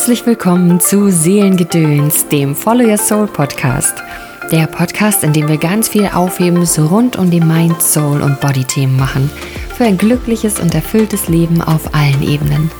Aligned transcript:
Herzlich 0.00 0.24
willkommen 0.24 0.80
zu 0.80 1.10
Seelengedöns, 1.10 2.26
dem 2.28 2.56
Follow 2.56 2.88
Your 2.88 2.96
Soul 2.96 3.26
Podcast. 3.26 4.02
Der 4.50 4.66
Podcast, 4.66 5.22
in 5.24 5.34
dem 5.34 5.46
wir 5.46 5.58
ganz 5.58 5.90
viel 5.90 6.06
Aufhebens 6.06 6.78
rund 6.78 7.16
um 7.16 7.30
die 7.30 7.42
Mind, 7.42 7.82
Soul 7.82 8.22
und 8.22 8.40
Body-Themen 8.40 8.96
machen. 8.96 9.30
Für 9.76 9.84
ein 9.84 9.98
glückliches 9.98 10.58
und 10.58 10.74
erfülltes 10.74 11.28
Leben 11.28 11.60
auf 11.60 11.94
allen 11.94 12.22
Ebenen. 12.22 12.70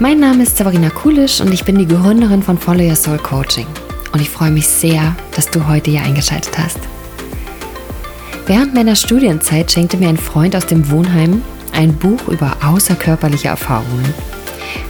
Mein 0.00 0.18
Name 0.18 0.42
ist 0.42 0.56
Sabrina 0.56 0.90
Kulisch 0.90 1.40
und 1.40 1.54
ich 1.54 1.64
bin 1.64 1.78
die 1.78 1.86
Gründerin 1.86 2.42
von 2.42 2.58
Follow 2.58 2.82
Your 2.82 2.96
Soul 2.96 3.18
Coaching. 3.18 3.68
Und 4.12 4.20
ich 4.20 4.28
freue 4.28 4.50
mich 4.50 4.66
sehr, 4.66 5.14
dass 5.36 5.48
du 5.48 5.68
heute 5.68 5.92
hier 5.92 6.02
eingeschaltet 6.02 6.58
hast. 6.58 6.80
Während 8.48 8.74
meiner 8.74 8.96
Studienzeit 8.96 9.70
schenkte 9.70 9.98
mir 9.98 10.08
ein 10.08 10.18
Freund 10.18 10.56
aus 10.56 10.66
dem 10.66 10.90
Wohnheim 10.90 11.42
ein 11.72 11.94
Buch 11.94 12.26
über 12.26 12.56
außerkörperliche 12.64 13.46
Erfahrungen. 13.46 14.12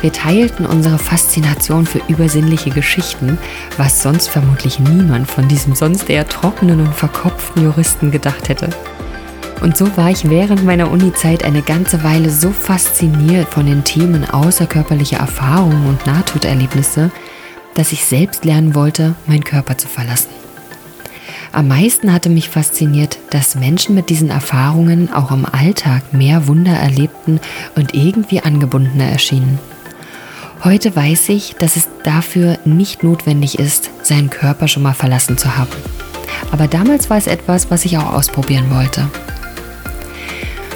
Wir 0.04 0.12
teilten 0.12 0.66
unsere 0.66 0.98
Faszination 0.98 1.86
für 1.86 2.02
übersinnliche 2.08 2.68
Geschichten, 2.68 3.38
was 3.78 4.02
sonst 4.02 4.28
vermutlich 4.28 4.78
niemand 4.78 5.30
von 5.30 5.48
diesem 5.48 5.74
sonst 5.74 6.10
eher 6.10 6.28
trockenen 6.28 6.80
und 6.80 6.94
verkopften 6.94 7.62
Juristen 7.62 8.10
gedacht 8.10 8.50
hätte. 8.50 8.68
Und 9.62 9.78
so 9.78 9.96
war 9.96 10.10
ich 10.10 10.28
während 10.28 10.62
meiner 10.62 10.90
Uni-Zeit 10.90 11.42
eine 11.42 11.62
ganze 11.62 12.04
Weile 12.04 12.28
so 12.28 12.50
fasziniert 12.50 13.48
von 13.48 13.64
den 13.64 13.82
Themen 13.82 14.28
außerkörperliche 14.28 15.16
Erfahrungen 15.16 15.86
und 15.86 16.06
Nahtoderlebnisse, 16.06 17.10
dass 17.72 17.92
ich 17.92 18.04
selbst 18.04 18.44
lernen 18.44 18.74
wollte, 18.74 19.14
meinen 19.24 19.44
Körper 19.44 19.78
zu 19.78 19.88
verlassen. 19.88 20.28
Am 21.50 21.66
meisten 21.66 22.12
hatte 22.12 22.28
mich 22.28 22.50
fasziniert, 22.50 23.16
dass 23.30 23.54
Menschen 23.54 23.94
mit 23.94 24.10
diesen 24.10 24.28
Erfahrungen 24.28 25.10
auch 25.14 25.30
im 25.30 25.46
Alltag 25.46 26.12
mehr 26.12 26.46
Wunder 26.46 26.72
erlebten 26.72 27.40
und 27.74 27.94
irgendwie 27.94 28.40
angebundener 28.40 29.06
erschienen. 29.06 29.58
Heute 30.64 30.96
weiß 30.96 31.28
ich, 31.28 31.56
dass 31.58 31.76
es 31.76 31.88
dafür 32.04 32.58
nicht 32.64 33.02
notwendig 33.02 33.58
ist, 33.58 33.90
seinen 34.02 34.30
Körper 34.30 34.66
schon 34.66 34.82
mal 34.82 34.94
verlassen 34.94 35.36
zu 35.36 35.58
haben. 35.58 35.76
Aber 36.52 36.68
damals 36.68 37.10
war 37.10 37.18
es 37.18 37.26
etwas, 37.26 37.70
was 37.70 37.84
ich 37.84 37.98
auch 37.98 38.14
ausprobieren 38.14 38.70
wollte. 38.70 39.06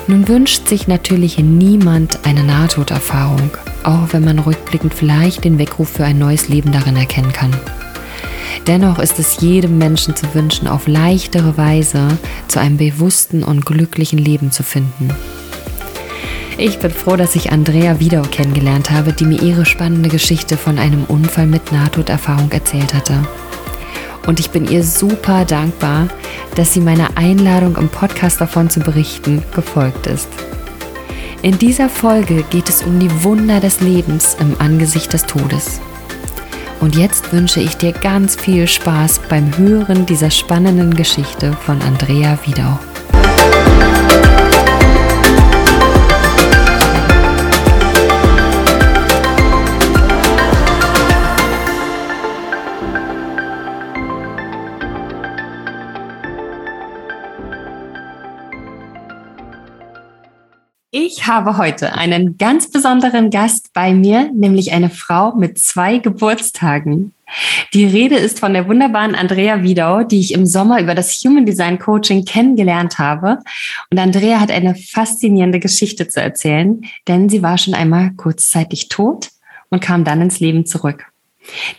Nun 0.06 0.28
wünscht 0.28 0.68
sich 0.68 0.88
natürlich 0.88 1.38
niemand 1.38 2.26
eine 2.26 2.44
Nahtoderfahrung, 2.44 3.50
auch 3.82 4.12
wenn 4.12 4.24
man 4.24 4.40
rückblickend 4.40 4.92
vielleicht 4.92 5.44
den 5.44 5.58
Weckruf 5.58 5.88
für 5.88 6.04
ein 6.04 6.18
neues 6.18 6.50
Leben 6.50 6.70
darin 6.70 6.96
erkennen 6.96 7.32
kann. 7.32 7.56
Dennoch 8.66 8.98
ist 8.98 9.18
es 9.18 9.40
jedem 9.40 9.78
Menschen 9.78 10.14
zu 10.14 10.34
wünschen, 10.34 10.68
auf 10.68 10.86
leichtere 10.86 11.56
Weise 11.56 12.18
zu 12.48 12.60
einem 12.60 12.76
bewussten 12.76 13.42
und 13.42 13.64
glücklichen 13.64 14.18
Leben 14.18 14.52
zu 14.52 14.62
finden. 14.62 15.08
Ich 16.60 16.80
bin 16.80 16.90
froh, 16.90 17.14
dass 17.14 17.36
ich 17.36 17.52
Andrea 17.52 18.00
Wiedau 18.00 18.22
kennengelernt 18.22 18.90
habe, 18.90 19.12
die 19.12 19.26
mir 19.26 19.40
ihre 19.40 19.64
spannende 19.64 20.08
Geschichte 20.08 20.56
von 20.56 20.76
einem 20.76 21.04
Unfall 21.04 21.46
mit 21.46 21.70
Nahtoderfahrung 21.70 22.50
erzählt 22.50 22.94
hatte. 22.94 23.22
Und 24.26 24.40
ich 24.40 24.50
bin 24.50 24.68
ihr 24.68 24.82
super 24.82 25.44
dankbar, 25.44 26.08
dass 26.56 26.74
sie 26.74 26.80
meiner 26.80 27.16
Einladung 27.16 27.76
im 27.76 27.88
Podcast 27.88 28.40
davon 28.40 28.68
zu 28.70 28.80
berichten 28.80 29.40
gefolgt 29.54 30.08
ist. 30.08 30.28
In 31.42 31.56
dieser 31.58 31.88
Folge 31.88 32.42
geht 32.50 32.68
es 32.68 32.82
um 32.82 32.98
die 32.98 33.22
Wunder 33.22 33.60
des 33.60 33.80
Lebens 33.80 34.36
im 34.40 34.56
Angesicht 34.58 35.12
des 35.12 35.22
Todes. 35.22 35.80
Und 36.80 36.96
jetzt 36.96 37.32
wünsche 37.32 37.60
ich 37.60 37.76
dir 37.76 37.92
ganz 37.92 38.34
viel 38.34 38.66
Spaß 38.66 39.20
beim 39.28 39.56
Hören 39.56 40.06
dieser 40.06 40.32
spannenden 40.32 40.94
Geschichte 40.94 41.52
von 41.64 41.80
Andrea 41.82 42.36
Wiedau. 42.44 42.80
Ich 61.10 61.26
habe 61.26 61.56
heute 61.56 61.94
einen 61.94 62.36
ganz 62.36 62.70
besonderen 62.70 63.30
Gast 63.30 63.72
bei 63.72 63.94
mir, 63.94 64.30
nämlich 64.34 64.72
eine 64.72 64.90
Frau 64.90 65.34
mit 65.34 65.58
zwei 65.58 65.96
Geburtstagen. 65.96 67.14
Die 67.72 67.86
Rede 67.86 68.16
ist 68.16 68.38
von 68.38 68.52
der 68.52 68.68
wunderbaren 68.68 69.14
Andrea 69.14 69.62
Wiedau, 69.62 70.02
die 70.02 70.20
ich 70.20 70.34
im 70.34 70.44
Sommer 70.44 70.82
über 70.82 70.94
das 70.94 71.14
Human 71.24 71.46
Design 71.46 71.78
Coaching 71.78 72.26
kennengelernt 72.26 72.98
habe. 72.98 73.38
Und 73.90 73.98
Andrea 73.98 74.38
hat 74.38 74.50
eine 74.50 74.74
faszinierende 74.74 75.60
Geschichte 75.60 76.08
zu 76.08 76.20
erzählen, 76.20 76.82
denn 77.08 77.30
sie 77.30 77.42
war 77.42 77.56
schon 77.56 77.72
einmal 77.72 78.10
kurzzeitig 78.18 78.90
tot 78.90 79.30
und 79.70 79.80
kam 79.80 80.04
dann 80.04 80.20
ins 80.20 80.40
Leben 80.40 80.66
zurück. 80.66 81.07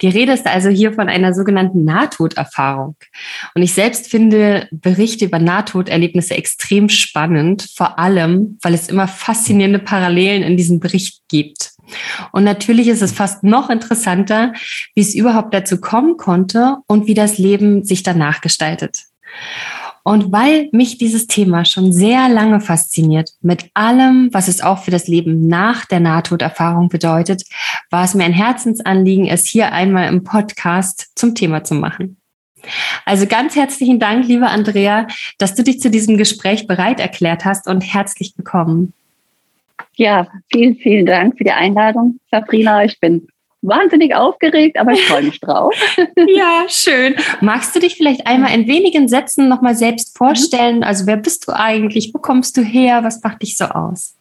Die 0.02 0.08
Rede 0.08 0.34
ist 0.34 0.48
also 0.48 0.70
hier 0.70 0.94
von 0.94 1.10
einer 1.10 1.34
sogenannten 1.34 1.84
Nahtoderfahrung. 1.84 2.96
Und 3.54 3.62
ich 3.62 3.74
selbst 3.74 4.10
finde 4.10 4.68
Berichte 4.72 5.26
über 5.26 5.40
Nahtoderlebnisse 5.40 6.36
extrem 6.36 6.90
spannend, 6.90 7.68
vor 7.76 8.00
allem, 8.00 8.58
weil 8.62 8.74
es 8.74 8.90
immer 8.90 9.08
faszinierende 9.08 9.80
Parallelen 9.80 10.44
in 10.44 10.58
diesem 10.58 10.80
Bericht 10.80 11.22
gibt. 11.28 11.72
Und 12.32 12.44
natürlich 12.44 12.88
ist 12.88 13.02
es 13.02 13.12
fast 13.12 13.44
noch 13.44 13.70
interessanter, 13.70 14.54
wie 14.96 15.02
es 15.02 15.16
überhaupt 15.16 15.54
dazu 15.54 15.80
kommen 15.80 16.18
konnte 16.18 16.78
und 16.88 17.08
wie 17.08 17.14
das 17.16 17.38
Leben 17.38 17.84
sich 17.84 18.04
danach 18.04 18.42
gestaltet. 18.42 19.06
Und 20.10 20.32
weil 20.32 20.70
mich 20.72 20.98
dieses 20.98 21.28
Thema 21.28 21.66
schon 21.66 21.94
sehr 21.94 22.30
lange 22.30 22.62
fasziniert, 22.62 23.30
mit 23.42 23.70
allem, 23.76 24.30
was 24.32 24.48
es 24.48 24.60
auch 24.60 24.80
für 24.80 24.90
das 24.90 25.08
Leben 25.08 25.48
nach 25.48 25.86
der 25.86 26.00
Nahtoderfahrung 26.00 26.90
bedeutet, 26.90 27.44
war 27.92 28.06
es 28.06 28.16
mir 28.16 28.24
ein 28.24 28.34
Herzensanliegen, 28.34 29.28
es 29.28 29.46
hier 29.46 29.72
einmal 29.72 30.08
im 30.08 30.24
Podcast 30.24 31.12
zum 31.14 31.36
Thema 31.36 31.64
zu 31.64 31.76
machen. 31.76 32.18
Also 33.06 33.28
ganz 33.28 33.56
herzlichen 33.56 34.00
Dank, 34.00 34.28
liebe 34.28 34.48
Andrea, 34.48 35.06
dass 35.38 35.54
du 35.54 35.62
dich 35.62 35.80
zu 35.80 35.92
diesem 35.92 36.18
Gespräch 36.18 36.66
bereit 36.66 37.00
erklärt 37.00 37.46
hast 37.46 37.68
und 37.68 37.82
herzlich 37.82 38.34
willkommen. 38.36 38.94
Ja, 39.94 40.26
vielen, 40.52 40.76
vielen 40.78 41.06
Dank 41.06 41.38
für 41.38 41.44
die 41.44 41.52
Einladung, 41.52 42.20
Sabrina. 42.32 42.84
Ich 42.84 43.00
bin 43.00 43.28
wahnsinnig 43.62 44.16
aufgeregt, 44.16 44.78
aber 44.78 44.92
ich 44.94 45.06
freue 45.06 45.24
mich 45.24 45.40
drauf. 45.42 45.74
ja, 46.16 46.66
schön. 46.68 47.16
Magst 47.42 47.76
du 47.76 47.80
dich 47.80 47.96
vielleicht 47.96 48.28
einmal 48.28 48.54
in 48.54 48.68
wenigen 48.68 49.08
Sätzen 49.08 49.50
nochmal 49.50 49.76
selbst 49.76 50.18
vorstellen? 50.18 50.84
Also 50.84 51.06
wer 51.08 51.18
bist 51.18 51.48
du 51.48 51.54
eigentlich? 51.54 52.12
Wo 52.14 52.20
kommst 52.20 52.58
du 52.58 52.62
her? 52.62 53.04
Was 53.04 53.24
macht 53.24 53.42
dich 53.42 53.58
so 53.58 53.66
aus? 53.66 54.16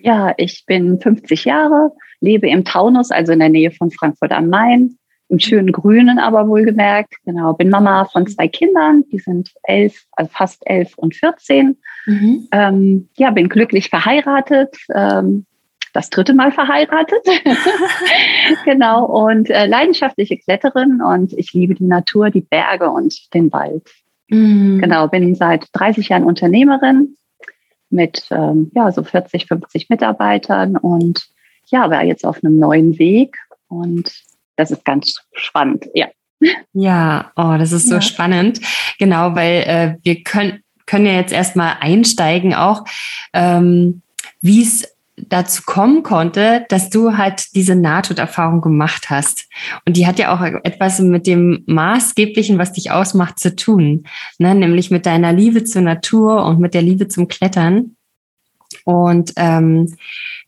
Ja, 0.00 0.34
ich 0.36 0.64
bin 0.66 1.00
50 1.00 1.44
Jahre, 1.44 1.92
lebe 2.20 2.48
im 2.48 2.64
Taunus, 2.64 3.10
also 3.10 3.32
in 3.32 3.38
der 3.38 3.48
Nähe 3.48 3.70
von 3.70 3.90
Frankfurt 3.92 4.32
am 4.32 4.48
Main, 4.48 4.98
im 5.28 5.38
schönen 5.38 5.70
Grünen 5.70 6.18
aber 6.18 6.48
wohlgemerkt. 6.48 7.14
Genau, 7.24 7.52
bin 7.54 7.70
Mama 7.70 8.04
von 8.06 8.26
zwei 8.26 8.48
Kindern, 8.48 9.04
die 9.12 9.18
sind 9.18 9.52
elf, 9.62 10.04
also 10.12 10.30
fast 10.32 10.62
elf 10.66 10.98
und 10.98 11.14
14. 11.14 11.76
Mhm. 12.06 12.48
Ähm, 12.50 13.08
ja, 13.16 13.30
bin 13.30 13.48
glücklich 13.48 13.90
verheiratet, 13.90 14.76
ähm, 14.94 15.46
das 15.92 16.10
dritte 16.10 16.34
Mal 16.34 16.52
verheiratet. 16.52 17.26
genau, 18.64 19.04
und 19.04 19.50
äh, 19.50 19.66
leidenschaftliche 19.66 20.38
Kletterin 20.38 21.00
und 21.02 21.32
ich 21.34 21.52
liebe 21.52 21.74
die 21.74 21.84
Natur, 21.84 22.30
die 22.30 22.40
Berge 22.40 22.90
und 22.90 23.32
den 23.34 23.52
Wald. 23.52 23.88
Mhm. 24.28 24.80
Genau, 24.80 25.08
bin 25.08 25.34
seit 25.34 25.66
30 25.72 26.08
Jahren 26.08 26.24
Unternehmerin 26.24 27.16
mit 27.90 28.26
ähm, 28.30 28.70
ja, 28.74 28.90
so 28.90 29.02
40, 29.02 29.46
50 29.46 29.90
Mitarbeitern 29.90 30.76
und 30.76 31.28
ja, 31.66 31.90
war 31.90 32.02
jetzt 32.04 32.24
auf 32.24 32.42
einem 32.42 32.58
neuen 32.58 32.98
Weg 32.98 33.36
und 33.68 34.12
das 34.56 34.70
ist 34.70 34.84
ganz 34.84 35.22
spannend, 35.32 35.86
ja. 35.94 36.08
Ja, 36.72 37.30
oh, 37.36 37.56
das 37.58 37.72
ist 37.72 37.88
so 37.88 37.96
ja. 37.96 38.00
spannend. 38.00 38.60
Genau, 38.98 39.34
weil 39.36 39.62
äh, 39.62 39.96
wir 40.02 40.22
können, 40.22 40.62
können 40.86 41.06
ja 41.06 41.12
jetzt 41.12 41.32
erstmal 41.32 41.76
einsteigen 41.80 42.54
auch, 42.54 42.84
ähm, 43.32 44.02
wie 44.40 44.62
es 44.62 44.92
dazu 45.28 45.62
kommen 45.64 46.02
konnte, 46.02 46.64
dass 46.68 46.90
du 46.90 47.16
halt 47.16 47.54
diese 47.54 47.74
Nahtoderfahrung 47.74 48.60
gemacht 48.60 49.10
hast. 49.10 49.48
Und 49.86 49.96
die 49.96 50.06
hat 50.06 50.18
ja 50.18 50.34
auch 50.34 50.42
etwas 50.64 51.00
mit 51.00 51.26
dem 51.26 51.64
Maßgeblichen, 51.66 52.58
was 52.58 52.72
dich 52.72 52.90
ausmacht, 52.90 53.38
zu 53.38 53.54
tun, 53.56 54.04
ne? 54.38 54.54
nämlich 54.54 54.90
mit 54.90 55.06
deiner 55.06 55.32
Liebe 55.32 55.64
zur 55.64 55.82
Natur 55.82 56.44
und 56.44 56.60
mit 56.60 56.74
der 56.74 56.82
Liebe 56.82 57.08
zum 57.08 57.28
Klettern. 57.28 57.96
Und 58.84 59.32
ähm, 59.36 59.94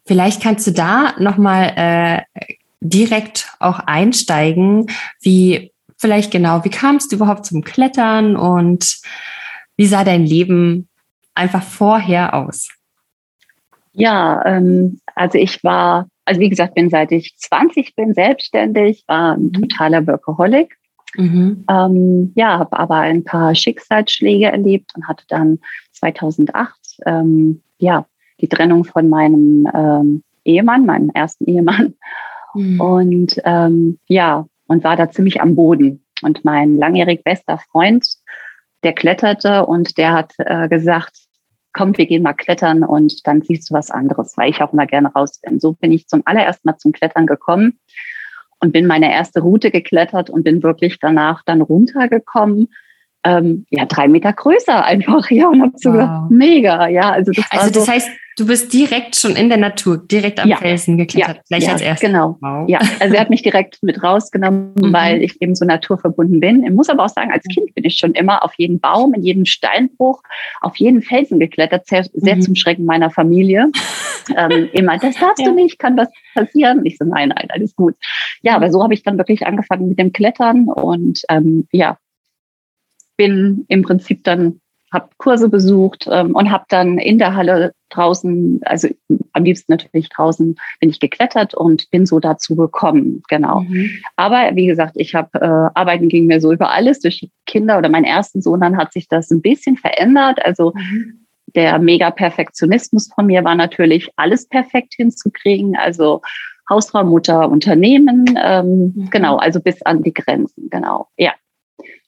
vielleicht 0.07 0.43
kannst 0.43 0.67
du 0.67 0.73
da 0.73 1.15
nochmal 1.19 1.73
äh, 1.77 2.47
direkt 2.81 3.49
auch 3.61 3.79
einsteigen, 3.81 4.87
wie 5.21 5.73
vielleicht 5.97 6.31
genau, 6.31 6.65
wie 6.65 6.71
kamst 6.71 7.13
du 7.13 7.17
überhaupt 7.17 7.47
zum 7.47 7.63
Klettern 7.63 8.37
und 8.37 8.99
wie 9.77 9.87
sah 9.87 10.05
dein 10.05 10.25
Leben 10.27 10.89
einfach 11.35 11.63
vorher 11.63 12.35
aus? 12.35 12.69
Ja, 13.95 14.45
ähm, 14.45 15.01
also 15.15 15.39
ich 15.39 15.63
war, 15.63 16.09
also 16.25 16.41
wie 16.41 16.49
gesagt, 16.49 16.75
bin 16.75 16.91
seit 16.91 17.13
ich 17.13 17.37
20 17.37 17.95
bin 17.95 18.13
selbstständig, 18.13 19.05
war 19.07 19.35
ein 19.35 19.45
mhm. 19.45 19.53
totaler 19.53 20.07
Workaholic. 20.07 20.77
Mhm. 21.17 21.65
Ähm, 21.71 22.33
ja, 22.35 22.59
habe 22.59 22.77
aber 22.77 22.97
ein 22.97 23.23
paar 23.23 23.55
Schicksalsschläge 23.55 24.47
erlebt 24.47 24.91
und 24.97 25.07
hatte 25.07 25.25
dann 25.29 25.61
2008 25.93 26.75
ähm, 27.07 27.63
ja 27.79 28.05
die 28.41 28.49
Trennung 28.49 28.85
von 28.85 29.09
meinem 29.09 29.69
ähm, 29.73 30.23
Ehemann, 30.45 30.87
meinem 30.87 31.11
ersten 31.15 31.45
Ehemann. 31.47 31.95
Mhm. 32.55 32.81
Und 32.81 33.41
ähm, 33.45 33.99
ja, 34.09 34.47
und 34.67 34.85
war 34.85 34.97
da 34.97 35.11
ziemlich 35.11 35.41
am 35.41 35.55
Boden. 35.55 36.05
Und 36.23 36.45
mein 36.45 36.77
langjährig 36.77 37.23
bester 37.23 37.59
Freund, 37.59 38.07
der 38.83 38.93
kletterte 38.93 39.67
und 39.67 39.99
der 39.99 40.13
hat 40.13 40.33
äh, 40.39 40.69
gesagt, 40.69 41.24
komm, 41.75 41.97
wir 41.99 42.07
gehen 42.07 42.23
mal 42.23 42.33
klettern 42.33 42.83
und 42.83 43.27
dann 43.27 43.43
siehst 43.43 43.69
du 43.69 43.75
was 43.75 43.91
anderes, 43.91 44.37
weil 44.37 44.51
ich 44.51 44.63
auch 44.63 44.73
mal 44.73 44.87
gerne 44.87 45.13
raus 45.13 45.41
bin. 45.41 45.61
So 45.61 45.75
bin 45.75 45.93
ich 45.93 46.09
zum 46.09 46.23
allerersten 46.25 46.69
Mal 46.69 46.79
zum 46.79 46.93
Klettern 46.93 47.27
gekommen 47.27 47.79
und 48.61 48.73
bin 48.73 48.87
meine 48.87 49.13
erste 49.13 49.41
Route 49.41 49.71
geklettert 49.71 50.31
und 50.31 50.45
bin 50.45 50.63
wirklich 50.63 50.99
danach 50.99 51.43
dann 51.45 51.61
runtergekommen 51.61 52.69
ähm, 53.25 53.67
ja, 53.71 53.87
drei 53.87 54.07
Meter 54.07 54.33
größer 54.33 54.85
einfach, 54.85 55.31
ja, 55.31 55.49
und 55.49 55.63
habe 55.63 55.73
so 55.77 55.91
wow. 55.91 55.95
gedacht, 55.95 56.31
mega, 56.31 56.89
ja. 56.89 57.11
Also 57.11 57.33
das, 57.33 57.47
also 57.51 57.71
das 57.71 57.87
so, 57.87 57.93
heißt, 57.93 58.09
du 58.37 58.47
bist 58.47 58.73
direkt 58.73 59.17
schon 59.17 59.37
in 59.37 59.49
der 59.49 59.59
Natur, 59.59 59.99
direkt 59.99 60.41
am 60.41 60.49
ja, 60.49 60.57
Felsen 60.57 60.97
geklettert, 60.97 61.37
ja, 61.37 61.43
gleich 61.49 61.65
ja, 61.65 61.73
als 61.73 61.81
erstes. 61.81 62.09
Genau, 62.09 62.37
wow. 62.41 62.69
ja. 62.69 62.81
Also 63.01 63.15
er 63.15 63.21
hat 63.21 63.31
mich 63.31 63.43
direkt 63.43 63.83
mit 63.83 64.03
rausgenommen, 64.03 64.75
mhm. 64.75 64.93
weil 64.93 65.23
ich 65.23 65.41
eben 65.41 65.55
so 65.55 65.65
naturverbunden 65.65 66.41
bin. 66.41 66.65
Ich 66.65 66.73
muss 66.73 66.89
aber 66.89 67.05
auch 67.05 67.09
sagen, 67.09 67.31
als 67.33 67.45
Kind 67.45 67.75
bin 67.75 67.85
ich 67.85 67.97
schon 67.97 68.13
immer 68.13 68.45
auf 68.45 68.55
jeden 68.57 68.81
Baum, 68.81 69.15
in 69.15 69.23
jedem 69.23 69.45
Steinbruch, 69.45 70.23
auf 70.61 70.77
jeden 70.77 71.03
Felsen 71.03 71.39
geklettert, 71.39 71.87
sehr, 71.87 72.05
sehr 72.13 72.37
mhm. 72.37 72.43
zum 72.43 72.55
Schrecken 72.55 72.85
meiner 72.85 73.11
Familie. 73.11 73.71
ähm, 74.37 74.69
immer, 74.73 74.99
das 74.99 75.17
darfst 75.17 75.45
du 75.45 75.53
nicht, 75.53 75.79
kann 75.79 75.97
was 75.97 76.09
passieren? 76.35 76.85
Ich 76.85 76.99
so, 76.99 77.05
nein, 77.05 77.29
nein, 77.29 77.49
alles 77.51 77.75
gut. 77.77 77.95
Ja, 78.43 78.57
aber 78.57 78.71
so 78.71 78.83
habe 78.83 78.95
ich 78.95 79.03
dann 79.03 79.19
wirklich 79.19 79.47
angefangen 79.47 79.89
mit 79.89 79.99
dem 79.99 80.13
Klettern 80.13 80.69
und 80.69 81.23
ähm, 81.29 81.67
ja, 81.73 81.99
bin 83.17 83.65
im 83.69 83.83
Prinzip 83.83 84.25
dann, 84.25 84.61
habe 84.95 85.11
Kurse 85.19 85.51
besucht 85.51 86.09
ähm, 86.11 86.35
und 86.35 86.51
habe 86.51 86.65
dann 86.69 86.99
in 86.99 87.19
der 87.19 87.35
Halle 87.35 87.75
draußen, 87.91 88.61
also 88.65 88.89
am 89.33 89.45
liebsten 89.45 89.73
natürlich 89.73 90.09
draußen, 90.09 90.57
bin 90.81 90.91
ich 90.91 91.01
geklettert 91.01 91.55
und 91.55 91.91
bin 91.91 92.07
so 92.07 92.21
dazu 92.21 92.57
gekommen, 92.57 93.23
genau. 93.29 93.61
Mhm. 93.61 93.91
Aber 94.17 94.51
wie 94.55 94.67
gesagt, 94.67 94.93
ich 94.95 95.15
habe, 95.15 95.39
äh, 95.41 95.79
Arbeiten 95.79 96.09
ging 96.09 96.27
mir 96.27 96.41
so 96.41 96.53
über 96.53 96.71
alles, 96.71 97.01
durch 97.01 97.29
Kinder 97.45 97.77
oder 97.77 97.91
meinen 97.91 98.05
ersten 98.05 98.41
Sohn, 98.41 98.61
dann 98.61 98.79
hat 98.79 98.93
sich 98.93 99.09
das 99.09 99.31
ein 99.31 99.43
bisschen 99.43 99.77
verändert, 99.77 100.45
also 100.45 100.73
mhm 100.75 101.21
der 101.55 101.79
Mega-Perfektionismus 101.79 103.13
von 103.15 103.27
mir 103.27 103.45
war 103.45 103.55
natürlich, 103.55 104.11
alles 104.17 104.49
perfekt 104.49 104.95
hinzukriegen. 104.97 105.77
Also 105.77 106.21
Hausfrau, 106.69 107.05
Mutter, 107.05 107.49
Unternehmen, 107.49 108.25
ähm, 108.43 108.93
mhm. 108.95 109.11
genau, 109.11 109.37
also 109.37 109.61
bis 109.61 109.83
an 109.83 110.03
die 110.03 110.15
Grenzen, 110.15 110.71
genau. 110.71 111.09
Ja, 111.17 111.33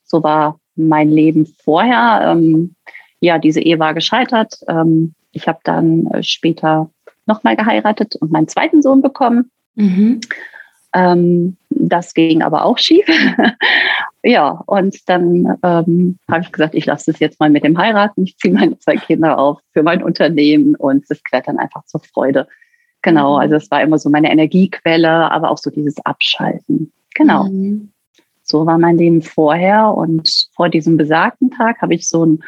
so 0.05 0.23
war 0.23 0.59
mein 0.77 1.11
Leben 1.11 1.47
vorher. 1.65 2.33
Ähm, 2.33 2.75
ja, 3.21 3.39
diese 3.39 3.61
Ehe 3.61 3.79
war 3.79 3.95
gescheitert. 3.95 4.59
Ähm, 4.69 5.15
ich 5.33 5.49
habe 5.49 5.59
dann 5.65 6.07
äh, 6.09 6.23
später 6.23 6.91
nochmal 7.27 7.57
geheiratet 7.57 8.17
und 8.17 8.31
meinen 8.31 8.49
zweiten 8.49 8.83
Sohn 8.83 9.03
bekommen. 9.03 9.51
Mhm. 9.75 10.21
Ähm, 10.95 11.57
das 11.69 12.15
ging 12.15 12.43
aber 12.43 12.65
auch 12.65 12.79
schief. 12.79 13.07
ja, 14.23 14.63
und 14.67 14.97
dann 15.09 15.59
ähm, 15.63 16.19
habe 16.31 16.41
ich 16.43 16.53
gesagt, 16.53 16.75
ich 16.75 16.87
lasse 16.87 17.11
es 17.11 17.19
jetzt 17.19 17.39
mal 17.39 17.51
mit 17.51 17.65
dem 17.65 17.77
Heiraten. 17.77 18.25
Ich 18.25 18.37
ziehe 18.39 18.55
meine 18.55 18.79
zwei 18.79 18.97
Kinder 18.97 19.39
auf 19.39 19.61
für 19.73 19.83
mein 19.83 20.03
Unternehmen 20.03 20.75
und 20.75 21.05
das 21.09 21.23
Klettern 21.23 21.59
einfach 21.59 21.85
zur 21.85 22.01
Freude. 22.01 22.49
Genau, 23.03 23.35
mhm. 23.35 23.41
also 23.41 23.57
es 23.57 23.71
war 23.71 23.83
immer 23.83 23.99
so 23.99 24.09
meine 24.09 24.31
Energiequelle, 24.31 25.31
aber 25.31 25.51
auch 25.51 25.59
so 25.59 25.71
dieses 25.71 26.05
Abschalten. 26.05 26.93
Genau. 27.15 27.45
Mhm. 27.45 27.93
So 28.47 28.65
war 28.65 28.79
mein 28.79 28.97
Leben 28.97 29.23
vorher 29.23 29.93
und 29.93 30.49
vor 30.55 30.69
diesem 30.69 30.97
besagten 30.97 31.51
Tag 31.51 31.83
habe 31.83 31.95
ich 31.95 32.09
so 32.09 32.25
ein 32.25 32.39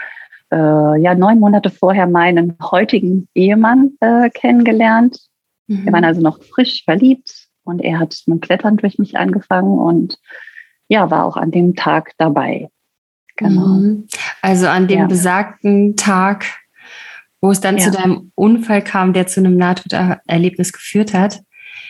äh, 0.53 1.00
ja 1.00 1.15
neun 1.15 1.41
Monate 1.41 1.71
vorher 1.71 2.06
meinen 2.06 2.56
heutigen 2.62 3.29
Ehemann 3.35 3.93
äh, 4.00 4.31
kennengelernt. 4.31 5.19
Mhm. 5.67 5.85
Wir 5.85 5.93
waren 5.93 6.05
also 6.05 6.21
noch 6.21 6.41
frisch 6.43 6.85
verliebt 6.85 7.49
und 7.65 7.81
er 7.81 7.99
hat 7.99 8.23
mit 8.27 8.43
Klettern 8.43 8.77
durch 8.77 8.99
mich 8.99 9.19
angefangen 9.19 9.79
und 9.79 10.19
ja, 10.87 11.11
war 11.11 11.25
auch 11.25 11.37
an 11.37 11.50
dem 11.50 11.75
Tag 11.75 12.12
dabei. 12.17 12.71
Genau. 13.37 13.67
Mhm. 13.67 14.06
Also 14.41 14.69
an 14.69 14.87
dem 14.87 15.00
ja. 15.00 15.06
besagten 15.06 15.97
Tag, 15.97 16.47
wo 17.41 17.50
es 17.50 17.61
dann 17.61 17.77
ja. 17.77 17.85
zu 17.85 17.91
deinem 17.91 18.33
Unfall 18.37 18.83
kam, 18.83 19.12
der 19.12 19.27
zu 19.27 19.41
einem 19.41 19.56
Nahtoderlebnis 19.56 20.73
geführt 20.73 21.12
hat. 21.12 21.41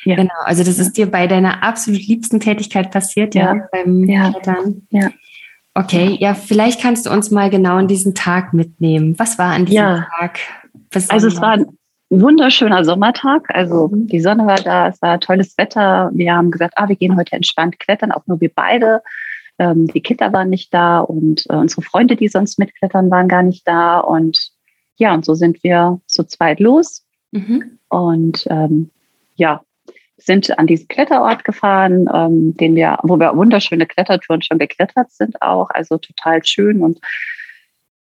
Ja. 0.04 0.16
Genau, 0.16 0.34
also 0.44 0.64
das 0.64 0.78
ist 0.78 0.96
dir 0.96 1.10
bei 1.10 1.26
deiner 1.26 1.62
absolut 1.62 2.00
liebsten 2.06 2.40
Tätigkeit 2.40 2.90
passiert, 2.90 3.34
ja, 3.34 3.54
ja 3.54 3.68
beim 3.72 4.04
ja. 4.04 4.30
Klettern. 4.30 4.86
Ja. 4.90 5.10
Okay, 5.74 6.16
ja, 6.18 6.34
vielleicht 6.34 6.80
kannst 6.80 7.06
du 7.06 7.10
uns 7.10 7.30
mal 7.30 7.50
genau 7.50 7.76
an 7.76 7.88
diesen 7.88 8.14
Tag 8.14 8.52
mitnehmen. 8.52 9.18
Was 9.18 9.38
war 9.38 9.52
an 9.52 9.64
diesem 9.64 9.76
ja. 9.76 10.06
Tag? 10.18 10.40
Besonders? 10.90 11.10
Also 11.10 11.28
es 11.28 11.40
war 11.40 11.52
ein 11.52 11.66
wunderschöner 12.10 12.84
Sommertag. 12.84 13.44
Also 13.54 13.88
mhm. 13.88 14.06
die 14.08 14.20
Sonne 14.20 14.46
war 14.46 14.56
da, 14.56 14.88
es 14.88 15.00
war 15.02 15.20
tolles 15.20 15.56
Wetter. 15.56 16.10
Wir 16.14 16.34
haben 16.34 16.50
gesagt, 16.50 16.74
ah, 16.76 16.88
wir 16.88 16.96
gehen 16.96 17.16
heute 17.16 17.36
entspannt 17.36 17.78
klettern, 17.78 18.12
auch 18.12 18.26
nur 18.26 18.40
wir 18.40 18.50
beide. 18.52 19.02
Ähm, 19.58 19.86
die 19.88 20.00
Kinder 20.00 20.32
waren 20.32 20.50
nicht 20.50 20.72
da 20.72 21.00
und 21.00 21.44
äh, 21.48 21.54
unsere 21.54 21.82
Freunde, 21.82 22.16
die 22.16 22.28
sonst 22.28 22.58
mitklettern, 22.58 23.10
waren 23.10 23.28
gar 23.28 23.42
nicht 23.42 23.66
da. 23.66 24.00
Und 24.00 24.50
ja, 24.96 25.14
und 25.14 25.24
so 25.24 25.34
sind 25.34 25.62
wir 25.62 26.00
zu 26.06 26.24
zweit 26.24 26.60
los. 26.60 27.04
Mhm. 27.32 27.78
Und 27.88 28.46
ähm, 28.50 28.90
ja, 29.36 29.62
sind 30.19 30.59
an 30.59 30.67
diesen 30.67 30.88
Kletterort 30.88 31.44
gefahren, 31.44 32.09
ähm, 32.12 32.56
den 32.56 32.75
wir, 32.75 32.99
wo 33.03 33.19
wir 33.19 33.37
wunderschöne 33.37 33.87
Klettertouren 33.87 34.43
schon 34.43 34.59
geklettert 34.59 35.11
sind 35.11 35.41
auch, 35.41 35.70
also 35.70 35.97
total 35.99 36.44
schön 36.44 36.82
und 36.82 36.99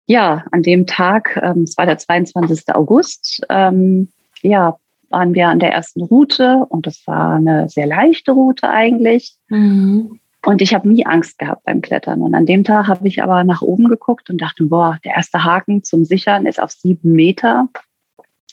ja, 0.08 0.44
an 0.52 0.64
dem 0.64 0.88
Tag, 0.88 1.40
ähm, 1.42 1.64
es 1.64 1.78
war 1.78 1.86
der 1.86 1.98
22. 1.98 2.76
August, 2.76 3.46
ähm, 3.50 4.10
ja, 4.42 4.76
waren 5.10 5.34
wir 5.34 5.48
an 5.48 5.60
der 5.60 5.72
ersten 5.72 6.02
Route 6.02 6.66
und 6.70 6.88
das 6.88 7.06
war 7.06 7.36
eine 7.36 7.70
sehr 7.70 7.86
leichte 7.86 8.32
Route 8.32 8.68
eigentlich. 8.70 9.36
Mhm. 9.48 10.20
Und 10.46 10.62
ich 10.62 10.74
habe 10.74 10.90
nie 10.90 11.06
Angst 11.06 11.38
gehabt 11.38 11.64
beim 11.66 11.82
Klettern. 11.82 12.22
Und 12.22 12.34
an 12.34 12.46
dem 12.46 12.64
Tag 12.64 12.88
habe 12.88 13.08
ich 13.08 13.22
aber 13.22 13.44
nach 13.44 13.62
oben 13.62 13.88
geguckt 13.88 14.30
und 14.30 14.42
dachte, 14.42 14.66
boah, 14.66 14.98
der 15.06 15.16
erste 15.16 15.44
Haken 15.44 15.84
zum 15.84 16.04
Sichern 16.04 16.46
ist 16.46 16.62
auf 16.62 16.72
sieben 16.72 17.14
Meter, 17.14 17.70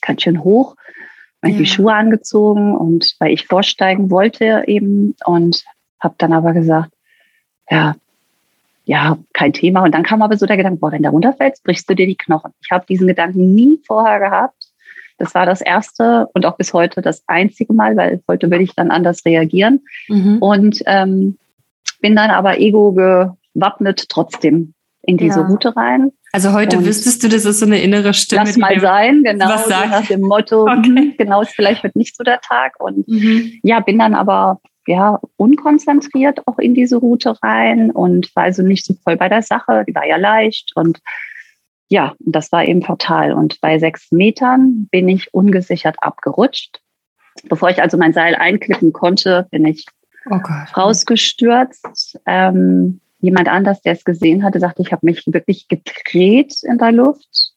ganz 0.02 0.22
schön 0.22 0.44
hoch 0.44 0.76
ja. 1.44 1.50
die 1.50 1.66
Schuhe 1.66 1.94
angezogen 1.94 2.76
und 2.76 3.14
weil 3.18 3.32
ich 3.32 3.46
vorsteigen 3.46 4.10
wollte 4.10 4.64
eben 4.66 5.14
und 5.24 5.64
habe 6.00 6.14
dann 6.18 6.32
aber 6.32 6.52
gesagt, 6.52 6.92
ja, 7.70 7.94
ja, 8.84 9.18
kein 9.34 9.52
Thema. 9.52 9.84
Und 9.84 9.92
dann 9.94 10.02
kam 10.02 10.22
aber 10.22 10.38
so 10.38 10.46
der 10.46 10.56
Gedanke, 10.56 10.80
boah, 10.80 10.90
wenn 10.90 11.02
du 11.02 11.10
runterfällst, 11.10 11.62
brichst 11.62 11.90
du 11.90 11.94
dir 11.94 12.06
die 12.06 12.16
Knochen. 12.16 12.52
Ich 12.62 12.70
habe 12.70 12.86
diesen 12.86 13.06
Gedanken 13.06 13.54
nie 13.54 13.78
vorher 13.86 14.18
gehabt. 14.18 14.68
Das 15.18 15.34
war 15.34 15.44
das 15.44 15.60
erste 15.60 16.28
und 16.32 16.46
auch 16.46 16.56
bis 16.56 16.72
heute 16.72 17.02
das 17.02 17.22
einzige 17.26 17.74
Mal, 17.74 17.96
weil 17.96 18.22
heute 18.26 18.50
will 18.50 18.62
ich 18.62 18.74
dann 18.74 18.90
anders 18.90 19.24
reagieren. 19.26 19.80
Mhm. 20.08 20.38
Und 20.38 20.82
ähm, 20.86 21.36
bin 22.00 22.16
dann 22.16 22.30
aber 22.30 22.60
ego 22.60 22.92
gewappnet 22.92 24.08
trotzdem 24.08 24.72
in 25.02 25.18
diese 25.18 25.40
ja. 25.40 25.46
Route 25.46 25.76
rein. 25.76 26.12
Also 26.32 26.52
heute 26.52 26.78
und 26.78 26.84
wüsstest 26.84 27.22
du, 27.22 27.28
das 27.28 27.44
ist 27.44 27.60
so 27.60 27.66
eine 27.66 27.80
innere 27.80 28.12
Stimme. 28.12 28.44
Lass 28.44 28.56
mal 28.56 28.78
sein, 28.80 29.22
genau. 29.22 29.48
Was 29.48 29.66
sagt? 29.66 29.90
Nach 29.90 30.06
dem 30.06 30.20
Motto, 30.20 30.62
okay. 30.68 30.82
Hm, 30.84 31.14
genau 31.16 31.42
ist 31.42 31.54
vielleicht 31.54 31.82
heute 31.82 31.98
nicht 31.98 32.16
so 32.16 32.22
der 32.22 32.40
Tag. 32.40 32.74
Und 32.78 33.08
mhm. 33.08 33.52
ja, 33.62 33.80
bin 33.80 33.98
dann 33.98 34.14
aber 34.14 34.60
ja 34.86 35.18
unkonzentriert 35.36 36.46
auch 36.46 36.58
in 36.58 36.74
diese 36.74 36.96
Route 36.96 37.34
rein 37.42 37.90
und 37.90 38.34
war 38.34 38.44
also 38.44 38.62
nicht 38.62 38.84
so 38.84 38.94
voll 39.04 39.16
bei 39.16 39.28
der 39.28 39.42
Sache. 39.42 39.84
Die 39.88 39.94
war 39.94 40.06
ja 40.06 40.16
leicht 40.16 40.72
und 40.74 41.00
ja, 41.88 42.14
das 42.18 42.52
war 42.52 42.64
eben 42.64 42.82
fatal. 42.82 43.32
Und 43.32 43.60
bei 43.60 43.78
sechs 43.78 44.12
Metern 44.12 44.88
bin 44.90 45.08
ich 45.08 45.32
ungesichert 45.32 45.96
abgerutscht. 46.00 46.80
Bevor 47.48 47.70
ich 47.70 47.80
also 47.80 47.96
mein 47.96 48.12
Seil 48.12 48.34
einklippen 48.34 48.92
konnte, 48.92 49.46
bin 49.50 49.64
ich 49.64 49.86
oh 50.28 50.38
rausgestürzt. 50.76 52.18
Ähm, 52.26 53.00
jemand 53.20 53.48
anders, 53.48 53.80
der 53.82 53.92
es 53.92 54.04
gesehen 54.04 54.44
hatte, 54.44 54.60
sagte, 54.60 54.82
ich 54.82 54.92
habe 54.92 55.06
mich 55.06 55.24
wirklich 55.26 55.68
gedreht 55.68 56.54
in 56.62 56.78
der 56.78 56.92
Luft 56.92 57.52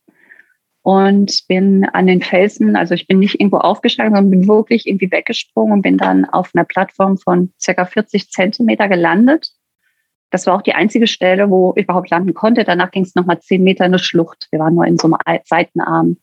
und 0.84 1.44
bin 1.48 1.86
an 1.86 2.08
den 2.08 2.22
Felsen, 2.22 2.76
also 2.76 2.96
ich 2.96 3.08
bin 3.08 3.20
nicht 3.20 3.40
irgendwo 3.40 3.58
aufgestanden, 3.58 4.16
sondern 4.16 4.32
bin 4.32 4.48
wirklich 4.48 4.88
irgendwie 4.88 5.12
weggesprungen 5.12 5.74
und 5.74 5.82
bin 5.84 5.98
dann 5.98 6.26
auf 6.26 6.52
einer 6.54 6.66
Plattform 6.66 7.18
von 7.18 7.54
circa 7.60 7.86
40 7.86 8.30
Zentimeter 8.30 8.88
gelandet. 8.88 9.50
Das 10.32 10.48
war 10.48 10.56
auch 10.56 10.62
die 10.62 10.74
einzige 10.74 11.08
Stelle, 11.08 11.50
wo 11.50 11.74
ich 11.76 11.84
überhaupt 11.84 12.10
landen 12.10 12.34
konnte. 12.34 12.64
Danach 12.64 12.90
ging 12.92 13.04
es 13.04 13.16
nochmal 13.16 13.40
zehn 13.42 13.64
Meter 13.64 13.86
in 13.86 13.92
eine 13.92 14.00
Schlucht. 14.00 14.48
Wir 14.50 14.60
waren 14.60 14.74
nur 14.74 14.88
in 14.88 14.98
so 14.98 15.08
einem 15.08 15.40
Seitenarm. 15.46 16.18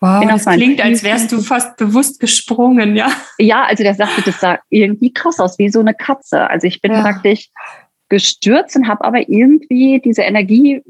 Wow, 0.00 0.26
das 0.26 0.44
klingt, 0.46 0.84
als 0.84 1.04
wärst 1.04 1.30
du 1.30 1.40
fast 1.40 1.76
bewusst 1.76 2.18
gesprungen, 2.18 2.96
ja? 2.96 3.12
Ja, 3.38 3.62
also 3.66 3.84
der 3.84 3.94
sagte, 3.94 4.22
das 4.22 4.40
sah 4.40 4.58
irgendwie 4.68 5.12
krass 5.12 5.38
aus, 5.38 5.60
wie 5.60 5.68
so 5.68 5.78
eine 5.78 5.94
Katze. 5.94 6.50
Also 6.50 6.66
ich 6.66 6.80
bin 6.80 6.90
ja. 6.90 7.02
praktisch 7.02 7.50
gestürzt 8.12 8.76
und 8.76 8.88
habe 8.88 9.04
aber 9.04 9.26
irgendwie 9.26 9.98
diese 9.98 10.20
Energie 10.20 10.82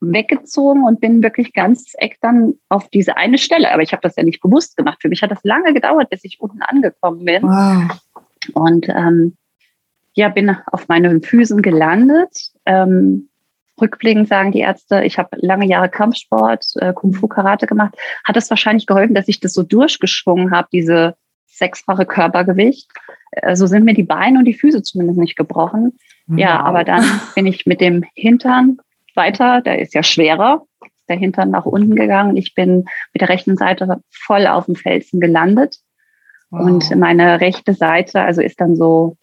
weggezogen 0.00 0.84
und 0.84 1.02
bin 1.02 1.22
wirklich 1.22 1.52
ganz 1.52 1.92
eck 1.98 2.16
dann 2.22 2.54
auf 2.70 2.88
diese 2.88 3.18
eine 3.18 3.36
Stelle. 3.36 3.70
Aber 3.70 3.82
ich 3.82 3.92
habe 3.92 4.00
das 4.00 4.16
ja 4.16 4.22
nicht 4.22 4.40
bewusst 4.40 4.74
gemacht. 4.78 4.98
Für 5.02 5.10
mich 5.10 5.22
hat 5.22 5.30
das 5.30 5.44
lange 5.44 5.74
gedauert, 5.74 6.08
bis 6.08 6.24
ich 6.24 6.40
unten 6.40 6.62
angekommen 6.62 7.26
bin. 7.26 7.42
Wow. 7.42 8.00
Und 8.54 8.88
ähm, 8.88 9.36
ja, 10.14 10.30
bin 10.30 10.56
auf 10.72 10.88
meinen 10.88 11.22
Füßen 11.22 11.60
gelandet. 11.60 12.50
Ähm, 12.64 13.28
rückblickend 13.78 14.28
sagen 14.28 14.52
die 14.52 14.60
Ärzte, 14.60 15.04
ich 15.04 15.18
habe 15.18 15.36
lange 15.40 15.66
Jahre 15.66 15.90
Kampfsport, 15.90 16.64
äh, 16.76 16.94
Kung 16.94 17.12
Fu 17.12 17.28
Karate 17.28 17.66
gemacht. 17.66 17.94
Hat 18.24 18.36
das 18.36 18.48
wahrscheinlich 18.48 18.86
geholfen, 18.86 19.14
dass 19.14 19.28
ich 19.28 19.40
das 19.40 19.52
so 19.52 19.62
durchgeschwungen 19.62 20.52
habe, 20.52 20.68
diese 20.72 21.16
sechsfache 21.48 22.06
Körpergewicht. 22.06 22.90
So 23.34 23.46
also 23.46 23.66
sind 23.66 23.84
mir 23.84 23.94
die 23.94 24.02
Beine 24.02 24.38
und 24.38 24.46
die 24.46 24.54
Füße 24.54 24.82
zumindest 24.82 25.20
nicht 25.20 25.36
gebrochen. 25.36 25.98
Wow. 26.26 26.38
Ja, 26.38 26.60
aber 26.60 26.84
dann 26.84 27.04
bin 27.34 27.46
ich 27.46 27.66
mit 27.66 27.80
dem 27.80 28.04
Hintern 28.14 28.78
weiter, 29.14 29.60
der 29.60 29.80
ist 29.80 29.94
ja 29.94 30.02
schwerer, 30.02 30.62
der 31.08 31.16
Hintern 31.16 31.50
nach 31.50 31.66
unten 31.66 31.94
gegangen. 31.94 32.36
Ich 32.36 32.54
bin 32.54 32.84
mit 33.12 33.20
der 33.20 33.28
rechten 33.28 33.56
Seite 33.56 34.00
voll 34.10 34.46
auf 34.46 34.66
dem 34.66 34.76
Felsen 34.76 35.20
gelandet. 35.20 35.76
Wow. 36.50 36.64
Und 36.64 36.96
meine 36.96 37.40
rechte 37.40 37.74
Seite, 37.74 38.20
also 38.22 38.40
ist 38.40 38.60
dann 38.60 38.76
so 38.76 39.16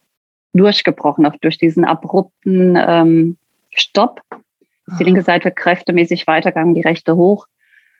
durchgebrochen, 0.53 1.25
auch 1.25 1.36
durch 1.41 1.58
diesen 1.58 1.86
abrupten 1.86 2.77
ähm, 2.79 3.38
Stopp. 3.75 4.22
Die 5.00 5.03
linke 5.03 5.22
Seite 5.22 5.51
kräftemäßig 5.51 6.25
weitergegangen, 6.25 6.74
die 6.74 6.82
rechte 6.82 7.15
hoch. 7.15 7.46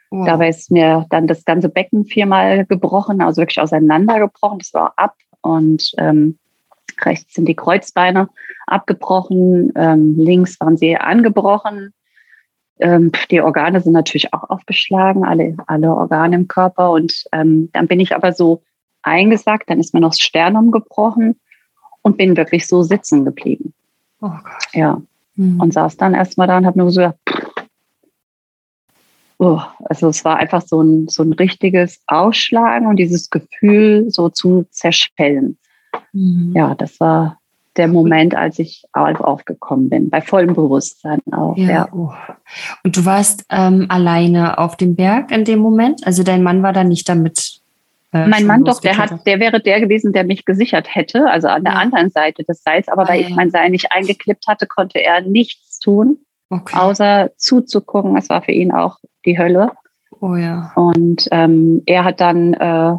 Wow. 0.10 0.26
Dabei 0.26 0.50
ist 0.50 0.72
mir 0.72 1.06
dann 1.12 1.28
das 1.28 1.46
ganze 1.46 1.70
Becken 1.70 2.06
viermal 2.06 2.66
gebrochen, 2.66 3.22
also 3.22 3.42
wirklich 3.42 3.62
auseinandergebrochen. 3.62 4.58
Das 4.58 4.74
war 4.74 4.94
ab 4.96 5.16
und 5.42 5.92
ähm, 6.00 6.40
rechts 7.06 7.34
sind 7.34 7.46
die 7.46 7.56
Kreuzbeine 7.56 8.30
abgebrochen, 8.68 9.72
ähm, 9.76 10.16
links 10.18 10.60
waren 10.60 10.78
sie 10.78 10.96
angebrochen. 10.96 11.94
Ähm, 12.80 13.12
die 13.30 13.42
Organe 13.42 13.82
sind 13.82 13.94
natürlich 13.94 14.34
auch 14.34 14.50
aufgeschlagen, 14.50 15.26
alle, 15.26 15.58
alle 15.68 15.94
Organe 15.94 16.36
im 16.36 16.48
Körper. 16.48 16.92
Und 16.92 17.26
ähm, 17.32 17.70
dann 17.74 17.88
bin 17.88 18.00
ich 18.00 18.16
aber 18.16 18.34
so 18.34 18.64
eingesackt, 19.02 19.70
dann 19.70 19.80
ist 19.80 19.94
mir 19.94 20.00
noch 20.00 20.12
das 20.12 20.20
Sternum 20.20 20.72
gebrochen 20.72 21.40
und 22.02 22.18
bin 22.18 22.38
wirklich 22.38 22.68
so 22.68 22.84
sitzen 22.84 23.26
geblieben. 23.26 23.74
Oh 24.22 24.30
Gott. 24.30 24.74
Ja. 24.74 25.02
Mhm. 25.36 25.60
Und 25.60 25.74
saß 25.74 25.98
dann 25.98 26.14
erstmal 26.14 26.48
da 26.48 26.58
und 26.58 26.66
habe 26.66 26.80
nur 26.80 26.92
so 26.92 27.12
oh, 29.40 29.62
also 29.86 30.10
es 30.10 30.24
war 30.24 30.38
einfach 30.38 30.62
so 30.62 30.82
ein, 30.82 31.08
so 31.08 31.24
ein 31.24 31.34
richtiges 31.34 32.02
Ausschlagen 32.08 32.88
und 32.88 32.98
dieses 32.98 33.30
Gefühl 33.30 34.06
so 34.10 34.30
zu 34.30 34.68
zerschellen. 34.70 35.58
Mhm. 36.14 36.54
Ja, 36.56 36.76
das 36.76 37.00
war 37.00 37.40
der 37.78 37.88
Moment, 37.88 38.36
als 38.36 38.60
ich 38.60 38.84
aufgekommen 38.94 39.90
bin, 39.90 40.10
bei 40.10 40.22
vollem 40.22 40.54
Bewusstsein 40.54 41.22
auch. 41.32 41.56
Ja. 41.56 41.70
ja. 41.70 41.90
Oh. 41.94 42.12
Und 42.84 42.98
du 42.98 43.06
warst 43.06 43.46
ähm, 43.50 43.86
alleine 43.90 44.58
auf 44.58 44.76
dem 44.76 44.96
Berg 44.96 45.32
in 45.32 45.46
dem 45.46 45.60
Moment? 45.60 46.06
Also 46.06 46.24
dein 46.24 46.44
Mann 46.44 46.62
war 46.62 46.74
da 46.74 46.84
nicht 46.84 47.08
damit? 47.08 47.62
Äh, 48.12 48.28
mein 48.28 48.46
Mann 48.46 48.66
doch, 48.66 48.82
der 48.82 48.98
hat, 48.98 49.26
der 49.26 49.40
wäre 49.40 49.62
der 49.62 49.80
gewesen, 49.80 50.14
der 50.14 50.24
mich 50.24 50.44
gesichert 50.44 50.94
hätte, 50.94 51.30
also 51.30 51.48
an 51.48 51.64
der 51.64 51.74
ja. 51.74 51.80
anderen 51.80 52.10
Seite 52.10 52.44
des 52.44 52.64
Seils. 52.64 52.90
Aber 52.90 53.04
ah, 53.04 53.10
weil 53.10 53.22
ja. 53.22 53.28
ich 53.28 53.36
mein 53.36 53.52
Seil 53.52 53.70
nicht 53.70 53.92
eingeklippt 53.92 54.48
hatte, 54.48 54.68
konnte 54.68 55.00
er 55.00 55.22
nichts 55.22 55.80
tun, 55.80 56.18
okay. 56.50 56.76
außer 56.76 57.30
zuzugucken. 57.38 58.18
Es 58.18 58.30
war 58.30 58.42
für 58.42 58.52
ihn 58.52 58.72
auch 58.72 58.98
die 59.26 59.38
Hölle. 59.38 59.72
Oh 60.20 60.36
ja. 60.36 60.74
Und 60.76 61.30
ähm, 61.32 61.84
er 61.86 62.04
hat 62.04 62.20
dann 62.20 62.54
äh, 62.56 62.96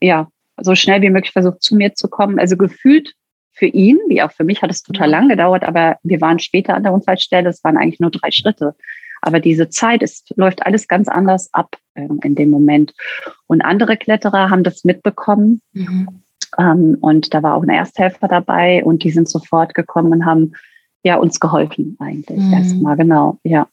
ja 0.00 0.28
so 0.62 0.74
schnell 0.74 1.02
wie 1.02 1.10
möglich 1.10 1.32
versucht, 1.32 1.62
zu 1.62 1.74
mir 1.74 1.94
zu 1.94 2.08
kommen. 2.08 2.38
Also 2.38 2.56
gefühlt 2.56 3.14
für 3.52 3.66
ihn, 3.66 3.98
wie 4.08 4.22
auch 4.22 4.32
für 4.32 4.44
mich, 4.44 4.62
hat 4.62 4.70
es 4.70 4.82
total 4.82 5.10
lang 5.10 5.28
gedauert, 5.28 5.64
aber 5.64 5.98
wir 6.02 6.20
waren 6.20 6.38
später 6.38 6.74
an 6.74 6.82
der 6.82 6.92
Unfallstelle. 6.92 7.48
Es 7.48 7.62
waren 7.62 7.76
eigentlich 7.76 8.00
nur 8.00 8.10
drei 8.10 8.30
Schritte. 8.30 8.74
Aber 9.20 9.38
diese 9.38 9.68
Zeit, 9.68 10.02
es 10.02 10.24
läuft 10.34 10.66
alles 10.66 10.88
ganz 10.88 11.08
anders 11.08 11.52
ab 11.52 11.76
ähm, 11.94 12.18
in 12.24 12.34
dem 12.34 12.50
Moment. 12.50 12.92
Und 13.46 13.62
andere 13.62 13.96
Kletterer 13.96 14.50
haben 14.50 14.64
das 14.64 14.84
mitbekommen. 14.84 15.62
Mhm. 15.72 16.22
Ähm, 16.58 16.98
und 17.00 17.32
da 17.32 17.42
war 17.42 17.54
auch 17.54 17.62
ein 17.62 17.68
Ersthelfer 17.68 18.28
dabei 18.28 18.82
und 18.84 19.04
die 19.04 19.10
sind 19.10 19.28
sofort 19.28 19.74
gekommen 19.74 20.12
und 20.12 20.26
haben 20.26 20.52
ja 21.04 21.16
uns 21.16 21.40
geholfen 21.40 21.96
eigentlich 22.00 22.40
mhm. 22.40 22.52
erstmal, 22.52 22.96
genau, 22.96 23.38
ja. 23.44 23.68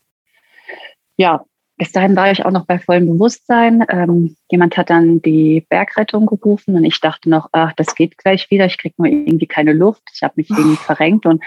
Ja, 1.18 1.44
bis 1.80 1.94
dahin 1.94 2.16
war 2.18 2.30
ich 2.30 2.46
auch 2.46 2.52
noch 2.52 2.66
bei 2.66 2.78
vollem 2.78 3.08
Bewusstsein. 3.08 3.86
Ähm, 3.88 4.36
jemand 4.52 4.76
hat 4.76 4.90
dann 4.90 5.22
die 5.22 5.66
Bergrettung 5.70 6.26
gerufen 6.26 6.76
und 6.76 6.84
ich 6.84 7.00
dachte 7.00 7.30
noch, 7.30 7.48
ach, 7.54 7.72
das 7.74 7.96
geht 7.96 8.18
gleich 8.18 8.52
wieder. 8.52 8.66
Ich 8.66 8.78
kriege 8.78 8.96
nur 8.98 9.08
irgendwie 9.08 9.48
keine 9.48 9.72
Luft. 9.72 10.04
Ich 10.14 10.22
habe 10.22 10.34
mich 10.36 10.50
irgendwie 10.50 10.76
verrenkt 10.76 11.26
und 11.26 11.42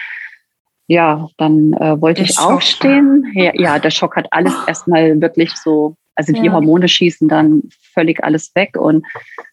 ja, 0.86 1.28
dann 1.36 1.74
äh, 1.74 2.00
wollte 2.00 2.22
der 2.22 2.30
ich 2.30 2.36
Schock. 2.36 2.50
aufstehen. 2.50 3.30
Ja, 3.34 3.52
ja, 3.54 3.78
der 3.78 3.90
Schock 3.90 4.16
hat 4.16 4.26
alles 4.30 4.54
oh. 4.54 4.68
erstmal 4.68 5.20
wirklich 5.20 5.54
so, 5.54 5.96
also 6.14 6.32
die 6.32 6.46
ja. 6.46 6.52
Hormone 6.52 6.88
schießen 6.88 7.28
dann 7.28 7.64
völlig 7.92 8.24
alles 8.24 8.54
weg 8.54 8.78
und 8.78 9.04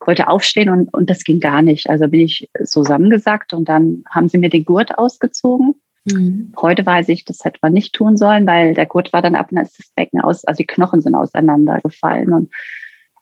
wollte 0.06 0.30
aufstehen 0.30 0.70
und, 0.70 0.94
und 0.94 1.10
das 1.10 1.26
ging 1.26 1.42
gar 1.42 1.62
nicht. 1.62 1.90
Also 1.90 2.08
bin 2.08 2.22
ich 2.22 2.50
zusammengesackt 2.64 3.52
und 3.54 3.68
dann 3.68 4.06
haben 4.10 4.30
sie 4.30 4.38
mir 4.38 4.50
den 4.50 4.64
Gurt 4.64 4.98
ausgezogen 4.98 5.76
Mhm. 6.06 6.54
Heute 6.60 6.86
weiß 6.86 7.10
ich, 7.10 7.26
das 7.26 7.44
hätte 7.44 7.60
man 7.62 7.74
nicht 7.74 7.94
tun 7.94 8.18
sollen, 8.18 8.48
weil 8.48 8.74
der 8.74 8.86
Gurt 8.86 9.14
war 9.14 9.22
dann 9.22 9.36
ab 9.36 9.52
und 9.52 9.58
dann 9.58 9.66
ist 9.66 9.80
das 9.80 9.90
Becken 9.96 10.22
aus, 10.22 10.46
also 10.46 10.58
die 10.58 10.68
Knochen 10.68 11.02
sind 11.02 11.16
auseinandergefallen 11.16 12.34
und 12.34 12.52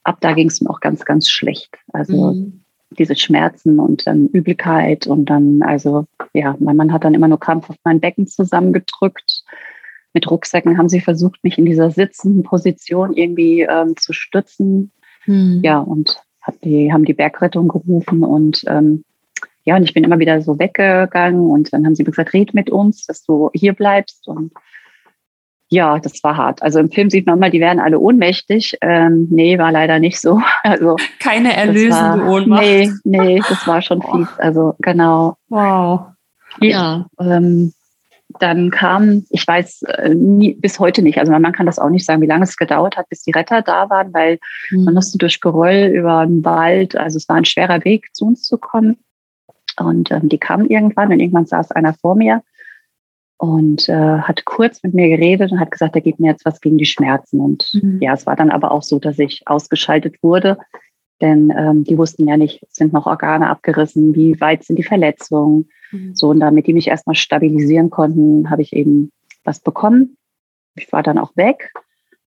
ab 0.04 0.18
da 0.22 0.34
ging 0.34 0.48
es 0.48 0.62
mir 0.62 0.70
auch 0.70 0.80
ganz, 0.80 1.06
ganz 1.06 1.30
schlecht. 1.30 1.76
Also 1.92 2.34
mhm. 2.34 2.64
diese 2.98 3.16
Schmerzen 3.16 3.80
und 3.80 4.08
ähm, 4.08 4.30
Übelkeit 4.32 5.08
und 5.08 5.26
dann, 5.26 5.62
also 5.62 6.06
ja, 6.34 6.56
mein 6.60 6.78
Mann 6.78 6.94
hat 6.94 7.04
dann 7.04 7.14
immer 7.14 7.28
nur 7.28 7.40
krampfhaft 7.40 7.80
mein 7.84 8.00
Becken 8.00 8.28
zusammengedrückt. 8.28 9.44
Mit 10.14 10.30
Rucksäcken 10.32 10.78
haben 10.78 10.90
sie 10.90 11.02
versucht, 11.02 11.44
mich 11.44 11.58
in 11.58 11.66
dieser 11.66 11.92
sitzenden 11.92 12.44
Position 12.44 13.14
irgendwie 13.14 13.62
ähm, 13.62 13.96
zu 13.98 14.14
stützen. 14.14 14.92
Mhm. 15.26 15.60
Ja, 15.64 15.80
und 15.80 16.18
hat 16.42 16.64
die, 16.64 16.92
haben 16.94 17.04
die 17.04 17.14
Bergrettung 17.14 17.68
gerufen 17.68 18.24
und 18.24 18.64
ähm, 18.68 19.04
ja, 19.68 19.76
und 19.76 19.84
ich 19.84 19.94
bin 19.94 20.06
immer 20.06 20.18
wieder 20.18 20.42
so 20.42 20.58
weggegangen 20.60 21.52
und 21.52 21.74
dann 21.74 21.86
haben 21.86 21.94
sie 21.94 22.06
gesagt, 22.06 22.34
red 22.34 22.54
mit 22.54 22.70
uns, 22.70 23.06
dass 23.06 23.22
du 23.24 23.50
hier 23.54 23.74
bleibst. 23.74 24.26
Und 24.26 24.54
ja, 25.68 26.00
das 26.00 26.24
war 26.24 26.38
hart. 26.38 26.64
Also 26.64 26.80
im 26.80 26.90
Film 26.90 27.10
sieht 27.10 27.28
man 27.28 27.38
mal, 27.38 27.52
die 27.52 27.60
werden 27.60 27.82
alle 27.82 28.00
ohnmächtig. 28.00 28.78
Ähm, 28.80 29.28
nee, 29.30 29.60
war 29.60 29.74
leider 29.74 30.00
nicht 30.00 30.22
so. 30.22 30.42
Also 30.64 30.96
keine 31.20 31.54
erlösende 31.54 32.22
war, 32.22 32.30
Ohnmacht. 32.30 32.62
Nee, 32.62 32.90
nee, 33.04 33.42
das 33.50 33.68
war 33.68 33.82
schon 33.82 34.02
fies. 34.02 34.30
Also 34.38 34.76
genau. 34.80 35.36
Wow. 35.50 36.12
Ja. 36.62 37.06
Ähm, 37.20 37.74
dann 38.40 38.72
kam, 38.72 39.26
ich 39.30 39.46
weiß 39.46 39.82
äh, 39.82 40.16
nie, 40.16 40.54
bis 40.54 40.80
heute 40.80 41.02
nicht, 41.02 41.18
also 41.18 41.32
man 41.34 41.52
kann 41.52 41.66
das 41.66 41.80
auch 41.80 41.90
nicht 41.90 42.06
sagen, 42.06 42.22
wie 42.22 42.28
lange 42.28 42.44
es 42.44 42.56
gedauert 42.56 42.96
hat, 42.96 43.10
bis 43.10 43.24
die 43.24 43.32
Retter 43.32 43.62
da 43.62 43.90
waren, 43.90 44.14
weil 44.14 44.40
mhm. 44.70 44.86
man 44.86 44.94
musste 44.94 45.18
durch 45.18 45.42
Geröll 45.42 45.92
über 45.94 46.26
den 46.26 46.46
Wald, 46.46 46.96
also 46.96 47.18
es 47.18 47.28
war 47.28 47.36
ein 47.36 47.46
schwerer 47.46 47.84
Weg, 47.84 48.14
zu 48.14 48.28
uns 48.28 48.44
zu 48.44 48.58
kommen. 48.58 48.98
Und 49.80 50.12
ähm, 50.12 50.30
die 50.30 50.38
kam 50.38 50.66
irgendwann 50.66 51.12
und 51.12 51.20
irgendwann 51.20 51.46
saß 51.46 51.72
einer 51.72 51.94
vor 51.94 52.16
mir 52.16 52.44
und 53.38 53.88
äh, 53.88 54.20
hat 54.20 54.46
kurz 54.46 54.82
mit 54.84 54.94
mir 54.94 55.10
geredet 55.10 55.52
und 55.52 55.60
hat 55.60 55.72
gesagt, 55.72 55.96
er 55.96 56.02
gibt 56.02 56.20
mir 56.20 56.32
jetzt 56.32 56.46
was 56.46 56.60
gegen 56.60 56.78
die 56.78 56.86
Schmerzen. 56.86 57.40
Und 57.40 57.70
mhm. 57.74 58.00
ja, 58.02 58.14
es 58.14 58.26
war 58.26 58.36
dann 58.36 58.50
aber 58.50 58.72
auch 58.72 58.84
so, 58.84 59.00
dass 59.00 59.20
ich 59.20 59.44
ausgeschaltet 59.46 60.22
wurde, 60.24 60.58
denn 61.22 61.54
ähm, 61.56 61.84
die 61.84 61.98
wussten 61.98 62.28
ja 62.28 62.38
nicht, 62.38 62.66
sind 62.70 62.94
noch 62.94 63.06
Organe 63.06 63.50
abgerissen, 63.50 64.16
wie 64.16 64.40
weit 64.42 64.64
sind 64.64 64.78
die 64.78 64.84
Verletzungen. 64.84 65.70
Mhm. 65.92 66.16
So, 66.16 66.30
und 66.30 66.40
damit 66.40 66.68
die 66.68 66.74
mich 66.74 66.88
erstmal 66.88 67.16
stabilisieren 67.16 67.90
konnten, 67.90 68.50
habe 68.50 68.64
ich 68.64 68.74
eben 68.74 69.12
was 69.44 69.60
bekommen. 69.60 70.18
Ich 70.76 70.92
war 70.92 71.04
dann 71.04 71.18
auch 71.18 71.36
weg 71.36 71.72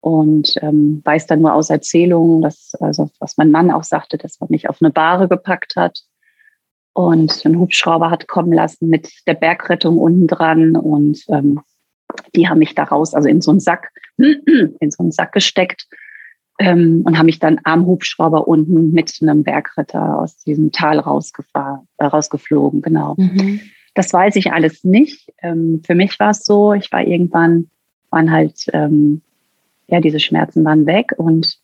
und 0.00 0.54
ähm, 0.62 1.02
weiß 1.04 1.26
dann 1.26 1.42
nur 1.42 1.54
aus 1.54 1.70
Erzählungen, 1.70 2.42
dass, 2.42 2.74
also 2.80 3.10
was 3.18 3.36
mein 3.36 3.50
Mann 3.50 3.70
auch 3.70 3.84
sagte, 3.84 4.16
dass 4.18 4.40
man 4.40 4.48
mich 4.50 4.68
auf 4.68 4.80
eine 4.80 4.90
Bahre 4.90 5.28
gepackt 5.28 5.76
hat 5.76 6.04
und 6.92 7.44
einen 7.44 7.58
Hubschrauber 7.58 8.10
hat 8.10 8.28
kommen 8.28 8.52
lassen 8.52 8.88
mit 8.88 9.10
der 9.26 9.34
Bergrettung 9.34 9.98
unten 9.98 10.26
dran 10.26 10.76
und 10.76 11.24
ähm, 11.28 11.60
die 12.34 12.48
haben 12.48 12.58
mich 12.58 12.74
da 12.74 12.84
raus, 12.84 13.14
also 13.14 13.28
in 13.28 13.40
so 13.40 13.50
einen 13.50 13.60
Sack, 13.60 13.90
in 14.16 14.90
so 14.90 15.02
einen 15.02 15.12
Sack 15.12 15.32
gesteckt 15.32 15.86
ähm, 16.58 17.02
und 17.04 17.16
haben 17.16 17.26
mich 17.26 17.38
dann 17.38 17.60
am 17.64 17.86
Hubschrauber 17.86 18.46
unten 18.48 18.92
mit 18.92 19.18
einem 19.22 19.44
Bergretter 19.44 20.18
aus 20.18 20.36
diesem 20.44 20.72
Tal 20.72 20.98
rausgefahren, 20.98 21.86
äh, 21.98 22.04
rausgeflogen, 22.04 22.82
genau. 22.82 23.14
Mhm. 23.16 23.60
Das 23.94 24.12
weiß 24.12 24.36
ich 24.36 24.52
alles 24.52 24.84
nicht. 24.84 25.32
Ähm, 25.42 25.82
für 25.84 25.94
mich 25.94 26.18
war 26.20 26.30
es 26.30 26.44
so, 26.44 26.72
ich 26.74 26.92
war 26.92 27.02
irgendwann, 27.02 27.70
waren 28.10 28.30
halt, 28.30 28.66
ähm, 28.72 29.22
ja, 29.88 30.00
diese 30.00 30.20
Schmerzen 30.20 30.64
waren 30.64 30.86
weg 30.86 31.14
und 31.16 31.58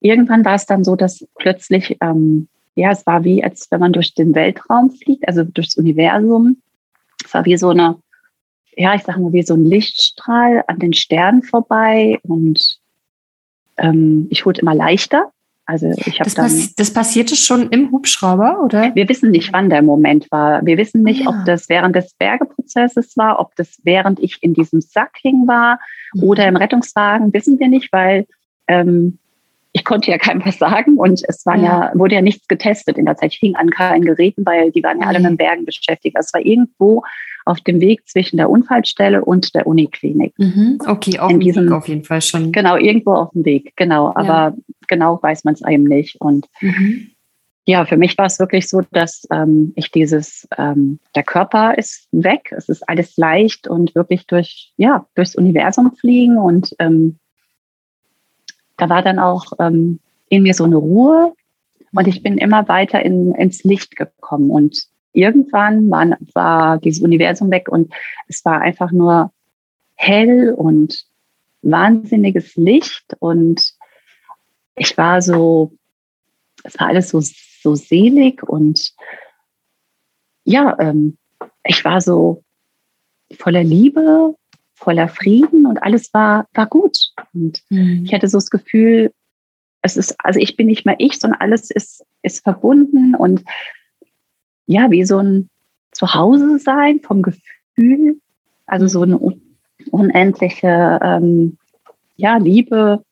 irgendwann 0.00 0.44
war 0.44 0.54
es 0.54 0.66
dann 0.66 0.82
so, 0.82 0.96
dass 0.96 1.26
plötzlich 1.36 1.96
ähm, 2.00 2.48
ja, 2.76 2.90
es 2.90 3.04
war 3.06 3.24
wie, 3.24 3.42
als 3.42 3.68
wenn 3.70 3.80
man 3.80 3.92
durch 3.92 4.14
den 4.14 4.34
Weltraum 4.34 4.90
fliegt, 4.90 5.26
also 5.26 5.42
durchs 5.42 5.76
Universum. 5.76 6.58
Es 7.24 7.34
war 7.34 7.44
wie 7.46 7.56
so 7.56 7.70
eine, 7.70 7.96
ja, 8.76 8.94
ich 8.94 9.02
sage 9.02 9.20
mal, 9.20 9.32
wie 9.32 9.42
so 9.42 9.54
ein 9.54 9.64
Lichtstrahl 9.64 10.62
an 10.68 10.78
den 10.78 10.92
Sternen 10.92 11.42
vorbei 11.42 12.20
und 12.22 12.78
ähm, 13.78 14.26
ich 14.30 14.44
wurde 14.44 14.60
immer 14.60 14.74
leichter. 14.74 15.32
Also 15.64 15.88
ich 15.88 16.20
habe 16.20 16.30
dann. 16.30 16.44
Pass 16.44 16.74
das 16.76 16.92
passierte 16.92 17.34
schon 17.34 17.70
im 17.70 17.90
Hubschrauber, 17.90 18.62
oder? 18.62 18.94
Wir 18.94 19.08
wissen 19.08 19.32
nicht, 19.32 19.52
wann 19.52 19.68
der 19.68 19.82
Moment 19.82 20.30
war. 20.30 20.64
Wir 20.64 20.76
wissen 20.76 21.02
nicht, 21.02 21.24
ja. 21.24 21.30
ob 21.30 21.44
das 21.44 21.68
während 21.68 21.96
des 21.96 22.14
Bergeprozesses 22.14 23.16
war, 23.16 23.40
ob 23.40 23.56
das 23.56 23.80
während 23.82 24.20
ich 24.20 24.38
in 24.42 24.54
diesem 24.54 24.80
Sack 24.80 25.16
hing 25.22 25.48
war 25.48 25.80
mhm. 26.14 26.22
oder 26.22 26.46
im 26.46 26.56
Rettungswagen. 26.56 27.32
Wissen 27.32 27.58
wir 27.58 27.68
nicht, 27.68 27.92
weil 27.92 28.26
ähm, 28.68 29.18
ich 29.76 29.84
konnte 29.84 30.10
ja 30.10 30.16
keinem 30.16 30.42
was 30.42 30.56
sagen 30.56 30.96
und 30.96 31.22
es 31.28 31.44
war 31.44 31.56
ja. 31.56 31.62
ja. 31.62 31.92
wurde 31.94 32.14
ja 32.14 32.22
nichts 32.22 32.48
getestet 32.48 32.96
in 32.96 33.04
der 33.04 33.14
Zeit. 33.18 33.34
Ich 33.34 33.38
hing 33.38 33.56
an 33.56 33.68
keinen 33.68 34.06
Geräten, 34.06 34.46
weil 34.46 34.70
die 34.70 34.82
waren 34.82 35.02
ja 35.02 35.06
alle 35.06 35.20
mit 35.20 35.28
den 35.28 35.36
Bergen 35.36 35.66
beschäftigt. 35.66 36.16
Es 36.18 36.32
war 36.32 36.40
irgendwo 36.40 37.02
auf 37.44 37.60
dem 37.60 37.78
Weg 37.80 38.08
zwischen 38.08 38.38
der 38.38 38.48
Unfallstelle 38.48 39.22
und 39.22 39.54
der 39.54 39.66
Uniklinik. 39.66 40.32
Mhm. 40.38 40.78
Okay, 40.86 41.18
auf 41.18 41.28
dem 41.28 41.40
Weg 41.40 41.70
auf 41.70 41.88
jeden 41.88 42.04
Fall 42.04 42.22
schon. 42.22 42.52
Genau, 42.52 42.76
irgendwo 42.76 43.12
auf 43.12 43.30
dem 43.32 43.44
Weg, 43.44 43.74
genau. 43.76 44.12
Aber 44.14 44.26
ja. 44.26 44.56
genau 44.88 45.22
weiß 45.22 45.44
man 45.44 45.52
es 45.52 45.62
eben 45.68 45.84
nicht. 45.84 46.18
Und 46.22 46.46
mhm. 46.62 47.10
ja, 47.66 47.84
für 47.84 47.98
mich 47.98 48.16
war 48.16 48.26
es 48.26 48.38
wirklich 48.38 48.70
so, 48.70 48.80
dass 48.92 49.26
ähm, 49.30 49.74
ich 49.76 49.90
dieses, 49.90 50.48
ähm, 50.56 51.00
der 51.14 51.22
Körper 51.22 51.76
ist 51.76 52.08
weg, 52.12 52.50
es 52.56 52.70
ist 52.70 52.88
alles 52.88 53.18
leicht 53.18 53.68
und 53.68 53.94
wirklich 53.94 54.26
durch, 54.26 54.72
ja, 54.78 55.04
durchs 55.14 55.36
Universum 55.36 55.94
fliegen 55.94 56.38
und 56.38 56.74
ähm, 56.78 57.18
da 58.76 58.88
war 58.88 59.02
dann 59.02 59.18
auch 59.18 59.52
ähm, 59.58 60.00
in 60.28 60.42
mir 60.42 60.54
so 60.54 60.64
eine 60.64 60.76
Ruhe 60.76 61.34
und 61.92 62.06
ich 62.06 62.22
bin 62.22 62.38
immer 62.38 62.68
weiter 62.68 63.04
in, 63.04 63.34
ins 63.34 63.64
Licht 63.64 63.96
gekommen. 63.96 64.50
Und 64.50 64.86
irgendwann 65.12 65.90
war, 65.90 66.16
war 66.34 66.78
dieses 66.78 67.02
Universum 67.02 67.50
weg 67.50 67.68
und 67.68 67.92
es 68.28 68.44
war 68.44 68.60
einfach 68.60 68.92
nur 68.92 69.32
hell 69.94 70.52
und 70.52 71.06
wahnsinniges 71.62 72.56
Licht. 72.56 73.16
Und 73.18 73.72
ich 74.74 74.96
war 74.98 75.22
so, 75.22 75.72
es 76.64 76.78
war 76.78 76.88
alles 76.88 77.08
so 77.08 77.20
so 77.66 77.74
selig 77.74 78.44
und 78.44 78.94
ja, 80.44 80.76
ähm, 80.78 81.18
ich 81.64 81.84
war 81.84 82.00
so 82.00 82.44
voller 83.36 83.64
Liebe, 83.64 84.36
voller 84.76 85.08
Frieden 85.08 85.66
und 85.66 85.82
alles 85.82 86.12
war, 86.14 86.46
war 86.52 86.66
gut. 86.66 86.96
Und 87.34 87.62
mhm. 87.70 88.04
ich 88.04 88.14
hatte 88.14 88.28
so 88.28 88.38
das 88.38 88.50
Gefühl, 88.50 89.12
es 89.82 89.96
ist, 89.96 90.14
also 90.18 90.38
ich 90.38 90.56
bin 90.56 90.66
nicht 90.66 90.84
mehr 90.84 90.96
ich, 90.98 91.18
sondern 91.18 91.40
alles 91.40 91.70
ist, 91.70 92.04
ist 92.22 92.42
verbunden 92.42 93.14
und 93.14 93.42
ja, 94.66 94.90
wie 94.90 95.04
so 95.04 95.18
ein 95.18 95.48
Zuhause 95.92 96.58
sein 96.58 97.00
vom 97.00 97.22
Gefühl, 97.22 98.20
also 98.66 98.86
so 98.86 99.02
eine 99.02 99.18
unendliche 99.90 100.98
ähm, 101.02 101.56
ja, 102.16 102.36
Liebe, 102.36 103.02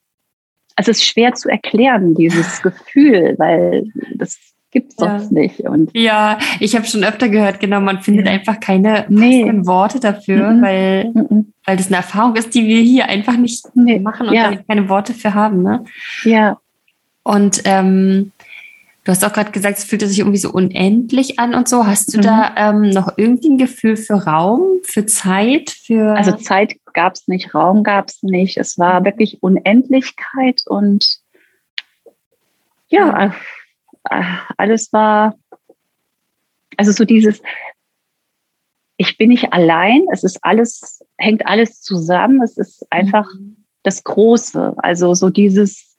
es 0.76 0.88
ist 0.88 1.04
schwer 1.04 1.34
zu 1.34 1.48
erklären, 1.48 2.14
dieses 2.14 2.60
Gefühl, 2.62 3.34
weil 3.38 3.90
das 4.14 4.53
gibt 4.74 4.90
es 4.90 4.96
sonst 4.96 5.32
ja. 5.32 5.40
nicht. 5.40 5.60
Und 5.60 5.90
ja, 5.94 6.38
ich 6.60 6.74
habe 6.74 6.84
schon 6.84 7.04
öfter 7.04 7.30
gehört, 7.30 7.60
genau, 7.60 7.80
man 7.80 8.02
findet 8.02 8.26
ja. 8.26 8.32
einfach 8.32 8.60
keine 8.60 9.06
nee. 9.08 9.44
Worte 9.64 10.00
dafür, 10.00 10.50
mhm. 10.50 10.62
weil, 10.62 11.04
mhm. 11.14 11.52
weil 11.64 11.76
das 11.78 11.86
eine 11.86 11.96
Erfahrung 11.96 12.36
ist, 12.36 12.54
die 12.54 12.66
wir 12.66 12.82
hier 12.82 13.08
einfach 13.08 13.36
nicht 13.36 13.64
nee. 13.74 14.00
machen 14.00 14.28
und 14.28 14.34
ja. 14.34 14.54
keine 14.68 14.88
Worte 14.90 15.14
für 15.14 15.32
haben. 15.32 15.62
Ne? 15.62 15.84
Ja. 16.24 16.58
Und 17.22 17.62
ähm, 17.64 18.32
Du 19.04 19.12
hast 19.12 19.22
auch 19.22 19.34
gerade 19.34 19.50
gesagt, 19.50 19.76
es 19.76 19.84
fühlte 19.84 20.06
sich 20.06 20.20
irgendwie 20.20 20.38
so 20.38 20.50
unendlich 20.50 21.38
an 21.38 21.54
und 21.54 21.68
so. 21.68 21.86
Hast 21.86 22.14
du 22.14 22.18
mhm. 22.18 22.22
da 22.22 22.54
ähm, 22.56 22.88
noch 22.88 23.18
irgendwie 23.18 23.50
ein 23.50 23.58
Gefühl 23.58 23.98
für 23.98 24.14
Raum, 24.14 24.62
für 24.82 25.04
Zeit? 25.04 25.68
Für 25.68 26.16
also 26.16 26.32
Zeit 26.32 26.76
gab 26.94 27.12
es 27.12 27.28
nicht, 27.28 27.54
Raum 27.54 27.82
gab 27.82 28.08
es 28.08 28.22
nicht. 28.22 28.56
Es 28.56 28.78
war 28.78 29.04
wirklich 29.04 29.42
Unendlichkeit 29.42 30.62
und 30.64 31.18
ja, 32.88 33.26
äh, 33.26 33.30
alles 34.04 34.92
war, 34.92 35.34
also 36.76 36.92
so 36.92 37.04
dieses, 37.04 37.40
ich 38.96 39.18
bin 39.18 39.30
nicht 39.30 39.52
allein, 39.52 40.04
es 40.12 40.24
ist 40.24 40.38
alles, 40.42 41.04
hängt 41.18 41.46
alles 41.46 41.80
zusammen, 41.80 42.42
es 42.42 42.56
ist 42.56 42.86
einfach 42.90 43.26
mhm. 43.34 43.64
das 43.82 44.04
Große. 44.04 44.74
Also 44.78 45.14
so 45.14 45.30
dieses, 45.30 45.96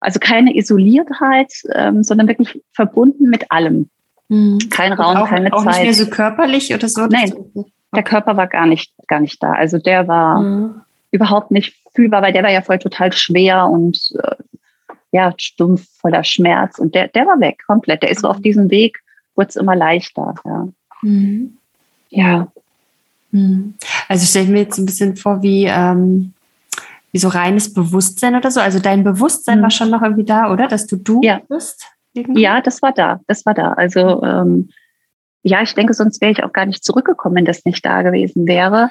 also 0.00 0.20
keine 0.20 0.56
Isoliertheit, 0.56 1.52
ähm, 1.74 2.02
sondern 2.02 2.28
wirklich 2.28 2.62
verbunden 2.72 3.28
mit 3.30 3.50
allem. 3.50 3.90
Mhm. 4.28 4.58
Kein 4.70 4.92
Raum, 4.92 5.16
auch, 5.16 5.28
keine 5.28 5.52
auch 5.52 5.64
Zeit. 5.64 5.74
Nicht 5.74 5.84
mehr 5.84 5.94
so 5.94 6.10
körperlich 6.10 6.74
oder 6.74 6.88
so? 6.88 7.06
Nein, 7.06 7.32
der 7.94 8.02
Körper 8.02 8.36
war 8.36 8.46
gar 8.46 8.66
nicht, 8.66 8.92
gar 9.08 9.20
nicht 9.20 9.42
da. 9.42 9.52
Also 9.52 9.78
der 9.78 10.06
war 10.06 10.40
mhm. 10.40 10.82
überhaupt 11.10 11.50
nicht 11.50 11.74
fühlbar, 11.94 12.22
weil 12.22 12.32
der 12.32 12.42
war 12.42 12.52
ja 12.52 12.62
voll 12.62 12.78
total 12.78 13.12
schwer 13.12 13.66
und 13.66 14.12
äh, 14.22 14.36
ja, 15.12 15.32
stumpf, 15.36 15.86
voller 16.00 16.24
Schmerz. 16.24 16.78
Und 16.78 16.94
der, 16.94 17.08
der 17.08 17.26
war 17.26 17.40
weg, 17.40 17.62
komplett. 17.66 18.02
Der 18.02 18.10
ist 18.10 18.20
so 18.20 18.28
auf 18.28 18.38
mhm. 18.38 18.42
diesem 18.42 18.70
Weg, 18.70 19.02
wurde 19.34 19.48
es 19.48 19.56
immer 19.56 19.76
leichter. 19.76 20.34
Ja. 20.44 20.68
Mhm. 21.02 21.58
ja. 22.10 22.48
Mhm. 23.30 23.74
Also 24.08 24.26
stelle 24.26 24.44
ich 24.46 24.50
mir 24.50 24.60
jetzt 24.60 24.78
ein 24.78 24.86
bisschen 24.86 25.16
vor, 25.16 25.42
wie 25.42 25.64
ähm, 25.64 26.32
wie 27.12 27.18
so 27.18 27.28
reines 27.28 27.72
Bewusstsein 27.72 28.34
oder 28.34 28.50
so? 28.50 28.60
Also 28.60 28.78
dein 28.80 29.04
Bewusstsein 29.04 29.58
mhm. 29.58 29.62
war 29.62 29.70
schon 29.70 29.90
noch 29.90 30.02
irgendwie 30.02 30.24
da, 30.24 30.52
oder? 30.52 30.68
Dass 30.68 30.86
du 30.86 30.96
du 30.96 31.20
ja. 31.22 31.40
bist? 31.48 31.86
Irgendwie? 32.12 32.42
Ja, 32.42 32.60
das 32.60 32.82
war 32.82 32.92
da. 32.92 33.20
Das 33.26 33.46
war 33.46 33.54
da. 33.54 33.72
Also 33.72 34.22
ähm, 34.22 34.70
ja, 35.42 35.62
ich 35.62 35.74
denke, 35.74 35.94
sonst 35.94 36.20
wäre 36.20 36.32
ich 36.32 36.42
auch 36.44 36.52
gar 36.52 36.66
nicht 36.66 36.84
zurückgekommen, 36.84 37.36
wenn 37.36 37.44
das 37.44 37.64
nicht 37.64 37.84
da 37.84 38.02
gewesen 38.02 38.46
wäre. 38.46 38.90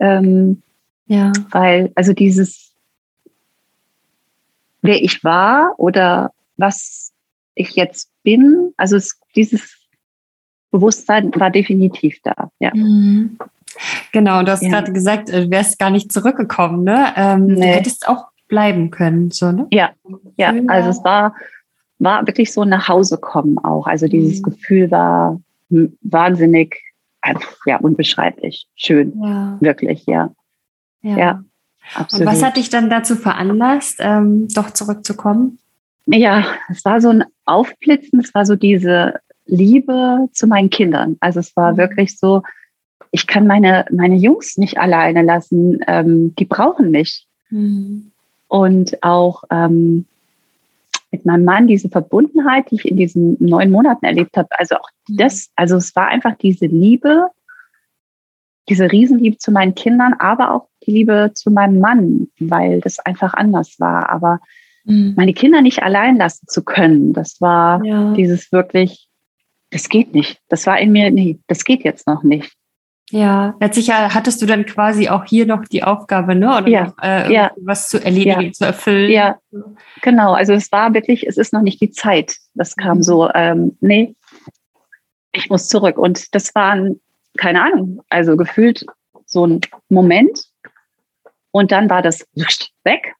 Ähm, 0.00 0.62
ja. 1.06 1.32
Weil, 1.50 1.92
also 1.94 2.12
dieses, 2.12 2.73
wer 4.84 5.02
ich 5.02 5.24
war 5.24 5.74
oder 5.78 6.30
was 6.56 7.12
ich 7.54 7.74
jetzt 7.74 8.10
bin, 8.22 8.72
also 8.76 8.96
es, 8.96 9.18
dieses 9.34 9.88
Bewusstsein 10.70 11.32
war 11.36 11.50
definitiv 11.50 12.18
da. 12.22 12.50
Ja. 12.58 12.70
Mhm. 12.74 13.38
Genau, 14.12 14.42
du 14.42 14.52
hast 14.52 14.62
ja. 14.62 14.68
gerade 14.68 14.92
gesagt, 14.92 15.30
du 15.30 15.50
wärst 15.50 15.78
gar 15.78 15.90
nicht 15.90 16.12
zurückgekommen, 16.12 16.84
ne? 16.84 17.12
Ähm, 17.16 17.46
nee. 17.46 17.54
Du 17.54 17.66
hättest 17.66 18.06
auch 18.06 18.26
bleiben 18.46 18.90
können, 18.90 19.30
so, 19.30 19.50
ne? 19.50 19.66
Ja, 19.70 19.92
ja. 20.36 20.52
Also 20.68 20.90
es 20.90 21.02
war, 21.02 21.34
war 21.98 22.26
wirklich 22.26 22.52
so 22.52 22.64
nach 22.64 22.86
Hause 22.88 23.16
kommen 23.18 23.58
auch. 23.58 23.86
Also 23.86 24.06
dieses 24.06 24.40
mhm. 24.40 24.42
Gefühl 24.44 24.90
war 24.90 25.40
wahnsinnig, 26.02 26.80
ja, 27.64 27.78
unbeschreiblich 27.78 28.66
schön. 28.76 29.18
Ja. 29.20 29.56
Wirklich, 29.60 30.04
ja. 30.06 30.30
Ja. 31.00 31.18
ja 31.18 31.44
absolut. 31.94 32.26
Und 32.26 32.32
was 32.32 32.42
hat 32.42 32.56
dich 32.56 32.70
dann 32.70 32.90
dazu 32.90 33.16
veranlasst, 33.16 33.96
ähm, 34.00 34.48
doch 34.48 34.70
zurückzukommen? 34.70 35.58
Ja, 36.06 36.46
es 36.68 36.84
war 36.84 37.00
so 37.00 37.08
ein 37.08 37.24
Aufblitzen, 37.46 38.20
es 38.20 38.34
war 38.34 38.44
so 38.44 38.56
diese 38.56 39.14
Liebe 39.46 40.28
zu 40.32 40.46
meinen 40.46 40.70
Kindern. 40.70 41.16
Also 41.20 41.40
es 41.40 41.56
war 41.56 41.72
mhm. 41.72 41.76
wirklich 41.78 42.18
so, 42.18 42.42
ich 43.10 43.26
kann 43.26 43.46
meine, 43.46 43.86
meine 43.90 44.16
Jungs 44.16 44.56
nicht 44.56 44.78
alleine 44.78 45.22
lassen. 45.22 45.80
Ähm, 45.86 46.34
die 46.36 46.44
brauchen 46.44 46.90
mich. 46.90 47.26
Mhm. 47.50 48.10
Und 48.48 49.02
auch 49.02 49.44
ähm, 49.50 50.06
mit 51.10 51.24
meinem 51.24 51.44
Mann 51.44 51.66
diese 51.66 51.88
Verbundenheit, 51.88 52.70
die 52.70 52.76
ich 52.76 52.84
in 52.86 52.96
diesen 52.96 53.36
neun 53.38 53.70
Monaten 53.70 54.04
erlebt 54.04 54.36
habe. 54.36 54.48
Also 54.50 54.76
auch 54.76 54.88
mhm. 55.08 55.16
das, 55.16 55.50
also 55.56 55.76
es 55.76 55.94
war 55.94 56.08
einfach 56.08 56.36
diese 56.36 56.66
Liebe, 56.66 57.28
diese 58.68 58.90
Riesenliebe 58.90 59.36
zu 59.38 59.50
meinen 59.50 59.74
Kindern, 59.74 60.14
aber 60.18 60.52
auch 60.52 60.68
die 60.86 60.92
Liebe 60.92 61.32
zu 61.34 61.50
meinem 61.50 61.80
Mann, 61.80 62.28
weil 62.38 62.80
das 62.80 62.98
einfach 62.98 63.34
anders 63.34 63.78
war. 63.78 64.10
Aber 64.10 64.40
mhm. 64.84 65.14
meine 65.16 65.34
Kinder 65.34 65.60
nicht 65.62 65.82
allein 65.82 66.16
lassen 66.16 66.46
zu 66.48 66.64
können, 66.64 67.12
das 67.12 67.40
war 67.40 67.84
ja. 67.84 68.14
dieses 68.14 68.52
wirklich, 68.52 69.08
das 69.70 69.88
geht 69.88 70.14
nicht. 70.14 70.40
Das 70.48 70.66
war 70.66 70.78
in 70.78 70.92
mir, 70.92 71.10
nee, 71.10 71.38
das 71.46 71.64
geht 71.64 71.84
jetzt 71.84 72.06
noch 72.06 72.22
nicht. 72.22 72.52
Ja, 73.10 73.54
letztlich 73.60 73.92
hattest 73.92 74.40
du 74.40 74.46
dann 74.46 74.64
quasi 74.64 75.08
auch 75.10 75.24
hier 75.24 75.44
noch 75.44 75.66
die 75.66 75.84
Aufgabe, 75.84 76.34
ne? 76.34 76.56
Oder 76.56 76.68
ja, 76.68 76.84
noch, 76.84 76.94
äh, 77.02 77.32
ja. 77.32 77.50
was 77.60 77.88
zu 77.88 78.02
erledigen, 78.02 78.40
ja. 78.40 78.52
zu 78.52 78.64
erfüllen. 78.64 79.10
Ja, 79.10 79.38
genau. 80.00 80.32
Also 80.32 80.54
es 80.54 80.72
war 80.72 80.94
wirklich, 80.94 81.26
es 81.26 81.36
ist 81.36 81.52
noch 81.52 81.60
nicht 81.60 81.82
die 81.82 81.90
Zeit. 81.90 82.36
Das 82.54 82.76
kam 82.76 82.98
mhm. 82.98 83.02
so, 83.02 83.30
ähm, 83.34 83.76
nee, 83.80 84.14
ich 85.32 85.50
muss 85.50 85.68
zurück. 85.68 85.98
Und 85.98 86.34
das 86.34 86.54
waren, 86.54 87.00
keine 87.36 87.62
Ahnung, 87.62 88.02
also 88.08 88.36
gefühlt 88.36 88.86
so 89.26 89.46
ein 89.46 89.60
Moment. 89.88 90.44
Und 91.50 91.72
dann 91.72 91.88
war 91.90 92.02
das 92.02 92.26
weg. 92.84 93.14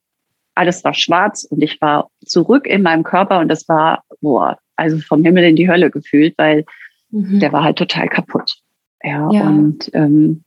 Alles 0.54 0.84
war 0.84 0.94
schwarz 0.94 1.44
und 1.44 1.62
ich 1.62 1.80
war 1.80 2.10
zurück 2.24 2.66
in 2.66 2.82
meinem 2.82 3.02
Körper 3.02 3.40
und 3.40 3.48
das 3.48 3.68
war, 3.68 4.04
boah, 4.20 4.58
also 4.76 4.98
vom 4.98 5.24
Himmel 5.24 5.44
in 5.44 5.56
die 5.56 5.68
Hölle 5.68 5.90
gefühlt, 5.90 6.34
weil 6.36 6.64
mhm. 7.10 7.40
der 7.40 7.52
war 7.52 7.64
halt 7.64 7.76
total 7.76 8.08
kaputt. 8.08 8.58
Ja, 9.02 9.30
ja. 9.30 9.42
und 9.42 9.90
ähm, 9.94 10.44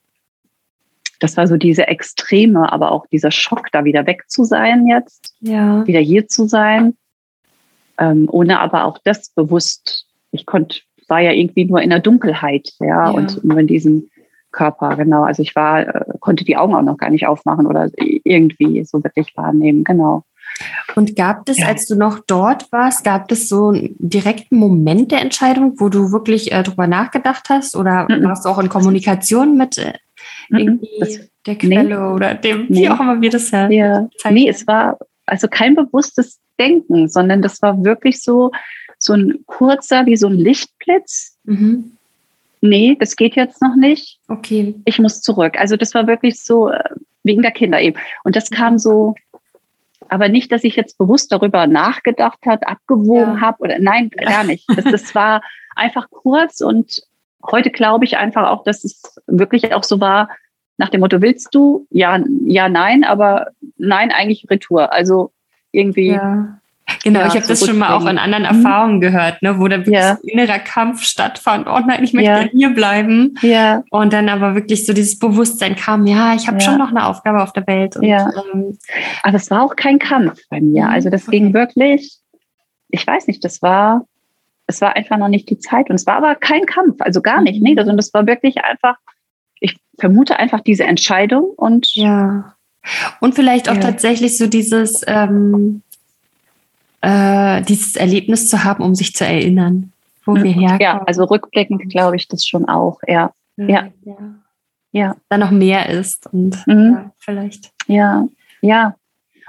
das 1.19 1.38
war 1.38 1.47
so 1.47 1.58
diese 1.58 1.88
Extreme, 1.88 2.71
aber 2.71 2.91
auch 2.91 3.06
dieser 3.08 3.32
Schock, 3.32 3.71
da 3.71 3.86
wieder 3.86 4.06
weg 4.06 4.23
zu 4.27 4.43
sein 4.43 4.88
jetzt, 4.88 5.36
ja. 5.39 5.86
wieder 5.88 5.99
hier 5.99 6.27
zu 6.27 6.47
sein, 6.47 6.95
ähm, 7.97 8.27
ohne 8.32 8.60
aber 8.60 8.86
auch 8.86 8.99
das 9.03 9.30
bewusst. 9.30 10.08
Ich 10.32 10.45
konnte, 10.45 10.80
war 11.08 11.22
ja 11.22 11.32
irgendwie 11.32 11.65
nur 11.65 11.82
in 11.82 11.89
der 11.89 12.00
Dunkelheit, 12.00 12.70
ja, 12.80 12.88
ja. 12.88 13.10
und 13.10 13.43
nur 13.43 13.58
in 13.58 13.67
diesem 13.67 14.10
Körper, 14.52 14.96
genau. 14.96 15.24
Also 15.24 15.41
ich 15.41 15.56
war, 15.56 15.88
äh, 15.88 16.06
konnte 16.20 16.43
die 16.43 16.58
Augen 16.58 16.76
auch 16.76 16.82
noch 16.82 16.98
gar 16.98 17.10
nicht 17.10 17.28
aufmachen 17.28 17.67
oder 17.67 17.89
irgendwie 17.98 18.84
so 18.86 19.04
wirklich 19.04 19.36
wahrnehmen, 19.36 19.84
genau. 19.84 20.24
Und 20.96 21.15
gab 21.15 21.48
es, 21.50 21.60
ja. 21.60 21.67
als 21.67 21.86
du 21.86 21.96
noch 21.96 22.20
dort 22.26 22.72
warst, 22.72 23.04
gab 23.04 23.32
es 23.32 23.48
so 23.48 23.70
einen 23.70 23.96
direkten 24.00 24.58
Moment 24.58 25.12
der 25.12 25.22
Entscheidung, 25.22 25.74
wo 25.78 25.89
du 25.89 26.12
wirklich 26.12 26.52
äh, 26.52 26.63
drüber 26.63 26.88
nachgedacht 26.88 27.50
hast? 27.50 27.76
Oder 27.76 28.08
mhm. 28.10 28.24
warst 28.24 28.46
du 28.46 28.50
auch 28.50 28.58
in 28.58 28.70
Kommunikation 28.70 29.58
mit 29.58 29.78
äh, 29.78 29.93
irgendwie 30.50 30.89
das, 31.00 31.20
der 31.46 31.56
Quelle 31.56 31.84
nee. 31.84 31.96
oder 31.96 32.34
dem, 32.34 32.65
nee. 32.70 32.82
wie 32.82 32.89
auch 32.89 33.00
immer 33.00 33.22
wir 33.22 33.30
das 33.30 33.52
ja, 33.52 33.70
ja. 33.70 34.10
Nee, 34.32 34.50
es 34.50 34.65
war 34.65 34.98
also 35.26 35.48
kein 35.48 35.76
bewusstes 35.76 36.39
Denken, 36.60 37.08
sondern 37.08 37.41
das 37.41 37.62
war 37.62 37.84
wirklich 37.84 38.22
so, 38.22 38.52
so 39.08 39.13
ein 39.13 39.39
kurzer, 39.48 40.06
wie 40.06 40.15
so 40.15 40.28
ein 40.28 40.36
Lichtblitz. 40.38 41.38
Mhm. 41.46 41.93
Nee, 42.62 42.96
das 43.00 43.15
geht 43.15 43.36
jetzt 43.36 43.62
noch 43.62 43.76
nicht. 43.76 44.20
Okay. 44.28 44.76
Ich 44.86 45.00
muss 45.00 45.22
zurück. 45.22 45.60
Also 45.60 45.76
das 45.78 45.93
war 45.93 46.08
wirklich 46.08 46.41
so, 46.41 46.70
äh, 46.70 46.84
wegen 47.24 47.41
der 47.41 47.52
Kinder 47.52 47.82
eben. 47.82 47.98
Und 48.24 48.36
das 48.36 48.50
kam 48.50 48.78
so 48.78 49.15
aber 50.10 50.30
nicht, 50.30 50.52
dass 50.52 50.63
ich 50.63 50.76
jetzt 50.76 50.98
bewusst 50.98 51.32
darüber 51.32 51.67
nachgedacht 51.67 52.39
hat, 52.46 52.65
abgewogen 52.67 53.36
Ja. 53.36 53.41
habe 53.41 53.60
oder 53.63 53.78
nein, 53.80 54.10
gar 54.10 54.43
nicht. 54.43 54.65
Das, 54.76 54.86
das 54.86 55.15
war 55.15 55.41
einfach 55.76 56.10
kurz 56.10 56.62
und 56.62 57.02
heute 57.52 57.70
glaube 57.72 58.06
ich 58.06 58.17
einfach 58.17 58.50
auch, 58.50 58.63
dass 58.63 58.84
es 58.84 59.02
wirklich 59.28 59.74
auch 59.74 59.84
so 59.84 60.00
war, 60.00 60.30
nach 60.78 60.89
dem 60.89 61.02
Motto, 61.02 61.22
willst 61.22 61.54
du? 61.54 61.88
Ja, 61.89 62.24
ja, 62.46 62.70
nein, 62.70 63.04
aber 63.04 63.48
nein, 63.78 64.12
eigentlich 64.12 64.46
Retour. 64.50 64.93
Also 64.93 65.32
irgendwie, 65.72 66.12
Ja. 66.12 66.60
Genau, 67.04 67.19
Ja, 67.19 67.28
ich 67.28 67.36
habe 67.36 67.45
das 67.47 67.65
schon 67.65 67.78
mal 67.78 67.93
auch 67.93 68.06
in 68.06 68.17
anderen 68.17 68.43
Mhm. 68.43 68.65
Erfahrungen 68.65 69.02
gehört, 69.02 69.41
ne, 69.41 69.60
wo 69.60 69.67
dann 69.67 69.82
wirklich 69.82 69.95
Ja. 70.04 70.15
so 70.15 70.28
innerer 70.28 70.60
Kampf 70.60 71.04
stattfand. 71.04 71.67
Oh 71.67 71.80
nein, 71.86 72.04
ich 72.04 72.13
möchte 72.13 72.32
Ja. 72.32 72.39
hier 72.52 72.69
bleiben. 72.69 73.36
ja, 73.41 73.84
Und 73.91 74.13
dann 74.13 74.30
aber 74.30 74.56
wirklich 74.56 74.86
so 74.86 74.93
dieses 74.93 75.19
Bewusstsein 75.19 75.76
kam, 75.76 76.08
ja, 76.08 76.34
ich 76.34 76.47
habe 76.47 76.62
schon 76.62 76.78
noch 76.78 76.89
eine 76.89 77.06
Aufgabe 77.06 77.43
auf 77.43 77.52
der 77.54 77.67
Welt. 77.67 77.97
Und, 77.97 78.04
Ja. 78.04 78.30
ähm, 78.54 78.78
aber 79.23 79.36
es 79.36 79.52
war 79.52 79.63
auch 79.63 79.76
kein 79.76 80.00
Kampf 80.00 80.39
bei 80.50 80.62
mir. 80.62 80.86
Mhm, 80.86 80.89
Also 80.89 81.10
das 81.10 81.28
okay. 81.28 81.39
ging 81.39 81.54
wirklich, 81.54 82.17
ich 82.89 83.06
weiß 83.06 83.28
nicht, 83.28 83.43
das 83.43 83.62
war, 83.62 84.06
es 84.65 84.80
war 84.82 84.95
einfach 84.95 85.17
noch 85.17 85.30
nicht 85.30 85.50
die 85.50 85.60
Zeit 85.60 85.89
und 85.89 85.95
es 85.95 86.08
war 86.08 86.15
aber 86.15 86.36
kein 86.36 86.65
Kampf, 86.65 86.95
also 87.02 87.21
gar 87.21 87.41
nicht, 87.41 87.58
Mhm. 87.60 87.63
nee, 87.63 87.76
sondern 87.76 87.97
das 87.97 88.13
war 88.13 88.26
wirklich 88.28 88.63
einfach, 88.63 88.95
ich 89.60 89.76
vermute 90.00 90.38
einfach 90.39 90.62
diese 90.62 90.86
Entscheidung 90.86 91.43
und 91.58 91.93
ja. 91.95 92.54
Und 93.19 93.36
vielleicht 93.36 93.67
auch 93.69 93.78
tatsächlich 93.78 94.38
so 94.38 94.47
dieses, 94.47 95.02
ähm, 95.08 95.82
äh, 97.02 97.62
dieses 97.64 97.96
Erlebnis 97.96 98.50
zu 98.50 98.64
haben, 98.64 98.84
um 98.84 98.96
sich 98.96 99.14
zu 99.14 99.26
erinnern, 99.26 99.92
wo 100.26 100.36
wir 100.36 100.44
herkommen. 100.52 100.80
ja, 100.82 101.02
also 101.04 101.24
rückblickend 101.26 101.90
glaube 101.90 102.16
ich 102.16 102.28
das 102.28 102.46
schon 102.46 102.68
auch, 102.68 103.00
ja, 103.08 103.32
ja. 103.58 103.88
ja. 104.04 104.18
ja. 104.92 105.16
Da 105.30 105.38
noch 105.38 105.52
mehr 105.52 105.90
ist 105.90 106.28
und 106.34 106.58
Mhm. 106.68 106.92
ja, 106.94 107.12
vielleicht. 107.20 107.72
Ja, 107.88 108.28
ja. 108.62 108.96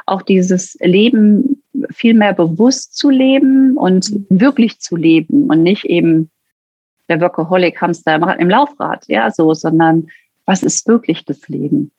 Auch 0.07 0.23
dieses 0.23 0.77
Leben 0.81 1.63
viel 1.91 2.15
mehr 2.15 2.33
bewusst 2.33 2.97
zu 2.97 3.11
leben 3.11 3.77
und 3.77 4.11
wirklich 4.31 4.79
zu 4.81 4.97
leben 4.97 5.49
und 5.51 5.63
nicht 5.63 5.85
eben 5.85 6.31
der 7.09 7.21
Workaholic 7.21 7.81
Hamster 7.81 8.15
im- 8.17 8.23
im 8.41 8.49
Laufrad, 8.51 9.05
ja, 9.09 9.31
so, 9.31 9.53
sondern 9.55 10.09
was 10.47 10.63
ist 10.63 10.87
wirklich 10.89 11.25
das 11.25 11.47
Leben? 11.49 11.91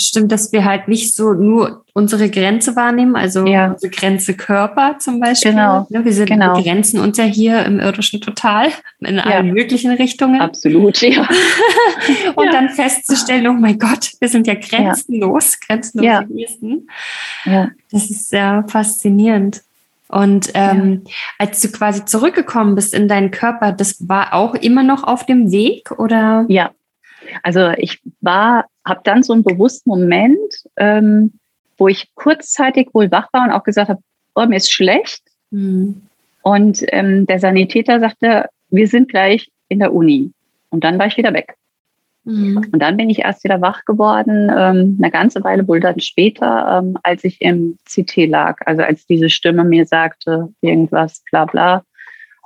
Stimmt, 0.00 0.32
dass 0.32 0.50
wir 0.52 0.64
halt 0.64 0.88
nicht 0.88 1.14
so 1.14 1.34
nur 1.34 1.84
unsere 1.92 2.30
Grenze 2.30 2.74
wahrnehmen, 2.76 3.16
also 3.16 3.44
Ja. 3.46 3.72
unsere 3.72 3.90
Grenze 3.90 4.34
Körper 4.34 4.96
zum 4.98 5.20
Beispiel. 5.20 5.50
Genau, 5.52 5.86
Ne, 5.90 6.04
Wir 6.04 6.12
sind 6.12 6.28
genau. 6.30 6.56
begrenzen 6.56 7.00
uns 7.00 7.18
ja 7.18 7.24
hier 7.24 7.64
im 7.66 7.78
irdischen 7.80 8.20
total 8.20 8.68
in 9.00 9.18
allen 9.20 9.52
möglichen 9.52 9.90
Richtungen. 9.92 10.40
Absolut, 10.40 11.00
ja. 11.02 11.28
Und 12.34 12.46
Ja. 12.46 12.52
dann 12.52 12.70
festzustellen, 12.70 13.46
oh 13.48 13.52
mein 13.52 13.78
Gott, 13.78 14.12
wir 14.20 14.28
sind 14.28 14.46
ja 14.46 14.54
grenzenlos, 14.54 15.58
grenzenlose 15.60 16.06
Ja. 16.08 16.24
Wesen. 16.28 16.88
ja. 17.44 17.68
Das 17.92 18.08
ist 18.10 18.30
sehr 18.30 18.64
faszinierend. 18.68 19.62
Und 20.08 20.50
ähm, 20.54 21.04
als 21.38 21.60
du 21.60 21.68
quasi 21.70 22.04
zurückgekommen 22.04 22.74
bist 22.74 22.94
in 22.94 23.06
deinen 23.06 23.30
Körper, 23.30 23.70
das 23.72 24.08
war 24.08 24.32
auch 24.34 24.54
immer 24.56 24.82
noch 24.82 25.04
auf 25.04 25.24
dem 25.26 25.52
Weg 25.52 25.92
oder? 25.92 26.46
Ja, 26.48 26.70
also 27.44 27.70
ich 27.76 28.00
war, 28.20 28.64
habe 28.90 29.00
dann 29.04 29.22
so 29.22 29.32
einen 29.32 29.42
bewussten 29.42 29.88
Moment, 29.88 30.64
ähm, 30.76 31.32
wo 31.78 31.88
ich 31.88 32.14
kurzzeitig 32.14 32.90
wohl 32.92 33.10
wach 33.10 33.28
war 33.32 33.44
und 33.44 33.52
auch 33.52 33.64
gesagt 33.64 33.88
habe, 33.88 34.02
oh, 34.34 34.44
mir 34.44 34.56
ist 34.56 34.70
schlecht. 34.72 35.22
Hm. 35.50 36.02
Und 36.42 36.84
ähm, 36.88 37.26
der 37.26 37.38
Sanitäter 37.40 38.00
sagte, 38.00 38.46
wir 38.68 38.86
sind 38.86 39.08
gleich 39.08 39.50
in 39.68 39.78
der 39.78 39.94
Uni. 39.94 40.32
Und 40.70 40.84
dann 40.84 40.98
war 40.98 41.06
ich 41.06 41.16
wieder 41.16 41.32
weg. 41.32 41.54
Hm. 42.26 42.68
Und 42.72 42.80
dann 42.80 42.96
bin 42.96 43.08
ich 43.08 43.20
erst 43.20 43.44
wieder 43.44 43.60
wach 43.60 43.84
geworden, 43.86 44.50
ähm, 44.54 44.98
eine 45.00 45.10
ganze 45.10 45.42
Weile 45.42 45.66
wohl 45.66 45.80
dann 45.80 46.00
später, 46.00 46.80
ähm, 46.82 46.98
als 47.02 47.24
ich 47.24 47.40
im 47.40 47.78
CT 47.86 48.26
lag. 48.26 48.58
Also 48.66 48.82
als 48.82 49.06
diese 49.06 49.30
Stimme 49.30 49.64
mir 49.64 49.86
sagte, 49.86 50.52
irgendwas, 50.60 51.22
bla 51.30 51.46
bla. 51.46 51.82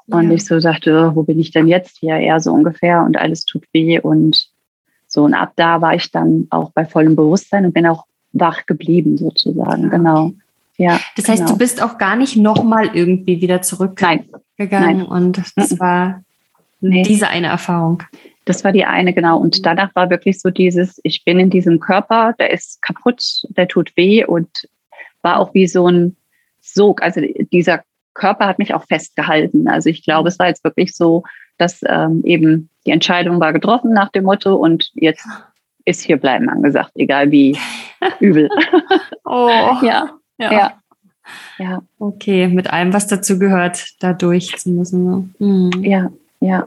Und 0.07 0.29
Ja. 0.29 0.35
ich 0.35 0.45
so 0.45 0.61
sagte, 0.61 1.13
wo 1.15 1.23
bin 1.23 1.41
ich 1.41 1.51
denn 1.51 1.67
jetzt 1.67 1.99
hier? 1.99 2.19
Ja, 2.19 2.39
so 2.39 2.53
ungefähr. 2.53 3.03
Und 3.03 3.17
alles 3.17 3.45
tut 3.47 3.65
weh. 3.73 3.99
Und 3.99 4.49
so, 5.15 5.23
und 5.23 5.35
ab 5.35 5.53
da 5.55 5.81
war 5.81 5.95
ich 5.95 6.11
dann 6.11 6.49
auch 6.51 6.73
bei 6.73 6.85
vollem 6.85 7.15
Bewusstsein 7.15 7.65
und 7.65 7.73
bin 7.73 7.87
auch 7.87 8.05
wach 8.33 8.67
geblieben, 8.67 9.17
sozusagen. 9.17 9.85
Ja. 9.85 9.89
Genau. 9.91 10.33
Ja. 10.77 10.99
Das 11.15 11.29
heißt, 11.29 11.43
genau. 11.43 11.53
du 11.53 11.59
bist 11.59 11.81
auch 11.81 11.99
gar 11.99 12.17
nicht 12.17 12.37
nochmal 12.37 12.91
irgendwie 12.95 13.41
wieder 13.41 13.63
zurückgegangen 13.63 14.27
Nein, 14.59 15.03
und 15.03 15.39
das 15.57 15.79
war 15.79 16.25
nee. 16.81 17.05
diese 17.05 17.29
eine 17.29 17.47
Erfahrung. 17.47 18.03
Das 18.45 18.65
war 18.65 18.73
die 18.73 18.87
eine, 18.87 19.15
genau. 19.15 19.39
Und 19.39 19.65
danach 19.65 19.95
war 19.95 20.11
wirklich 20.11 20.41
so 20.41 20.51
dieses, 20.51 21.01
ich 21.05 21.25
bin 21.25 21.39
in 21.39 21.49
diesem 21.49 21.79
Körper, 21.79 22.35
der 22.41 22.51
ist 22.51 22.83
kaputt, 22.83 23.23
der 23.51 23.69
tut 23.69 23.97
weh 23.97 24.25
und 24.25 24.49
war 25.23 25.39
auch 25.39 25.55
wie 25.55 25.69
so 25.69 25.87
ein 25.87 26.17
Sog. 26.61 27.05
Also 27.05 27.21
dieser 27.53 27.85
Körper 28.15 28.49
hat 28.49 28.59
mich 28.59 28.75
auch 28.75 28.85
festgehalten. 28.89 29.69
Also 29.69 29.91
ich 29.91 30.03
glaube, 30.03 30.29
es 30.29 30.41
war 30.41 30.49
jetzt 30.49 30.65
wirklich 30.65 30.93
so, 30.97 31.23
dass 31.59 31.81
ähm, 31.87 32.23
eben 32.25 32.69
die 32.87 32.91
Entscheidung 32.91 33.41
war 33.41 33.53
getroffen 33.53 33.93
nach 33.93 34.11
dem 34.11 34.25
Motto 34.25 34.55
und 34.55 34.91
jetzt 34.95 35.27
ist 35.85 36.03
hier 36.03 36.17
bleiben 36.17 36.49
angesagt, 36.49 36.93
egal 36.95 37.31
wie 37.31 37.59
übel. 38.21 38.49
Oh, 39.25 39.49
ja, 39.83 40.11
ja. 40.39 40.53
ja, 40.53 40.73
ja, 41.59 41.83
Okay, 41.99 42.49
mit 42.49 42.71
allem, 42.71 42.93
was 42.93 43.07
dazu 43.07 43.39
gehört, 43.39 43.95
da 44.01 44.13
durch 44.13 44.57
zu 44.57 44.71
müssen. 44.71 45.05
ne? 45.05 45.29
Hm. 45.39 45.83
ja, 45.83 46.11
ja. 46.41 46.67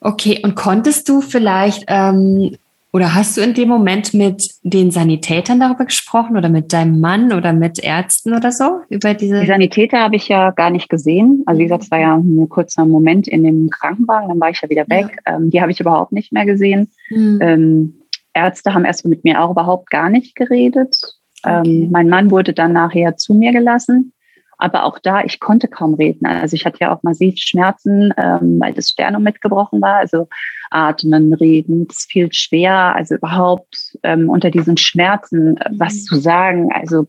Okay, 0.00 0.40
und 0.44 0.54
konntest 0.54 1.08
du 1.08 1.20
vielleicht 1.20 1.84
ähm, 1.88 2.56
oder 2.92 3.14
hast 3.14 3.36
du 3.36 3.42
in 3.42 3.52
dem 3.52 3.68
Moment 3.68 4.14
mit 4.14 4.50
den 4.62 4.90
Sanitätern 4.90 5.60
darüber 5.60 5.84
gesprochen 5.84 6.36
oder 6.36 6.48
mit 6.48 6.72
deinem 6.72 7.00
Mann 7.00 7.32
oder 7.32 7.52
mit 7.52 7.78
Ärzten 7.78 8.34
oder 8.34 8.50
so 8.50 8.80
über 8.88 9.12
diese? 9.12 9.40
Die 9.40 9.46
Sanitäter 9.46 9.98
habe 9.98 10.16
ich 10.16 10.28
ja 10.28 10.50
gar 10.52 10.70
nicht 10.70 10.88
gesehen. 10.88 11.42
Also 11.44 11.58
wie 11.58 11.64
gesagt, 11.64 11.84
es 11.84 11.90
war 11.90 12.00
ja 12.00 12.16
ein 12.16 12.48
kurzer 12.48 12.86
Moment 12.86 13.28
in 13.28 13.44
dem 13.44 13.68
Krankenwagen, 13.68 14.28
dann 14.28 14.40
war 14.40 14.50
ich 14.50 14.62
ja 14.62 14.70
wieder 14.70 14.88
weg. 14.88 15.18
Ähm, 15.26 15.50
die 15.50 15.60
habe 15.60 15.70
ich 15.70 15.80
überhaupt 15.80 16.12
nicht 16.12 16.32
mehr 16.32 16.46
gesehen. 16.46 16.90
Hm. 17.08 17.38
Ähm, 17.42 17.94
Ärzte 18.32 18.72
haben 18.72 18.86
erst 18.86 19.04
mit 19.04 19.22
mir 19.22 19.42
auch 19.42 19.50
überhaupt 19.50 19.90
gar 19.90 20.08
nicht 20.08 20.34
geredet. 20.34 20.96
Okay. 21.42 21.82
Ähm, 21.82 21.90
mein 21.90 22.08
Mann 22.08 22.30
wurde 22.30 22.54
dann 22.54 22.72
nachher 22.72 23.16
zu 23.16 23.34
mir 23.34 23.52
gelassen. 23.52 24.12
Aber 24.58 24.84
auch 24.84 24.98
da, 24.98 25.22
ich 25.22 25.38
konnte 25.38 25.68
kaum 25.68 25.94
reden. 25.94 26.26
Also 26.26 26.54
ich 26.54 26.66
hatte 26.66 26.78
ja 26.80 26.92
auch 26.94 27.02
massiv 27.04 27.36
Schmerzen, 27.38 28.12
ähm, 28.16 28.58
weil 28.60 28.74
das 28.74 28.90
Sternum 28.90 29.22
mitgebrochen 29.22 29.80
war. 29.80 29.94
Also 29.96 30.28
atmen, 30.70 31.32
reden, 31.32 31.86
es 31.88 32.06
fiel 32.10 32.32
schwer. 32.32 32.94
Also 32.96 33.14
überhaupt 33.14 33.96
ähm, 34.02 34.28
unter 34.28 34.50
diesen 34.50 34.76
Schmerzen 34.76 35.56
äh, 35.58 35.70
was 35.72 36.04
zu 36.04 36.16
sagen. 36.16 36.70
Also 36.72 37.06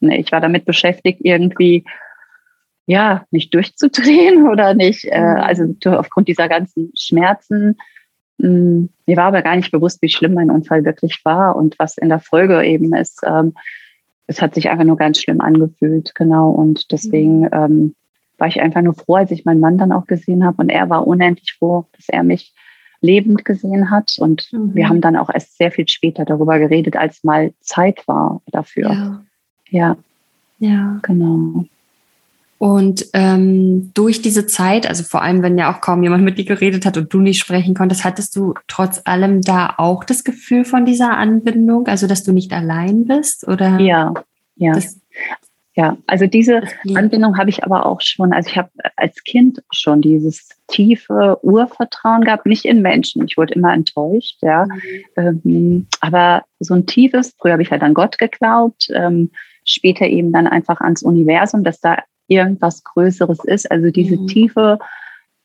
ne, 0.00 0.18
ich 0.18 0.30
war 0.32 0.42
damit 0.42 0.66
beschäftigt, 0.66 1.20
irgendwie 1.22 1.84
ja 2.86 3.24
nicht 3.30 3.54
durchzudrehen 3.54 4.46
oder 4.50 4.74
nicht. 4.74 5.04
Äh, 5.06 5.20
Mhm. 5.20 5.36
also 5.40 5.74
aufgrund 5.96 6.28
dieser 6.28 6.48
ganzen 6.48 6.92
Schmerzen. 6.98 7.78
Mh, 8.38 8.88
mir 9.06 9.16
war 9.16 9.26
aber 9.26 9.42
gar 9.42 9.56
nicht 9.56 9.72
bewusst, 9.72 10.02
wie 10.02 10.08
schlimm 10.10 10.34
mein 10.34 10.50
Unfall 10.50 10.84
wirklich 10.84 11.20
war 11.24 11.56
und 11.56 11.78
was 11.78 11.96
in 11.96 12.10
der 12.10 12.20
Folge 12.20 12.62
eben 12.64 12.94
ist. 12.94 13.20
Ähm, 13.24 13.54
es 14.26 14.40
hat 14.40 14.54
sich 14.54 14.68
einfach 14.70 14.84
nur 14.84 14.96
ganz 14.96 15.18
schlimm 15.20 15.40
angefühlt, 15.40 16.14
genau. 16.14 16.50
Und 16.50 16.90
deswegen 16.92 17.48
ähm, 17.52 17.94
war 18.38 18.48
ich 18.48 18.60
einfach 18.60 18.82
nur 18.82 18.94
froh, 18.94 19.16
als 19.16 19.30
ich 19.30 19.44
meinen 19.44 19.60
Mann 19.60 19.78
dann 19.78 19.92
auch 19.92 20.06
gesehen 20.06 20.44
habe. 20.44 20.62
Und 20.62 20.68
er 20.68 20.88
war 20.90 21.06
unendlich 21.06 21.54
froh, 21.58 21.86
dass 21.96 22.08
er 22.08 22.22
mich 22.22 22.54
lebend 23.00 23.44
gesehen 23.44 23.90
hat. 23.90 24.16
Und 24.18 24.48
Mhm. 24.52 24.74
wir 24.74 24.88
haben 24.88 25.00
dann 25.00 25.16
auch 25.16 25.28
erst 25.32 25.58
sehr 25.58 25.70
viel 25.72 25.88
später 25.88 26.24
darüber 26.24 26.58
geredet, 26.58 26.96
als 26.96 27.24
mal 27.24 27.52
Zeit 27.60 28.06
war 28.06 28.40
dafür. 28.46 28.90
ja. 28.90 29.22
Ja, 29.70 29.96
ja. 30.58 30.98
genau. 31.02 31.64
Und 32.62 33.06
ähm, 33.12 33.90
durch 33.92 34.22
diese 34.22 34.46
Zeit, 34.46 34.86
also 34.86 35.02
vor 35.02 35.20
allem, 35.20 35.42
wenn 35.42 35.58
ja 35.58 35.74
auch 35.74 35.80
kaum 35.80 36.04
jemand 36.04 36.22
mit 36.22 36.38
dir 36.38 36.44
geredet 36.44 36.86
hat 36.86 36.96
und 36.96 37.12
du 37.12 37.18
nicht 37.18 37.40
sprechen 37.40 37.74
konntest, 37.74 38.04
hattest 38.04 38.36
du 38.36 38.54
trotz 38.68 39.02
allem 39.04 39.40
da 39.42 39.74
auch 39.78 40.04
das 40.04 40.22
Gefühl 40.22 40.64
von 40.64 40.84
dieser 40.84 41.16
Anbindung, 41.16 41.88
also 41.88 42.06
dass 42.06 42.22
du 42.22 42.30
nicht 42.30 42.52
allein 42.52 43.08
bist? 43.08 43.48
Oder 43.48 43.80
Ja, 43.80 44.14
ja, 44.54 44.74
das, 44.74 45.00
ja. 45.74 45.96
Also 46.06 46.28
diese 46.28 46.62
Anbindung 46.94 47.36
habe 47.36 47.50
ich 47.50 47.64
aber 47.64 47.84
auch 47.84 48.00
schon, 48.00 48.32
also 48.32 48.48
ich 48.48 48.56
habe 48.56 48.70
als 48.94 49.24
Kind 49.24 49.60
schon 49.72 50.00
dieses 50.00 50.48
tiefe 50.68 51.40
Urvertrauen 51.42 52.22
gehabt, 52.22 52.46
nicht 52.46 52.64
in 52.64 52.80
Menschen. 52.80 53.26
Ich 53.26 53.36
wurde 53.36 53.54
immer 53.54 53.74
enttäuscht, 53.74 54.38
ja. 54.40 54.68
Ähm, 55.16 55.88
aber 56.00 56.44
so 56.60 56.74
ein 56.74 56.86
tiefes, 56.86 57.34
früher 57.40 57.54
habe 57.54 57.62
ich 57.62 57.72
halt 57.72 57.82
an 57.82 57.94
Gott 57.94 58.20
geglaubt, 58.20 58.86
ähm, 58.94 59.32
später 59.64 60.06
eben 60.06 60.30
dann 60.30 60.46
einfach 60.46 60.80
ans 60.80 61.02
Universum, 61.02 61.64
dass 61.64 61.80
da 61.80 61.98
irgendwas 62.34 62.84
Größeres 62.84 63.44
ist. 63.44 63.70
Also 63.70 63.90
diese 63.90 64.16
Mhm. 64.16 64.26
tiefe, 64.26 64.78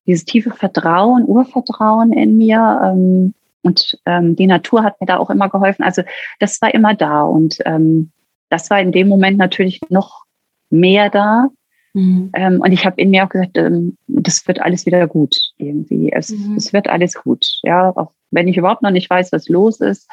dieses 0.05 0.25
tiefe 0.25 0.51
Vertrauen, 0.51 1.25
Urvertrauen 1.25 2.13
in 2.13 2.37
mir. 2.37 2.81
Ähm, 2.83 3.33
und 3.63 3.99
ähm, 4.05 4.35
die 4.35 4.47
Natur 4.47 4.83
hat 4.83 4.99
mir 5.01 5.07
da 5.07 5.17
auch 5.17 5.29
immer 5.29 5.49
geholfen. 5.49 5.83
Also 5.83 6.03
das 6.39 6.61
war 6.61 6.73
immer 6.73 6.93
da. 6.95 7.23
Und 7.23 7.57
ähm, 7.65 8.11
das 8.49 8.69
war 8.69 8.79
in 8.79 8.91
dem 8.91 9.07
Moment 9.07 9.37
natürlich 9.37 9.81
noch 9.89 10.23
mehr 10.69 11.09
da. 11.09 11.49
Mhm. 11.93 12.29
Ähm, 12.33 12.61
und 12.61 12.71
ich 12.71 12.85
habe 12.85 13.01
in 13.01 13.09
mir 13.09 13.25
auch 13.25 13.29
gesagt, 13.29 13.57
ähm, 13.57 13.97
das 14.07 14.47
wird 14.47 14.61
alles 14.61 14.85
wieder 14.85 15.07
gut 15.07 15.35
irgendwie. 15.57 16.11
Es, 16.11 16.29
Mhm. 16.29 16.55
es 16.55 16.71
wird 16.71 16.87
alles 16.87 17.15
gut. 17.15 17.45
Ja, 17.63 17.89
auch 17.95 18.11
wenn 18.31 18.47
ich 18.47 18.57
überhaupt 18.57 18.83
noch 18.83 18.91
nicht 18.91 19.09
weiß, 19.09 19.31
was 19.31 19.49
los 19.49 19.81
ist, 19.81 20.09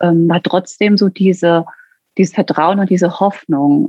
ähm, 0.00 0.28
war 0.28 0.42
trotzdem 0.42 0.96
so 0.96 1.08
diese 1.08 1.64
dieses 2.16 2.34
Vertrauen 2.34 2.78
und 2.78 2.90
diese 2.90 3.18
Hoffnung, 3.18 3.88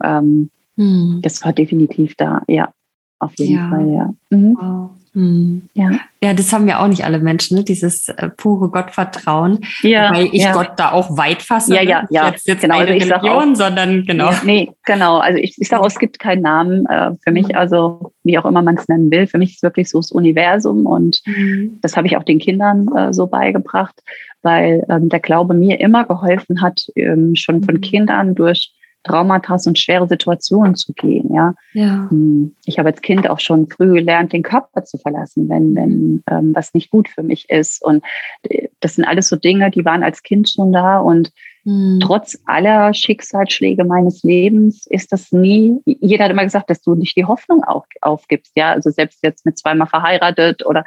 ähm, 0.77 1.13
hm. 1.15 1.19
das 1.21 1.43
war 1.43 1.53
definitiv 1.53 2.15
da, 2.15 2.43
ja, 2.47 2.71
auf 3.19 3.33
jeden 3.37 3.55
ja. 3.55 3.69
Fall, 3.69 3.89
ja. 3.89 4.13
Mhm. 4.29 4.57
Wow. 4.59 4.89
Hm. 5.15 5.69
Ja. 5.73 5.91
ja, 6.21 6.33
das 6.33 6.51
haben 6.51 6.67
ja 6.67 6.83
auch 6.83 6.89
nicht 6.89 7.05
alle 7.05 7.19
Menschen, 7.19 7.57
ne? 7.57 7.63
dieses 7.63 8.09
äh, 8.09 8.29
pure 8.35 8.69
Gottvertrauen. 8.69 9.59
Ja, 9.81 10.13
weil 10.13 10.25
ich 10.25 10.43
ja. 10.43 10.51
Gott 10.51 10.73
da 10.75 10.91
auch 10.91 11.17
weit 11.17 11.41
fasse. 11.41 11.73
Ja, 11.73 11.81
ja, 11.81 12.01
ne? 12.01 12.07
ja. 12.11 12.29
Jetzt, 12.29 12.45
jetzt 12.45 12.61
genau, 12.61 12.79
also 12.79 12.91
Religion, 12.91 13.21
auch, 13.21 13.55
sondern 13.55 14.03
genau. 14.03 14.31
Ja, 14.31 14.41
nee, 14.43 14.71
genau. 14.83 15.19
Also 15.19 15.39
ich, 15.39 15.55
ich 15.57 15.69
sage 15.69 15.81
auch, 15.81 15.87
es 15.87 15.99
gibt 15.99 16.19
keinen 16.19 16.41
Namen 16.41 16.85
äh, 16.87 17.11
für 17.23 17.31
mich, 17.31 17.47
mhm. 17.47 17.55
also 17.55 18.11
wie 18.23 18.37
auch 18.37 18.43
immer 18.43 18.61
man 18.61 18.75
es 18.75 18.89
nennen 18.89 19.09
will. 19.09 19.25
Für 19.25 19.37
mich 19.37 19.53
ist 19.53 19.63
wirklich 19.63 19.89
so 19.89 19.99
das 19.99 20.11
Universum 20.11 20.85
und 20.85 21.21
mhm. 21.25 21.79
das 21.81 21.95
habe 21.95 22.07
ich 22.07 22.17
auch 22.17 22.23
den 22.23 22.39
Kindern 22.39 22.89
äh, 22.93 23.13
so 23.13 23.27
beigebracht, 23.27 23.95
weil 24.41 24.85
ähm, 24.89 25.07
der 25.07 25.21
Glaube 25.21 25.53
mir 25.53 25.79
immer 25.79 26.03
geholfen 26.03 26.61
hat, 26.61 26.87
ähm, 26.97 27.37
schon 27.37 27.63
von 27.63 27.75
mhm. 27.75 27.81
Kindern 27.81 28.35
durch 28.35 28.73
Traumata 29.05 29.57
und 29.65 29.79
schwere 29.79 30.07
Situationen 30.07 30.75
zu 30.75 30.93
gehen. 30.93 31.33
Ja. 31.33 31.53
ja. 31.73 32.07
Hm. 32.09 32.55
Ich 32.65 32.79
habe 32.79 32.89
als 32.89 33.01
Kind 33.01 33.29
auch 33.29 33.39
schon 33.39 33.69
früh 33.69 33.93
gelernt, 33.93 34.33
den 34.33 34.43
Körper 34.43 34.83
zu 34.83 34.97
verlassen, 34.97 35.47
wenn, 35.47 35.75
wenn 35.75 36.23
ähm, 36.29 36.53
was 36.55 36.73
nicht 36.73 36.89
gut 36.89 37.07
für 37.07 37.23
mich 37.23 37.49
ist. 37.49 37.83
Und 37.83 38.03
äh, 38.43 38.67
das 38.79 38.95
sind 38.95 39.05
alles 39.05 39.29
so 39.29 39.35
Dinge, 39.35 39.71
die 39.71 39.85
waren 39.85 40.03
als 40.03 40.23
Kind 40.23 40.49
schon 40.49 40.73
da. 40.73 40.99
Und 40.99 41.31
mhm. 41.65 41.99
trotz 41.99 42.39
aller 42.45 42.93
Schicksalsschläge 42.93 43.83
meines 43.83 44.23
Lebens 44.23 44.87
ist 44.87 45.11
das 45.11 45.31
nie, 45.31 45.81
jeder 45.85 46.25
hat 46.25 46.31
immer 46.31 46.45
gesagt, 46.45 46.69
dass 46.69 46.81
du 46.81 46.95
nicht 46.95 47.17
die 47.17 47.25
Hoffnung 47.25 47.63
auf, 47.63 47.85
aufgibst. 48.01 48.53
Ja, 48.55 48.71
also 48.71 48.89
selbst 48.89 49.19
jetzt 49.23 49.45
mit 49.45 49.57
zweimal 49.57 49.87
verheiratet 49.87 50.65
oder 50.65 50.85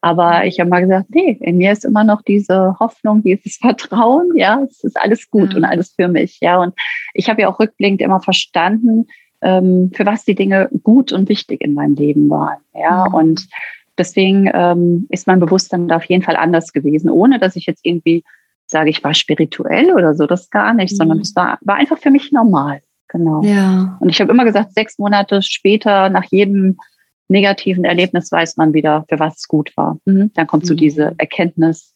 aber 0.00 0.44
ich 0.44 0.60
habe 0.60 0.70
mal 0.70 0.80
gesagt, 0.80 1.06
nee, 1.10 1.38
in 1.40 1.58
mir 1.58 1.72
ist 1.72 1.84
immer 1.84 2.04
noch 2.04 2.22
diese 2.22 2.76
Hoffnung, 2.78 3.22
dieses 3.22 3.56
Vertrauen, 3.60 4.36
ja, 4.36 4.62
es 4.68 4.84
ist 4.84 5.00
alles 5.00 5.28
gut 5.30 5.52
ja. 5.52 5.56
und 5.56 5.64
alles 5.64 5.94
für 5.94 6.08
mich, 6.08 6.38
ja. 6.40 6.60
Und 6.60 6.74
ich 7.14 7.28
habe 7.28 7.42
ja 7.42 7.48
auch 7.48 7.58
rückblickend 7.58 8.00
immer 8.00 8.20
verstanden, 8.20 9.06
ähm, 9.40 9.90
für 9.94 10.06
was 10.06 10.24
die 10.24 10.34
Dinge 10.34 10.68
gut 10.82 11.12
und 11.12 11.28
wichtig 11.28 11.62
in 11.62 11.74
meinem 11.74 11.94
Leben 11.94 12.30
waren, 12.30 12.58
ja. 12.74 13.08
Mhm. 13.08 13.14
Und 13.14 13.48
deswegen 13.96 14.48
ähm, 14.54 15.06
ist 15.10 15.26
mein 15.26 15.40
Bewusstsein 15.40 15.88
da 15.88 15.96
auf 15.96 16.04
jeden 16.04 16.22
Fall 16.22 16.36
anders 16.36 16.72
gewesen, 16.72 17.10
ohne 17.10 17.40
dass 17.40 17.56
ich 17.56 17.66
jetzt 17.66 17.84
irgendwie 17.84 18.22
sage, 18.70 18.90
ich 18.90 19.02
war 19.02 19.14
spirituell 19.14 19.92
oder 19.92 20.14
so, 20.14 20.26
das 20.26 20.50
gar 20.50 20.74
nicht, 20.74 20.92
mhm. 20.92 20.96
sondern 20.96 21.20
es 21.20 21.34
war, 21.34 21.58
war 21.62 21.76
einfach 21.76 21.98
für 21.98 22.10
mich 22.10 22.32
normal. 22.32 22.82
Genau. 23.08 23.42
Ja. 23.42 23.96
Und 24.00 24.10
ich 24.10 24.20
habe 24.20 24.30
immer 24.30 24.44
gesagt, 24.44 24.74
sechs 24.74 24.98
Monate 24.98 25.40
später, 25.42 26.10
nach 26.10 26.24
jedem 26.24 26.76
negativen 27.28 27.84
Erlebnis 27.84 28.30
weiß 28.32 28.56
man 28.56 28.74
wieder, 28.74 29.04
für 29.08 29.18
was 29.18 29.38
es 29.38 29.48
gut 29.48 29.72
war. 29.76 29.98
Mhm. 30.04 30.30
Dann 30.34 30.46
kommt 30.46 30.66
so 30.66 30.74
mhm. 30.74 30.78
diese 30.78 31.14
Erkenntnis. 31.18 31.94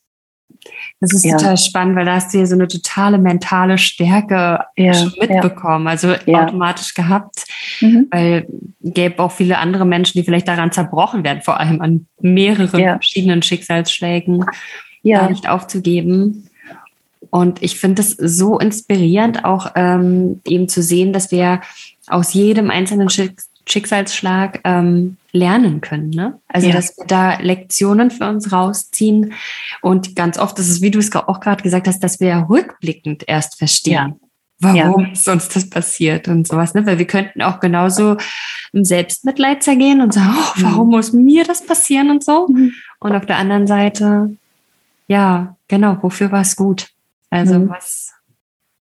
Das 1.01 1.13
ist 1.13 1.25
ja. 1.25 1.37
total 1.37 1.57
spannend, 1.57 1.97
weil 1.97 2.05
da 2.05 2.17
hast 2.17 2.33
du 2.33 2.39
ja 2.39 2.47
so 2.47 2.55
eine 2.55 2.69
totale 2.69 3.19
mentale 3.19 3.79
Stärke 3.79 4.61
ja, 4.77 4.95
schon 4.95 5.13
mitbekommen, 5.19 5.89
also 5.89 6.15
automatisch 6.27 6.95
gehabt. 6.95 7.47
Mhm. 7.81 8.09
Weil 8.11 8.47
gäbe 8.81 9.23
auch 9.23 9.33
viele 9.33 9.59
andere 9.59 9.87
Menschen, 9.87 10.19
die 10.19 10.25
vielleicht 10.25 10.49
daran 10.49 10.71
zerbrochen 10.71 11.25
werden, 11.25 11.43
vor 11.43 11.59
allem 11.59 11.81
an 11.81 12.07
mehreren 12.21 12.69
verschiedenen 12.69 13.43
Schicksalsschlägen, 13.43 14.45
ja. 15.03 15.29
nicht 15.29 15.49
aufzugeben. 15.49 16.49
Und 17.31 17.63
ich 17.63 17.79
finde 17.79 18.03
es 18.03 18.11
so 18.11 18.59
inspirierend, 18.59 19.45
auch 19.45 19.73
ähm, 19.75 20.41
eben 20.47 20.69
zu 20.69 20.83
sehen, 20.83 21.13
dass 21.13 21.31
wir 21.31 21.61
aus 22.07 22.35
jedem 22.35 22.71
einzelnen 22.71 23.09
Schicksal 23.09 23.47
Schicksalsschlag 23.67 24.61
ähm, 24.65 25.17
lernen 25.33 25.81
können. 25.81 26.11
Ne? 26.11 26.39
Also, 26.49 26.69
ja. 26.69 26.75
dass 26.75 26.97
wir 26.97 27.07
da 27.07 27.39
Lektionen 27.39 28.11
für 28.11 28.29
uns 28.29 28.53
rausziehen. 28.53 29.35
Und 29.81 30.17
ganz 30.17 30.39
oft 30.39 30.59
ist 30.59 30.69
es, 30.69 30.83
wie 30.83 30.91
du 30.91 30.99
es 30.99 31.15
auch 31.15 31.41
gerade 31.41 31.63
gesagt 31.63 31.87
hast, 31.87 32.01
dass 32.01 32.21
wir 32.21 32.47
rückblickend 32.49 33.25
erst 33.27 33.59
verstehen. 33.59 33.95
Ja. 33.95 34.17
Warum 34.59 35.07
ja. 35.07 35.13
ist 35.13 35.29
uns 35.29 35.49
das 35.49 35.69
passiert 35.69 36.29
und 36.29 36.47
sowas, 36.47 36.73
ne? 36.75 36.87
Weil 36.87 36.99
wir 36.99 37.07
könnten 37.07 37.43
auch 37.43 37.59
genauso 37.59 38.17
im 38.73 38.85
Selbstmitleid 38.85 39.63
zergehen 39.63 40.01
und 40.01 40.15
sagen, 40.15 40.35
oh, 40.37 40.53
warum 40.63 40.87
mhm. 40.87 40.95
muss 40.95 41.13
mir 41.13 41.45
das 41.45 41.67
passieren 41.67 42.11
und 42.11 42.23
so. 42.23 42.47
Mhm. 42.47 42.73
Und 43.01 43.13
auf 43.13 43.27
der 43.27 43.39
anderen 43.39 43.67
Seite, 43.67 44.37
ja, 45.09 45.57
genau, 45.67 45.99
wofür 46.01 46.31
war 46.31 46.43
es 46.43 46.55
gut? 46.55 46.92
Also 47.33 47.59
mhm. 47.59 47.71
was, 47.71 48.13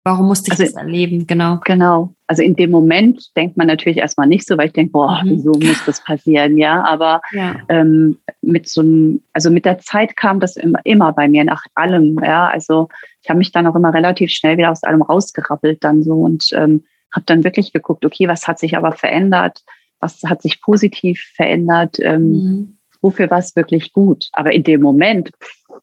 Warum 0.03 0.27
musste 0.27 0.51
ich 0.51 0.59
also, 0.59 0.73
das 0.73 0.83
erleben? 0.83 1.27
Genau. 1.27 1.59
Genau. 1.63 2.15
Also 2.25 2.41
in 2.41 2.55
dem 2.55 2.71
Moment 2.71 3.35
denkt 3.37 3.55
man 3.55 3.67
natürlich 3.67 3.99
erstmal 3.99 4.25
nicht 4.25 4.47
so, 4.47 4.57
weil 4.57 4.67
ich 4.67 4.73
denke, 4.73 4.93
boah, 4.93 5.21
mhm. 5.23 5.29
wieso 5.29 5.51
muss 5.51 5.85
das 5.85 6.03
passieren? 6.03 6.57
Ja, 6.57 6.83
aber 6.83 7.21
ja. 7.31 7.57
Ähm, 7.69 8.17
mit 8.41 8.67
so 8.67 8.81
einem, 8.81 9.21
also 9.33 9.51
mit 9.51 9.65
der 9.65 9.77
Zeit 9.77 10.17
kam 10.17 10.39
das 10.39 10.57
immer, 10.57 10.79
immer 10.85 11.13
bei 11.13 11.27
mir 11.27 11.43
nach 11.43 11.65
allem. 11.75 12.19
Ja, 12.23 12.47
also 12.47 12.89
ich 13.21 13.29
habe 13.29 13.37
mich 13.37 13.51
dann 13.51 13.67
auch 13.67 13.75
immer 13.75 13.93
relativ 13.93 14.31
schnell 14.31 14.57
wieder 14.57 14.71
aus 14.71 14.83
allem 14.83 15.03
rausgerappelt 15.03 15.83
dann 15.83 16.01
so 16.01 16.13
und 16.13 16.49
ähm, 16.53 16.83
habe 17.13 17.25
dann 17.27 17.43
wirklich 17.43 17.71
geguckt, 17.71 18.03
okay, 18.03 18.27
was 18.27 18.47
hat 18.47 18.57
sich 18.57 18.75
aber 18.75 18.93
verändert? 18.93 19.63
Was 19.99 20.23
hat 20.25 20.41
sich 20.41 20.61
positiv 20.61 21.21
verändert? 21.35 21.99
Ähm, 21.99 22.31
mhm. 22.31 22.77
Wofür 23.01 23.29
war 23.29 23.39
es 23.39 23.55
wirklich 23.55 23.93
gut? 23.93 24.29
Aber 24.33 24.51
in 24.51 24.63
dem 24.63 24.81
Moment 24.81 25.29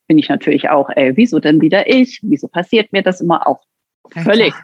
bin 0.09 0.19
ich 0.19 0.29
natürlich 0.29 0.71
auch, 0.71 0.91
ey, 0.91 1.17
wieso 1.17 1.39
denn 1.39 1.61
wieder 1.61 1.89
ich? 1.89 2.21
Wieso 2.23 2.49
passiert 2.49 2.93
mir 2.93 3.03
das 3.03 3.21
immer 3.21 3.47
auch 3.47 3.61
Völlig. 4.11 4.55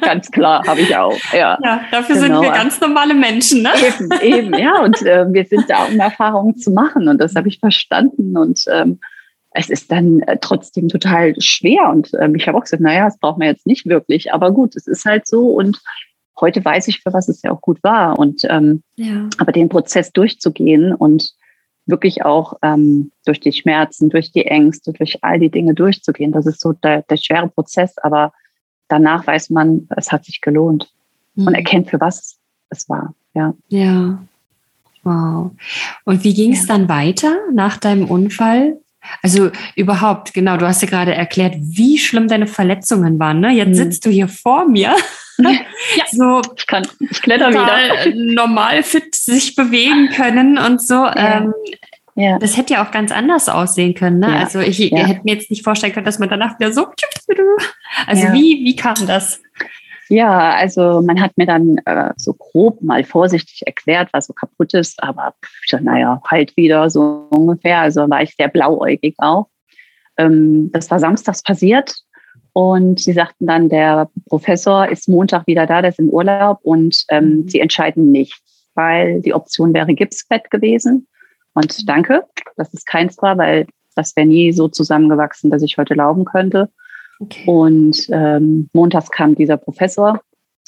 ganz 0.00 0.30
klar, 0.30 0.64
habe 0.66 0.80
ich 0.80 0.94
auch. 0.96 1.16
Ja, 1.32 1.58
ja 1.64 1.80
dafür 1.90 2.16
genau. 2.16 2.40
sind 2.40 2.50
wir 2.50 2.56
ganz 2.56 2.80
normale 2.80 3.14
Menschen. 3.14 3.62
Ne? 3.62 3.70
Eben, 3.86 4.10
eben, 4.22 4.58
ja. 4.58 4.82
Und 4.82 5.00
äh, 5.02 5.26
wir 5.32 5.44
sind 5.44 5.68
da, 5.68 5.84
um 5.84 5.98
Erfahrungen 5.98 6.56
zu 6.56 6.70
machen. 6.70 7.08
Und 7.08 7.18
das 7.18 7.34
habe 7.34 7.48
ich 7.48 7.58
verstanden. 7.58 8.36
Und 8.36 8.64
ähm, 8.70 9.00
es 9.52 9.70
ist 9.70 9.90
dann 9.90 10.20
äh, 10.20 10.38
trotzdem 10.40 10.88
total 10.88 11.34
schwer. 11.40 11.88
Und 11.90 12.10
ähm, 12.20 12.34
ich 12.34 12.46
habe 12.46 12.58
auch 12.58 12.62
gesagt, 12.62 12.82
naja, 12.82 13.04
das 13.04 13.18
braucht 13.18 13.38
man 13.38 13.48
jetzt 13.48 13.66
nicht 13.66 13.86
wirklich. 13.86 14.32
Aber 14.32 14.50
gut, 14.52 14.76
es 14.76 14.86
ist 14.86 15.04
halt 15.04 15.26
so. 15.26 15.48
Und 15.48 15.80
heute 16.40 16.64
weiß 16.64 16.88
ich, 16.88 17.00
für 17.00 17.12
was 17.12 17.28
es 17.28 17.42
ja 17.42 17.52
auch 17.52 17.60
gut 17.60 17.82
war. 17.82 18.18
Und 18.18 18.42
ähm, 18.44 18.82
ja. 18.96 19.28
aber 19.38 19.52
den 19.52 19.68
Prozess 19.68 20.12
durchzugehen 20.12 20.94
und 20.94 21.32
wirklich 21.88 22.24
auch 22.24 22.54
ähm, 22.62 23.10
durch 23.24 23.40
die 23.40 23.52
Schmerzen, 23.52 24.10
durch 24.10 24.30
die 24.32 24.46
Ängste, 24.46 24.92
durch 24.92 25.22
all 25.22 25.38
die 25.38 25.50
Dinge 25.50 25.74
durchzugehen, 25.74 26.32
das 26.32 26.46
ist 26.46 26.60
so 26.60 26.72
der, 26.72 27.02
der 27.02 27.16
schwere 27.16 27.48
Prozess. 27.48 27.96
Aber 27.98 28.32
danach 28.88 29.26
weiß 29.26 29.50
man, 29.50 29.88
es 29.96 30.12
hat 30.12 30.24
sich 30.24 30.40
gelohnt 30.40 30.92
mhm. 31.34 31.48
und 31.48 31.54
erkennt, 31.54 31.90
für 31.90 32.00
was 32.00 32.38
es 32.70 32.88
war. 32.88 33.14
Ja. 33.34 33.54
Ja. 33.68 34.22
Wow. 35.02 35.52
Und 36.04 36.24
wie 36.24 36.34
ging 36.34 36.52
es 36.52 36.66
ja. 36.68 36.76
dann 36.76 36.88
weiter 36.88 37.36
nach 37.52 37.78
deinem 37.78 38.04
Unfall? 38.04 38.78
Also 39.22 39.50
überhaupt, 39.74 40.34
genau, 40.34 40.56
du 40.56 40.66
hast 40.66 40.82
ja 40.82 40.88
gerade 40.88 41.14
erklärt, 41.14 41.54
wie 41.58 41.98
schlimm 41.98 42.28
deine 42.28 42.46
Verletzungen 42.46 43.18
waren. 43.18 43.40
Ne? 43.40 43.52
Jetzt 43.52 43.68
mhm. 43.68 43.74
sitzt 43.74 44.04
du 44.04 44.10
hier 44.10 44.28
vor 44.28 44.68
mir. 44.68 44.94
Ja, 45.38 46.04
so 46.10 46.42
ich 46.56 46.66
kann, 46.66 46.86
ich 46.98 47.22
kletter 47.22 47.50
wieder. 47.50 48.14
Normal 48.34 48.82
fit 48.82 49.14
sich 49.14 49.54
bewegen 49.54 50.08
können 50.10 50.58
und 50.58 50.82
so. 50.82 50.94
Ja. 50.94 51.38
Ähm, 51.38 51.54
ja. 52.14 52.38
Das 52.38 52.56
hätte 52.56 52.74
ja 52.74 52.84
auch 52.84 52.90
ganz 52.90 53.12
anders 53.12 53.48
aussehen 53.48 53.94
können. 53.94 54.18
Ne? 54.18 54.28
Ja. 54.28 54.38
Also 54.40 54.58
ich 54.58 54.78
ja. 54.78 55.06
hätte 55.06 55.20
mir 55.24 55.34
jetzt 55.34 55.50
nicht 55.50 55.62
vorstellen 55.62 55.92
können, 55.92 56.06
dass 56.06 56.18
man 56.18 56.28
danach 56.28 56.58
wieder 56.58 56.72
so. 56.72 56.88
Also 58.06 58.32
wie, 58.32 58.64
wie 58.64 58.74
kam 58.74 59.06
das? 59.06 59.40
Ja, 60.08 60.54
also 60.54 61.02
man 61.02 61.20
hat 61.20 61.36
mir 61.36 61.46
dann 61.46 61.78
äh, 61.84 62.12
so 62.16 62.32
grob 62.32 62.82
mal 62.82 63.04
vorsichtig 63.04 63.62
erklärt, 63.66 64.08
was 64.12 64.26
so 64.26 64.32
kaputt 64.32 64.72
ist, 64.74 65.02
aber 65.02 65.34
pff, 65.44 65.80
naja, 65.80 66.20
halt 66.26 66.56
wieder 66.56 66.88
so 66.88 67.28
ungefähr. 67.30 67.80
Also 67.80 68.08
war 68.08 68.22
ich 68.22 68.34
sehr 68.34 68.48
blauäugig 68.48 69.14
auch. 69.18 69.48
Ähm, 70.16 70.70
das 70.72 70.90
war 70.90 70.98
samstags 70.98 71.42
passiert 71.42 71.94
und 72.52 73.00
sie 73.00 73.12
sagten 73.12 73.46
dann, 73.46 73.68
der 73.68 74.08
Professor 74.26 74.88
ist 74.88 75.08
Montag 75.08 75.46
wieder 75.46 75.66
da, 75.66 75.80
der 75.80 75.90
ist 75.90 75.98
im 75.98 76.08
Urlaub 76.08 76.58
und 76.62 77.04
ähm, 77.08 77.30
mhm. 77.30 77.48
sie 77.48 77.60
entscheiden 77.60 78.10
nichts, 78.10 78.68
weil 78.74 79.20
die 79.20 79.34
Option 79.34 79.74
wäre 79.74 79.94
Gipsbett 79.94 80.50
gewesen. 80.50 81.06
Und 81.54 81.88
danke, 81.88 82.24
dass 82.56 82.72
es 82.74 82.84
keins 82.84 83.20
war, 83.20 83.36
weil 83.38 83.66
das 83.94 84.14
wäre 84.16 84.26
nie 84.26 84.52
so 84.52 84.68
zusammengewachsen, 84.68 85.50
dass 85.50 85.62
ich 85.62 85.76
heute 85.76 85.94
laufen 85.94 86.24
könnte. 86.24 86.70
Okay. 87.20 87.42
Und 87.46 88.06
ähm, 88.10 88.68
montags 88.72 89.10
kam 89.10 89.34
dieser 89.34 89.56
Professor. 89.56 90.20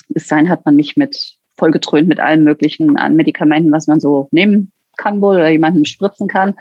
Bis 0.09 0.27
dahin 0.27 0.49
hat 0.49 0.65
man 0.65 0.75
mich 0.75 0.97
mit 0.97 1.37
vollgetrönt 1.57 2.09
mit 2.09 2.19
allen 2.19 2.43
möglichen 2.43 2.95
Medikamenten, 3.11 3.71
was 3.71 3.87
man 3.87 4.01
so 4.01 4.29
nehmen 4.33 4.73
kann 4.97 5.21
wohl 5.21 5.37
oder 5.37 5.49
jemandem 5.49 5.85
spritzen 5.85 6.27
kann. 6.27 6.55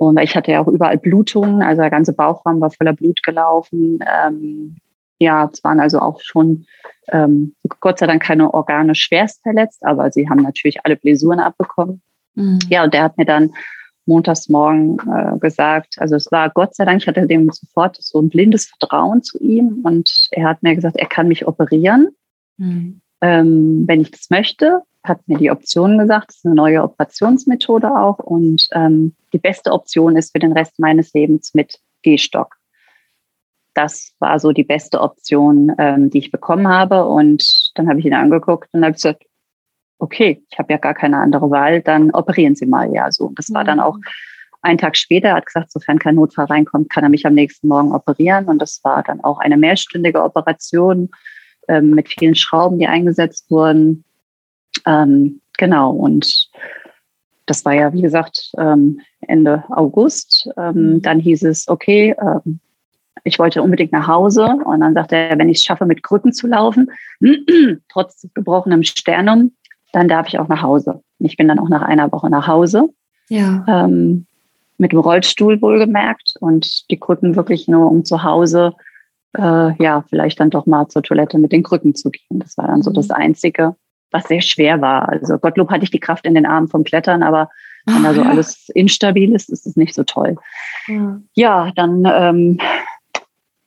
Und 0.00 0.18
ich 0.18 0.34
hatte 0.34 0.50
ja 0.50 0.60
auch 0.62 0.66
überall 0.66 0.96
Blutungen, 0.96 1.62
also 1.62 1.82
der 1.82 1.90
ganze 1.90 2.14
Bauchraum 2.14 2.58
war 2.62 2.70
voller 2.70 2.94
Blut 2.94 3.22
gelaufen. 3.22 3.98
Ähm, 4.10 4.78
ja, 5.18 5.50
es 5.52 5.62
waren 5.62 5.78
also 5.78 5.98
auch 5.98 6.22
schon 6.22 6.64
ähm, 7.08 7.54
Gott 7.80 7.98
sei 7.98 8.06
Dank 8.06 8.22
keine 8.22 8.54
Organe 8.54 8.94
schwerst 8.94 9.42
verletzt, 9.42 9.84
aber 9.84 10.10
sie 10.10 10.30
haben 10.30 10.42
natürlich 10.42 10.86
alle 10.86 10.96
Bläsuren 10.96 11.38
abbekommen. 11.38 12.00
Mhm. 12.34 12.60
Ja, 12.70 12.82
und 12.82 12.94
der 12.94 13.02
hat 13.02 13.18
mir 13.18 13.26
dann 13.26 13.52
montags 14.06 14.48
morgen 14.48 14.96
äh, 15.06 15.38
gesagt, 15.38 15.96
also 15.98 16.16
es 16.16 16.32
war 16.32 16.48
Gott 16.48 16.74
sei 16.74 16.86
Dank, 16.86 17.02
ich 17.02 17.06
hatte 17.06 17.26
dem 17.26 17.50
sofort 17.50 17.98
so 18.00 18.22
ein 18.22 18.30
blindes 18.30 18.72
Vertrauen 18.78 19.22
zu 19.22 19.38
ihm 19.38 19.82
und 19.84 20.28
er 20.30 20.48
hat 20.48 20.62
mir 20.62 20.76
gesagt, 20.76 20.96
er 20.96 21.08
kann 21.08 21.28
mich 21.28 21.46
operieren, 21.46 22.08
mhm. 22.56 23.02
ähm, 23.20 23.84
wenn 23.86 24.00
ich 24.00 24.12
das 24.12 24.30
möchte. 24.30 24.80
Hat 25.02 25.26
mir 25.26 25.38
die 25.38 25.50
Option 25.50 25.98
gesagt, 25.98 26.28
das 26.28 26.36
ist 26.36 26.46
eine 26.46 26.54
neue 26.54 26.82
Operationsmethode 26.82 27.90
auch 27.90 28.18
und 28.18 28.68
ähm, 28.72 29.14
die 29.32 29.38
beste 29.38 29.72
Option 29.72 30.16
ist 30.16 30.32
für 30.32 30.38
den 30.38 30.52
Rest 30.52 30.78
meines 30.78 31.12
Lebens 31.14 31.54
mit 31.54 31.78
Gehstock. 32.02 32.56
das 33.74 34.12
war 34.18 34.38
so 34.38 34.52
die 34.52 34.64
beste 34.64 35.00
Option, 35.00 35.72
ähm, 35.78 36.10
die 36.10 36.18
ich 36.18 36.30
bekommen 36.30 36.68
habe. 36.68 37.06
Und 37.06 37.70
dann 37.74 37.88
habe 37.88 38.00
ich 38.00 38.06
ihn 38.06 38.14
angeguckt 38.14 38.68
und 38.72 38.82
habe 38.82 38.94
gesagt, 38.94 39.24
okay, 39.98 40.42
ich 40.50 40.58
habe 40.58 40.72
ja 40.72 40.78
gar 40.78 40.94
keine 40.94 41.18
andere 41.18 41.50
Wahl, 41.50 41.82
dann 41.82 42.10
operieren 42.10 42.56
Sie 42.56 42.66
mal. 42.66 42.92
Ja, 42.92 43.10
so. 43.10 43.32
Das 43.36 43.52
war 43.52 43.64
dann 43.64 43.78
mhm. 43.78 43.84
auch 43.84 43.98
einen 44.62 44.78
Tag 44.78 44.96
später, 44.96 45.28
er 45.28 45.36
hat 45.36 45.46
gesagt, 45.46 45.72
sofern 45.72 45.98
kein 45.98 46.16
Notfall 46.16 46.46
reinkommt, 46.46 46.90
kann 46.90 47.04
er 47.04 47.10
mich 47.10 47.24
am 47.24 47.34
nächsten 47.34 47.68
Morgen 47.68 47.92
operieren. 47.92 48.46
Und 48.46 48.60
das 48.60 48.80
war 48.82 49.02
dann 49.02 49.20
auch 49.22 49.38
eine 49.38 49.56
mehrstündige 49.56 50.22
Operation 50.22 51.10
ähm, 51.68 51.90
mit 51.90 52.08
vielen 52.08 52.34
Schrauben, 52.34 52.78
die 52.78 52.86
eingesetzt 52.86 53.50
wurden. 53.50 54.04
Ähm, 54.86 55.40
genau. 55.58 55.92
Und 55.92 56.50
das 57.46 57.64
war 57.64 57.74
ja, 57.74 57.92
wie 57.92 58.02
gesagt, 58.02 58.52
ähm, 58.58 59.00
Ende 59.20 59.64
August. 59.70 60.48
Ähm, 60.56 60.94
mhm. 60.94 61.02
dann 61.02 61.20
hieß 61.20 61.44
es, 61.44 61.68
okay, 61.68 62.14
ähm, 62.20 62.60
ich 63.24 63.38
wollte 63.38 63.62
unbedingt 63.62 63.92
nach 63.92 64.06
Hause. 64.06 64.46
Und 64.64 64.80
dann 64.80 64.94
sagte 64.94 65.16
er, 65.16 65.38
wenn 65.38 65.48
ich 65.48 65.58
es 65.58 65.64
schaffe, 65.64 65.86
mit 65.86 66.02
Krücken 66.02 66.32
zu 66.32 66.46
laufen, 66.46 66.90
trotz 67.88 68.28
gebrochenem 68.34 68.82
Sternum, 68.82 69.52
dann 69.92 70.08
darf 70.08 70.28
ich 70.28 70.38
auch 70.38 70.48
nach 70.48 70.62
Hause. 70.62 71.02
Ich 71.18 71.36
bin 71.36 71.48
dann 71.48 71.58
auch 71.58 71.68
nach 71.68 71.82
einer 71.82 72.10
Woche 72.12 72.30
nach 72.30 72.46
Hause. 72.46 72.88
Ja. 73.28 73.64
Ähm, 73.68 74.26
mit 74.78 74.92
dem 74.92 74.98
Rollstuhl 74.98 75.60
wohlgemerkt 75.60 76.34
und 76.40 76.90
die 76.90 76.98
Krücken 76.98 77.36
wirklich 77.36 77.68
nur, 77.68 77.90
um 77.90 78.04
zu 78.04 78.22
Hause, 78.24 78.74
äh, 79.36 79.82
ja, 79.82 80.04
vielleicht 80.08 80.40
dann 80.40 80.50
doch 80.50 80.64
mal 80.66 80.88
zur 80.88 81.02
Toilette 81.02 81.38
mit 81.38 81.52
den 81.52 81.62
Krücken 81.62 81.94
zu 81.94 82.10
gehen. 82.10 82.38
Das 82.38 82.56
war 82.56 82.66
dann 82.66 82.82
so 82.82 82.90
das 82.90 83.08
mhm. 83.08 83.14
Einzige, 83.16 83.76
was 84.10 84.24
sehr 84.24 84.40
schwer 84.40 84.80
war. 84.80 85.08
Also 85.08 85.38
Gottlob 85.38 85.70
hatte 85.70 85.84
ich 85.84 85.90
die 85.90 86.00
Kraft 86.00 86.26
in 86.26 86.34
den 86.34 86.46
Armen 86.46 86.68
vom 86.68 86.84
Klettern, 86.84 87.22
aber 87.22 87.50
wenn 87.86 88.02
da 88.02 88.14
so 88.14 88.22
ja. 88.22 88.28
alles 88.28 88.68
instabil 88.74 89.34
ist, 89.34 89.48
ist 89.48 89.66
es 89.66 89.76
nicht 89.76 89.94
so 89.94 90.04
toll. 90.04 90.36
Ja, 90.86 91.20
ja 91.34 91.72
dann 91.74 92.04
ähm, 92.06 92.58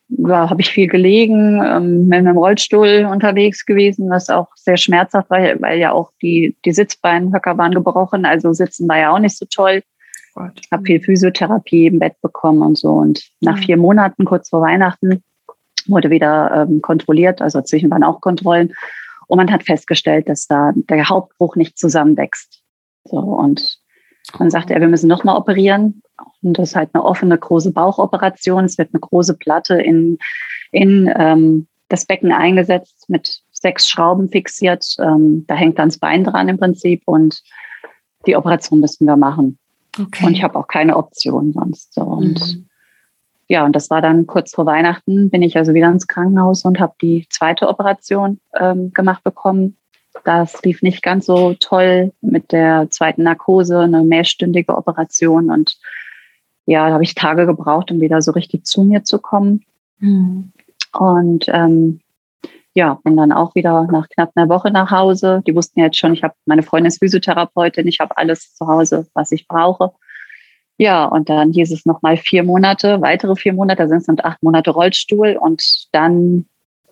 ja, 0.09 0.49
habe 0.49 0.61
ich 0.61 0.69
viel 0.69 0.87
gelegen, 0.87 1.61
ähm, 1.63 2.07
mit 2.07 2.19
einem 2.19 2.37
Rollstuhl 2.37 3.07
unterwegs 3.09 3.65
gewesen, 3.65 4.09
was 4.09 4.29
auch 4.29 4.47
sehr 4.55 4.77
schmerzhaft 4.77 5.29
war, 5.29 5.39
weil 5.39 5.79
ja 5.79 5.91
auch 5.91 6.11
die, 6.21 6.55
die 6.65 6.73
Sitzbeinhöcker 6.73 7.57
waren 7.57 7.73
gebrochen, 7.73 8.25
also 8.25 8.53
sitzen 8.53 8.87
war 8.87 8.99
ja 8.99 9.11
auch 9.11 9.19
nicht 9.19 9.37
so 9.37 9.45
toll. 9.49 9.81
Gott. 10.35 10.61
Habe 10.71 10.83
viel 10.83 10.99
Physiotherapie 10.99 11.85
im 11.87 11.99
Bett 11.99 12.19
bekommen 12.21 12.63
und 12.63 12.77
so. 12.77 12.89
Und 12.89 13.23
nach 13.41 13.59
vier 13.59 13.77
Monaten, 13.77 14.25
kurz 14.25 14.49
vor 14.49 14.61
Weihnachten, 14.61 15.23
wurde 15.85 16.09
wieder 16.09 16.65
ähm, 16.67 16.81
kontrolliert, 16.81 17.41
also 17.41 17.59
dazwischen 17.59 17.91
waren 17.91 18.03
auch 18.03 18.21
Kontrollen. 18.21 18.73
Und 19.27 19.37
man 19.37 19.51
hat 19.51 19.63
festgestellt, 19.63 20.29
dass 20.29 20.47
da 20.47 20.71
der 20.75 21.09
Hauptbruch 21.09 21.55
nicht 21.55 21.77
zusammenwächst. 21.77 22.61
So, 23.05 23.17
und 23.17 23.79
dann 24.37 24.49
sagte 24.49 24.73
er, 24.73 24.81
wir 24.81 24.87
müssen 24.87 25.07
nochmal 25.07 25.37
operieren. 25.37 26.01
Und 26.41 26.57
das 26.57 26.69
ist 26.69 26.75
halt 26.75 26.89
eine 26.93 27.03
offene, 27.03 27.37
große 27.37 27.71
Bauchoperation. 27.71 28.65
Es 28.65 28.77
wird 28.77 28.89
eine 28.93 29.01
große 29.01 29.35
Platte 29.35 29.81
in, 29.81 30.17
in 30.71 31.11
ähm, 31.17 31.67
das 31.89 32.05
Becken 32.05 32.31
eingesetzt, 32.31 33.09
mit 33.09 33.41
sechs 33.51 33.89
Schrauben 33.89 34.29
fixiert. 34.29 34.85
Ähm, 34.99 35.45
da 35.47 35.55
hängt 35.55 35.79
dann 35.79 35.89
das 35.89 35.99
Bein 35.99 36.23
dran 36.23 36.49
im 36.49 36.57
Prinzip. 36.57 37.01
Und 37.05 37.41
die 38.25 38.35
Operation 38.35 38.79
müssen 38.79 39.05
wir 39.05 39.17
machen. 39.17 39.57
Okay. 39.99 40.25
Und 40.25 40.33
ich 40.33 40.43
habe 40.43 40.57
auch 40.57 40.67
keine 40.67 40.97
Option 40.97 41.53
sonst. 41.53 41.93
So. 41.93 42.01
Und 42.01 42.39
mhm. 42.39 42.69
Ja, 43.47 43.65
und 43.65 43.75
das 43.75 43.89
war 43.89 44.01
dann 44.01 44.25
kurz 44.25 44.53
vor 44.53 44.65
Weihnachten, 44.65 45.29
bin 45.29 45.41
ich 45.41 45.57
also 45.57 45.73
wieder 45.73 45.89
ins 45.89 46.07
Krankenhaus 46.07 46.63
und 46.63 46.79
habe 46.79 46.93
die 47.01 47.27
zweite 47.29 47.67
Operation 47.67 48.39
ähm, 48.59 48.93
gemacht 48.93 49.23
bekommen. 49.23 49.77
Das 50.23 50.61
lief 50.63 50.81
nicht 50.81 51.03
ganz 51.03 51.25
so 51.25 51.53
toll 51.59 52.13
mit 52.21 52.51
der 52.51 52.89
zweiten 52.89 53.23
Narkose, 53.23 53.79
eine 53.79 54.03
mehrstündige 54.03 54.75
Operation. 54.77 55.49
Und 55.49 55.77
ja, 56.65 56.87
da 56.87 56.93
habe 56.93 57.03
ich 57.03 57.15
Tage 57.15 57.45
gebraucht, 57.45 57.91
um 57.91 57.99
wieder 57.99 58.21
so 58.21 58.31
richtig 58.31 58.65
zu 58.65 58.83
mir 58.83 59.03
zu 59.03 59.19
kommen. 59.19 59.65
Mhm. 59.99 60.53
Und 60.93 61.45
ähm, 61.47 61.99
ja, 62.75 62.99
bin 63.03 63.17
dann 63.17 63.31
auch 63.31 63.55
wieder 63.55 63.83
nach 63.91 64.07
knapp 64.09 64.31
einer 64.35 64.49
Woche 64.49 64.71
nach 64.71 64.91
Hause. 64.91 65.43
Die 65.45 65.55
wussten 65.55 65.79
jetzt 65.79 65.97
schon, 65.97 66.13
ich 66.13 66.23
habe 66.23 66.35
meine 66.45 66.63
Freundin 66.63 66.87
ist 66.87 66.99
Physiotherapeutin, 66.99 67.87
ich 67.87 67.99
habe 67.99 68.17
alles 68.17 68.55
zu 68.55 68.67
Hause, 68.67 69.07
was 69.13 69.31
ich 69.31 69.47
brauche. 69.47 69.91
Ja, 70.77 71.05
und 71.05 71.29
dann 71.29 71.51
hieß 71.51 71.71
es 71.71 71.85
nochmal 71.85 72.17
vier 72.17 72.43
Monate, 72.43 73.01
weitere 73.01 73.35
vier 73.35 73.53
Monate, 73.53 73.83
da 73.83 73.87
sind 73.87 73.99
es 73.99 74.05
dann 74.05 74.17
acht 74.23 74.41
Monate 74.41 74.71
Rollstuhl. 74.71 75.37
Und 75.39 75.87
dann 75.91 76.45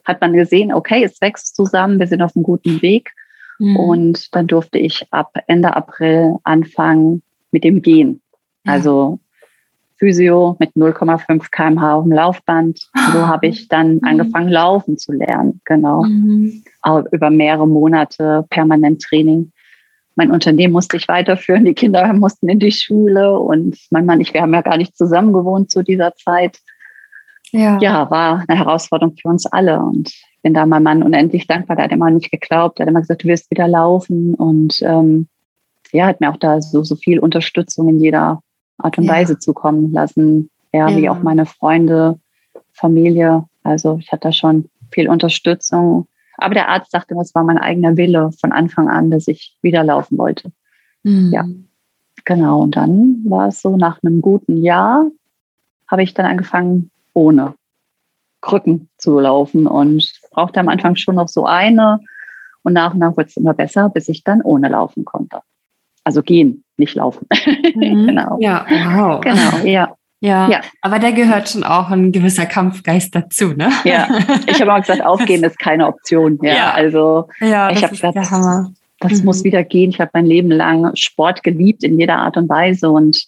hat 0.05 0.21
man 0.21 0.33
gesehen, 0.33 0.73
okay, 0.73 1.03
es 1.03 1.19
wächst 1.21 1.55
zusammen, 1.55 1.99
wir 1.99 2.07
sind 2.07 2.21
auf 2.21 2.35
einem 2.35 2.43
guten 2.43 2.81
Weg. 2.81 3.11
Mhm. 3.59 3.75
Und 3.75 4.35
dann 4.35 4.47
durfte 4.47 4.77
ich 4.77 5.07
ab 5.11 5.33
Ende 5.47 5.75
April 5.75 6.37
anfangen 6.43 7.21
mit 7.51 7.63
dem 7.63 7.81
Gehen. 7.81 8.21
Ja. 8.65 8.73
Also 8.73 9.19
Physio 9.97 10.55
mit 10.59 10.71
0,5 10.75 11.51
kmh 11.51 11.93
auf 11.93 12.03
dem 12.03 12.11
Laufband. 12.11 12.79
So 13.13 13.19
ah. 13.19 13.27
habe 13.27 13.47
ich 13.47 13.67
dann 13.67 13.95
mhm. 13.95 14.03
angefangen, 14.03 14.49
laufen 14.49 14.97
zu 14.97 15.11
lernen. 15.11 15.61
Genau. 15.65 16.03
Mhm. 16.03 16.63
Über 17.11 17.29
mehrere 17.29 17.67
Monate 17.67 18.45
permanent 18.49 19.01
Training. 19.03 19.51
Mein 20.15 20.31
Unternehmen 20.31 20.73
musste 20.73 20.97
ich 20.97 21.07
weiterführen. 21.07 21.65
Die 21.65 21.73
Kinder 21.73 22.11
mussten 22.13 22.49
in 22.49 22.59
die 22.59 22.71
Schule 22.71 23.39
und 23.39 23.77
mein 23.91 24.05
Mann, 24.05 24.21
ich, 24.21 24.33
wir 24.33 24.41
haben 24.41 24.53
ja 24.53 24.61
gar 24.61 24.77
nicht 24.77 24.97
zusammen 24.97 25.33
gewohnt 25.33 25.71
zu 25.71 25.83
dieser 25.83 26.15
Zeit. 26.15 26.59
Ja. 27.51 27.79
ja, 27.79 28.09
war 28.09 28.45
eine 28.47 28.59
Herausforderung 28.59 29.15
für 29.17 29.27
uns 29.27 29.45
alle. 29.45 29.79
Und 29.79 30.09
ich 30.09 30.41
bin 30.41 30.53
da 30.53 30.65
meinem 30.65 30.83
Mann 30.83 31.03
unendlich 31.03 31.47
dankbar. 31.47 31.75
Der 31.75 31.85
hat 31.85 31.91
immer 31.91 32.09
nicht 32.09 32.31
geglaubt. 32.31 32.79
Der 32.79 32.85
hat 32.85 32.89
immer 32.89 33.01
gesagt, 33.01 33.23
du 33.23 33.27
wirst 33.27 33.51
wieder 33.51 33.67
laufen. 33.67 34.33
Und 34.35 34.81
ähm, 34.83 35.27
ja, 35.91 36.07
hat 36.07 36.21
mir 36.21 36.31
auch 36.31 36.37
da 36.37 36.61
so, 36.61 36.83
so 36.83 36.95
viel 36.95 37.19
Unterstützung 37.19 37.89
in 37.89 37.99
jeder 37.99 38.41
Art 38.77 38.97
und 38.97 39.05
ja. 39.05 39.13
Weise 39.13 39.37
zukommen 39.37 39.91
lassen. 39.91 40.49
Ja, 40.73 40.89
ja, 40.89 40.97
wie 40.97 41.09
auch 41.09 41.21
meine 41.21 41.45
Freunde, 41.45 42.19
Familie. 42.73 43.45
Also 43.63 43.97
ich 43.99 44.11
hatte 44.11 44.29
da 44.29 44.31
schon 44.31 44.69
viel 44.91 45.09
Unterstützung. 45.09 46.07
Aber 46.41 46.53
der 46.53 46.69
Arzt 46.69 46.91
sagte, 46.91 47.15
das 47.15 47.33
war 47.35 47.43
mein 47.43 47.57
eigener 47.57 47.97
Wille 47.97 48.31
von 48.39 48.51
Anfang 48.51 48.89
an, 48.89 49.11
dass 49.11 49.27
ich 49.27 49.57
wieder 49.61 49.83
laufen 49.83 50.17
wollte. 50.17 50.51
Mhm. 51.03 51.31
Ja, 51.31 51.45
genau. 52.25 52.61
Und 52.61 52.75
dann 52.75 53.23
war 53.25 53.47
es 53.47 53.61
so, 53.61 53.77
nach 53.77 53.99
einem 54.03 54.21
guten 54.21 54.57
Jahr 54.57 55.05
habe 55.87 56.03
ich 56.03 56.13
dann 56.13 56.25
angefangen, 56.25 56.89
ohne 57.13 57.53
Krücken 58.41 58.89
zu 58.97 59.19
laufen 59.19 59.67
und 59.67 60.19
brauchte 60.31 60.59
am 60.59 60.69
Anfang 60.69 60.95
schon 60.95 61.15
noch 61.15 61.27
so 61.27 61.45
eine. 61.45 61.99
Und 62.63 62.73
nach 62.73 62.93
und 62.93 62.99
nach 62.99 63.17
wurde 63.17 63.27
es 63.27 63.37
immer 63.37 63.53
besser, 63.53 63.89
bis 63.89 64.07
ich 64.09 64.23
dann 64.23 64.41
ohne 64.41 64.69
laufen 64.69 65.05
konnte. 65.05 65.41
Also 66.03 66.23
gehen, 66.23 66.63
nicht 66.77 66.95
laufen. 66.95 67.27
Mhm. 67.73 68.07
genau. 68.07 68.37
Ja, 68.41 68.65
wow. 68.69 69.21
Genau, 69.21 69.65
ja. 69.65 69.95
Ja, 70.23 70.47
ja, 70.49 70.61
aber 70.81 70.99
da 70.99 71.09
gehört 71.09 71.49
schon 71.49 71.63
auch 71.63 71.89
ein 71.89 72.11
gewisser 72.11 72.45
Kampfgeist 72.45 73.15
dazu, 73.15 73.53
ne? 73.53 73.71
Ja, 73.83 74.07
ich 74.45 74.61
habe 74.61 74.71
auch 74.71 74.79
gesagt, 74.79 75.01
aufgeben 75.05 75.43
ist 75.43 75.57
keine 75.57 75.87
Option. 75.87 76.37
Ja, 76.43 76.53
ja. 76.53 76.71
also 76.71 77.27
ja, 77.39 77.71
ich 77.71 77.81
habe 77.81 77.95
gesagt, 77.95 78.15
das, 78.15 78.29
das 78.99 79.19
mhm. 79.19 79.25
muss 79.25 79.43
wieder 79.43 79.63
gehen. 79.63 79.89
Ich 79.89 79.99
habe 79.99 80.11
mein 80.13 80.27
Leben 80.27 80.51
lang 80.51 80.95
Sport 80.95 81.41
geliebt 81.41 81.83
in 81.83 81.99
jeder 81.99 82.17
Art 82.17 82.37
und 82.37 82.49
Weise 82.49 82.91
und 82.91 83.25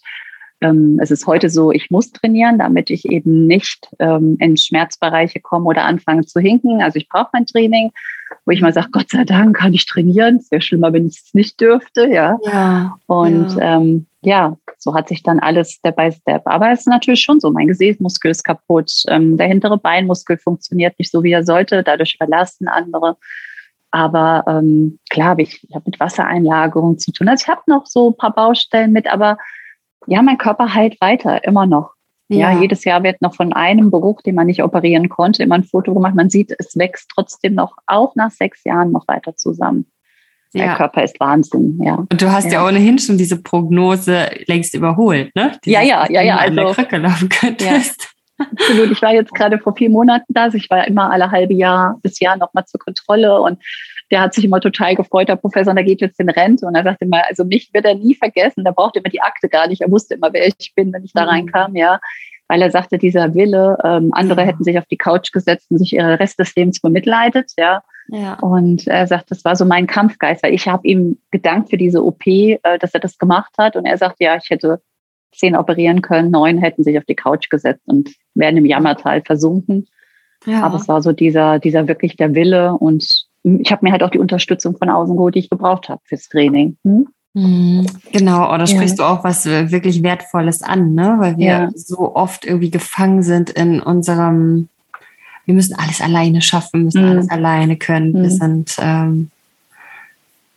ähm, 0.60 1.00
es 1.02 1.10
ist 1.10 1.26
heute 1.26 1.50
so, 1.50 1.72
ich 1.72 1.90
muss 1.90 2.12
trainieren, 2.12 2.58
damit 2.58 2.90
ich 2.90 3.04
eben 3.06 3.48
nicht 3.48 3.88
ähm, 3.98 4.36
in 4.38 4.56
Schmerzbereiche 4.56 5.40
komme 5.40 5.66
oder 5.66 5.84
anfange 5.84 6.24
zu 6.24 6.38
hinken. 6.38 6.80
Also 6.80 6.98
ich 6.98 7.08
brauche 7.08 7.30
mein 7.32 7.46
Training, 7.46 7.90
wo 8.46 8.52
ich 8.52 8.60
mal 8.60 8.72
sage, 8.72 8.88
Gott 8.92 9.10
sei 9.10 9.24
Dank 9.24 9.56
kann 9.56 9.74
ich 9.74 9.84
trainieren. 9.86 10.36
Es 10.36 10.50
wäre 10.52 10.62
schlimmer, 10.62 10.92
wenn 10.92 11.08
ich 11.08 11.16
es 11.16 11.34
nicht 11.34 11.60
dürfte, 11.60 12.08
ja. 12.08 12.38
ja 12.44 12.96
und 13.06 13.56
ja. 13.56 13.76
Ähm, 13.76 14.06
ja, 14.22 14.56
so 14.84 14.94
hat 14.94 15.08
sich 15.08 15.22
dann 15.22 15.40
alles 15.40 15.72
Step 15.72 15.96
by 15.96 16.12
Step. 16.12 16.42
Aber 16.44 16.70
es 16.70 16.80
ist 16.80 16.86
natürlich 16.86 17.20
schon 17.20 17.40
so, 17.40 17.50
mein 17.50 17.66
Gesäßmuskel 17.66 18.30
ist 18.30 18.44
kaputt, 18.44 18.92
ähm, 19.08 19.36
der 19.36 19.48
hintere 19.48 19.78
Beinmuskel 19.78 20.38
funktioniert 20.38 20.98
nicht 20.98 21.10
so, 21.10 21.22
wie 21.24 21.32
er 21.32 21.44
sollte, 21.44 21.82
dadurch 21.82 22.14
überlasten 22.14 22.68
andere. 22.68 23.16
Aber 23.90 24.44
ähm, 24.46 24.98
klar, 25.08 25.38
ich, 25.38 25.64
ich 25.68 25.74
habe 25.74 25.84
mit 25.86 25.98
Wassereinlagerung 25.98 26.98
zu 26.98 27.12
tun. 27.12 27.28
Also 27.28 27.44
ich 27.44 27.48
habe 27.48 27.62
noch 27.66 27.86
so 27.86 28.10
ein 28.10 28.16
paar 28.16 28.34
Baustellen 28.34 28.92
mit, 28.92 29.06
aber 29.06 29.38
ja, 30.06 30.20
mein 30.20 30.38
Körper 30.38 30.74
heilt 30.74 31.00
weiter, 31.00 31.44
immer 31.44 31.66
noch. 31.66 31.94
Ja. 32.28 32.52
ja. 32.52 32.60
jedes 32.60 32.84
Jahr 32.84 33.02
wird 33.02 33.22
noch 33.22 33.34
von 33.34 33.52
einem 33.52 33.90
Geruch, 33.90 34.20
den 34.22 34.34
man 34.34 34.46
nicht 34.46 34.62
operieren 34.62 35.08
konnte, 35.08 35.42
immer 35.42 35.56
ein 35.56 35.64
Foto 35.64 35.94
gemacht. 35.94 36.14
Man 36.14 36.30
sieht, 36.30 36.54
es 36.58 36.76
wächst 36.76 37.10
trotzdem 37.14 37.54
noch, 37.54 37.76
auch 37.86 38.14
nach 38.16 38.30
sechs 38.30 38.64
Jahren, 38.64 38.92
noch 38.92 39.08
weiter 39.08 39.36
zusammen. 39.36 39.86
Ja. 40.54 40.66
Der 40.66 40.74
Körper 40.76 41.02
ist 41.04 41.18
Wahnsinn, 41.20 41.80
ja. 41.82 41.94
Und 41.94 42.22
du 42.22 42.30
hast 42.30 42.46
ja. 42.46 42.52
ja 42.52 42.66
ohnehin 42.66 42.98
schon 42.98 43.18
diese 43.18 43.42
Prognose 43.42 44.30
längst 44.46 44.74
überholt, 44.74 45.34
ne? 45.34 45.58
Dieses, 45.64 45.80
ja, 45.80 45.82
ja, 45.82 46.06
ja, 46.10 46.22
ja. 46.22 46.36
Also, 46.36 46.60
an 46.60 46.74
Krücke 46.74 46.96
laufen 46.98 47.28
könntest. 47.28 48.02
Ja. 48.02 48.46
Absolut. 48.50 48.90
Ich 48.90 49.02
war 49.02 49.12
jetzt 49.12 49.32
gerade 49.32 49.58
vor 49.58 49.76
vier 49.76 49.90
Monaten 49.90 50.32
da. 50.32 50.44
Also 50.44 50.56
ich 50.56 50.68
war 50.68 50.86
immer 50.86 51.10
alle 51.10 51.30
halbe 51.30 51.54
Jahr 51.54 51.98
bis 52.02 52.18
Jahr 52.20 52.36
nochmal 52.36 52.64
zur 52.66 52.80
Kontrolle 52.80 53.40
und 53.40 53.62
der 54.10 54.20
hat 54.20 54.34
sich 54.34 54.44
immer 54.44 54.60
total 54.60 54.94
gefreut, 54.94 55.28
der 55.28 55.36
Professor, 55.36 55.70
und 55.70 55.76
der 55.76 55.84
geht 55.84 56.00
jetzt 56.00 56.20
in 56.20 56.28
Rente. 56.28 56.66
Und 56.66 56.74
er 56.74 56.84
sagte 56.84 57.04
immer, 57.04 57.22
also 57.26 57.44
mich 57.44 57.70
wird 57.72 57.84
er 57.84 57.94
nie 57.94 58.14
vergessen, 58.14 58.64
der 58.64 58.72
brauchte 58.72 58.98
immer 58.98 59.08
die 59.08 59.22
Akte 59.22 59.48
gar 59.48 59.66
nicht. 59.66 59.80
Er 59.80 59.90
wusste 59.90 60.14
immer, 60.14 60.32
wer 60.32 60.46
ich 60.46 60.72
bin, 60.74 60.92
wenn 60.92 61.04
ich 61.04 61.12
da 61.12 61.22
mhm. 61.22 61.28
reinkam, 61.28 61.76
ja. 61.76 61.98
Weil 62.48 62.62
er 62.62 62.70
sagte, 62.70 62.98
dieser 62.98 63.34
Wille, 63.34 63.78
ähm, 63.84 64.10
andere 64.12 64.42
ja. 64.42 64.46
hätten 64.46 64.64
sich 64.64 64.78
auf 64.78 64.86
die 64.86 64.98
Couch 64.98 65.32
gesetzt 65.32 65.70
und 65.70 65.78
sich 65.78 65.94
ihren 65.94 66.14
Rest 66.14 66.38
des 66.38 66.54
Lebens 66.54 66.80
bemitleidet, 66.80 67.52
ja. 67.56 67.82
ja. 68.08 68.34
Und 68.40 68.86
er 68.86 69.06
sagt, 69.06 69.30
das 69.30 69.44
war 69.44 69.56
so 69.56 69.64
mein 69.64 69.86
Kampfgeist, 69.86 70.42
weil 70.42 70.52
ich 70.52 70.68
habe 70.68 70.86
ihm 70.86 71.18
gedankt 71.30 71.70
für 71.70 71.78
diese 71.78 72.04
OP, 72.04 72.26
äh, 72.26 72.58
dass 72.78 72.92
er 72.92 73.00
das 73.00 73.18
gemacht 73.18 73.52
hat. 73.58 73.76
Und 73.76 73.86
er 73.86 73.96
sagt, 73.96 74.16
ja, 74.20 74.36
ich 74.36 74.50
hätte 74.50 74.80
zehn 75.34 75.56
operieren 75.56 76.02
können, 76.02 76.30
neun 76.30 76.58
hätten 76.58 76.84
sich 76.84 76.96
auf 76.98 77.04
die 77.04 77.16
Couch 77.16 77.50
gesetzt 77.50 77.82
und 77.86 78.10
wären 78.34 78.56
im 78.56 78.66
Jammertal 78.66 79.22
versunken. 79.22 79.86
Ja. 80.46 80.62
Aber 80.62 80.76
es 80.76 80.88
war 80.88 81.02
so 81.02 81.12
dieser, 81.12 81.58
dieser 81.58 81.88
wirklich 81.88 82.16
der 82.16 82.34
Wille 82.34 82.72
und 82.72 83.26
ich 83.42 83.70
habe 83.70 83.84
mir 83.84 83.92
halt 83.92 84.02
auch 84.02 84.10
die 84.10 84.18
Unterstützung 84.18 84.76
von 84.76 84.88
außen 84.88 85.16
geholt, 85.16 85.34
die 85.34 85.40
ich 85.40 85.50
gebraucht 85.50 85.88
habe 85.88 86.00
fürs 86.04 86.28
Training. 86.28 86.78
Hm? 86.84 87.08
Mhm. 87.34 87.86
Genau, 88.12 88.52
oder 88.54 88.66
sprichst 88.66 88.98
ja. 88.98 89.04
du 89.04 89.10
auch 89.10 89.24
was 89.24 89.44
äh, 89.44 89.70
wirklich 89.72 90.02
Wertvolles 90.02 90.62
an, 90.62 90.94
ne? 90.94 91.16
Weil 91.18 91.36
wir 91.36 91.46
ja. 91.46 91.70
so 91.74 92.14
oft 92.14 92.44
irgendwie 92.44 92.70
gefangen 92.70 93.22
sind 93.24 93.50
in 93.50 93.80
unserem, 93.80 94.68
wir 95.44 95.54
müssen 95.54 95.74
alles 95.74 96.00
alleine 96.00 96.40
schaffen, 96.40 96.84
müssen 96.84 97.02
mhm. 97.02 97.10
alles 97.10 97.30
alleine 97.30 97.76
können. 97.76 98.12
Mhm. 98.12 98.22
Wir 98.22 98.30
sind 98.30 98.76
ähm, 98.78 99.30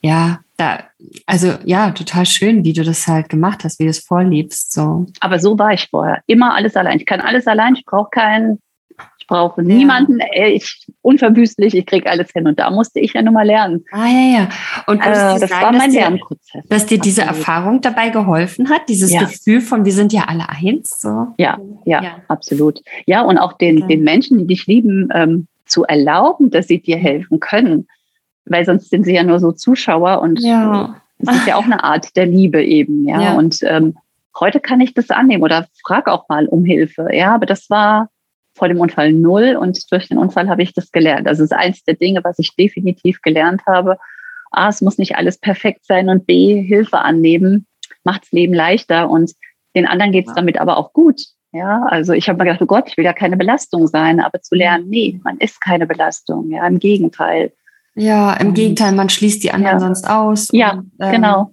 ja 0.01 0.39
da, 0.57 0.83
also 1.25 1.53
ja, 1.65 1.91
total 1.91 2.25
schön, 2.25 2.63
wie 2.63 2.73
du 2.73 2.83
das 2.83 3.07
halt 3.07 3.29
gemacht 3.29 3.63
hast, 3.63 3.79
wie 3.79 3.85
du 3.85 3.89
es 3.89 3.99
vorliebst. 3.99 4.71
So. 4.71 5.07
Aber 5.19 5.39
so 5.39 5.57
war 5.57 5.73
ich 5.73 5.87
vorher. 5.89 6.21
Immer 6.27 6.55
alles 6.55 6.75
allein. 6.75 6.97
Ich 6.97 7.05
kann 7.05 7.21
alles 7.21 7.47
allein, 7.47 7.75
ich 7.75 7.85
brauche 7.85 8.09
keinen 8.11 8.59
brauche 9.27 9.61
ja. 9.61 9.67
niemanden, 9.67 10.19
ich 10.33 10.87
unverbüßlich, 11.01 11.75
ich 11.75 11.85
kriege 11.85 12.09
alles 12.09 12.31
hin. 12.31 12.47
Und 12.47 12.59
da 12.59 12.71
musste 12.71 12.99
ich 12.99 13.13
ja 13.13 13.21
nun 13.21 13.33
mal 13.33 13.45
lernen. 13.45 13.85
Ah 13.91 14.07
ja, 14.07 14.39
ja. 14.39 14.49
Und 14.87 15.01
äh, 15.01 15.39
das 15.39 15.49
sagen, 15.49 15.65
war 15.65 15.71
mein 15.73 15.91
dir, 15.91 16.01
Lernprozess. 16.01 16.63
Dass 16.67 16.85
dir 16.85 16.99
diese 16.99 17.23
absolut. 17.23 17.39
Erfahrung 17.39 17.81
dabei 17.81 18.09
geholfen 18.09 18.69
hat, 18.69 18.89
dieses 18.89 19.11
ja. 19.11 19.19
Gefühl 19.21 19.61
von, 19.61 19.85
wir 19.85 19.93
sind 19.93 20.13
ja 20.13 20.23
alle 20.27 20.49
eins. 20.49 20.99
So. 21.01 21.27
Ja, 21.37 21.59
ja, 21.85 22.01
ja, 22.01 22.15
absolut. 22.27 22.81
Ja, 23.05 23.21
und 23.21 23.37
auch 23.37 23.53
den, 23.53 23.83
okay. 23.83 23.95
den 23.95 24.03
Menschen, 24.03 24.39
die 24.39 24.47
dich 24.47 24.65
lieben, 24.65 25.09
ähm, 25.13 25.47
zu 25.65 25.83
erlauben, 25.83 26.49
dass 26.49 26.67
sie 26.67 26.81
dir 26.81 26.97
helfen 26.97 27.39
können. 27.39 27.87
Weil 28.45 28.65
sonst 28.65 28.89
sind 28.89 29.03
sie 29.03 29.13
ja 29.13 29.23
nur 29.23 29.39
so 29.39 29.51
Zuschauer 29.51 30.21
und 30.21 30.39
ja. 30.39 30.95
das 31.19 31.35
ist 31.35 31.47
ja 31.47 31.55
auch 31.57 31.65
eine 31.65 31.83
Art 31.83 32.15
der 32.15 32.25
Liebe 32.25 32.63
eben, 32.63 33.07
ja. 33.07 33.21
ja. 33.21 33.33
Und 33.33 33.59
ähm, 33.63 33.97
heute 34.39 34.61
kann 34.61 34.79
ich 34.79 34.93
das 34.93 35.09
annehmen 35.09 35.43
oder 35.43 35.67
frag 35.85 36.07
auch 36.07 36.29
mal 36.29 36.47
um 36.47 36.63
Hilfe. 36.63 37.09
Ja, 37.11 37.35
aber 37.35 37.45
das 37.45 37.69
war 37.69 38.09
vor 38.57 38.67
dem 38.67 38.79
Unfall 38.79 39.13
null 39.13 39.57
und 39.59 39.79
durch 39.91 40.07
den 40.09 40.17
Unfall 40.17 40.49
habe 40.49 40.63
ich 40.63 40.73
das 40.73 40.91
gelernt. 40.91 41.27
Das 41.27 41.39
ist 41.39 41.53
eins 41.53 41.83
der 41.83 41.95
Dinge, 41.95 42.23
was 42.23 42.39
ich 42.39 42.55
definitiv 42.55 43.21
gelernt 43.21 43.61
habe. 43.65 43.97
A, 44.51 44.69
es 44.69 44.81
muss 44.81 44.97
nicht 44.97 45.15
alles 45.15 45.37
perfekt 45.37 45.85
sein 45.85 46.09
und 46.09 46.25
B, 46.25 46.61
Hilfe 46.61 46.99
annehmen, 46.99 47.67
macht 48.03 48.23
das 48.23 48.31
Leben 48.31 48.53
leichter 48.53 49.09
und 49.09 49.33
den 49.75 49.85
anderen 49.85 50.11
geht 50.11 50.27
es 50.27 50.33
damit 50.33 50.59
aber 50.59 50.77
auch 50.77 50.93
gut. 50.93 51.21
Ja, 51.51 51.83
also 51.87 52.13
ich 52.13 52.27
habe 52.27 52.37
mir 52.37 52.45
gedacht, 52.45 52.61
oh 52.61 52.65
Gott, 52.65 52.89
ich 52.89 52.97
will 52.97 53.05
ja 53.05 53.13
keine 53.13 53.37
Belastung 53.37 53.87
sein, 53.87 54.19
aber 54.19 54.41
zu 54.41 54.55
lernen, 54.55 54.89
nee, 54.89 55.19
man 55.23 55.37
ist 55.37 55.61
keine 55.61 55.87
Belastung. 55.87 56.51
Ja, 56.51 56.67
im 56.67 56.79
Gegenteil. 56.79 57.53
Ja, 57.95 58.33
im 58.33 58.53
Gegenteil, 58.53 58.93
man 58.93 59.09
schließt 59.09 59.43
die 59.43 59.51
anderen 59.51 59.77
ja. 59.77 59.79
sonst 59.79 60.09
aus. 60.09 60.49
Ja, 60.51 60.73
und, 60.73 60.91
ähm, 60.99 61.11
genau. 61.11 61.51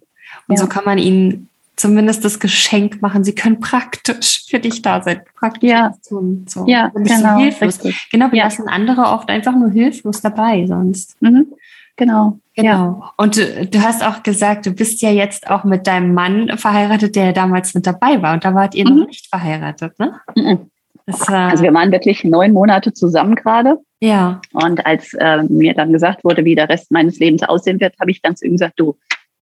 Und 0.48 0.56
ja. 0.56 0.62
so 0.62 0.66
kann 0.66 0.84
man 0.84 0.98
ihnen 0.98 1.48
zumindest 1.76 2.24
das 2.24 2.38
Geschenk 2.38 3.02
machen. 3.02 3.24
Sie 3.24 3.34
können 3.34 3.60
praktisch 3.60 4.44
für 4.48 4.58
dich 4.58 4.82
da 4.82 5.02
sein, 5.02 5.22
praktisch 5.38 5.70
ja. 5.70 5.94
tun. 6.06 6.46
So. 6.48 6.66
Ja, 6.66 6.88
genau. 6.94 7.38
Hilflos. 7.38 7.80
Genau, 8.10 8.30
wir 8.30 8.38
ja. 8.38 8.44
lassen 8.44 8.68
andere 8.68 9.02
oft 9.02 9.28
einfach 9.28 9.54
nur 9.54 9.70
hilflos 9.70 10.20
dabei 10.20 10.66
sonst. 10.66 11.20
Mhm. 11.20 11.46
Genau. 11.96 12.38
Genau. 12.56 12.68
Ja. 12.68 13.12
Und 13.16 13.36
du, 13.36 13.66
du, 13.66 13.82
hast 13.82 14.04
auch 14.04 14.22
gesagt, 14.22 14.66
du 14.66 14.72
bist 14.72 15.02
ja 15.02 15.10
jetzt 15.10 15.50
auch 15.50 15.64
mit 15.64 15.86
deinem 15.86 16.14
Mann 16.14 16.56
verheiratet, 16.56 17.16
der 17.16 17.32
damals 17.32 17.74
mit 17.74 17.86
dabei 17.86 18.20
war. 18.22 18.34
Und 18.34 18.44
da 18.44 18.54
wart 18.54 18.74
ihr 18.74 18.88
mhm. 18.88 19.00
noch 19.00 19.06
nicht 19.08 19.26
verheiratet, 19.28 19.98
ne? 19.98 20.20
Mhm. 20.36 20.70
Das, 21.06 21.28
äh, 21.28 21.32
also 21.32 21.62
wir 21.62 21.74
waren 21.74 21.92
wirklich 21.92 22.24
neun 22.24 22.52
Monate 22.52 22.92
zusammen 22.92 23.34
gerade. 23.34 23.78
Ja. 24.00 24.40
Und 24.52 24.86
als 24.86 25.14
äh, 25.14 25.42
mir 25.44 25.74
dann 25.74 25.92
gesagt 25.92 26.24
wurde, 26.24 26.44
wie 26.44 26.54
der 26.54 26.68
Rest 26.68 26.90
meines 26.90 27.18
Lebens 27.18 27.42
aussehen 27.42 27.80
wird, 27.80 27.98
habe 28.00 28.10
ich 28.10 28.22
dann 28.22 28.36
zu 28.36 28.46
ihm 28.46 28.52
gesagt, 28.52 28.78
du, 28.78 28.96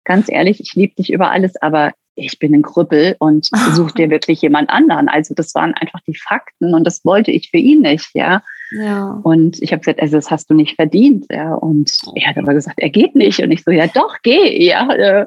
ganz 0.05 0.29
ehrlich, 0.29 0.59
ich 0.59 0.73
liebe 0.75 0.95
dich 0.95 1.11
über 1.11 1.31
alles, 1.31 1.61
aber 1.61 1.91
ich 2.19 2.39
bin 2.39 2.53
ein 2.53 2.61
Krüppel 2.61 3.15
und 3.19 3.49
such 3.73 3.91
dir 3.91 4.09
wirklich 4.09 4.41
jemand 4.41 4.69
anderen. 4.69 5.09
Also 5.09 5.33
das 5.33 5.53
waren 5.55 5.73
einfach 5.73 5.99
die 6.07 6.15
Fakten 6.15 6.73
und 6.73 6.85
das 6.85 7.03
wollte 7.05 7.31
ich 7.31 7.49
für 7.49 7.57
ihn 7.57 7.81
nicht, 7.81 8.09
ja. 8.13 8.41
Ja. 8.71 9.19
Und 9.23 9.61
ich 9.61 9.71
habe 9.71 9.79
gesagt, 9.79 10.01
also 10.01 10.15
das 10.15 10.29
hast 10.29 10.49
du 10.49 10.53
nicht 10.53 10.75
verdient, 10.75 11.25
ja. 11.31 11.53
Und 11.55 11.91
er 12.15 12.29
hat 12.29 12.37
aber 12.37 12.53
gesagt, 12.53 12.79
er 12.79 12.89
geht 12.89 13.15
nicht. 13.15 13.39
Und 13.41 13.51
ich 13.51 13.63
so, 13.63 13.71
ja 13.71 13.87
doch, 13.87 14.17
geh, 14.23 14.63
ja. 14.63 14.89
Äh. 14.91 15.25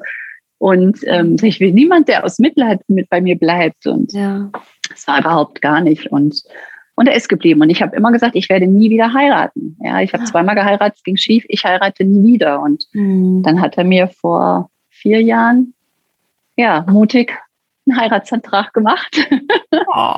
Und 0.59 0.99
ähm, 1.07 1.35
ich 1.41 1.59
will 1.59 1.73
niemand, 1.73 2.07
der 2.07 2.23
aus 2.23 2.39
Mitleid 2.39 2.79
mit 2.87 3.09
bei 3.09 3.19
mir 3.19 3.37
bleibt. 3.37 3.85
Und 3.85 4.13
ja. 4.13 4.49
das 4.89 5.05
war 5.07 5.19
überhaupt 5.19 5.61
gar 5.61 5.81
nicht. 5.81 6.07
Und 6.07 6.41
und 6.95 7.07
er 7.07 7.15
ist 7.15 7.27
geblieben. 7.27 7.61
Und 7.61 7.69
ich 7.69 7.81
habe 7.81 7.95
immer 7.95 8.11
gesagt, 8.11 8.35
ich 8.35 8.49
werde 8.49 8.67
nie 8.67 8.89
wieder 8.89 9.13
heiraten. 9.13 9.77
Ja, 9.81 10.01
ich 10.01 10.13
habe 10.13 10.25
zweimal 10.25 10.55
geheiratet, 10.55 10.97
es 10.97 11.03
ging 11.03 11.17
schief, 11.17 11.43
ich 11.47 11.63
heirate 11.63 12.05
nie 12.05 12.33
wieder. 12.33 12.61
Und 12.61 12.85
mhm. 12.93 13.41
dann 13.41 13.61
hat 13.61 13.77
er 13.77 13.83
mir 13.83 14.07
vor 14.07 14.69
vier 14.89 15.21
Jahren 15.21 15.73
ja, 16.55 16.85
mutig 16.87 17.33
einen 17.87 17.99
Heiratsantrag 17.99 18.73
gemacht. 18.73 19.17
Oh, 19.95 20.15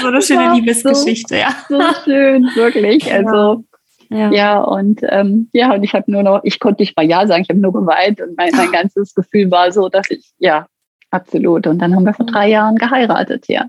so 0.00 0.08
eine 0.08 0.22
schöne 0.22 0.54
Liebesgeschichte, 0.54 1.34
so, 1.34 1.40
ja. 1.40 1.54
So 1.68 1.80
schön, 2.04 2.44
wirklich. 2.54 3.12
Also 3.12 3.64
ja, 4.10 4.30
ja 4.30 4.60
und 4.60 5.00
ähm, 5.08 5.48
ja, 5.52 5.74
und 5.74 5.82
ich 5.82 5.94
habe 5.94 6.10
nur 6.10 6.22
noch, 6.22 6.40
ich 6.44 6.60
konnte 6.60 6.82
nicht 6.82 6.96
mal 6.96 7.06
Ja 7.06 7.26
sagen, 7.26 7.42
ich 7.42 7.48
habe 7.48 7.58
nur 7.58 7.72
geweint 7.72 8.20
und 8.20 8.36
mein, 8.36 8.52
mein 8.54 8.70
ganzes 8.70 9.14
Gefühl 9.14 9.50
war 9.50 9.72
so, 9.72 9.88
dass 9.88 10.10
ich, 10.10 10.30
ja, 10.38 10.66
absolut. 11.10 11.66
Und 11.66 11.78
dann 11.78 11.94
haben 11.94 12.04
wir 12.04 12.14
vor 12.14 12.26
drei 12.26 12.48
Jahren 12.48 12.76
geheiratet, 12.76 13.48
ja. 13.48 13.66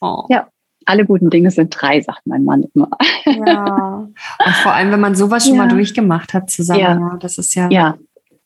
Oh. 0.00 0.24
Ja. 0.28 0.48
Alle 0.84 1.04
guten 1.04 1.28
Dinge 1.28 1.50
sind 1.50 1.76
drei, 1.78 2.00
sagt 2.00 2.26
mein 2.26 2.44
Mann 2.44 2.64
immer. 2.74 2.90
Ja. 3.26 4.08
Und 4.44 4.54
vor 4.62 4.72
allem, 4.72 4.90
wenn 4.90 5.00
man 5.00 5.14
sowas 5.14 5.46
schon 5.46 5.58
mal 5.58 5.68
durchgemacht 5.68 6.32
hat 6.32 6.50
zusammen, 6.50 6.80
ja. 6.80 7.16
das 7.20 7.36
ist 7.36 7.54
ja. 7.54 7.68
Ja, 7.70 7.98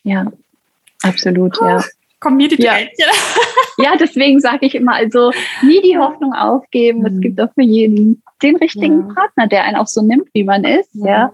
ja, 0.02 0.26
absolut, 1.02 1.58
ja 1.60 1.82
kommen 2.22 2.36
mir 2.36 2.48
die 2.48 2.62
ja. 2.62 2.74
ja, 3.78 3.96
deswegen 3.98 4.40
sage 4.40 4.66
ich 4.66 4.74
immer, 4.74 4.94
also 4.94 5.32
nie 5.62 5.82
die 5.82 5.98
Hoffnung 5.98 6.32
aufgeben. 6.32 7.00
Mhm. 7.00 7.06
Es 7.06 7.20
gibt 7.20 7.40
auch 7.40 7.52
für 7.54 7.62
jeden 7.62 8.22
den 8.42 8.56
richtigen 8.56 9.08
ja. 9.08 9.14
Partner, 9.14 9.46
der 9.46 9.64
einen 9.64 9.76
auch 9.76 9.86
so 9.86 10.02
nimmt, 10.02 10.28
wie 10.32 10.44
man 10.44 10.64
ist. 10.64 10.90
Ja. 10.94 11.06
ja. 11.06 11.32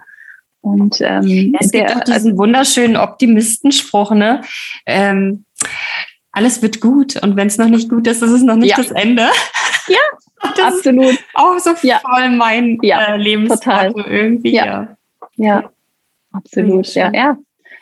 Und 0.60 1.00
ähm, 1.00 1.56
es 1.60 1.70
der, 1.70 1.84
gibt 1.84 1.96
auch 1.96 2.04
diesen 2.04 2.30
also, 2.30 2.38
wunderschönen 2.38 2.96
Optimistenspruch, 2.96 4.10
ne? 4.10 4.42
Ähm, 4.86 5.44
alles 6.32 6.62
wird 6.62 6.80
gut 6.80 7.16
und 7.22 7.36
wenn 7.36 7.46
es 7.46 7.58
noch 7.58 7.68
nicht 7.68 7.88
gut 7.88 8.06
ist, 8.06 8.22
ist 8.22 8.30
es 8.30 8.42
noch 8.42 8.56
nicht 8.56 8.76
ja. 8.76 8.82
das 8.82 8.90
Ende. 8.90 9.28
Ja, 9.88 9.96
das 10.54 10.74
absolut. 10.74 11.18
auch 11.32 11.58
so 11.58 11.74
voll 11.74 12.28
mein 12.28 12.78
ja, 12.82 13.16
äh, 13.16 13.22
irgendwie. 13.22 14.52
Ja, 14.52 14.98
ja. 15.36 15.70
absolut. 16.30 16.94
Ja, 16.94 17.10
ja. 17.10 17.38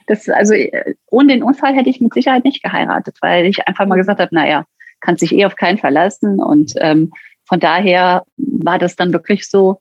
Das, 0.07 0.29
also 0.29 0.55
äh, 0.55 0.95
ohne 1.11 1.35
den 1.35 1.43
Unfall 1.43 1.75
hätte 1.75 1.91
ich 1.91 2.01
mit 2.01 2.15
Sicherheit 2.15 2.45
nicht 2.45 2.63
geheiratet, 2.63 3.19
weil 3.21 3.47
ich 3.47 3.67
einfach 3.67 3.87
mal 3.87 3.97
gesagt 3.97 4.21
habe, 4.21 4.35
naja, 4.35 4.65
kann 5.01 5.17
sich 5.17 5.33
eh 5.33 5.45
auf 5.45 5.57
keinen 5.57 5.79
verlassen. 5.79 6.41
Und 6.41 6.73
ähm, 6.79 7.13
von 7.45 7.61
daher 7.61 8.25
war 8.37 8.79
das 8.79 8.97
dann 8.97 9.13
wirklich 9.13 9.49
so, 9.49 9.81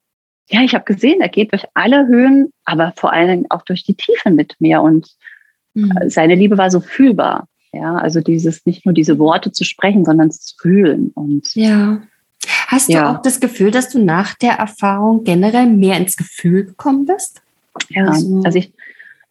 ja, 0.49 0.61
ich 0.61 0.75
habe 0.75 0.85
gesehen, 0.85 1.21
er 1.21 1.29
geht 1.29 1.51
durch 1.51 1.65
alle 1.73 2.07
Höhen, 2.07 2.51
aber 2.65 2.93
vor 2.95 3.11
allen 3.11 3.27
Dingen 3.27 3.45
auch 3.49 3.63
durch 3.63 3.83
die 3.83 3.95
Tiefen 3.95 4.35
mit 4.35 4.55
mir. 4.59 4.81
Und 4.81 5.09
mhm. 5.73 5.91
seine 6.07 6.35
Liebe 6.35 6.57
war 6.57 6.69
so 6.69 6.81
fühlbar. 6.81 7.47
Ja, 7.73 7.95
also 7.95 8.21
dieses, 8.21 8.65
nicht 8.65 8.85
nur 8.85 8.93
diese 8.93 9.19
Worte 9.19 9.51
zu 9.51 9.65
sprechen, 9.65 10.05
sondern 10.05 10.31
zu 10.31 10.55
fühlen. 10.57 11.11
Und 11.13 11.53
ja. 11.55 12.01
Hast 12.67 12.89
ja. 12.89 13.01
du 13.01 13.09
auch 13.17 13.21
das 13.21 13.39
Gefühl, 13.39 13.71
dass 13.71 13.89
du 13.89 13.99
nach 13.99 14.35
der 14.35 14.53
Erfahrung 14.53 15.23
generell 15.23 15.67
mehr 15.67 15.97
ins 15.97 16.15
Gefühl 16.15 16.65
gekommen 16.65 17.05
bist? 17.05 17.41
Ja, 17.89 18.05
also, 18.05 18.41
also 18.43 18.57
ich, 18.57 18.71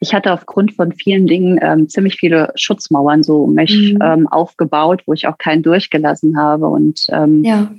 ich 0.01 0.15
hatte 0.15 0.33
aufgrund 0.33 0.75
von 0.75 0.93
vielen 0.93 1.27
Dingen 1.27 1.59
ähm, 1.63 1.89
ziemlich 1.89 2.17
viele 2.17 2.53
Schutzmauern 2.57 3.23
so 3.23 3.45
um 3.45 3.55
mich 3.55 3.95
mhm. 3.95 3.99
ähm, 4.03 4.29
aufgebaut, 4.29 5.03
wo 5.07 5.13
ich 5.13 5.27
auch 5.27 5.39
keinen 5.39 5.63
durchgelassen 5.63 6.37
habe. 6.37 6.67
Und 6.67 7.07
ähm, 7.11 7.43
ja. 7.45 7.71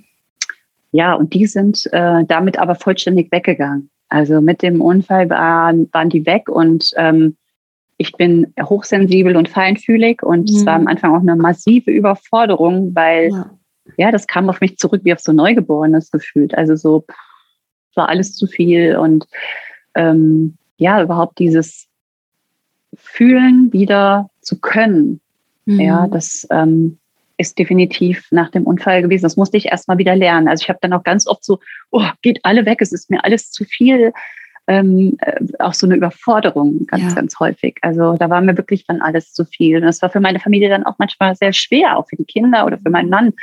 ja, 0.91 1.13
und 1.13 1.33
die 1.33 1.45
sind 1.45 1.87
äh, 1.91 2.23
damit 2.25 2.57
aber 2.57 2.75
vollständig 2.75 3.31
weggegangen. 3.31 3.89
Also 4.09 4.41
mit 4.41 4.61
dem 4.61 4.81
Unfall 4.81 5.29
waren, 5.29 5.89
waren 5.91 6.09
die 6.09 6.25
weg 6.25 6.47
und 6.49 6.91
ähm, 6.95 7.35
ich 7.97 8.11
bin 8.13 8.53
hochsensibel 8.61 9.35
und 9.37 9.49
feinfühlig 9.49 10.21
und 10.21 10.49
es 10.49 10.61
mhm. 10.61 10.65
war 10.65 10.75
am 10.75 10.87
Anfang 10.87 11.15
auch 11.15 11.21
eine 11.21 11.35
massive 11.35 11.91
Überforderung, 11.91 12.93
weil 12.93 13.29
ja. 13.29 13.51
ja. 13.97 14.11
das 14.11 14.27
kam 14.27 14.49
auf 14.49 14.61
mich 14.61 14.77
zurück 14.77 15.01
wie 15.03 15.13
auf 15.13 15.19
so 15.19 15.31
Neugeborenes 15.31 16.11
gefühlt. 16.11 16.55
Also 16.55 16.75
so 16.75 17.05
war 17.95 18.09
alles 18.09 18.35
zu 18.35 18.47
viel 18.47 18.97
und 18.97 19.25
ähm, 19.95 20.57
ja, 20.77 21.01
überhaupt 21.01 21.39
dieses 21.39 21.87
fühlen 22.97 23.71
wieder 23.73 24.29
zu 24.41 24.59
können. 24.59 25.19
Mhm. 25.65 25.79
Ja, 25.79 26.07
das 26.07 26.47
ähm, 26.51 26.97
ist 27.37 27.59
definitiv 27.59 28.27
nach 28.31 28.49
dem 28.49 28.65
Unfall 28.65 29.01
gewesen. 29.01 29.23
Das 29.23 29.37
musste 29.37 29.57
ich 29.57 29.67
erstmal 29.67 29.97
wieder 29.97 30.15
lernen. 30.15 30.47
Also 30.47 30.63
ich 30.63 30.69
habe 30.69 30.79
dann 30.81 30.93
auch 30.93 31.03
ganz 31.03 31.27
oft 31.27 31.43
so, 31.43 31.59
oh, 31.91 32.05
geht 32.21 32.39
alle 32.43 32.65
weg, 32.65 32.81
es 32.81 32.93
ist 32.93 33.09
mir 33.09 33.23
alles 33.23 33.51
zu 33.51 33.65
viel. 33.65 34.13
Ähm, 34.67 35.17
äh, 35.19 35.41
auch 35.59 35.75
so 35.75 35.85
eine 35.85 35.95
Überforderung 35.95 36.87
ganz, 36.87 37.03
ja. 37.03 37.13
ganz 37.13 37.39
häufig. 37.39 37.77
Also 37.81 38.15
da 38.17 38.29
war 38.29 38.41
mir 38.41 38.57
wirklich 38.57 38.85
dann 38.87 39.01
alles 39.01 39.31
zu 39.31 39.45
viel. 39.45 39.77
Und 39.77 39.83
das 39.83 40.01
war 40.01 40.09
für 40.09 40.19
meine 40.19 40.39
Familie 40.39 40.69
dann 40.69 40.85
auch 40.85 40.95
manchmal 40.97 41.35
sehr 41.35 41.53
schwer, 41.53 41.97
auch 41.97 42.07
für 42.09 42.15
die 42.15 42.25
Kinder 42.25 42.65
oder 42.65 42.79
für 42.79 42.89
meinen 42.89 43.09
Mann. 43.09 43.33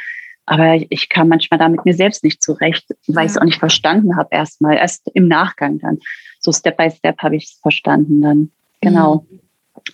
Aber 0.46 0.74
ich 0.74 1.08
kam 1.08 1.28
manchmal 1.28 1.58
da 1.58 1.68
mit 1.68 1.84
mir 1.84 1.94
selbst 1.94 2.24
nicht 2.24 2.42
zurecht, 2.42 2.88
weil 3.06 3.24
ja. 3.24 3.26
ich 3.26 3.30
es 3.30 3.38
auch 3.38 3.44
nicht 3.44 3.60
verstanden 3.60 4.16
habe 4.16 4.30
erstmal. 4.32 4.76
Erst 4.76 5.08
im 5.14 5.28
Nachgang 5.28 5.78
dann. 5.78 6.00
So 6.40 6.52
Step 6.52 6.76
by 6.76 6.90
Step 6.90 7.18
habe 7.18 7.36
ich 7.36 7.44
es 7.44 7.60
verstanden 7.60 8.20
dann. 8.20 8.50
Genau. 8.80 9.24
Mhm. 9.30 9.41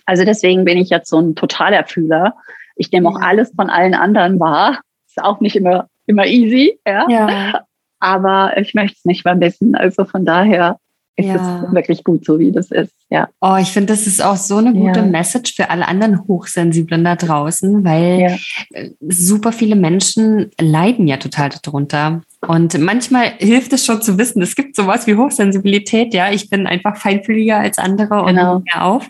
Also 0.05 0.25
deswegen 0.25 0.65
bin 0.65 0.77
ich 0.77 0.89
jetzt 0.89 1.09
so 1.09 1.19
ein 1.19 1.35
totaler 1.35 1.85
Fühler. 1.85 2.35
Ich 2.75 2.91
nehme 2.91 3.09
auch 3.09 3.19
alles 3.19 3.51
von 3.55 3.69
allen 3.69 3.93
anderen 3.93 4.39
wahr. 4.39 4.79
Ist 5.07 5.21
auch 5.21 5.39
nicht 5.39 5.55
immer, 5.55 5.87
immer 6.05 6.25
easy, 6.25 6.79
ja. 6.87 7.07
ja. 7.09 7.61
Aber 7.99 8.57
ich 8.57 8.73
möchte 8.73 8.97
es 8.97 9.05
nicht 9.05 9.25
mehr 9.25 9.39
wissen. 9.39 9.75
Also 9.75 10.05
von 10.05 10.25
daher 10.25 10.77
ist 11.25 11.27
ja. 11.27 11.63
es 11.65 11.73
wirklich 11.73 12.03
gut 12.03 12.25
so, 12.25 12.39
wie 12.39 12.51
das 12.51 12.71
ist. 12.71 12.91
Ja. 13.09 13.29
Oh, 13.41 13.55
ich 13.59 13.69
finde, 13.69 13.93
das 13.93 14.07
ist 14.07 14.23
auch 14.23 14.37
so 14.37 14.57
eine 14.57 14.73
gute 14.73 14.99
ja. 14.99 15.05
Message 15.05 15.55
für 15.55 15.69
alle 15.69 15.87
anderen 15.87 16.27
Hochsensiblen 16.27 17.03
da 17.03 17.15
draußen, 17.15 17.83
weil 17.83 18.19
ja. 18.19 18.37
Äh, 18.71 18.91
super 19.07 19.51
viele 19.51 19.75
Menschen 19.75 20.51
leiden 20.59 21.07
ja 21.07 21.17
total 21.17 21.49
darunter. 21.61 22.21
Und 22.47 22.77
manchmal 22.79 23.33
hilft 23.37 23.73
es 23.73 23.85
schon 23.85 24.01
zu 24.01 24.17
wissen, 24.17 24.41
es 24.41 24.55
gibt 24.55 24.75
sowas 24.75 25.07
wie 25.07 25.15
Hochsensibilität. 25.15 26.13
Ja, 26.13 26.31
ich 26.31 26.49
bin 26.49 26.67
einfach 26.67 26.95
feinfühliger 26.95 27.57
als 27.57 27.77
andere 27.77 28.23
genau. 28.25 28.55
und 28.55 28.65
mehr 28.65 28.85
auf. 28.85 29.09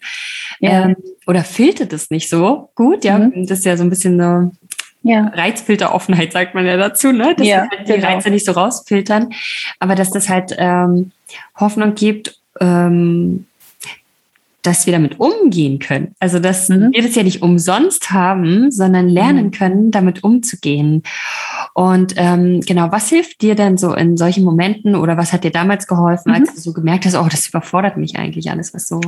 Ja. 0.60 0.86
Ähm, 0.86 0.95
oder 1.28 1.43
filtert 1.43 1.93
es 1.93 2.10
nicht 2.10 2.28
so 2.28 2.72
gut. 2.74 3.03
Ja, 3.03 3.20
mhm. 3.20 3.45
das 3.45 3.60
ist 3.60 3.66
ja 3.66 3.78
so 3.78 3.84
ein 3.84 3.89
bisschen 3.89 4.20
eine 4.20 4.51
ja. 5.04 5.28
Reizfilteroffenheit, 5.34 6.34
sagt 6.34 6.56
man 6.56 6.66
ja 6.66 6.78
dazu, 6.78 7.12
ne? 7.12 7.36
Dass 7.36 7.47
ja, 7.47 7.68
halt 7.72 7.88
die 7.88 7.93
genau. 7.93 8.08
Reize 8.08 8.30
nicht 8.30 8.45
so 8.45 8.52
rausfiltern. 8.52 9.34
Aber 9.80 9.95
dass 9.95 10.12
das 10.12 10.30
halt 10.30 10.56
ähm, 10.58 11.12
Hoffnung 11.56 11.95
gibt, 11.95 12.39
ähm, 12.60 13.45
dass 14.62 14.86
wir 14.86 14.93
damit 14.93 15.20
umgehen 15.20 15.80
können. 15.80 16.16
Also, 16.20 16.39
dass 16.39 16.68
mhm. 16.68 16.91
wir 16.91 17.02
das 17.02 17.16
ja 17.16 17.24
nicht 17.24 17.41
umsonst 17.41 18.12
haben, 18.12 18.72
sondern 18.72 19.08
lernen 19.08 19.45
mhm. 19.45 19.52
können, 19.52 19.91
damit 19.91 20.24
umzugehen. 20.24 21.04
Und 21.74 22.16
ähm, 22.18 22.60
genau, 22.62 22.91
was 22.91 23.08
hilft 23.08 23.41
dir 23.41 23.56
denn 23.56 23.78
so 23.78 23.93
in 23.93 24.18
solchen 24.18 24.43
Momenten 24.43 24.95
oder 24.95 25.16
was 25.16 25.32
hat 25.32 25.45
dir 25.45 25.52
damals 25.52 25.88
geholfen, 25.88 26.32
mhm. 26.32 26.36
als 26.36 26.54
du 26.54 26.60
so 26.60 26.74
gemerkt 26.74 27.06
hast, 27.06 27.16
oh, 27.16 27.28
das 27.30 27.47
überfordert 27.47 27.95
mich 27.95 28.18
eigentlich 28.18 28.52
alles, 28.52 28.74
was 28.74 28.88
so 28.88 29.00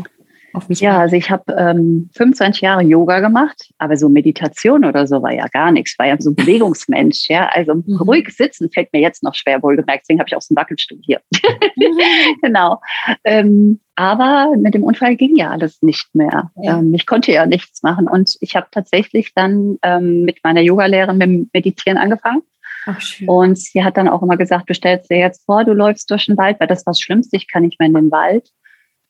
auf 0.54 0.70
mich 0.70 0.80
Ja, 0.82 1.00
also 1.00 1.16
ich 1.16 1.32
habe 1.32 1.54
ähm, 1.58 2.10
25 2.16 2.62
Jahre 2.62 2.84
Yoga 2.84 3.20
gemacht, 3.20 3.72
aber 3.78 3.96
so 3.98 4.10
Meditation 4.10 4.86
oder 4.86 5.08
so 5.08 5.22
war 5.22 5.34
ja 5.34 5.48
gar 5.48 5.72
nichts. 5.72 5.92
Ich 5.94 6.00
war 6.00 6.08
ja 6.08 6.16
so 6.20 6.32
ein 6.32 6.36
Bewegungsmensch, 6.36 7.30
ja. 7.30 7.50
Also 7.54 7.76
mhm. 7.86 7.98
ruhig 7.98 8.30
sitzen 8.30 8.70
fällt 8.72 8.92
mir 8.94 9.02
jetzt 9.02 9.24
noch 9.24 9.36
schwer, 9.36 9.62
wohlgemerkt. 9.64 10.04
Deswegen 10.04 10.20
habe 10.20 10.28
ich 10.28 10.36
auch 10.36 10.42
so 10.42 10.54
einen 10.54 10.62
Wackelstuhl 10.62 11.00
hier. 11.02 11.22
Genau. 12.42 12.82
Ähm, 13.24 13.80
aber 13.96 14.56
mit 14.58 14.74
dem 14.74 14.84
Unfall 14.84 15.16
ging 15.16 15.36
ja 15.36 15.52
alles 15.52 15.82
nicht 15.82 16.14
mehr. 16.16 16.52
Ja. 16.56 16.80
Ähm, 16.80 16.94
ich 16.94 17.06
konnte 17.06 17.32
ja 17.32 17.46
nichts 17.46 17.84
machen. 17.84 18.08
Und 18.08 18.38
ich 18.42 18.56
habe 18.56 18.68
tatsächlich 18.72 19.34
dann 19.36 19.78
ähm, 19.84 20.24
mit 20.24 20.40
meiner 20.44 20.62
Yogalehrerin 20.62 21.18
mit 21.18 21.28
dem 21.28 21.50
Meditieren 21.54 21.98
angefangen. 21.98 22.42
Ach, 22.86 23.00
und 23.28 23.60
sie 23.60 23.84
hat 23.84 23.98
dann 23.98 24.08
auch 24.08 24.24
immer 24.24 24.38
gesagt, 24.38 24.70
du 24.70 24.74
stellst 24.74 25.12
dir 25.12 25.20
jetzt 25.20 25.46
vor, 25.46 25.64
du 25.64 25.74
läufst 25.74 26.10
durch 26.10 26.26
den 26.26 26.38
Wald, 26.38 26.60
weil 26.60 26.68
das 26.68 26.86
war 26.86 26.92
das 26.92 27.00
Schlimmste, 27.00 27.38
ich 27.38 27.48
kann 27.48 27.62
nicht 27.62 27.80
mehr 27.80 27.88
in 27.88 27.94
den 27.94 28.12
Wald 28.12 28.50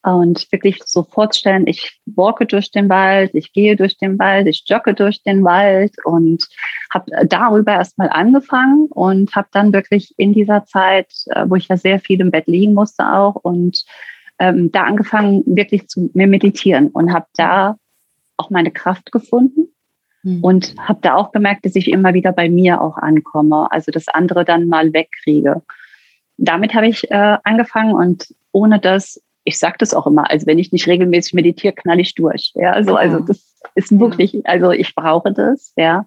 und 0.04 0.52
wirklich 0.52 0.82
so 0.86 1.04
vorstellen, 1.04 1.68
ich 1.68 2.02
walke 2.06 2.46
durch 2.48 2.72
den 2.72 2.90
Wald, 2.90 3.36
ich 3.36 3.54
gehe 3.54 3.76
durch 3.76 3.98
den 3.98 4.18
Wald, 4.18 4.48
ich 4.48 4.64
jogge 4.66 4.94
durch 4.94 5.22
den 5.22 5.44
Wald 5.44 5.94
und 6.06 6.48
habe 6.92 7.28
darüber 7.28 7.74
erstmal 7.74 8.10
angefangen 8.10 8.88
und 8.90 9.36
habe 9.36 9.48
dann 9.52 9.74
wirklich 9.74 10.14
in 10.18 10.34
dieser 10.34 10.66
Zeit, 10.66 11.14
äh, 11.28 11.46
wo 11.48 11.56
ich 11.56 11.68
ja 11.68 11.78
sehr 11.78 12.00
viel 12.00 12.20
im 12.20 12.32
Bett 12.32 12.48
liegen 12.48 12.74
musste 12.74 13.14
auch 13.14 13.36
und 13.36 13.84
ähm, 14.40 14.72
da 14.72 14.84
angefangen 14.84 15.44
wirklich 15.46 15.88
zu 15.88 16.10
mir 16.14 16.28
meditieren 16.28 16.88
und 16.88 17.14
habe 17.14 17.28
da 17.36 17.78
auch 18.38 18.50
meine 18.50 18.72
Kraft 18.72 19.12
gefunden 19.12 19.68
mhm. 20.24 20.44
und 20.44 20.76
habe 20.80 21.00
da 21.04 21.14
auch 21.14 21.32
gemerkt, 21.32 21.66
dass 21.66 21.76
ich 21.76 21.92
immer 21.92 22.16
wieder 22.16 22.32
bei 22.32 22.50
mir 22.50 22.82
auch 22.82 22.98
ankomme, 22.98 23.72
also 23.72 23.92
das 23.92 24.08
andere 24.08 24.46
dann 24.46 24.68
mal 24.68 24.94
wegkriege. 24.94 25.62
Damit 26.38 26.74
habe 26.74 26.88
ich 26.88 27.12
äh, 27.12 27.38
angefangen 27.44 27.94
und 27.94 28.34
ohne 28.52 28.80
das 28.80 29.22
ich 29.44 29.58
sage 29.58 29.76
das 29.80 29.94
auch 29.94 30.08
immer, 30.08 30.30
also 30.30 30.46
wenn 30.48 30.60
ich 30.60 30.72
nicht 30.72 30.88
regelmäßig 30.88 31.34
meditiere, 31.34 31.74
knall 31.74 32.00
ich 32.00 32.16
durch. 32.16 32.52
Ja, 32.56 32.72
also, 32.72 32.96
also 32.96 33.20
das 33.20 33.56
ist 33.76 33.98
wirklich, 34.00 34.46
also 34.46 34.72
ich 34.72 34.94
brauche 34.96 35.32
das, 35.32 35.74
ja. 35.76 36.06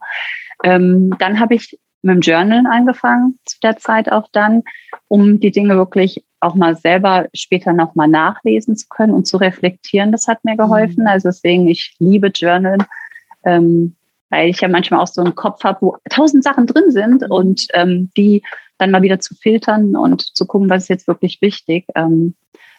Ähm, 0.63 1.15
dann 1.19 1.41
habe 1.41 1.55
ich 1.55 1.79
mit 2.03 2.17
dem 2.17 2.21
Journal 2.21 2.65
angefangen, 2.67 3.39
zu 3.45 3.59
der 3.61 3.77
Zeit 3.79 4.13
auch 4.13 4.29
dann, 4.33 4.63
um 5.09 5.41
die 5.41 5.51
Dinge 5.51 5.77
wirklich 5.77 6.25
auch 6.41 6.55
mal 6.55 6.77
selber 6.77 7.27
später 7.35 7.73
nochmal 7.73 8.09
nachlesen 8.09 8.77
zu 8.77 8.87
können 8.89 9.15
und 9.15 9.27
zu 9.27 9.39
reflektieren. 9.39 10.13
Das 10.13 10.29
hat 10.29 10.45
mir 10.45 10.57
geholfen. 10.57 11.03
Mhm. 11.03 11.09
Also 11.09 11.29
deswegen, 11.29 11.67
ich 11.67 11.97
liebe 11.99 12.29
Journal, 12.29 12.79
ähm, 13.45 13.97
weil 14.29 14.51
ich 14.51 14.61
ja 14.61 14.69
manchmal 14.69 15.01
auch 15.01 15.07
so 15.07 15.23
einen 15.23 15.35
Kopf 15.35 15.65
habe, 15.65 15.79
wo 15.81 15.97
tausend 16.11 16.45
Sachen 16.45 16.67
drin 16.67 16.91
sind 16.91 17.23
mhm. 17.23 17.31
und 17.31 17.67
ähm, 17.73 18.11
die 18.17 18.43
dann 18.77 18.91
mal 18.91 19.03
wieder 19.03 19.21
zu 19.21 19.35
filtern 19.35 19.97
und 19.97 20.37
zu 20.37 20.47
gucken, 20.47 20.69
was 20.69 20.85
ist 20.85 20.89
jetzt 20.89 21.09
wirklich 21.09 21.41
wichtig. 21.41 21.87
Ähm, 21.95 22.35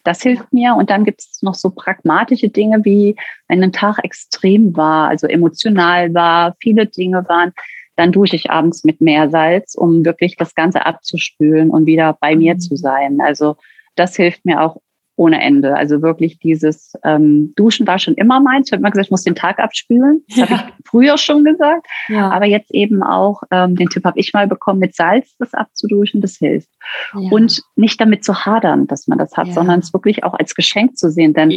das 0.06 0.22
hilft 0.22 0.54
mir. 0.54 0.76
Und 0.76 0.90
dann 0.90 1.04
gibt 1.04 1.20
es 1.22 1.42
noch 1.42 1.56
so 1.56 1.72
pragmatische 1.72 2.48
Dinge 2.48 2.86
wie, 2.86 3.18
wenn 3.50 3.62
ein 3.62 3.74
Tag 3.74 4.00
extrem 4.04 4.78
war, 4.78 5.10
also 5.10 5.28
emotional 5.28 6.14
war, 6.14 6.56
viele 6.62 6.86
Dinge 6.86 7.28
waren, 7.28 7.52
dann 7.98 8.12
dusche 8.12 8.36
ich 8.36 8.52
abends 8.52 8.84
mit 8.84 9.02
Meersalz, 9.02 9.76
um 9.76 10.06
wirklich 10.06 10.36
das 10.38 10.54
Ganze 10.54 10.86
abzuspülen 10.86 11.70
und 11.70 11.86
wieder 11.86 12.18
bei 12.20 12.36
mir 12.36 12.54
mhm. 12.54 12.60
zu 12.60 12.76
sein. 12.76 13.20
Also 13.22 13.58
das 13.96 14.16
hilft 14.16 14.46
mir 14.46 14.62
auch 14.62 14.78
ohne 15.18 15.42
Ende. 15.42 15.76
Also 15.76 16.02
wirklich 16.02 16.40
dieses 16.40 16.94
ähm, 17.04 17.54
Duschen 17.56 17.88
war 17.88 18.00
schon 18.00 18.16
immer 18.16 18.40
meins. 18.40 18.68
Ich 18.68 18.74
habe 18.74 18.82
immer 18.82 18.92
gesagt, 18.92 19.08
ich 19.08 19.12
muss 19.12 19.24
den 19.24 19.36
Tag 19.36 19.60
abspülen. 19.60 20.24
Das 20.28 20.38
ja. 20.38 20.50
habe 20.50 20.70
ich 20.70 20.86
früher 20.86 21.18
schon 21.18 21.44
gesagt. 21.44 21.88
Ja. 22.10 22.30
Aber 22.32 22.46
jetzt 22.46 22.72
eben 22.72 23.02
auch, 23.02 23.44
ähm, 23.52 23.76
den 23.76 23.90
Tipp 23.90 24.04
habe 24.04 24.20
ich 24.20 24.34
mal 24.34 24.48
bekommen, 24.48 24.80
mit 24.80 24.96
Salz 24.96 25.36
das 25.40 25.54
abzuduschen, 25.54 26.22
das 26.22 26.36
hilft. 26.36 26.70
Ja. 27.14 27.30
Und 27.32 27.62
nicht 27.76 28.00
damit 28.02 28.24
zu 28.24 28.46
hadern, 28.46 28.88
dass 28.88 29.08
man 29.08 29.18
das 29.18 29.36
hat, 29.38 29.54
sondern 29.54 29.80
es 29.80 29.94
wirklich 29.94 30.24
auch 30.24 30.34
als 30.34 30.56
Geschenk 30.56 30.98
zu 30.98 31.10
sehen. 31.10 31.34
Denn 31.34 31.54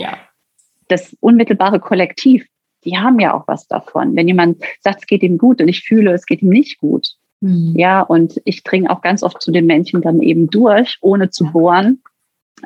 das 0.88 1.16
unmittelbare 1.20 1.80
Kollektiv, 1.80 2.46
die 2.84 2.96
haben 2.96 3.18
ja 3.18 3.34
auch 3.34 3.48
was 3.48 3.66
davon. 3.66 4.14
Wenn 4.14 4.28
jemand 4.28 4.62
sagt, 4.80 5.00
es 5.00 5.06
geht 5.06 5.22
ihm 5.22 5.36
gut 5.36 5.60
und 5.60 5.68
ich 5.68 5.82
fühle, 5.82 6.12
es 6.12 6.26
geht 6.26 6.42
ihm 6.42 6.48
nicht 6.48 6.78
gut. 6.78 7.08
Mhm. 7.40 7.74
Ja, 7.76 8.02
und 8.02 8.40
ich 8.44 8.62
dringe 8.62 8.90
auch 8.90 9.00
ganz 9.00 9.22
oft 9.22 9.42
zu 9.42 9.50
den 9.50 9.66
Menschen 9.66 10.00
dann 10.00 10.20
eben 10.22 10.48
durch, 10.48 10.96
ohne 11.00 11.30
zu 11.30 11.50
bohren 11.52 12.02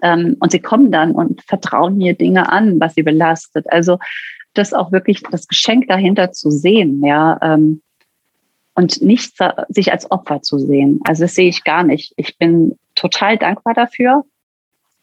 und 0.03 0.51
sie 0.51 0.61
kommen 0.61 0.91
dann 0.91 1.13
und 1.13 1.43
vertrauen 1.43 1.97
mir 1.97 2.15
Dinge 2.15 2.51
an, 2.51 2.81
was 2.81 2.95
sie 2.95 3.03
belastet. 3.03 3.67
Also 3.71 3.99
das 4.55 4.73
auch 4.73 4.93
wirklich 4.93 5.23
das 5.31 5.49
Geschenk 5.49 5.89
dahinter 5.89 6.33
zu 6.33 6.51
sehen, 6.51 7.03
ja, 7.05 7.39
ähm, 7.43 7.83
und 8.75 9.03
nicht 9.03 9.37
sich 9.69 9.93
als 9.93 10.11
Opfer 10.11 10.43
zu 10.43 10.59
sehen. 10.59 11.01
Also 11.05 11.25
das 11.25 11.35
sehe 11.35 11.49
ich 11.49 11.65
gar 11.65 11.85
nicht. 11.85 12.15
Ich 12.17 12.39
bin 12.39 12.79
total 12.95 13.37
dankbar 13.37 13.75
dafür, 13.75 14.25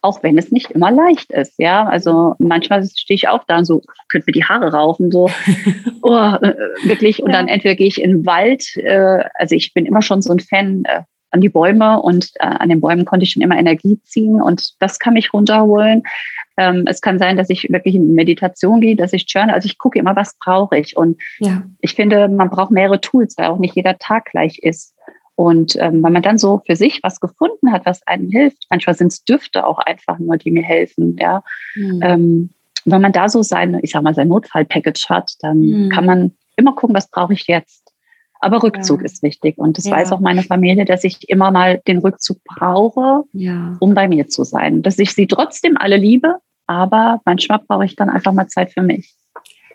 auch 0.01 0.23
wenn 0.23 0.37
es 0.37 0.51
nicht 0.51 0.71
immer 0.71 0.91
leicht 0.91 1.31
ist, 1.31 1.55
ja. 1.59 1.85
Also 1.85 2.35
manchmal 2.39 2.85
stehe 2.85 3.15
ich 3.15 3.27
auch 3.27 3.43
da 3.45 3.59
und 3.59 3.65
so, 3.65 3.81
könnte 4.07 4.25
mir 4.27 4.33
die 4.33 4.45
Haare 4.45 4.71
raufen, 4.71 5.11
so, 5.11 5.29
oh, 6.01 6.15
äh, 6.15 6.55
wirklich. 6.83 7.21
Und 7.21 7.31
dann 7.31 7.47
entweder 7.47 7.75
gehe 7.75 7.87
ich 7.87 8.01
in 8.01 8.09
den 8.09 8.25
Wald, 8.25 8.75
äh, 8.77 9.23
also 9.35 9.55
ich 9.55 9.73
bin 9.73 9.85
immer 9.85 10.01
schon 10.01 10.21
so 10.21 10.31
ein 10.31 10.39
Fan, 10.39 10.85
äh, 10.85 11.01
an 11.31 11.41
die 11.41 11.49
Bäume 11.49 12.01
und 12.01 12.31
äh, 12.35 12.45
an 12.45 12.69
den 12.69 12.81
Bäumen 12.81 13.05
konnte 13.05 13.23
ich 13.23 13.31
schon 13.31 13.41
immer 13.41 13.57
Energie 13.57 13.99
ziehen 14.03 14.41
und 14.41 14.73
das 14.79 14.99
kann 14.99 15.13
mich 15.13 15.33
runterholen. 15.33 16.03
Ähm, 16.57 16.85
es 16.87 17.01
kann 17.01 17.19
sein, 17.19 17.37
dass 17.37 17.49
ich 17.49 17.69
wirklich 17.69 17.95
in 17.95 18.13
Meditation 18.15 18.81
gehe, 18.81 18.95
dass 18.95 19.13
ich 19.13 19.25
journal. 19.27 19.55
Also 19.55 19.67
ich 19.67 19.77
gucke 19.77 19.99
immer, 19.99 20.15
was 20.15 20.37
brauche 20.39 20.77
ich. 20.77 20.97
Und 20.97 21.21
ja. 21.39 21.63
ich 21.79 21.93
finde, 21.93 22.27
man 22.27 22.49
braucht 22.49 22.71
mehrere 22.71 22.99
Tools, 22.99 23.37
weil 23.37 23.47
auch 23.47 23.59
nicht 23.59 23.75
jeder 23.75 23.97
Tag 23.97 24.25
gleich 24.25 24.59
ist. 24.59 24.95
Und 25.35 25.77
ähm, 25.77 26.03
wenn 26.03 26.11
man 26.11 26.21
dann 26.21 26.37
so 26.37 26.61
für 26.65 26.75
sich 26.75 26.99
was 27.01 27.21
gefunden 27.21 27.71
hat, 27.71 27.85
was 27.85 28.05
einem 28.05 28.29
hilft, 28.29 28.65
manchmal 28.69 28.95
sind 28.95 29.13
es 29.13 29.23
Düfte 29.23 29.65
auch 29.65 29.79
einfach 29.79 30.19
nur, 30.19 30.35
die 30.35 30.51
mir 30.51 30.63
helfen, 30.63 31.15
ja. 31.17 31.43
Mhm. 31.75 31.99
Ähm, 32.03 32.49
wenn 32.85 33.01
man 33.01 33.13
da 33.13 33.29
so 33.29 33.41
seine, 33.41 33.81
ich 33.81 33.91
sag 33.91 34.03
mal, 34.03 34.13
sein 34.13 34.27
Notfallpackage 34.27 35.07
hat, 35.07 35.33
dann 35.39 35.59
mhm. 35.59 35.89
kann 35.89 36.05
man 36.05 36.31
immer 36.57 36.73
gucken, 36.73 36.95
was 36.95 37.09
brauche 37.09 37.33
ich 37.33 37.47
jetzt. 37.47 37.88
Aber 38.39 38.63
Rückzug 38.63 39.01
ja. 39.01 39.05
ist 39.05 39.21
wichtig. 39.21 39.57
Und 39.57 39.77
das 39.77 39.85
ja. 39.85 39.91
weiß 39.91 40.11
auch 40.11 40.19
meine 40.19 40.43
Familie, 40.43 40.85
dass 40.85 41.03
ich 41.03 41.29
immer 41.29 41.51
mal 41.51 41.81
den 41.87 41.99
Rückzug 41.99 42.41
brauche, 42.43 43.23
ja. 43.33 43.75
um 43.79 43.93
bei 43.93 44.07
mir 44.07 44.27
zu 44.27 44.43
sein. 44.43 44.81
Dass 44.81 44.97
ich 44.97 45.13
sie 45.13 45.27
trotzdem 45.27 45.75
alle 45.77 45.97
liebe, 45.97 46.35
aber 46.65 47.19
manchmal 47.25 47.59
brauche 47.59 47.85
ich 47.85 47.95
dann 47.95 48.09
einfach 48.09 48.31
mal 48.31 48.47
Zeit 48.47 48.71
für 48.71 48.81
mich. 48.81 49.13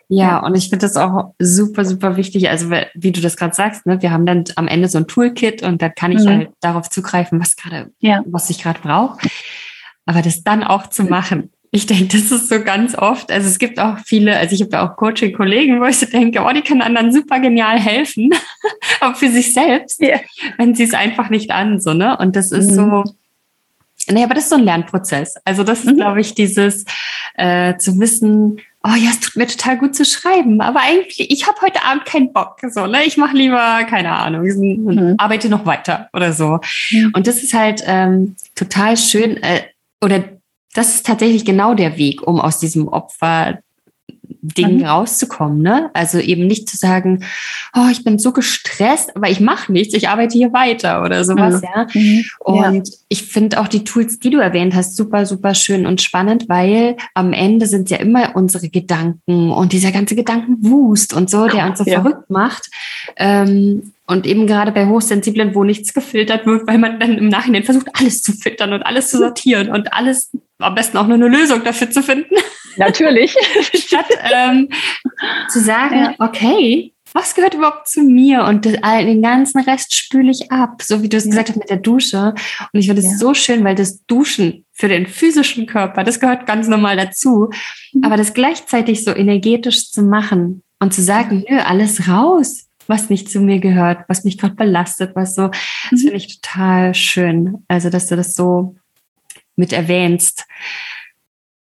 Ja, 0.07 0.39
und 0.45 0.55
ich 0.55 0.69
finde 0.69 0.85
das 0.85 0.97
auch 0.97 1.33
super, 1.39 1.83
super 1.83 2.15
wichtig. 2.15 2.49
Also, 2.49 2.69
wie 2.93 3.11
du 3.11 3.21
das 3.21 3.37
gerade 3.37 3.55
sagst, 3.55 3.85
ne, 3.85 4.01
wir 4.01 4.11
haben 4.11 4.25
dann 4.25 4.43
am 4.55 4.67
Ende 4.67 4.87
so 4.87 4.99
ein 4.99 5.07
Toolkit 5.07 5.63
und 5.63 5.81
da 5.81 5.89
kann 5.89 6.11
ich 6.11 6.23
mhm. 6.23 6.29
halt 6.29 6.49
darauf 6.61 6.89
zugreifen, 6.89 7.39
was 7.39 7.55
gerade, 7.55 7.91
was 8.25 8.49
ich 8.49 8.61
gerade 8.61 8.79
brauche. 8.81 9.27
Aber 10.05 10.21
das 10.21 10.43
dann 10.43 10.63
auch 10.63 10.87
zu 10.87 11.03
machen, 11.03 11.51
ich 11.71 11.85
denke, 11.85 12.17
das 12.17 12.31
ist 12.31 12.49
so 12.49 12.61
ganz 12.61 12.95
oft. 12.95 13.31
Also 13.31 13.47
es 13.47 13.59
gibt 13.59 13.79
auch 13.79 13.99
viele, 13.99 14.37
also 14.37 14.55
ich 14.55 14.61
habe 14.61 14.71
ja 14.71 14.87
auch 14.87 14.95
Coaching-Kollegen, 14.95 15.81
wo 15.81 15.85
ich 15.85 15.97
so 15.97 16.05
denke, 16.05 16.41
oh, 16.41 16.51
die 16.51 16.61
können 16.61 16.81
anderen 16.81 17.11
super 17.11 17.39
genial 17.39 17.79
helfen, 17.79 18.31
aber 19.01 19.15
für 19.15 19.29
sich 19.29 19.53
selbst, 19.53 20.01
yeah. 20.01 20.19
wenn 20.57 20.75
sie 20.75 20.83
es 20.83 20.93
einfach 20.93 21.29
nicht 21.29 21.51
an, 21.51 21.79
so, 21.79 21.93
ne? 21.93 22.17
Und 22.17 22.35
das 22.35 22.51
ist 22.51 22.71
mhm. 22.71 22.75
so, 22.75 23.03
nee, 24.09 24.23
aber 24.23 24.33
das 24.33 24.45
ist 24.45 24.49
so 24.51 24.55
ein 24.55 24.63
Lernprozess. 24.63 25.35
Also 25.43 25.63
das 25.63 25.79
ist, 25.79 25.91
mhm. 25.91 25.97
glaube 25.97 26.21
ich, 26.21 26.33
dieses 26.33 26.85
äh, 27.35 27.75
zu 27.77 27.99
wissen, 27.99 28.61
oh 28.83 28.95
ja, 28.95 29.09
es 29.09 29.19
tut 29.19 29.35
mir 29.35 29.47
total 29.47 29.77
gut 29.77 29.95
zu 29.95 30.05
schreiben, 30.05 30.61
aber 30.61 30.79
eigentlich, 30.81 31.31
ich 31.31 31.47
habe 31.47 31.59
heute 31.61 31.83
Abend 31.83 32.05
keinen 32.05 32.31
Bock, 32.31 32.59
so, 32.69 32.85
ne? 32.85 33.03
Ich 33.05 33.17
mache 33.17 33.35
lieber, 33.35 33.83
keine 33.83 34.11
Ahnung, 34.11 34.43
mhm. 34.43 35.15
arbeite 35.17 35.49
noch 35.49 35.65
weiter 35.65 36.09
oder 36.13 36.31
so. 36.31 36.59
Mhm. 36.91 37.11
Und 37.13 37.27
das 37.27 37.43
ist 37.43 37.53
halt 37.53 37.83
ähm, 37.85 38.35
total 38.55 38.95
schön, 38.95 39.37
äh, 39.43 39.63
oder 40.01 40.23
das 40.75 40.95
ist 40.95 41.05
tatsächlich 41.05 41.45
genau 41.45 41.73
der 41.73 41.97
Weg, 41.97 42.21
um 42.27 42.39
aus 42.39 42.59
diesem 42.59 42.87
Opfer 42.87 43.59
Dingen 44.41 44.79
mhm. 44.79 44.85
rauszukommen. 44.85 45.61
Ne? 45.61 45.89
Also 45.93 46.19
eben 46.19 46.45
nicht 46.47 46.69
zu 46.69 46.77
sagen, 46.77 47.23
oh, 47.75 47.87
ich 47.91 48.03
bin 48.03 48.19
so 48.19 48.31
gestresst, 48.31 49.15
aber 49.15 49.29
ich 49.29 49.39
mache 49.39 49.71
nichts, 49.71 49.93
ich 49.93 50.09
arbeite 50.09 50.37
hier 50.37 50.53
weiter 50.53 51.03
oder 51.03 51.23
sowas. 51.23 51.61
Mhm. 51.61 51.67
Ja. 51.73 51.87
Mhm. 51.93 52.25
Und 52.39 52.87
ja. 52.87 52.93
ich 53.09 53.23
finde 53.23 53.59
auch 53.59 53.67
die 53.67 53.83
Tools, 53.83 54.19
die 54.19 54.29
du 54.29 54.39
erwähnt 54.39 54.75
hast, 54.75 54.95
super, 54.95 55.25
super 55.25 55.55
schön 55.55 55.85
und 55.85 56.01
spannend, 56.01 56.47
weil 56.47 56.97
am 57.13 57.33
Ende 57.33 57.65
sind 57.65 57.89
ja 57.89 57.97
immer 57.97 58.35
unsere 58.35 58.69
Gedanken 58.69 59.51
und 59.51 59.73
dieser 59.73 59.91
ganze 59.91 60.15
Gedankenwust 60.15 61.13
und 61.13 61.29
so, 61.29 61.47
der 61.47 61.65
uns 61.65 61.79
so 61.79 61.85
ja. 61.85 62.01
verrückt 62.01 62.29
macht. 62.29 62.69
Ähm, 63.17 63.93
und 64.07 64.25
eben 64.25 64.45
gerade 64.45 64.71
bei 64.71 64.87
Hochsensiblen, 64.87 65.55
wo 65.55 65.63
nichts 65.63 65.93
gefiltert 65.93 66.45
wird, 66.45 66.67
weil 66.67 66.77
man 66.77 66.99
dann 66.99 67.17
im 67.17 67.29
Nachhinein 67.29 67.63
versucht, 67.63 67.87
alles 67.93 68.21
zu 68.21 68.33
filtern 68.33 68.73
und 68.73 68.83
alles 68.83 69.09
zu 69.09 69.17
sortieren 69.17 69.69
und 69.69 69.93
alles 69.93 70.31
am 70.59 70.75
besten 70.75 70.97
auch 70.97 71.07
nur 71.07 71.15
eine 71.15 71.27
Lösung 71.27 71.63
dafür 71.63 71.89
zu 71.89 72.03
finden. 72.03 72.35
Natürlich. 72.77 73.35
Statt 73.73 74.07
ähm, 74.31 74.69
zu 75.49 75.59
sagen, 75.59 76.15
okay, 76.19 76.93
was 77.13 77.33
gehört 77.33 77.53
überhaupt 77.53 77.87
zu 77.87 78.01
mir? 78.01 78.43
Und 78.43 78.65
den 78.65 79.21
ganzen 79.21 79.61
Rest 79.61 79.95
spüle 79.95 80.29
ich 80.29 80.51
ab, 80.51 80.81
so 80.81 81.01
wie 81.01 81.07
du 81.07 81.15
es 81.15 81.23
ja. 81.23 81.29
gesagt 81.29 81.49
hast 81.49 81.57
mit 81.57 81.69
der 81.69 81.77
Dusche. 81.77 82.35
Und 82.73 82.79
ich 82.79 82.87
finde 82.87 83.01
es 83.01 83.11
ja. 83.11 83.17
so 83.17 83.33
schön, 83.33 83.63
weil 83.63 83.75
das 83.75 84.05
Duschen 84.05 84.65
für 84.73 84.89
den 84.89 85.07
physischen 85.07 85.65
Körper, 85.65 86.03
das 86.03 86.19
gehört 86.19 86.45
ganz 86.45 86.67
normal 86.67 86.97
dazu. 86.97 87.49
Mhm. 87.93 88.03
Aber 88.03 88.17
das 88.17 88.33
gleichzeitig 88.33 89.03
so 89.03 89.15
energetisch 89.15 89.91
zu 89.91 90.01
machen 90.01 90.61
und 90.79 90.93
zu 90.93 91.01
sagen, 91.01 91.45
nö, 91.49 91.57
alles 91.57 92.09
raus 92.09 92.64
was 92.87 93.09
nicht 93.09 93.29
zu 93.29 93.39
mir 93.39 93.59
gehört, 93.59 94.05
was 94.07 94.23
mich 94.23 94.37
gerade 94.37 94.55
belastet, 94.55 95.15
was 95.15 95.35
so, 95.35 95.47
das 95.47 95.91
mhm. 95.91 95.97
finde 95.97 96.15
ich 96.15 96.41
total 96.41 96.93
schön. 96.93 97.63
Also, 97.67 97.89
dass 97.89 98.07
du 98.07 98.15
das 98.15 98.35
so 98.35 98.75
mit 99.55 99.73
erwähnst. 99.73 100.45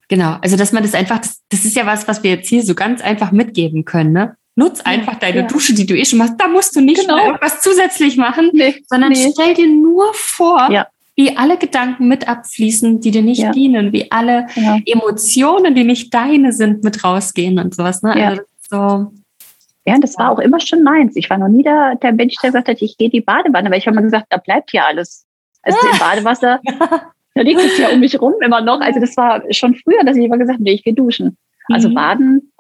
Genau, 0.08 0.38
also 0.42 0.58
dass 0.58 0.72
man 0.72 0.84
das 0.84 0.96
einfach, 0.96 1.20
das, 1.20 1.42
das 1.50 1.66
ist 1.66 1.76
ja 1.76 1.86
was, 1.86 2.08
was 2.08 2.24
wir 2.24 2.32
jetzt 2.32 2.50
hier 2.50 2.64
so 2.64 2.74
ganz 2.74 3.02
einfach 3.02 3.32
mitgeben 3.32 3.86
können, 3.86 4.12
ne? 4.12 4.36
Nutz 4.56 4.82
einfach 4.82 5.14
ja, 5.14 5.20
deine 5.20 5.42
ja. 5.42 5.48
Dusche, 5.48 5.74
die 5.74 5.86
du 5.86 5.96
eh 5.96 6.04
schon 6.04 6.20
machst. 6.20 6.34
Da 6.38 6.48
musst 6.50 6.76
du 6.76 6.82
nicht 6.82 7.02
genau. 7.02 7.18
irgendwas 7.18 7.62
zusätzlich 7.62 8.18
machen, 8.18 8.50
nee, 8.52 8.76
sondern 8.88 9.14
nee. 9.14 9.32
stell 9.32 9.54
dir 9.54 9.68
nur 9.68 10.12
vor, 10.14 10.70
ja. 10.70 10.88
wie 11.16 11.38
alle 11.38 11.58
Gedanken 11.58 12.10
mit 12.10 12.28
abfließen, 12.28 13.00
die 13.00 13.12
dir 13.12 13.22
nicht 13.22 13.56
dienen, 13.56 13.94
wie 13.94 14.12
alle. 14.12 14.48
Emotionen, 14.86 15.76
die 15.76 15.86
nicht 15.86 16.14
deine 16.14 16.52
sind, 16.52 16.84
mit 16.84 17.04
rausgehen 17.06 17.58
und 17.58 17.74
sowas. 17.74 18.04
Ne? 18.04 18.12
Also 18.12 18.42
so, 18.70 19.14
ja, 19.90 20.00
das 20.00 20.18
war 20.18 20.32
auch 20.32 20.40
immer 20.40 20.60
schon 20.60 20.84
meins. 20.84 21.16
Ich 21.16 21.30
war 21.30 21.38
noch 21.38 21.48
nie 21.48 21.64
der, 21.64 21.96
der 21.96 22.14
Mensch, 22.14 22.36
der 22.42 22.52
gesagt 22.52 22.68
hat, 22.68 22.82
ich 22.82 22.98
gehe 22.98 23.08
in 23.08 23.12
die 23.12 23.22
Badewanne, 23.22 23.72
weil 23.72 23.80
ich 23.80 23.88
habe 23.88 23.96
immer 23.96 24.04
gesagt, 24.04 24.28
da 24.30 24.38
bleibt 24.38 24.72
ja 24.72 24.86
alles. 24.86 25.26
Also 25.64 25.78
im 25.92 25.98
Badewasser, 26.00 26.60
da 27.36 27.42
liegt 27.42 27.60
es 27.60 27.78
ja 27.78 27.90
um 27.90 28.00
mich 28.00 28.20
rum 28.22 28.36
immer 28.42 28.62
noch. 28.62 28.82
Also 28.82 29.00
das 29.00 29.18
war 29.18 29.42
schon 29.52 29.76
früher, 29.76 30.04
dass 30.04 30.16
ich 30.16 30.26
immer 30.26 30.38
gesagt 30.38 30.58
habe, 30.58 30.64
nee, 30.64 30.74
ich 30.74 30.84
gehe 30.84 30.94
duschen. 30.94 31.38
Also 31.72 31.90
mhm. 31.90 31.94
baden, 31.96 32.52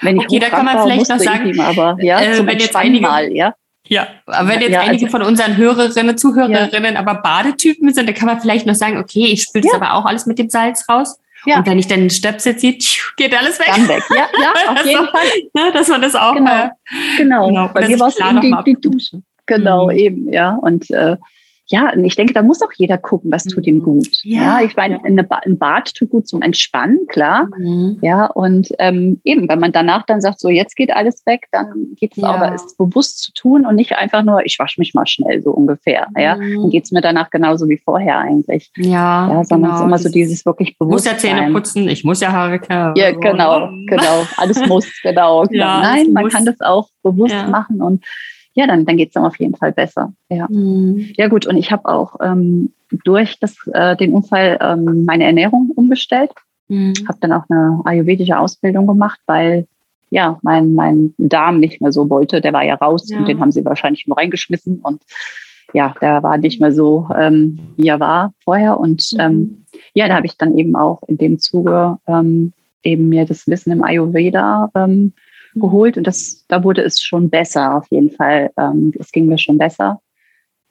wenn 0.00 0.16
ich 0.16 0.24
Okay, 0.24 0.38
da 0.38 0.48
kann 0.48 0.64
man 0.64 0.82
vielleicht 0.82 1.08
noch 1.08 1.18
sagen, 1.18 1.48
ihm, 1.48 1.60
aber 1.60 1.96
ja, 2.00 2.20
äh, 2.20 2.46
wenn 2.46 2.58
jetzt 2.58 2.76
einige, 2.76 3.06
mal, 3.06 3.30
ja. 3.32 3.54
Ja, 3.86 4.06
aber 4.26 4.48
wenn 4.48 4.60
jetzt 4.60 4.72
ja, 4.72 4.80
einige 4.80 5.06
also, 5.06 5.18
von 5.18 5.26
unseren 5.26 5.56
Hörerinnen, 5.56 6.18
Zuhörerinnen 6.18 6.94
ja. 6.94 7.00
aber 7.00 7.16
Badetypen 7.16 7.92
sind, 7.94 8.06
dann 8.06 8.14
kann 8.14 8.26
man 8.26 8.40
vielleicht 8.40 8.66
noch 8.66 8.74
sagen, 8.74 8.98
okay, 8.98 9.26
ich 9.32 9.42
spüle 9.42 9.64
das 9.64 9.74
aber 9.74 9.94
auch 9.94 10.04
alles 10.04 10.26
mit 10.26 10.38
dem 10.38 10.50
Salz 10.50 10.88
raus. 10.88 11.18
Ja. 11.46 11.58
Und 11.58 11.66
wenn 11.66 11.78
ich 11.78 11.86
dann 11.86 12.00
den 12.00 12.10
Stöpsel 12.10 12.56
ziehe, 12.56 12.78
geht 13.16 13.36
alles 13.36 13.58
weg. 13.58 13.68
Dann 13.68 13.88
weg, 13.88 14.02
ja, 14.10 14.28
ja 14.40 14.72
auf 14.72 14.84
jeden 14.84 15.06
Fall. 15.06 15.26
Ne, 15.54 15.72
dass 15.72 15.88
man 15.88 16.02
das 16.02 16.14
auch 16.14 16.34
genau. 16.34 16.50
Mal, 16.50 16.72
genau. 17.16 17.48
genau. 17.48 17.68
Bei 17.68 17.86
mir 17.86 17.98
war 18.00 18.08
es 18.08 18.16
die, 18.16 18.54
die 18.66 18.80
Dusche. 18.80 19.22
Genau, 19.46 19.86
mhm. 19.86 19.96
eben, 19.96 20.32
ja. 20.32 20.50
Und 20.50 20.90
äh, 20.90 21.16
ja, 21.70 21.94
ich 21.94 22.16
denke, 22.16 22.32
da 22.32 22.42
muss 22.42 22.62
auch 22.62 22.72
jeder 22.76 22.96
gucken, 22.96 23.30
was 23.30 23.44
tut 23.44 23.66
ihm 23.66 23.76
mhm. 23.76 23.82
gut. 23.82 24.08
Ja, 24.22 24.60
ja 24.60 24.66
ich 24.66 24.74
meine, 24.74 25.04
eine 25.04 25.22
ba 25.22 25.40
ein 25.44 25.58
Bad 25.58 25.94
tut 25.94 26.10
gut 26.10 26.26
zum 26.26 26.40
Entspannen, 26.40 27.06
klar. 27.08 27.48
Mhm. 27.58 27.98
Ja, 28.00 28.26
und 28.26 28.68
ähm, 28.78 29.20
eben, 29.24 29.48
wenn 29.48 29.60
man 29.60 29.72
danach 29.72 30.06
dann 30.06 30.20
sagt, 30.22 30.40
so 30.40 30.48
jetzt 30.48 30.76
geht 30.76 30.90
alles 30.90 31.26
weg, 31.26 31.46
dann 31.52 31.88
geht 31.96 32.12
es 32.12 32.22
ja. 32.22 32.28
aber, 32.28 32.54
es 32.54 32.74
bewusst 32.76 33.22
zu 33.22 33.32
tun 33.32 33.66
und 33.66 33.74
nicht 33.74 33.94
einfach 33.96 34.22
nur, 34.22 34.44
ich 34.46 34.58
wasche 34.58 34.80
mich 34.80 34.94
mal 34.94 35.06
schnell 35.06 35.42
so 35.42 35.50
ungefähr. 35.50 36.06
Mhm. 36.14 36.20
Ja, 36.20 36.36
dann 36.36 36.70
geht 36.70 36.84
es 36.84 36.90
mir 36.90 37.02
danach 37.02 37.28
genauso 37.30 37.68
wie 37.68 37.78
vorher 37.78 38.18
eigentlich. 38.18 38.70
Ja, 38.76 39.30
ja 39.30 39.44
sondern 39.44 39.70
genau. 39.70 39.74
es 39.74 39.80
ist 39.80 39.86
immer 39.86 39.98
so 39.98 40.08
dieses 40.08 40.46
wirklich 40.46 40.78
bewusst. 40.78 41.06
Ich 41.06 41.12
muss 41.12 41.22
ja 41.22 41.30
Zähne 41.34 41.52
putzen, 41.52 41.88
ich 41.88 42.02
muss 42.02 42.20
ja 42.20 42.32
Haare 42.32 42.60
kehren. 42.60 42.94
Ja, 42.96 43.10
genau, 43.12 43.68
genau. 43.86 44.26
Alles 44.38 44.66
muss, 44.66 44.86
genau. 45.02 45.44
ja, 45.50 45.80
Nein, 45.80 46.12
man 46.14 46.24
muss. 46.24 46.32
kann 46.32 46.46
das 46.46 46.60
auch 46.60 46.88
bewusst 47.02 47.36
machen 47.50 47.82
und 47.82 48.04
ja, 48.58 48.66
dann, 48.66 48.84
dann 48.84 48.96
geht 48.96 49.10
es 49.10 49.14
dann 49.14 49.24
auf 49.24 49.38
jeden 49.38 49.54
Fall 49.54 49.70
besser. 49.70 50.12
Ja, 50.28 50.48
mhm. 50.50 51.12
ja 51.16 51.28
gut. 51.28 51.46
Und 51.46 51.56
ich 51.56 51.70
habe 51.70 51.84
auch 51.84 52.16
ähm, 52.20 52.72
durch 53.04 53.38
das, 53.38 53.54
äh, 53.72 53.94
den 53.96 54.12
Unfall 54.12 54.58
ähm, 54.60 55.04
meine 55.04 55.22
Ernährung 55.22 55.70
umgestellt. 55.76 56.32
Mhm. 56.66 56.94
Habe 57.06 57.18
dann 57.20 57.32
auch 57.34 57.44
eine 57.48 57.80
ayurvedische 57.84 58.36
Ausbildung 58.36 58.88
gemacht, 58.88 59.20
weil 59.26 59.68
ja 60.10 60.40
mein, 60.42 60.74
mein 60.74 61.14
Darm 61.18 61.60
nicht 61.60 61.80
mehr 61.80 61.92
so 61.92 62.10
wollte. 62.10 62.40
Der 62.40 62.52
war 62.52 62.64
ja 62.64 62.74
raus 62.74 63.08
ja. 63.08 63.18
und 63.18 63.28
den 63.28 63.38
haben 63.38 63.52
sie 63.52 63.64
wahrscheinlich 63.64 64.08
nur 64.08 64.18
reingeschmissen. 64.18 64.80
Und 64.80 65.02
ja, 65.72 65.94
der 66.00 66.24
war 66.24 66.36
nicht 66.36 66.60
mehr 66.60 66.72
so, 66.72 67.08
ähm, 67.16 67.60
wie 67.76 67.86
er 67.86 68.00
war 68.00 68.32
vorher. 68.42 68.80
Und 68.80 69.12
mhm. 69.12 69.20
ähm, 69.20 69.64
ja, 69.94 70.08
da 70.08 70.16
habe 70.16 70.26
ich 70.26 70.36
dann 70.36 70.58
eben 70.58 70.74
auch 70.74 71.00
in 71.06 71.16
dem 71.16 71.38
Zuge 71.38 71.98
ähm, 72.08 72.52
eben 72.82 73.08
mir 73.08 73.24
das 73.24 73.46
Wissen 73.46 73.70
im 73.70 73.84
Ayurveda 73.84 74.68
ähm, 74.74 75.12
geholt 75.60 75.96
und 75.96 76.06
das, 76.06 76.44
da 76.48 76.64
wurde 76.64 76.82
es 76.82 77.00
schon 77.00 77.30
besser 77.30 77.76
auf 77.76 77.86
jeden 77.90 78.10
Fall. 78.10 78.50
Ähm, 78.56 78.92
es 78.98 79.12
ging 79.12 79.26
mir 79.26 79.38
schon 79.38 79.58
besser. 79.58 80.00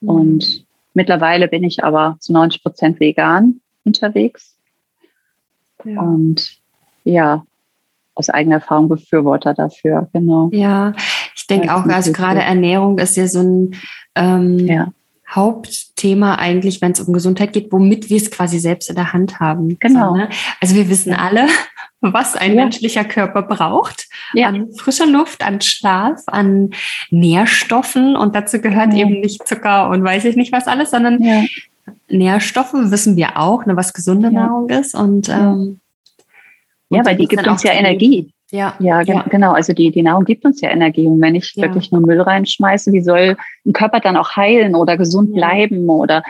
Mhm. 0.00 0.08
Und 0.08 0.66
mittlerweile 0.94 1.48
bin 1.48 1.64
ich 1.64 1.84
aber 1.84 2.16
zu 2.20 2.32
90 2.32 2.62
Prozent 2.62 3.00
vegan 3.00 3.60
unterwegs. 3.84 4.56
Ja. 5.84 6.00
Und 6.00 6.58
ja, 7.04 7.44
aus 8.14 8.30
eigener 8.30 8.56
Erfahrung 8.56 8.88
Befürworter 8.88 9.54
dafür, 9.54 10.08
genau. 10.12 10.50
Ja, 10.52 10.92
ich 11.36 11.46
denke 11.46 11.74
auch, 11.74 11.84
also 11.86 12.12
gerade 12.12 12.40
Ernährung 12.40 12.98
ist 12.98 13.16
ja 13.16 13.28
so 13.28 13.40
ein 13.40 13.76
ähm, 14.16 14.58
ja. 14.58 14.92
Hauptthema 15.30 16.34
eigentlich, 16.34 16.80
wenn 16.82 16.92
es 16.92 17.00
um 17.00 17.12
Gesundheit 17.12 17.52
geht, 17.52 17.70
womit 17.70 18.10
wir 18.10 18.16
es 18.16 18.30
quasi 18.30 18.58
selbst 18.58 18.90
in 18.90 18.96
der 18.96 19.12
Hand 19.12 19.38
haben. 19.40 19.78
Genau. 19.78 20.10
So, 20.10 20.16
ne? 20.16 20.28
Also 20.60 20.74
wir 20.74 20.88
wissen 20.88 21.12
alle, 21.12 21.46
was 22.00 22.36
ein 22.36 22.54
ja. 22.54 22.62
menschlicher 22.62 23.04
Körper 23.04 23.42
braucht. 23.42 24.08
Ja. 24.34 24.48
An 24.48 24.72
frischer 24.74 25.06
Luft, 25.06 25.44
an 25.44 25.60
Schlaf, 25.60 26.22
an 26.26 26.70
Nährstoffen. 27.10 28.16
Und 28.16 28.34
dazu 28.34 28.60
gehört 28.60 28.92
ja. 28.92 29.00
eben 29.00 29.20
nicht 29.20 29.46
Zucker 29.46 29.90
und 29.90 30.04
weiß 30.04 30.24
ich 30.24 30.36
nicht 30.36 30.52
was 30.52 30.66
alles, 30.66 30.90
sondern. 30.90 31.48
Nährstoffe 32.08 32.74
wissen 32.74 33.16
wir 33.16 33.38
auch, 33.38 33.64
ne, 33.66 33.76
was 33.76 33.92
gesunde 33.92 34.30
Nahrung 34.30 34.68
ist. 34.68 34.94
Und, 34.94 35.28
ähm, 35.28 35.80
ja, 36.90 37.04
weil 37.04 37.16
die 37.16 37.26
gibt 37.26 37.46
uns 37.46 37.62
ja 37.62 37.72
Energie. 37.72 38.30
Ja, 38.50 38.74
ja, 38.78 39.02
ja, 39.02 39.22
genau. 39.22 39.52
Also 39.52 39.74
die, 39.74 39.90
die 39.90 40.02
Nahrung 40.02 40.24
gibt 40.24 40.44
uns 40.44 40.60
ja 40.60 40.70
Energie. 40.70 41.06
Und 41.06 41.20
wenn 41.20 41.34
ich 41.34 41.54
wirklich 41.56 41.92
nur 41.92 42.00
Müll 42.00 42.20
reinschmeiße, 42.20 42.92
wie 42.92 43.02
soll 43.02 43.36
ein 43.66 43.72
Körper 43.74 44.00
dann 44.00 44.16
auch 44.16 44.36
heilen 44.36 44.74
oder 44.74 44.96
gesund 44.96 45.34
bleiben 45.34 45.88
oder 45.90 46.22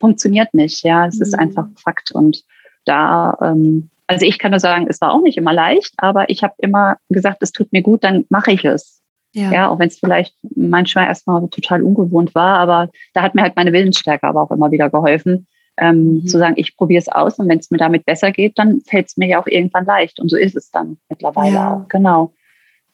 funktioniert 0.00 0.54
nicht? 0.54 0.82
Ja, 0.82 1.06
es 1.06 1.16
mhm. 1.16 1.22
ist 1.22 1.38
einfach 1.38 1.66
Fakt. 1.76 2.10
Und 2.10 2.42
da 2.86 3.36
ähm, 3.42 3.90
also 4.08 4.26
ich 4.26 4.38
kann 4.38 4.50
nur 4.50 4.60
sagen, 4.60 4.86
es 4.88 5.00
war 5.00 5.12
auch 5.12 5.22
nicht 5.22 5.36
immer 5.36 5.52
leicht, 5.52 5.92
aber 5.98 6.28
ich 6.30 6.42
habe 6.42 6.54
immer 6.58 6.96
gesagt, 7.10 7.38
es 7.42 7.52
tut 7.52 7.72
mir 7.72 7.82
gut, 7.82 8.02
dann 8.02 8.24
mache 8.30 8.50
ich 8.50 8.64
es. 8.64 9.02
Ja. 9.34 9.52
ja, 9.52 9.68
auch 9.68 9.78
wenn 9.78 9.88
es 9.88 9.98
vielleicht 9.98 10.34
manchmal 10.56 11.06
erstmal 11.06 11.46
total 11.48 11.82
ungewohnt 11.82 12.34
war, 12.34 12.58
aber 12.58 12.88
da 13.12 13.22
hat 13.22 13.34
mir 13.34 13.42
halt 13.42 13.56
meine 13.56 13.74
Willensstärke 13.74 14.26
aber 14.26 14.42
auch 14.42 14.50
immer 14.50 14.72
wieder 14.72 14.88
geholfen, 14.88 15.46
ähm, 15.76 16.14
mhm. 16.14 16.26
zu 16.26 16.38
sagen, 16.38 16.54
ich 16.56 16.76
probiere 16.76 17.00
es 17.00 17.08
aus 17.08 17.38
und 17.38 17.46
wenn 17.48 17.58
es 17.58 17.70
mir 17.70 17.76
damit 17.76 18.06
besser 18.06 18.32
geht, 18.32 18.58
dann 18.58 18.80
fällt 18.80 19.08
es 19.08 19.18
mir 19.18 19.28
ja 19.28 19.40
auch 19.40 19.46
irgendwann 19.46 19.84
leicht. 19.84 20.18
Und 20.18 20.30
so 20.30 20.36
ist 20.38 20.56
es 20.56 20.70
dann 20.70 20.96
mittlerweile 21.10 21.54
ja. 21.54 21.74
auch. 21.74 21.88
Genau. 21.88 22.32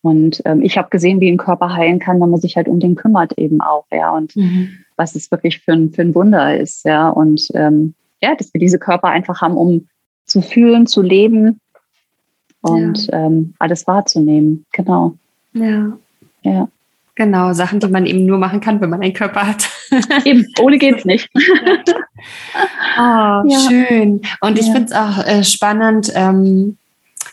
Und 0.03 0.43
ähm, 0.45 0.61
ich 0.63 0.77
habe 0.77 0.91
gesehen, 0.91 1.21
wie 1.21 1.31
ein 1.31 1.39
Körper 1.39 1.73
heilen 1.73 2.01
kann, 2.01 2.21
wenn 2.21 2.29
man 2.29 2.41
sich 2.41 2.57
halt 2.57 2.69
um 2.69 2.81
den 2.81 2.97
kümmert 2.97 3.39
eben 3.39 3.61
auch, 3.61 3.87
ja. 3.93 4.11
Und 4.11 4.35
mhm. 4.35 4.71
was 4.97 5.15
es 5.15 5.31
wirklich 5.31 5.61
für 5.61 5.73
ein, 5.73 5.93
für 5.93 6.03
ein 6.03 6.15
Wunder 6.15 6.59
ist, 6.59 6.85
ja. 6.85 7.09
Und 7.09 7.49
ähm, 7.55 7.95
ja, 8.21 8.35
dass 8.35 8.53
wir 8.53 8.59
diese 8.59 8.79
Körper 8.79 9.09
einfach 9.09 9.41
haben, 9.41 9.57
um 9.57 9.89
zu 10.35 10.43
fühlen, 10.43 10.89
zu 10.89 11.01
leben 11.01 11.61
und 12.61 13.07
ja. 13.07 13.27
ähm, 13.27 13.55
alles 13.61 13.87
wahrzunehmen. 13.87 14.67
Genau. 14.73 15.15
Ja. 15.53 15.97
Ja. 16.43 16.69
Genau, 17.15 17.53
Sachen, 17.53 17.79
die 17.79 17.87
man 17.87 18.05
eben 18.05 18.27
nur 18.27 18.39
machen 18.39 18.61
kann, 18.61 18.81
wenn 18.81 18.91
man 18.91 19.01
einen 19.01 19.13
Körper 19.13 19.47
hat. 19.47 19.71
Eben, 20.25 20.45
ohne 20.59 20.79
geht's 20.79 21.05
nicht. 21.05 21.31
oh, 21.37 22.99
ja. 22.99 23.45
schön. 23.69 24.21
Und 24.41 24.59
ich 24.59 24.67
finde 24.67 24.87
es 24.87 24.93
auch 24.93 25.25
äh, 25.25 25.45
spannend, 25.45 26.11
ähm, 26.17 26.77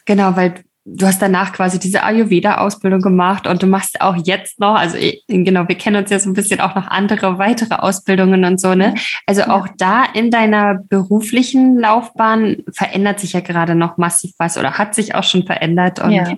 genau, 0.06 0.36
weil 0.36 0.54
du 0.84 1.06
hast 1.06 1.22
danach 1.22 1.54
quasi 1.54 1.78
diese 1.78 2.04
Ayurveda-Ausbildung 2.04 3.02
gemacht 3.02 3.46
und 3.46 3.62
du 3.62 3.68
machst 3.68 4.02
auch 4.02 4.16
jetzt 4.16 4.60
noch, 4.60 4.76
also 4.76 4.98
genau, 5.28 5.68
wir 5.68 5.76
kennen 5.76 5.98
uns 5.98 6.10
ja 6.10 6.20
so 6.20 6.30
ein 6.30 6.34
bisschen 6.34 6.60
auch 6.60 6.74
noch 6.74 6.88
andere 6.88 7.38
weitere 7.38 7.76
Ausbildungen 7.76 8.44
und 8.46 8.60
so, 8.60 8.74
ne? 8.74 8.96
Also 9.28 9.44
auch 9.44 9.68
da 9.78 10.04
in 10.04 10.32
deiner 10.32 10.76
beruflichen 10.90 11.78
Laufbahn 11.78 12.64
verändert 12.74 13.20
sich 13.20 13.34
ja 13.34 13.42
gerade 13.42 13.76
noch 13.76 13.98
massiv 13.98 14.32
was 14.40 14.58
oder 14.58 14.80
hat 14.80 14.96
sich 14.96 15.14
auch 15.14 15.24
schon 15.24 15.46
verändert. 15.46 16.00
Und 16.00 16.12
ja. 16.12 16.34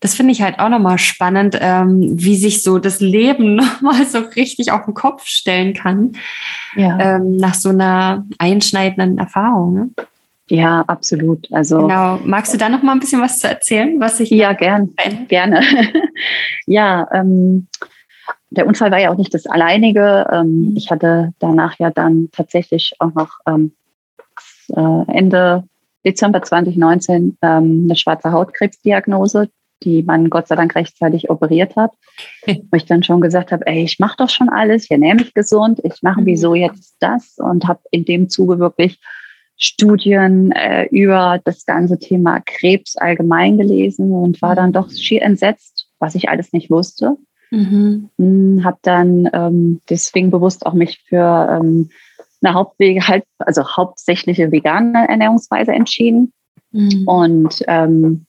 das 0.00 0.14
finde 0.14 0.32
ich 0.32 0.42
halt 0.42 0.58
auch 0.58 0.68
nochmal 0.68 0.98
spannend, 0.98 1.56
ähm, 1.60 2.00
wie 2.02 2.36
sich 2.36 2.64
so 2.64 2.78
das 2.78 3.00
Leben 3.00 3.54
nochmal 3.54 4.04
so 4.04 4.18
richtig 4.18 4.72
auf 4.72 4.84
den 4.84 4.94
Kopf 4.94 5.26
stellen 5.26 5.74
kann 5.74 6.12
ja. 6.74 6.98
ähm, 6.98 7.36
nach 7.36 7.54
so 7.54 7.68
einer 7.68 8.24
einschneidenden 8.38 9.18
Erfahrung. 9.18 9.74
Ne? 9.74 9.90
Ja, 10.48 10.82
absolut. 10.86 11.52
Also 11.52 11.78
genau. 11.78 12.20
Magst 12.24 12.54
du 12.54 12.58
da 12.58 12.68
noch 12.68 12.82
mal 12.82 12.92
ein 12.92 13.00
bisschen 13.00 13.20
was 13.20 13.40
zu 13.40 13.48
erzählen, 13.48 13.98
was 14.00 14.20
ich 14.20 14.30
ja 14.30 14.52
gern, 14.52 14.94
gerne. 15.28 15.60
ja, 16.66 17.08
ähm, 17.12 17.66
der 18.50 18.66
Unfall 18.66 18.90
war 18.90 19.00
ja 19.00 19.10
auch 19.10 19.16
nicht 19.16 19.34
das 19.34 19.46
alleinige. 19.46 20.26
Ähm. 20.32 20.74
Ich 20.76 20.90
hatte 20.90 21.32
danach 21.40 21.78
ja 21.78 21.90
dann 21.90 22.28
tatsächlich 22.30 22.94
auch 23.00 23.12
noch 23.14 23.30
ähm, 23.46 23.72
äh, 24.68 25.12
Ende 25.12 25.64
Dezember 26.04 26.42
2019 26.42 27.38
ähm, 27.42 27.82
eine 27.84 27.96
schwarze 27.96 28.30
Hautkrebsdiagnose, 28.30 29.48
die 29.82 30.04
man 30.04 30.30
Gott 30.30 30.46
sei 30.46 30.54
Dank 30.54 30.76
rechtzeitig 30.76 31.28
operiert 31.28 31.74
hat. 31.74 31.90
Wo 32.46 32.76
ich 32.76 32.86
dann 32.86 33.02
schon 33.02 33.20
gesagt 33.20 33.50
habe, 33.50 33.66
ey, 33.66 33.82
ich 33.82 33.98
mache 33.98 34.16
doch 34.18 34.30
schon 34.30 34.48
alles, 34.48 34.84
ich 34.84 34.90
ernähre 34.92 35.16
mich 35.16 35.34
gesund, 35.34 35.80
ich 35.82 36.02
mache 36.02 36.20
mhm. 36.20 36.26
wieso 36.26 36.54
jetzt 36.54 36.94
das 37.00 37.34
und 37.38 37.66
habe 37.66 37.80
in 37.90 38.04
dem 38.04 38.28
Zuge 38.28 38.60
wirklich 38.60 39.00
Studien 39.56 40.52
äh, 40.52 40.86
über 40.90 41.40
das 41.44 41.64
ganze 41.64 41.98
Thema 41.98 42.40
Krebs 42.40 42.96
allgemein 42.96 43.56
gelesen 43.56 44.12
und 44.12 44.40
war 44.42 44.54
dann 44.54 44.72
doch 44.72 44.90
schier 44.90 45.22
entsetzt, 45.22 45.88
was 45.98 46.14
ich 46.14 46.28
alles 46.28 46.52
nicht 46.52 46.70
wusste. 46.70 47.16
Mhm. 47.50 48.10
Hm, 48.18 48.64
habe 48.64 48.78
dann 48.82 49.30
ähm, 49.32 49.80
deswegen 49.88 50.30
bewusst 50.30 50.66
auch 50.66 50.74
mich 50.74 51.02
für 51.08 51.48
ähm, 51.50 51.90
eine 52.42 52.54
Hauptwege 52.54 53.06
halt, 53.06 53.24
also 53.38 53.64
hauptsächliche 53.64 54.52
vegane 54.52 55.08
Ernährungsweise 55.08 55.72
entschieden. 55.72 56.32
Mhm. 56.72 57.04
Und 57.06 57.64
ähm, 57.66 58.25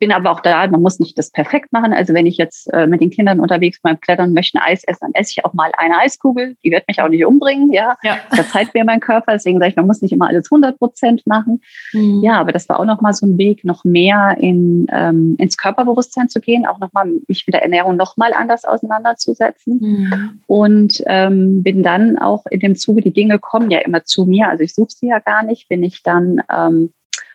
bin 0.00 0.12
aber 0.12 0.30
auch 0.30 0.40
da, 0.40 0.66
man 0.66 0.80
muss 0.80 0.98
nicht 0.98 1.16
das 1.18 1.30
perfekt 1.30 1.72
machen. 1.72 1.92
Also 1.92 2.14
wenn 2.14 2.26
ich 2.26 2.38
jetzt 2.38 2.72
äh, 2.72 2.86
mit 2.86 3.02
den 3.02 3.10
Kindern 3.10 3.38
unterwegs 3.38 3.80
beim 3.82 4.00
Klettern 4.00 4.32
möchte 4.32 4.60
Eis 4.60 4.82
essen, 4.84 5.00
dann 5.02 5.14
esse 5.14 5.34
ich 5.36 5.44
auch 5.44 5.52
mal 5.52 5.70
eine 5.76 5.98
Eiskugel. 5.98 6.56
Die 6.64 6.70
wird 6.70 6.88
mich 6.88 7.02
auch 7.02 7.08
nicht 7.08 7.24
umbringen, 7.24 7.70
ja. 7.70 7.96
ja. 8.02 8.16
Verzeiht 8.30 8.72
mir 8.72 8.84
mein 8.84 9.00
Körper. 9.00 9.32
Deswegen 9.32 9.58
sage 9.58 9.70
ich, 9.70 9.76
man 9.76 9.86
muss 9.86 10.00
nicht 10.00 10.12
immer 10.12 10.28
alles 10.28 10.50
100 10.50 10.78
Prozent 10.78 11.26
machen. 11.26 11.60
Mhm. 11.92 12.22
Ja, 12.22 12.40
aber 12.40 12.50
das 12.50 12.66
war 12.70 12.80
auch 12.80 12.86
nochmal 12.86 13.12
so 13.12 13.26
ein 13.26 13.36
Weg, 13.36 13.62
noch 13.64 13.84
mehr 13.84 14.36
in, 14.40 14.86
ähm, 14.90 15.36
ins 15.38 15.58
Körperbewusstsein 15.58 16.30
zu 16.30 16.40
gehen, 16.40 16.66
auch 16.66 16.78
nochmal 16.78 17.06
mich 17.28 17.46
mit 17.46 17.52
der 17.52 17.62
Ernährung 17.62 17.96
nochmal 17.96 18.32
anders 18.32 18.64
auseinanderzusetzen. 18.64 19.78
Mhm. 19.80 20.40
Und 20.46 21.02
ähm, 21.06 21.62
bin 21.62 21.82
dann 21.82 22.18
auch 22.18 22.46
in 22.46 22.60
dem 22.60 22.74
Zuge, 22.74 23.02
die 23.02 23.12
Dinge 23.12 23.38
kommen 23.38 23.70
ja 23.70 23.80
immer 23.80 24.02
zu 24.04 24.24
mir, 24.24 24.48
also 24.48 24.64
ich 24.64 24.74
suche 24.74 24.90
sie 24.90 25.08
ja 25.08 25.18
gar 25.18 25.42
nicht, 25.42 25.68
bin 25.68 25.82
ich 25.82 26.02
dann 26.02 26.42
ähm, 26.50 26.92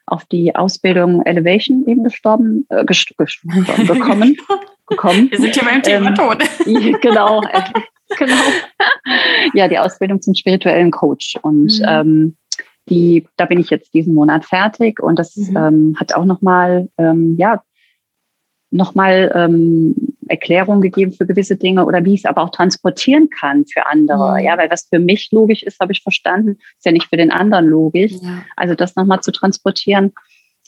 auf 0.08 0.26
die 0.26 0.56
Ausbildung 0.56 1.24
Elevation 1.26 1.86
eben 1.88 2.04
gestorben, 2.04 2.66
äh, 2.70 2.86
gestorben 2.86 3.66
gekommen. 3.66 4.38
gekommen. 4.88 5.28
Wir 5.32 5.40
sind 5.40 5.54
hier 5.54 5.64
beim 5.64 5.82
Thema 5.82 6.10
ähm, 6.10 6.16
Tod. 6.16 6.44
genau, 7.02 7.42
äh, 7.42 7.62
genau. 8.18 8.44
Ja, 9.54 9.68
die 9.68 9.80
Ausbildung 9.80 10.22
zum 10.22 10.36
spirituellen 10.36 10.92
Coach. 10.92 11.38
Und 11.42 11.80
mhm. 11.80 11.86
ähm, 11.88 12.36
die, 12.90 13.28
da 13.38 13.46
bin 13.46 13.60
ich 13.60 13.70
jetzt 13.70 13.94
diesen 13.94 14.14
Monat 14.14 14.46
fertig 14.46 15.02
und 15.02 15.18
das 15.18 15.36
mhm. 15.36 15.58
ähm, 15.58 15.96
hat 16.00 16.14
auch 16.14 16.26
nochmal, 16.26 16.88
ähm, 16.98 17.36
ja, 17.38 17.64
nochmal 18.70 19.32
ähm, 19.34 19.96
Erklärung 20.28 20.82
gegeben 20.82 21.12
für 21.12 21.26
gewisse 21.26 21.56
Dinge 21.56 21.86
oder 21.86 22.04
wie 22.06 22.14
ich 22.14 22.22
es 22.22 22.26
aber 22.26 22.42
auch 22.42 22.50
transportieren 22.50 23.30
kann 23.30 23.66
für 23.66 23.86
andere. 23.88 24.40
Mhm. 24.40 24.46
Ja, 24.46 24.58
weil 24.58 24.70
was 24.70 24.88
für 24.90 25.00
mich 25.00 25.30
logisch 25.32 25.64
ist, 25.64 25.80
habe 25.80 25.94
ich 25.94 26.02
verstanden, 26.02 26.58
ist 26.78 26.86
ja 26.86 26.92
nicht 26.92 27.08
für 27.08 27.18
den 27.18 27.32
anderen 27.32 27.68
logisch. 27.68 28.14
Ja. 28.22 28.44
Also 28.56 28.76
das 28.76 28.96
nochmal 28.96 29.22
zu 29.22 29.32
transportieren. 29.32 30.14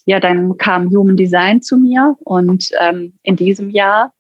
Ja, 0.06 0.20
dann 0.20 0.58
kam 0.58 0.90
Human 0.90 1.18
Design 1.18 1.62
zu 1.62 1.78
mir 1.78 2.16
und 2.20 2.70
ähm, 2.80 3.20
in 3.24 3.36
diesem 3.36 3.70
Jahr, 3.70 4.14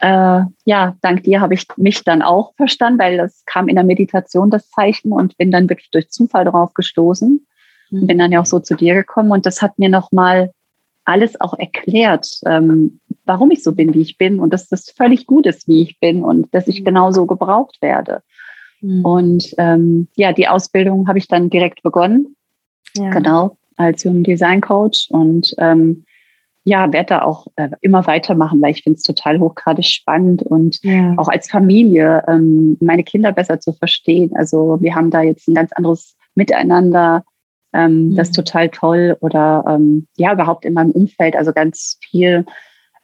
äh, 0.00 0.42
ja, 0.64 0.96
dank 1.02 1.24
dir 1.24 1.40
habe 1.40 1.54
ich 1.54 1.66
mich 1.76 2.02
dann 2.02 2.22
auch 2.22 2.54
verstanden, 2.56 2.98
weil 2.98 3.18
das 3.18 3.44
kam 3.44 3.68
in 3.68 3.74
der 3.74 3.84
Meditation 3.84 4.50
das 4.50 4.70
Zeichen 4.70 5.12
und 5.12 5.36
bin 5.36 5.50
dann 5.50 5.68
wirklich 5.68 5.90
durch 5.90 6.08
Zufall 6.08 6.44
darauf 6.44 6.72
gestoßen. 6.72 7.46
Mhm. 7.90 8.06
Bin 8.06 8.18
dann 8.18 8.32
ja 8.32 8.40
auch 8.40 8.46
so 8.46 8.58
zu 8.58 8.74
dir 8.74 8.94
gekommen 8.94 9.32
und 9.32 9.44
das 9.44 9.60
hat 9.60 9.78
mir 9.78 9.88
nochmal 9.88 10.52
alles 11.08 11.40
auch 11.40 11.58
erklärt, 11.58 12.28
ähm, 12.44 13.00
warum 13.24 13.50
ich 13.50 13.62
so 13.62 13.74
bin, 13.74 13.94
wie 13.94 14.02
ich 14.02 14.18
bin 14.18 14.40
und 14.40 14.52
dass 14.52 14.68
das 14.68 14.90
völlig 14.90 15.26
gut 15.26 15.46
ist, 15.46 15.66
wie 15.66 15.82
ich 15.82 15.98
bin 15.98 16.22
und 16.22 16.54
dass 16.54 16.68
ich 16.68 16.80
mhm. 16.80 16.84
genauso 16.84 17.26
gebraucht 17.26 17.78
werde. 17.80 18.22
Mhm. 18.80 19.04
Und 19.04 19.54
ähm, 19.56 20.08
ja, 20.16 20.32
die 20.32 20.48
Ausbildung 20.48 21.08
habe 21.08 21.18
ich 21.18 21.26
dann 21.26 21.48
direkt 21.50 21.82
begonnen, 21.82 22.36
ja. 22.94 23.10
genau, 23.10 23.56
als 23.76 24.04
Human 24.04 24.22
Design 24.22 24.60
Coach 24.60 25.08
und 25.10 25.54
ähm, 25.58 26.04
ja, 26.64 26.92
werde 26.92 27.06
da 27.06 27.22
auch 27.22 27.46
äh, 27.56 27.70
immer 27.80 28.06
weitermachen, 28.06 28.60
weil 28.60 28.72
ich 28.72 28.82
finde 28.82 28.98
es 28.98 29.02
total 29.02 29.40
hochgradig 29.40 29.86
spannend 29.86 30.42
und 30.42 30.78
ja. 30.82 31.14
auch 31.16 31.28
als 31.28 31.50
Familie 31.50 32.22
ähm, 32.28 32.76
meine 32.80 33.04
Kinder 33.04 33.32
besser 33.32 33.58
zu 33.60 33.72
verstehen. 33.72 34.32
Also 34.34 34.76
wir 34.80 34.94
haben 34.94 35.10
da 35.10 35.22
jetzt 35.22 35.48
ein 35.48 35.54
ganz 35.54 35.72
anderes 35.72 36.16
Miteinander 36.34 37.24
ähm, 37.72 38.10
mhm. 38.10 38.16
Das 38.16 38.28
ist 38.28 38.34
total 38.34 38.68
toll. 38.68 39.16
Oder 39.20 39.64
ähm, 39.68 40.06
ja, 40.16 40.32
überhaupt 40.32 40.64
in 40.64 40.74
meinem 40.74 40.90
Umfeld, 40.90 41.36
also 41.36 41.52
ganz 41.52 41.98
viel. 42.00 42.46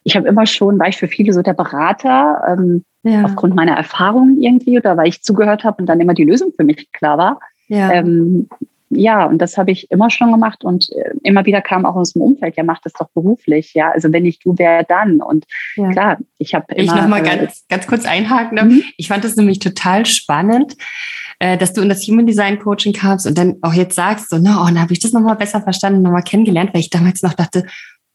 Ich 0.03 0.15
habe 0.15 0.27
immer 0.27 0.45
schon, 0.45 0.79
war 0.79 0.87
ich 0.87 0.97
für 0.97 1.07
viele 1.07 1.33
so 1.33 1.41
der 1.41 1.53
Berater, 1.53 2.41
ähm, 2.47 2.83
ja. 3.03 3.23
aufgrund 3.23 3.55
meiner 3.55 3.75
Erfahrungen 3.75 4.41
irgendwie, 4.41 4.77
oder 4.77 4.97
weil 4.97 5.07
ich 5.07 5.23
zugehört 5.23 5.63
habe 5.63 5.77
und 5.79 5.87
dann 5.87 5.99
immer 5.99 6.13
die 6.13 6.25
Lösung 6.25 6.51
für 6.55 6.63
mich 6.63 6.91
klar 6.91 7.17
war. 7.17 7.39
Ja. 7.67 7.91
Ähm, 7.91 8.47
ja, 8.89 9.25
und 9.25 9.39
das 9.39 9.57
habe 9.57 9.71
ich 9.71 9.89
immer 9.91 10.09
schon 10.09 10.31
gemacht 10.31 10.63
und 10.63 10.89
äh, 10.91 11.11
immer 11.23 11.45
wieder 11.45 11.61
kam 11.61 11.85
auch 11.85 11.95
aus 11.95 12.13
dem 12.13 12.21
Umfeld, 12.21 12.55
ja, 12.55 12.63
mach 12.63 12.79
das 12.81 12.93
doch 12.93 13.09
beruflich, 13.09 13.73
ja. 13.73 13.91
Also 13.91 14.11
wenn 14.13 14.23
nicht 14.23 14.45
du, 14.45 14.55
wer 14.57 14.83
dann? 14.83 15.21
Und 15.21 15.45
ja. 15.75 15.89
klar, 15.91 16.17
ich 16.37 16.53
habe 16.53 16.73
immer. 16.73 16.83
Ich 16.83 16.93
noch 16.93 17.07
mal 17.07 17.25
äh, 17.25 17.37
ganz, 17.37 17.65
ganz 17.67 17.87
kurz 17.87 18.05
einhaken. 18.05 18.55
Ne? 18.55 18.63
Mhm. 18.65 18.83
Ich 18.97 19.07
fand 19.07 19.23
das 19.23 19.35
nämlich 19.35 19.59
total 19.59 20.05
spannend, 20.05 20.75
äh, 21.39 21.57
dass 21.57 21.73
du 21.73 21.81
in 21.81 21.89
das 21.89 22.07
Human 22.07 22.25
Design 22.25 22.59
Coaching 22.59 22.93
kamst 22.93 23.27
und 23.27 23.37
dann 23.37 23.55
auch 23.61 23.73
jetzt 23.73 23.95
sagst, 23.95 24.29
so, 24.29 24.37
na, 24.37 24.61
oh, 24.61 24.65
dann 24.65 24.81
habe 24.81 24.93
ich 24.93 24.99
das 24.99 25.11
nochmal 25.11 25.35
besser 25.35 25.61
verstanden, 25.61 26.01
nochmal 26.01 26.23
kennengelernt, 26.23 26.71
weil 26.73 26.81
ich 26.81 26.89
damals 26.89 27.21
noch 27.21 27.33
dachte, 27.33 27.65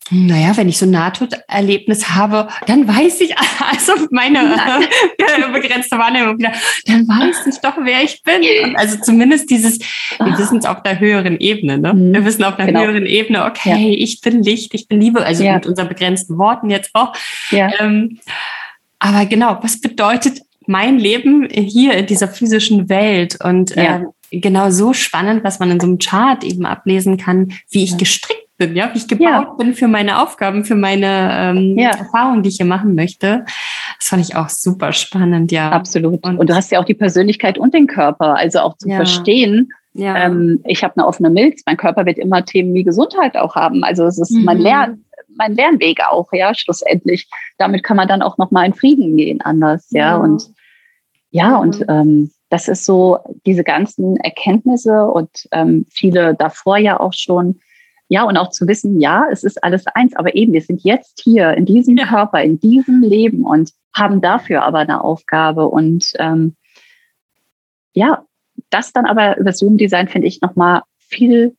hm, 0.08 0.26
naja, 0.26 0.56
wenn 0.56 0.68
ich 0.68 0.78
so 0.78 0.86
ein 0.86 0.90
Nahtoderlebnis 0.90 2.10
habe, 2.10 2.48
dann 2.66 2.88
weiß 2.88 3.20
ich, 3.20 3.34
also 3.70 3.92
meine 4.10 4.38
äh, 5.18 5.52
begrenzte 5.52 5.98
Wahrnehmung 5.98 6.38
wieder, 6.38 6.52
dann 6.86 7.06
weiß 7.06 7.46
ich 7.46 7.60
doch, 7.60 7.76
wer 7.82 8.02
ich 8.02 8.22
bin. 8.22 8.42
Und 8.64 8.76
also 8.76 8.98
zumindest 9.00 9.50
dieses, 9.50 9.78
wir 9.78 10.38
wissen 10.38 10.58
es 10.58 10.64
auf 10.64 10.82
der 10.82 10.98
höheren 10.98 11.38
Ebene, 11.38 11.78
ne? 11.78 11.94
Mhm. 11.94 12.14
Wir 12.14 12.24
wissen 12.24 12.44
auf 12.44 12.58
einer 12.58 12.66
genau. 12.66 12.80
höheren 12.80 13.06
Ebene, 13.06 13.44
okay, 13.44 13.92
ja. 13.92 13.98
ich 13.98 14.20
bin 14.20 14.42
Licht, 14.42 14.74
ich 14.74 14.88
bin 14.88 15.00
Liebe, 15.00 15.24
also 15.24 15.44
ja. 15.44 15.54
mit 15.54 15.66
unseren 15.66 15.88
begrenzten 15.88 16.38
Worten 16.38 16.70
jetzt 16.70 16.90
auch. 16.94 17.14
Ja. 17.50 17.70
Ähm, 17.78 18.18
aber 18.98 19.26
genau, 19.26 19.58
was 19.62 19.80
bedeutet 19.80 20.40
mein 20.70 21.00
Leben 21.00 21.48
hier 21.50 21.94
in 21.94 22.06
dieser 22.06 22.28
physischen 22.28 22.88
Welt 22.88 23.36
und 23.44 23.74
ja. 23.74 24.02
äh, 24.30 24.38
genau 24.38 24.70
so 24.70 24.92
spannend, 24.92 25.42
was 25.42 25.58
man 25.58 25.72
in 25.72 25.80
so 25.80 25.88
einem 25.88 25.98
Chart 25.98 26.44
eben 26.44 26.64
ablesen 26.64 27.16
kann, 27.16 27.52
wie 27.70 27.82
ich 27.82 27.98
gestrickt 27.98 28.56
bin, 28.56 28.76
ja, 28.76 28.88
wie 28.94 28.98
ich 28.98 29.08
gebaut 29.08 29.24
ja. 29.24 29.54
bin 29.58 29.74
für 29.74 29.88
meine 29.88 30.22
Aufgaben, 30.22 30.64
für 30.64 30.76
meine 30.76 31.30
ähm, 31.32 31.76
ja. 31.76 31.90
Erfahrungen, 31.90 32.44
die 32.44 32.50
ich 32.50 32.56
hier 32.58 32.66
machen 32.66 32.94
möchte. 32.94 33.44
Das 33.98 34.08
fand 34.08 34.22
ich 34.22 34.36
auch 34.36 34.48
super 34.48 34.92
spannend, 34.92 35.50
ja. 35.50 35.72
Absolut. 35.72 36.24
Und, 36.24 36.38
und 36.38 36.48
du 36.48 36.54
hast 36.54 36.70
ja 36.70 36.78
auch 36.78 36.84
die 36.84 36.94
Persönlichkeit 36.94 37.58
und 37.58 37.74
den 37.74 37.88
Körper, 37.88 38.36
also 38.36 38.60
auch 38.60 38.76
zu 38.78 38.88
ja. 38.88 38.96
verstehen. 38.96 39.70
Ähm, 39.96 40.60
ich 40.66 40.84
habe 40.84 40.94
eine 40.96 41.06
offene 41.06 41.30
Milz, 41.30 41.62
mein 41.66 41.76
Körper 41.76 42.06
wird 42.06 42.18
immer 42.18 42.44
Themen 42.44 42.72
wie 42.74 42.84
Gesundheit 42.84 43.36
auch 43.36 43.56
haben. 43.56 43.82
Also 43.82 44.04
es 44.04 44.20
ist, 44.20 44.30
mhm. 44.30 44.44
man 44.44 44.58
lernt 44.58 45.00
mein 45.36 45.56
Lernweg 45.56 45.98
auch, 46.08 46.28
ja, 46.32 46.54
schlussendlich. 46.54 47.28
Damit 47.58 47.82
kann 47.82 47.96
man 47.96 48.06
dann 48.06 48.22
auch 48.22 48.38
nochmal 48.38 48.66
in 48.66 48.74
Frieden 48.74 49.16
gehen, 49.16 49.40
anders, 49.40 49.88
ja. 49.90 50.10
ja. 50.12 50.16
Und 50.16 50.44
ja, 51.31 51.57
und 51.57 51.85
ähm, 51.89 52.31
das 52.49 52.68
ist 52.68 52.85
so 52.85 53.18
diese 53.47 53.62
ganzen 53.62 54.16
Erkenntnisse 54.16 55.07
und 55.07 55.49
ähm, 55.53 55.87
viele 55.91 56.35
davor 56.35 56.78
ja 56.78 56.99
auch 56.99 57.12
schon. 57.12 57.61
Ja, 58.09 58.24
und 58.24 58.37
auch 58.37 58.51
zu 58.51 58.66
wissen, 58.66 59.01
ja, 59.01 59.26
es 59.31 59.45
ist 59.45 59.62
alles 59.62 59.87
eins, 59.87 60.16
aber 60.16 60.35
eben, 60.35 60.53
wir 60.53 60.62
sind 60.62 60.83
jetzt 60.83 61.20
hier 61.22 61.53
in 61.55 61.64
diesem 61.64 61.97
ja. 61.97 62.07
Körper, 62.07 62.43
in 62.43 62.59
diesem 62.59 63.03
Leben 63.03 63.45
und 63.45 63.70
haben 63.95 64.20
dafür 64.20 64.64
aber 64.64 64.78
eine 64.81 65.05
Aufgabe. 65.05 65.68
Und 65.68 66.12
ähm, 66.18 66.57
ja, 67.93 68.24
das 68.68 68.93
dann 68.93 69.07
aber 69.07 69.39
über 69.39 69.53
Zoom-Design 69.53 70.09
finde 70.09 70.26
ich 70.26 70.41
nochmal 70.41 70.83
viel 70.99 71.55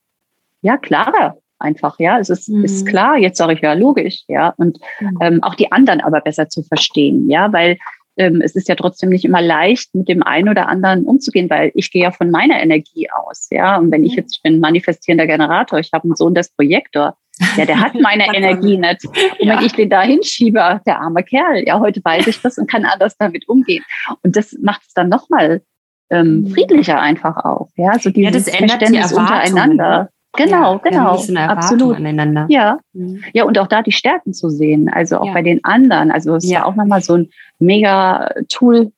ja, 0.61 0.77
klarer 0.77 1.37
einfach, 1.61 1.99
ja. 1.99 2.19
Es 2.19 2.29
ist, 2.29 2.49
mhm. 2.49 2.65
ist 2.65 2.85
klar, 2.85 3.17
jetzt 3.17 3.37
sage 3.37 3.53
ich 3.53 3.61
ja 3.61 3.73
logisch, 3.73 4.23
ja. 4.27 4.53
Und 4.57 4.79
mhm. 4.99 5.17
ähm, 5.21 5.43
auch 5.43 5.55
die 5.55 5.71
anderen 5.71 6.01
aber 6.01 6.19
besser 6.19 6.49
zu 6.49 6.63
verstehen, 6.63 7.29
ja, 7.29 7.53
weil 7.53 7.77
ähm, 8.17 8.41
es 8.41 8.55
ist 8.55 8.67
ja 8.67 8.75
trotzdem 8.75 9.09
nicht 9.09 9.25
immer 9.25 9.41
leicht, 9.41 9.93
mit 9.95 10.09
dem 10.09 10.23
einen 10.23 10.49
oder 10.49 10.67
anderen 10.67 11.05
umzugehen, 11.05 11.49
weil 11.49 11.71
ich 11.75 11.91
gehe 11.91 12.03
ja 12.03 12.11
von 12.11 12.29
meiner 12.29 12.61
Energie 12.61 13.09
aus, 13.09 13.47
ja. 13.51 13.77
Und 13.77 13.91
wenn 13.91 14.03
ich 14.03 14.15
jetzt, 14.15 14.35
ich 14.35 14.41
bin 14.41 14.59
manifestierender 14.59 15.27
Generator, 15.27 15.79
ich 15.79 15.91
habe 15.93 16.05
einen 16.05 16.15
Sohn, 16.15 16.33
der 16.33 16.41
ist 16.41 16.55
Projektor, 16.55 17.15
ja, 17.57 17.65
der 17.65 17.79
hat 17.79 17.93
meine 18.01 18.27
Energie 18.35 18.77
nicht. 18.77 19.05
Und 19.05 19.47
ja. 19.47 19.57
wenn 19.57 19.65
ich 19.65 19.73
den 19.73 19.89
da 19.89 20.01
hinschiebe, 20.01 20.81
der 20.85 20.99
arme 20.99 21.23
Kerl, 21.23 21.63
ja, 21.65 21.79
heute 21.79 22.01
weiß 22.03 22.27
ich 22.27 22.41
das 22.41 22.57
und 22.57 22.69
kann 22.69 22.85
anders 22.85 23.15
damit 23.17 23.47
umgehen. 23.47 23.83
Und 24.23 24.35
das 24.35 24.55
macht 24.61 24.81
es 24.87 24.93
dann 24.93 25.09
nochmal 25.09 25.61
ähm, 26.09 26.41
mhm. 26.41 26.47
friedlicher 26.51 26.99
einfach 26.99 27.37
auch, 27.37 27.69
ja. 27.75 27.97
So 27.97 28.09
dieses 28.09 28.23
ja, 28.23 28.31
das 28.31 28.47
ändert 28.47 28.79
Verständnis 28.79 29.09
die 29.09 29.15
untereinander. 29.15 30.09
Genau, 30.33 30.73
ja, 30.73 30.81
genau. 30.83 31.17
So 31.17 31.35
absolut. 31.35 31.97
Aneinander. 31.97 32.45
Ja. 32.49 32.79
Mhm. 32.93 33.23
Ja, 33.33 33.43
und 33.43 33.57
auch 33.59 33.67
da 33.67 33.81
die 33.81 33.91
Stärken 33.91 34.33
zu 34.33 34.49
sehen, 34.49 34.89
also 34.89 35.17
auch 35.19 35.27
ja. 35.27 35.33
bei 35.33 35.41
den 35.41 35.63
anderen. 35.63 36.11
Also 36.11 36.35
es 36.35 36.45
ist 36.45 36.51
ja 36.51 36.65
auch 36.65 36.75
nochmal 36.75 37.01
so 37.01 37.15
ein 37.15 37.29
mega 37.59 38.29
Tool, 38.47 38.91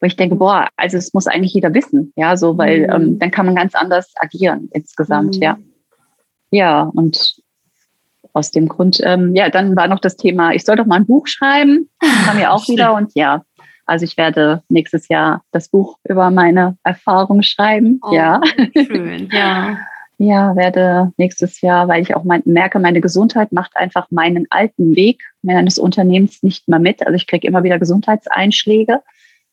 wo 0.00 0.06
ich 0.06 0.16
denke, 0.16 0.36
boah, 0.36 0.68
also 0.76 0.98
es 0.98 1.14
muss 1.14 1.26
eigentlich 1.26 1.54
jeder 1.54 1.72
wissen, 1.72 2.12
ja, 2.16 2.36
so, 2.36 2.58
weil 2.58 2.82
mhm. 2.82 2.92
ähm, 2.92 3.18
dann 3.18 3.30
kann 3.30 3.46
man 3.46 3.54
ganz 3.54 3.74
anders 3.74 4.12
agieren 4.16 4.68
insgesamt, 4.72 5.36
mhm. 5.36 5.42
ja. 5.42 5.58
ja, 6.50 6.82
und 6.82 7.36
aus 8.34 8.50
dem 8.50 8.68
Grund, 8.68 9.00
ähm, 9.02 9.34
ja, 9.34 9.48
dann 9.48 9.76
war 9.76 9.88
noch 9.88 10.00
das 10.00 10.16
Thema, 10.16 10.52
ich 10.52 10.64
soll 10.64 10.76
doch 10.76 10.86
mal 10.86 10.96
ein 10.96 11.06
Buch 11.06 11.26
schreiben, 11.26 11.88
kam 12.26 12.38
ja 12.38 12.50
auch 12.52 12.68
wieder 12.68 12.94
und 12.94 13.12
ja, 13.14 13.44
also 13.86 14.04
ich 14.04 14.16
werde 14.16 14.62
nächstes 14.68 15.08
Jahr 15.08 15.42
das 15.52 15.68
Buch 15.68 15.98
über 16.06 16.30
meine 16.30 16.76
Erfahrung 16.82 17.42
schreiben. 17.42 18.00
Oh, 18.02 18.12
ja. 18.12 18.40
Schön, 18.74 19.28
ja. 19.30 19.78
Ja, 20.18 20.54
werde 20.54 21.12
nächstes 21.16 21.60
Jahr, 21.60 21.88
weil 21.88 22.02
ich 22.02 22.14
auch 22.14 22.24
mein, 22.24 22.42
merke, 22.44 22.78
meine 22.78 23.00
Gesundheit 23.00 23.52
macht 23.52 23.76
einfach 23.76 24.10
meinen 24.10 24.46
alten 24.50 24.94
Weg 24.94 25.22
meines 25.42 25.78
Unternehmens 25.78 26.42
nicht 26.42 26.68
mehr 26.68 26.78
mit. 26.78 27.04
Also 27.04 27.16
ich 27.16 27.26
kriege 27.26 27.46
immer 27.46 27.64
wieder 27.64 27.78
Gesundheitseinschläge, 27.78 29.00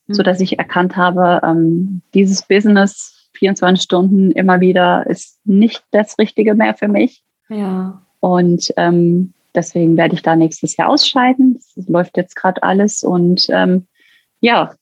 mhm. 0.08 0.14
so 0.14 0.22
dass 0.22 0.40
ich 0.40 0.60
erkannt 0.60 0.96
habe, 0.98 1.42
ähm, 1.44 2.02
dieses 2.14 2.44
Business 2.44 3.30
24 3.34 3.84
Stunden 3.84 4.32
immer 4.32 4.62
wieder 4.62 5.08
ist 5.08 5.40
nicht 5.46 5.84
das 5.92 6.20
Richtige 6.20 6.54
mehr 6.54 6.76
für 6.76 6.88
mich. 6.88 7.24
Ja. 7.50 8.02
Und 8.20 8.72
ähm, 8.78 9.34
deswegen 9.56 9.98
werde 9.98 10.14
ich 10.14 10.22
da 10.22 10.36
nächstes 10.36 10.78
Jahr 10.78 10.90
ausscheiden. 10.90 11.60
Das 11.76 11.88
läuft 11.88 12.18
jetzt 12.18 12.36
gerade 12.36 12.62
alles 12.62 13.04
und 13.04 13.48
ähm, 13.50 13.88
ja, 14.42 14.74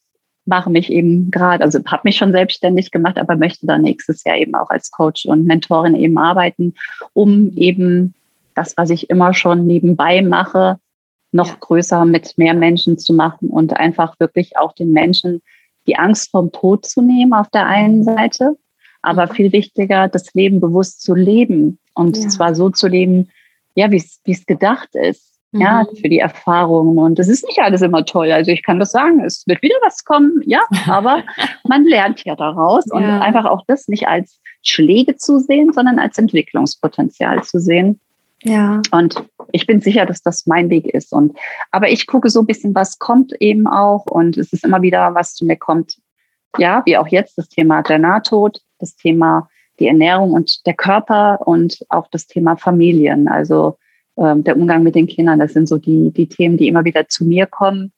mache 0.50 0.70
mich 0.70 0.92
eben 0.92 1.32
gerade, 1.32 1.64
also 1.64 1.80
habe 1.86 2.02
mich 2.04 2.18
schon 2.18 2.34
selbstständig 2.34 2.92
gemacht, 2.92 3.18
aber 3.18 3.38
möchte 3.38 3.66
dann 3.66 3.84
nächstes 3.84 4.24
Jahr 4.26 4.38
eben 4.38 4.56
auch 4.56 4.70
als 4.70 4.92
Coach 4.92 5.26
und 5.26 5.46
Mentorin 5.46 5.96
eben 5.96 6.18
arbeiten, 6.18 6.74
um 7.14 7.54
eben 7.56 8.14
das, 8.56 8.76
was 8.76 8.90
ich 8.90 9.10
immer 9.10 9.34
schon 9.34 9.66
nebenbei 9.66 10.22
mache, 10.22 10.78
noch 11.32 11.60
größer 11.60 12.06
mit 12.06 12.38
mehr 12.38 12.54
Menschen 12.54 12.98
zu 12.98 13.14
machen 13.14 13.50
und 13.50 13.78
einfach 13.78 14.20
wirklich 14.20 14.58
auch 14.58 14.74
den 14.74 14.92
Menschen 14.92 15.42
die 15.88 15.96
Angst 15.96 16.32
vom 16.32 16.52
Tod 16.52 16.86
zu 16.86 17.02
nehmen 17.02 17.34
auf 17.34 17.50
der 17.50 17.68
einen 17.68 18.04
Seite, 18.04 18.58
aber 19.02 19.28
mhm. 19.28 19.32
viel 19.32 19.52
wichtiger, 19.54 20.08
das 20.08 20.34
Leben 20.34 20.60
bewusst 20.60 21.02
zu 21.02 21.16
leben 21.16 21.80
und 21.94 22.18
ja. 22.18 22.28
zwar 22.28 22.56
so 22.56 22.70
zu 22.70 22.88
leben, 22.88 23.30
ja, 23.76 23.92
wie 23.92 24.04
es 24.26 24.46
gedacht 24.46 24.90
ist 24.96 25.29
mhm. 25.52 25.62
ja, 25.62 25.86
für 26.02 26.10
die 26.10 26.20
Erfahrungen. 26.20 26.98
Und 26.98 27.20
es 27.20 27.28
ist 27.28 27.46
nicht 27.46 27.60
alles 27.60 27.82
immer 27.82 28.06
toll. 28.06 28.32
Also 28.32 28.52
ich 28.52 28.64
kann 28.64 28.80
das 28.80 28.92
sagen, 28.92 29.24
es 29.24 29.46
wird 29.48 29.62
wieder 29.62 29.76
was 29.84 30.04
kommen, 30.06 30.42
ja, 30.46 30.62
aber 30.88 31.24
man 31.68 31.86
lernt 31.86 32.24
ja 32.24 32.36
daraus 32.36 32.86
ja. 32.92 32.98
und 32.98 33.04
einfach 33.04 33.46
auch 33.46 33.64
das 33.68 33.88
nicht 33.88 34.08
als 34.08 34.40
Schläge 34.62 35.16
zu 35.16 35.40
sehen, 35.40 35.74
sondern 35.74 36.00
als 36.00 36.18
Entwicklungspotenzial 36.18 37.44
zu 37.44 37.60
sehen. 37.60 38.00
Ja. 38.44 38.82
Und 38.92 39.24
ich 39.52 39.68
bin 39.68 39.82
sicher, 39.82 40.06
dass 40.06 40.22
das 40.22 40.48
mein 40.48 40.70
Weg 40.70 40.88
ist. 40.88 41.12
Und 41.12 41.38
aber 41.72 41.90
ich 41.90 42.08
gucke 42.08 42.30
so 42.30 42.40
ein 42.40 42.46
bisschen, 42.46 42.74
was 42.74 43.00
kommt 43.00 43.34
eben 43.42 43.68
auch. 43.68 44.06
Und 44.06 44.38
es 44.38 44.54
ist 44.54 44.64
immer 44.64 44.82
wieder, 44.82 45.14
was 45.14 45.36
zu 45.36 45.46
mir 45.46 45.58
kommt. 45.58 45.98
Ja, 46.58 46.82
wie 46.86 46.98
auch 46.98 47.08
jetzt 47.08 47.38
das 47.38 47.50
Thema 47.50 47.84
der 47.84 48.00
Nahtod, 48.00 48.62
das 48.80 48.96
Thema 48.96 49.50
die 49.80 49.88
Ernährung 49.88 50.32
und 50.32 50.66
der 50.66 50.74
Körper 50.74 51.40
und 51.46 51.86
auch 51.90 52.08
das 52.12 52.28
Thema 52.28 52.58
Familien. 52.58 53.28
Also 53.28 53.78
der 54.20 54.58
Umgang 54.58 54.84
mit 54.84 54.96
den 54.96 55.08
Kindern, 55.08 55.40
das 55.40 55.54
sind 55.54 55.68
so 55.68 55.78
die, 55.78 56.12
die 56.12 56.28
Themen, 56.28 56.58
die 56.58 56.68
immer 56.68 56.86
wieder 56.86 57.08
zu 57.08 57.26
mir 57.26 57.46
kommen. 57.46 57.92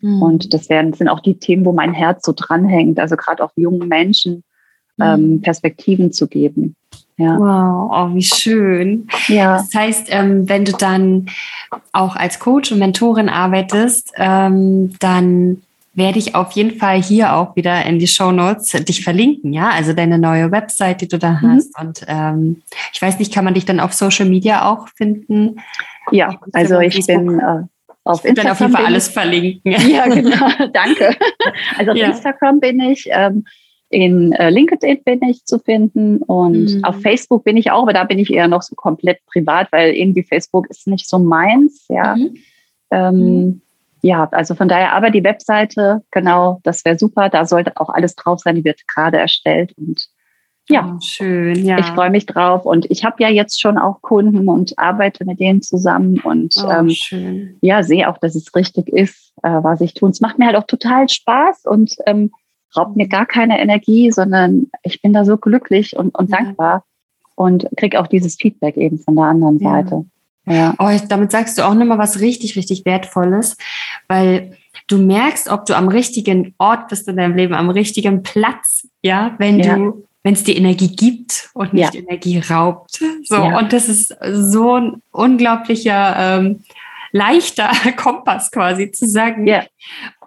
Mhm. 0.00 0.22
Und 0.22 0.54
das 0.54 0.68
werden, 0.68 0.92
sind 0.92 1.08
auch 1.08 1.20
die 1.20 1.38
Themen, 1.38 1.64
wo 1.64 1.72
mein 1.72 1.94
Herz 1.94 2.24
so 2.26 2.32
dranhängt, 2.36 2.98
also 2.98 3.16
gerade 3.16 3.42
auch 3.42 3.50
jungen 3.56 3.88
Menschen 3.88 4.44
ähm, 5.00 5.34
mhm. 5.34 5.40
Perspektiven 5.40 6.12
zu 6.12 6.28
geben. 6.28 6.76
Ja. 7.16 7.38
Wow, 7.38 7.90
oh, 7.92 8.14
wie 8.14 8.22
schön. 8.22 9.06
Ja. 9.28 9.58
Das 9.58 9.72
heißt, 9.74 10.08
ähm, 10.10 10.48
wenn 10.48 10.64
du 10.64 10.72
dann 10.72 11.26
auch 11.92 12.16
als 12.16 12.40
Coach 12.40 12.72
und 12.72 12.80
Mentorin 12.80 13.28
arbeitest, 13.28 14.12
ähm, 14.16 14.92
dann 14.98 15.62
werde 15.94 16.18
ich 16.18 16.34
auf 16.34 16.52
jeden 16.52 16.78
Fall 16.78 17.00
hier 17.02 17.34
auch 17.34 17.54
wieder 17.56 17.84
in 17.86 17.98
die 17.98 18.06
Show 18.06 18.32
Notes 18.32 18.70
dich 18.84 19.04
verlinken, 19.04 19.52
ja, 19.52 19.70
also 19.70 19.92
deine 19.92 20.18
neue 20.18 20.50
Website, 20.50 21.00
die 21.00 21.08
du 21.08 21.18
da 21.18 21.32
mhm. 21.32 21.52
hast. 21.52 21.80
Und 21.80 22.04
ähm, 22.08 22.62
ich 22.92 23.00
weiß 23.00 23.18
nicht, 23.18 23.32
kann 23.32 23.44
man 23.44 23.54
dich 23.54 23.64
dann 23.64 23.80
auf 23.80 23.92
Social 23.92 24.28
Media 24.28 24.70
auch 24.70 24.88
finden? 24.88 25.60
Ja, 26.10 26.38
also 26.52 26.80
ich 26.80 26.94
Facebook? 26.94 27.26
bin 27.26 27.38
äh, 27.38 27.62
auf 28.04 28.24
Instagram. 28.24 28.34
Dann 28.34 28.52
auf 28.52 28.60
jeden 28.60 28.72
Fall 28.72 28.86
alles 28.86 29.08
verlinken. 29.08 29.72
Ja, 29.88 30.06
genau, 30.08 30.48
danke. 30.72 31.16
Also 31.78 31.92
auf 31.92 31.96
ja. 31.96 32.08
Instagram 32.08 32.60
bin 32.60 32.80
ich. 32.80 33.06
Ähm, 33.10 33.44
in 33.90 34.32
äh, 34.32 34.50
LinkedIn 34.50 35.04
bin 35.04 35.22
ich 35.22 35.44
zu 35.44 35.60
finden 35.60 36.18
und 36.22 36.74
mhm. 36.74 36.84
auf 36.84 37.00
Facebook 37.00 37.44
bin 37.44 37.56
ich 37.56 37.70
auch, 37.70 37.82
aber 37.82 37.92
da 37.92 38.02
bin 38.02 38.18
ich 38.18 38.32
eher 38.32 38.48
noch 38.48 38.62
so 38.62 38.74
komplett 38.74 39.24
privat, 39.26 39.70
weil 39.70 39.94
irgendwie 39.94 40.24
Facebook 40.24 40.68
ist 40.68 40.88
nicht 40.88 41.08
so 41.08 41.20
meins, 41.20 41.84
ja. 41.88 42.16
Mhm. 42.16 42.36
Ähm, 42.90 43.14
mhm 43.14 43.60
ja, 44.04 44.28
also 44.32 44.54
von 44.54 44.68
daher, 44.68 44.92
aber 44.92 45.08
die 45.08 45.24
Webseite, 45.24 46.02
genau, 46.10 46.60
das 46.62 46.84
wäre 46.84 46.98
super. 46.98 47.30
Da 47.30 47.46
sollte 47.46 47.72
auch 47.76 47.88
alles 47.88 48.14
drauf 48.14 48.40
sein. 48.40 48.56
Die 48.56 48.64
wird 48.64 48.86
gerade 48.86 49.16
erstellt 49.16 49.72
und 49.78 50.08
ja, 50.68 50.94
oh, 50.94 51.00
schön. 51.00 51.64
Ja. 51.64 51.78
Ich 51.78 51.86
freue 51.86 52.10
mich 52.10 52.26
drauf 52.26 52.66
und 52.66 52.90
ich 52.90 53.02
habe 53.02 53.22
ja 53.22 53.30
jetzt 53.30 53.58
schon 53.58 53.78
auch 53.78 54.02
Kunden 54.02 54.46
und 54.50 54.78
arbeite 54.78 55.24
mit 55.24 55.40
denen 55.40 55.62
zusammen 55.62 56.20
und 56.20 56.54
oh, 56.62 56.70
ähm, 56.70 57.56
ja, 57.62 57.82
sehe 57.82 58.10
auch, 58.10 58.18
dass 58.18 58.34
es 58.34 58.54
richtig 58.54 58.88
ist, 58.88 59.32
äh, 59.42 59.62
was 59.62 59.80
ich 59.80 59.94
tue. 59.94 60.10
Es 60.10 60.20
macht 60.20 60.38
mir 60.38 60.46
halt 60.46 60.56
auch 60.56 60.66
total 60.66 61.08
Spaß 61.08 61.64
und 61.64 61.96
ähm, 62.04 62.30
raubt 62.76 62.96
mir 62.96 63.08
gar 63.08 63.24
keine 63.24 63.58
Energie, 63.58 64.10
sondern 64.10 64.70
ich 64.82 65.00
bin 65.00 65.14
da 65.14 65.24
so 65.24 65.38
glücklich 65.38 65.96
und, 65.96 66.14
und 66.14 66.28
ja. 66.28 66.38
dankbar 66.38 66.84
und 67.36 67.68
kriege 67.78 67.98
auch 67.98 68.06
dieses 68.06 68.36
Feedback 68.36 68.76
eben 68.76 68.98
von 68.98 69.16
der 69.16 69.24
anderen 69.24 69.58
ja. 69.60 69.70
Seite. 69.70 70.04
Ja. 70.46 70.74
Oh, 70.78 70.90
damit 71.08 71.32
sagst 71.32 71.58
du 71.58 71.62
auch 71.62 71.74
nochmal 71.74 71.98
was 71.98 72.20
richtig, 72.20 72.56
richtig 72.56 72.84
Wertvolles, 72.84 73.56
weil 74.08 74.56
du 74.86 74.98
merkst, 74.98 75.48
ob 75.48 75.66
du 75.66 75.76
am 75.76 75.88
richtigen 75.88 76.54
Ort 76.58 76.88
bist 76.88 77.08
in 77.08 77.16
deinem 77.16 77.36
Leben, 77.36 77.54
am 77.54 77.70
richtigen 77.70 78.22
Platz, 78.22 78.86
ja, 79.02 79.34
wenn 79.38 79.60
ja. 79.60 79.76
du, 79.76 80.06
wenn 80.22 80.34
es 80.34 80.44
dir 80.44 80.56
Energie 80.56 80.94
gibt 80.94 81.50
und 81.54 81.72
nicht 81.72 81.94
ja. 81.94 82.00
Energie 82.00 82.38
raubt. 82.38 83.00
So, 83.24 83.36
ja. 83.36 83.58
und 83.58 83.72
das 83.72 83.88
ist 83.88 84.14
so 84.32 84.74
ein 84.74 85.02
unglaublicher, 85.12 86.16
ähm, 86.18 86.64
leichter 87.12 87.70
Kompass 87.96 88.50
quasi 88.50 88.90
zu 88.90 89.06
sagen, 89.06 89.46
ja 89.46 89.64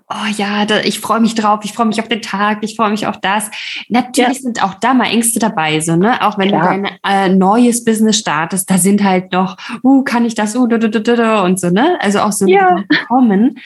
oh 0.10 0.28
ja, 0.38 0.66
da, 0.66 0.80
ich 0.82 0.99
freue 0.99 1.20
mich 1.20 1.36
drauf, 1.36 1.62
ich 1.64 1.74
freue 1.74 1.88
mich 1.88 1.99
auf 1.99 2.08
den 2.08 2.22
Tag, 2.22 2.60
ich 2.62 2.76
freue 2.76 2.89
mich 2.89 3.08
auf 3.08 3.20
das. 3.20 3.49
Natürlich 3.89 4.38
ja. 4.38 4.41
sind 4.41 4.64
auch 4.64 4.76
da 4.76 4.93
mal 4.93 5.08
Ängste 5.08 5.39
dabei, 5.39 5.80
so, 5.80 5.95
ne? 5.95 6.22
Auch 6.26 6.38
wenn 6.38 6.49
Klar. 6.49 6.78
du 6.78 6.84
dein 6.84 6.97
äh, 7.03 7.34
neues 7.34 7.84
Business 7.84 8.18
startest, 8.18 8.70
da 8.70 8.78
sind 8.78 9.03
halt 9.03 9.32
noch, 9.34 9.58
uh, 9.84 10.03
kann 10.03 10.26
ich 10.26 10.36
das, 10.36 10.55
uh, 10.55 10.64
und 10.64 11.60
so, 11.60 11.70
ne? 11.70 11.97
Also 11.99 12.20
auch 12.20 12.32
so 12.32 12.47
ja. 12.47 12.84
kommen. 13.08 13.60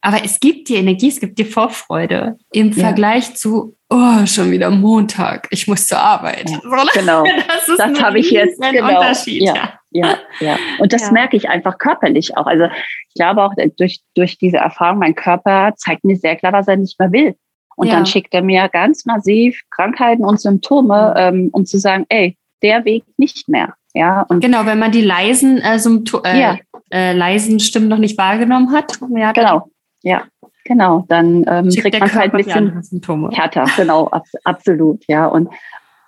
Aber 0.00 0.22
es 0.22 0.38
gibt 0.38 0.68
dir 0.68 0.78
Energie, 0.78 1.08
es 1.08 1.18
gibt 1.18 1.38
dir 1.38 1.46
Vorfreude 1.46 2.36
im 2.52 2.72
ja. 2.72 2.84
Vergleich 2.84 3.34
zu, 3.36 3.74
oh, 3.88 4.26
schon 4.26 4.50
wieder 4.50 4.70
Montag, 4.70 5.48
ich 5.50 5.66
muss 5.66 5.86
zur 5.86 5.98
Arbeit. 5.98 6.50
Ja, 6.50 6.60
genau. 6.92 7.24
Das, 7.24 7.76
das 7.78 8.02
habe 8.02 8.18
ich 8.18 8.30
jetzt. 8.30 8.60
Genau. 8.60 8.86
Unterschied. 8.86 9.42
Ja, 9.42 9.80
ja, 9.94 10.18
ja. 10.40 10.58
Und 10.80 10.92
das 10.92 11.12
merke 11.12 11.36
ich 11.36 11.48
einfach 11.48 11.78
körperlich 11.78 12.36
auch. 12.36 12.46
Also 12.46 12.64
ich 12.64 13.14
glaube 13.14 13.42
auch 13.42 13.54
durch, 13.78 14.00
durch 14.14 14.36
diese 14.38 14.56
Erfahrung, 14.56 14.98
mein 14.98 15.14
Körper 15.14 15.72
zeigt 15.76 16.04
mir 16.04 16.16
sehr 16.16 16.36
klar, 16.36 16.52
was 16.52 16.66
er 16.66 16.76
nicht 16.76 16.98
mehr 16.98 17.12
will. 17.12 17.36
Und 17.76 17.92
dann 17.92 18.06
schickt 18.06 18.34
er 18.34 18.42
mir 18.42 18.68
ganz 18.68 19.04
massiv 19.04 19.60
Krankheiten 19.70 20.24
und 20.24 20.40
Symptome, 20.40 21.14
ähm, 21.16 21.48
um 21.52 21.64
zu 21.66 21.78
sagen, 21.78 22.06
ey, 22.08 22.36
der 22.62 22.84
Weg 22.84 23.04
nicht 23.16 23.48
mehr. 23.48 23.74
Ja, 23.94 24.22
und 24.22 24.40
genau, 24.40 24.66
wenn 24.66 24.78
man 24.78 24.90
die 24.90 25.02
leisen, 25.02 25.58
äh, 25.58 25.76
äh, 25.76 26.40
ja. 26.40 26.58
äh, 26.90 27.12
leisen 27.12 27.60
Stimmen 27.60 27.88
noch 27.88 27.98
nicht 27.98 28.18
wahrgenommen 28.18 28.72
hat. 28.72 28.98
Ja, 29.14 29.32
genau. 29.32 29.68
Ja, 30.02 30.24
genau. 30.64 31.04
Dann 31.08 31.44
ähm, 31.48 31.68
kriegt 31.70 31.98
man 32.00 32.12
halt 32.12 32.34
ein 32.34 32.44
bisschen 32.44 33.30
härter. 33.32 33.66
Genau, 33.76 34.08
ab, 34.08 34.24
absolut. 34.42 35.04
Ja, 35.06 35.26
und 35.26 35.48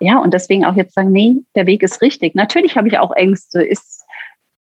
ja, 0.01 0.19
und 0.19 0.35
deswegen 0.35 0.65
auch 0.65 0.77
jetzt 0.77 0.95
sagen, 0.95 1.13
nee, 1.13 1.37
der 1.55 1.67
Weg 1.67 1.83
ist 1.83 2.03
richtig. 2.03 2.35
Natürlich 2.35 2.77
habe 2.77 2.89
ich 2.89 2.99
auch 2.99 3.13
Ängste. 3.13 3.63
Ist, 3.63 4.05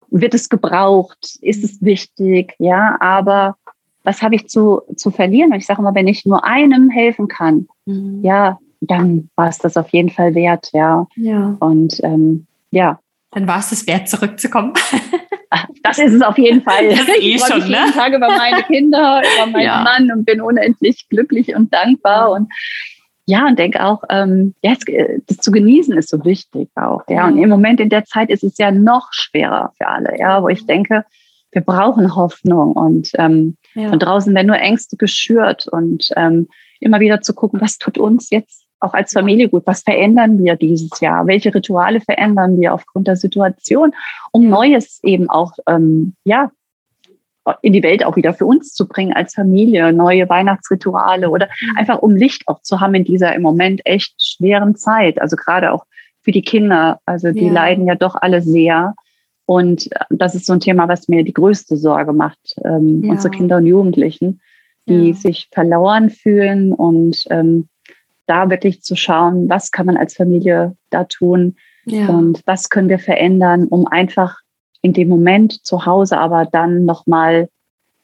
wird 0.09 0.35
es 0.35 0.49
gebraucht? 0.49 1.39
Ist 1.41 1.64
es 1.64 1.83
wichtig? 1.83 2.55
Ja, 2.59 2.97
aber 3.01 3.57
was 4.05 4.20
habe 4.22 4.35
ich 4.35 4.49
zu, 4.49 4.83
zu 4.97 5.11
verlieren? 5.11 5.53
Und 5.53 5.59
ich 5.59 5.66
sage 5.66 5.80
immer, 5.80 5.95
wenn 5.95 6.09
ich 6.09 6.26
nur 6.26 6.45
einem 6.45 6.91
helfen 6.91 7.28
kann, 7.28 7.68
mhm. 7.87 8.20
ja, 8.22 8.59
dann 8.80 9.30
war 9.37 9.49
es 9.49 9.59
das 9.59 9.76
auf 9.76 9.91
jeden 9.91 10.11
Fall 10.11 10.35
wert, 10.35 10.70
ja. 10.72 11.07
ja. 11.16 11.57
Und 11.61 12.01
ähm, 12.03 12.47
ja. 12.70 12.99
Dann 13.30 13.47
war 13.47 13.61
es 13.61 13.70
das 13.70 13.87
wert, 13.87 14.09
zurückzukommen. 14.09 14.72
Das 15.83 15.99
ist 15.99 16.14
es 16.14 16.22
auf 16.22 16.39
jeden 16.39 16.62
Fall. 16.62 16.89
Das 16.89 17.09
ich 17.18 17.35
eh 17.35 17.39
freue 17.39 17.59
mich 17.59 17.68
ne? 17.68 17.76
jeden 17.76 17.93
Tag 17.93 18.14
über 18.14 18.28
meine 18.28 18.62
Kinder, 18.62 19.20
über 19.35 19.51
meinen 19.51 19.64
ja. 19.64 19.83
Mann 19.83 20.11
und 20.11 20.24
bin 20.24 20.41
unendlich 20.41 21.09
glücklich 21.11 21.55
und 21.55 21.74
dankbar 21.74 22.30
und 22.30 22.51
ja, 23.27 23.47
und 23.47 23.59
denke 23.59 23.85
auch, 23.85 24.03
ähm, 24.11 24.55
ja, 24.62 24.75
das 25.27 25.37
zu 25.39 25.53
genießen 25.53 25.97
ist 25.97 26.09
so 26.09 26.25
wichtig 26.25 26.68
auch. 26.75 27.03
Ja, 27.09 27.29
und 27.29 27.39
im 27.39 27.49
Moment 27.49 27.81
in 27.81 27.89
der 27.89 28.05
Zeit 28.05 28.31
ist 28.31 28.43
es 28.43 28.59
ja 28.59 28.70
noch 28.70 29.12
schwerer 29.12 29.73
für 29.79 29.87
alle, 29.87 30.18
ja, 30.18 30.43
wo 30.43 30.49
ich 30.49 30.66
denke, 30.66 31.05
wir 31.53 31.62
brauchen 31.62 32.16
Hoffnung 32.16 32.73
und 32.73 33.11
ähm, 33.18 33.57
ja. 33.75 33.91
von 33.91 33.99
draußen 33.99 34.35
werden 34.35 34.47
nur 34.47 34.59
Ängste 34.59 34.97
geschürt 34.97 35.68
und 35.68 36.09
ähm, 36.16 36.49
immer 36.81 36.99
wieder 36.99 37.20
zu 37.20 37.35
gucken, 37.35 37.61
was 37.61 37.79
tut 37.79 37.99
uns 37.99 38.31
jetzt 38.31 38.64
auch 38.81 38.95
als 38.95 39.12
Familie 39.12 39.49
gut, 39.49 39.62
was 39.66 39.83
verändern 39.83 40.43
wir 40.43 40.57
dieses 40.57 40.99
Jahr? 41.01 41.27
Welche 41.27 41.55
Rituale 41.55 42.01
verändern 42.01 42.61
wir 42.61 42.75
aufgrund 42.75 43.07
der 43.07 43.16
Situation, 43.16 43.95
um 44.33 44.49
Neues 44.49 44.99
eben 45.05 45.31
auch, 45.31 45.53
ähm, 45.68 46.14
ja, 46.25 46.51
in 47.62 47.72
die 47.72 47.82
Welt 47.82 48.05
auch 48.05 48.16
wieder 48.16 48.34
für 48.34 48.47
uns 48.47 48.72
zu 48.72 48.86
bringen 48.86 49.12
als 49.12 49.34
Familie, 49.34 49.93
neue 49.93 50.28
Weihnachtsrituale 50.28 51.28
oder 51.30 51.49
mhm. 51.61 51.76
einfach 51.76 51.99
um 51.99 52.14
Licht 52.14 52.47
auch 52.47 52.62
zu 52.62 52.80
haben 52.80 52.95
in 52.95 53.05
dieser 53.05 53.34
im 53.34 53.43
Moment 53.43 53.80
echt 53.84 54.14
schweren 54.18 54.76
Zeit. 54.76 55.20
Also 55.20 55.36
gerade 55.36 55.72
auch 55.72 55.84
für 56.20 56.30
die 56.30 56.43
Kinder. 56.43 57.01
Also 57.05 57.32
die 57.32 57.47
ja. 57.47 57.53
leiden 57.53 57.86
ja 57.86 57.95
doch 57.95 58.14
alle 58.14 58.43
sehr. 58.43 58.95
Und 59.45 59.90
das 60.11 60.34
ist 60.34 60.47
so 60.47 60.53
ein 60.53 60.61
Thema, 60.61 60.88
was 60.88 61.09
mir 61.09 61.24
die 61.24 61.32
größte 61.32 61.76
Sorge 61.76 62.12
macht. 62.12 62.55
Ähm, 62.64 63.03
ja. 63.05 63.11
Unsere 63.11 63.30
Kinder 63.30 63.57
und 63.57 63.66
Jugendlichen, 63.66 64.40
die 64.88 65.09
ja. 65.09 65.14
sich 65.14 65.49
verloren 65.53 66.11
fühlen 66.11 66.72
und 66.72 67.24
ähm, 67.30 67.68
da 68.26 68.51
wirklich 68.51 68.82
zu 68.82 68.95
schauen, 68.95 69.49
was 69.49 69.72
kann 69.72 69.86
man 69.86 69.97
als 69.97 70.14
Familie 70.14 70.76
da 70.90 71.05
tun 71.05 71.57
und 71.84 72.43
was 72.47 72.70
können 72.70 72.88
wir 72.88 73.01
verändern, 73.01 73.66
um 73.66 73.88
einfach 73.88 74.38
in 74.83 74.93
dem 74.93 75.09
Moment 75.09 75.64
zu 75.64 75.87
Hause 75.87 76.18
aber 76.18 76.45
dann 76.45 76.85
nochmal, 76.85 77.49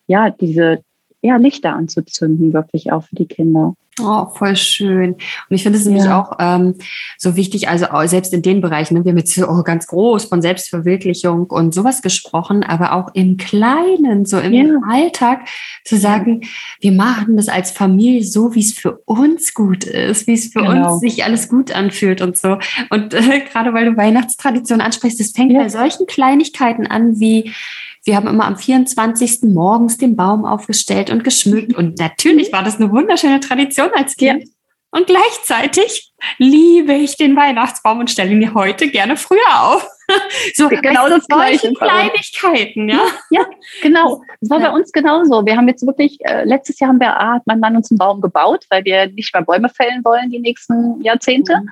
ja, 0.06 0.30
diese 0.30 0.82
ja, 1.20 1.36
Lichter 1.36 1.74
anzuzünden, 1.74 2.52
wirklich 2.52 2.92
auch 2.92 3.02
für 3.02 3.16
die 3.16 3.26
Kinder. 3.26 3.74
Oh, 4.00 4.26
voll 4.34 4.56
schön. 4.56 5.14
Und 5.14 5.56
ich 5.56 5.62
finde 5.62 5.78
es 5.78 5.84
nämlich 5.84 6.04
ja. 6.04 6.20
auch 6.20 6.36
ähm, 6.38 6.74
so 7.16 7.36
wichtig, 7.36 7.68
also 7.68 7.86
selbst 8.06 8.32
in 8.32 8.42
den 8.42 8.60
Bereichen, 8.60 8.94
ne, 8.94 9.04
wir 9.04 9.12
haben 9.12 9.18
jetzt 9.18 9.38
oh, 9.38 9.62
ganz 9.62 9.86
groß 9.86 10.26
von 10.26 10.42
Selbstverwirklichung 10.42 11.46
und 11.46 11.74
sowas 11.74 12.02
gesprochen, 12.02 12.62
aber 12.62 12.92
auch 12.92 13.14
im 13.14 13.36
Kleinen, 13.36 14.24
so 14.24 14.38
im 14.38 14.52
ja. 14.52 14.80
Alltag 14.88 15.48
zu 15.84 15.96
sagen, 15.96 16.42
ja. 16.42 16.48
wir 16.80 16.92
machen 16.92 17.36
das 17.36 17.48
als 17.48 17.70
Familie 17.70 18.24
so, 18.24 18.54
wie 18.54 18.60
es 18.60 18.72
für 18.72 18.98
uns 19.04 19.54
gut 19.54 19.84
ist, 19.84 20.26
wie 20.26 20.34
es 20.34 20.48
für 20.52 20.62
genau. 20.62 20.92
uns 20.92 21.00
sich 21.00 21.24
alles 21.24 21.48
gut 21.48 21.72
anfühlt 21.72 22.20
und 22.20 22.36
so. 22.36 22.58
Und 22.90 23.14
äh, 23.14 23.40
gerade 23.50 23.72
weil 23.74 23.86
du 23.86 23.96
Weihnachtstradition 23.96 24.80
ansprichst, 24.80 25.20
das 25.20 25.30
fängt 25.30 25.54
bei 25.54 25.68
solchen 25.68 26.06
Kleinigkeiten 26.06 26.86
an 26.86 27.18
wie 27.20 27.52
wir 28.08 28.16
haben 28.16 28.26
immer 28.26 28.46
am 28.46 28.56
24. 28.56 29.42
morgens 29.42 29.98
den 29.98 30.16
Baum 30.16 30.46
aufgestellt 30.46 31.10
und 31.10 31.24
geschmückt. 31.24 31.76
Und 31.76 31.98
natürlich 31.98 32.50
war 32.54 32.62
das 32.62 32.76
eine 32.76 32.90
wunderschöne 32.90 33.38
Tradition 33.38 33.90
als 33.94 34.16
Kind. 34.16 34.44
Ja. 34.44 34.50
Und 34.90 35.06
gleichzeitig 35.06 36.14
liebe 36.38 36.94
ich 36.94 37.18
den 37.18 37.36
Weihnachtsbaum 37.36 37.98
und 37.98 38.10
stelle 38.10 38.30
ihn 38.30 38.54
heute 38.54 38.88
gerne 38.88 39.18
früher 39.18 39.38
auf. 39.60 39.86
so 40.54 40.70
genau 40.70 41.10
das 41.10 41.26
gleiche. 41.26 41.70
Kleinigkeiten, 41.74 42.88
ja. 42.88 43.02
Ja, 43.30 43.44
genau. 43.82 44.22
Das 44.40 44.48
war 44.48 44.60
bei 44.60 44.70
uns 44.70 44.90
genauso. 44.90 45.44
Wir 45.44 45.58
haben 45.58 45.68
jetzt 45.68 45.86
wirklich, 45.86 46.16
äh, 46.22 46.44
letztes 46.44 46.80
Jahr 46.80 46.88
haben 46.88 47.00
wir, 47.00 47.14
ah, 47.14 47.34
hat 47.34 47.42
mein 47.44 47.60
Mann 47.60 47.76
uns 47.76 47.90
einen 47.90 47.98
Baum 47.98 48.22
gebaut, 48.22 48.64
weil 48.70 48.86
wir 48.86 49.08
nicht 49.08 49.34
mehr 49.34 49.42
Bäume 49.42 49.68
fällen 49.68 50.02
wollen 50.02 50.30
die 50.30 50.38
nächsten 50.38 51.02
Jahrzehnte. 51.02 51.58
Mhm. 51.58 51.68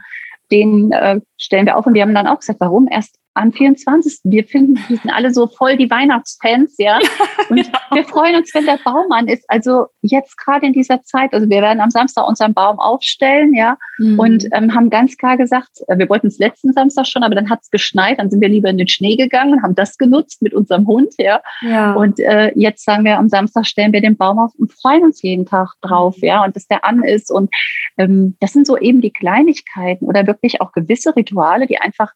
Den 0.51 0.93
äh, 0.93 1.19
stellen 1.39 1.65
wir 1.65 1.79
auf 1.79 1.87
und 1.87 1.95
wir 1.95 2.03
haben 2.03 2.15
dann 2.15 2.27
auch 2.27 2.41
gesagt, 2.41 2.61
warum 2.61 2.89
erst 2.91 3.17
am 3.37 3.53
24. 3.53 4.21
Wir 4.25 4.45
finden, 4.45 4.79
wir 4.89 4.97
sind 4.97 5.11
alle 5.11 5.33
so 5.33 5.47
voll 5.47 5.77
die 5.77 5.91
Weihnachtsfans, 5.91 6.75
ja. 6.79 6.99
Und 7.51 7.59
ja. 7.59 7.65
wir 7.93 8.05
freuen 8.05 8.37
uns, 8.37 8.53
wenn 8.55 8.65
der 8.65 8.79
Baum 8.85 9.13
an 9.13 9.29
ist. 9.29 9.45
Also 9.49 9.87
jetzt 10.03 10.37
gerade 10.39 10.67
in 10.67 10.73
dieser 10.73 11.03
Zeit, 11.03 11.33
also 11.33 11.49
wir 11.49 11.63
werden 11.63 11.81
am 11.81 11.91
Samstag 11.91 12.27
unseren 12.27 12.55
Baum 12.55 12.79
aufstellen, 12.79 13.55
ja. 13.55 13.77
Mhm. 13.99 14.19
Und 14.19 14.47
ähm, 14.53 14.75
haben 14.75 14.91
ganz 14.91 15.17
klar 15.17 15.37
gesagt, 15.37 15.81
äh, 15.89 15.99
wir 15.99 16.09
wollten 16.09 16.29
es 16.29 16.39
letzten 16.39 16.73
Samstag 16.73 17.07
schon, 17.07 17.23
aber 17.23 17.35
dann 17.35 17.51
hat 17.51 17.61
es 17.63 17.71
geschneit, 17.71 18.19
dann 18.19 18.31
sind 18.31 18.41
wir 18.41 18.49
lieber 18.49 18.71
in 18.71 18.79
den 18.79 18.89
Schnee 18.89 19.17
gegangen 19.17 19.55
und 19.55 19.63
haben 19.63 19.75
das 19.75 19.99
genutzt 19.99 20.43
mit 20.43 20.55
unserem 20.55 20.87
Hund, 20.87 21.15
ja. 21.19 21.41
ja. 21.61 21.93
Und 21.93 22.19
äh, 22.21 22.53
jetzt 22.55 22.85
sagen 22.85 23.05
wir, 23.05 23.19
am 23.19 23.29
Samstag 23.29 23.67
stellen 23.67 23.93
wir 23.93 24.01
den 24.01 24.17
Baum 24.17 24.39
auf 24.39 24.53
und 24.57 24.73
freuen 24.73 25.05
uns 25.05 25.23
jeden 25.23 25.47
Tag 25.47 25.75
drauf, 25.83 26.17
ja. 26.19 26.45
Und 26.45 26.57
dass 26.57 26.67
der 26.67 26.85
an 26.85 27.05
ist. 27.05 27.31
Und 27.31 27.51
ähm, 27.99 28.37
das 28.41 28.53
sind 28.53 28.67
so 28.67 28.79
eben 28.79 29.01
die 29.01 29.13
Kleinigkeiten 29.13 30.07
oder 30.07 30.27
wirklich 30.27 30.61
auch 30.61 30.73
gewisse 30.73 31.15
Rituale, 31.15 31.67
die 31.67 31.79
einfach 31.79 32.13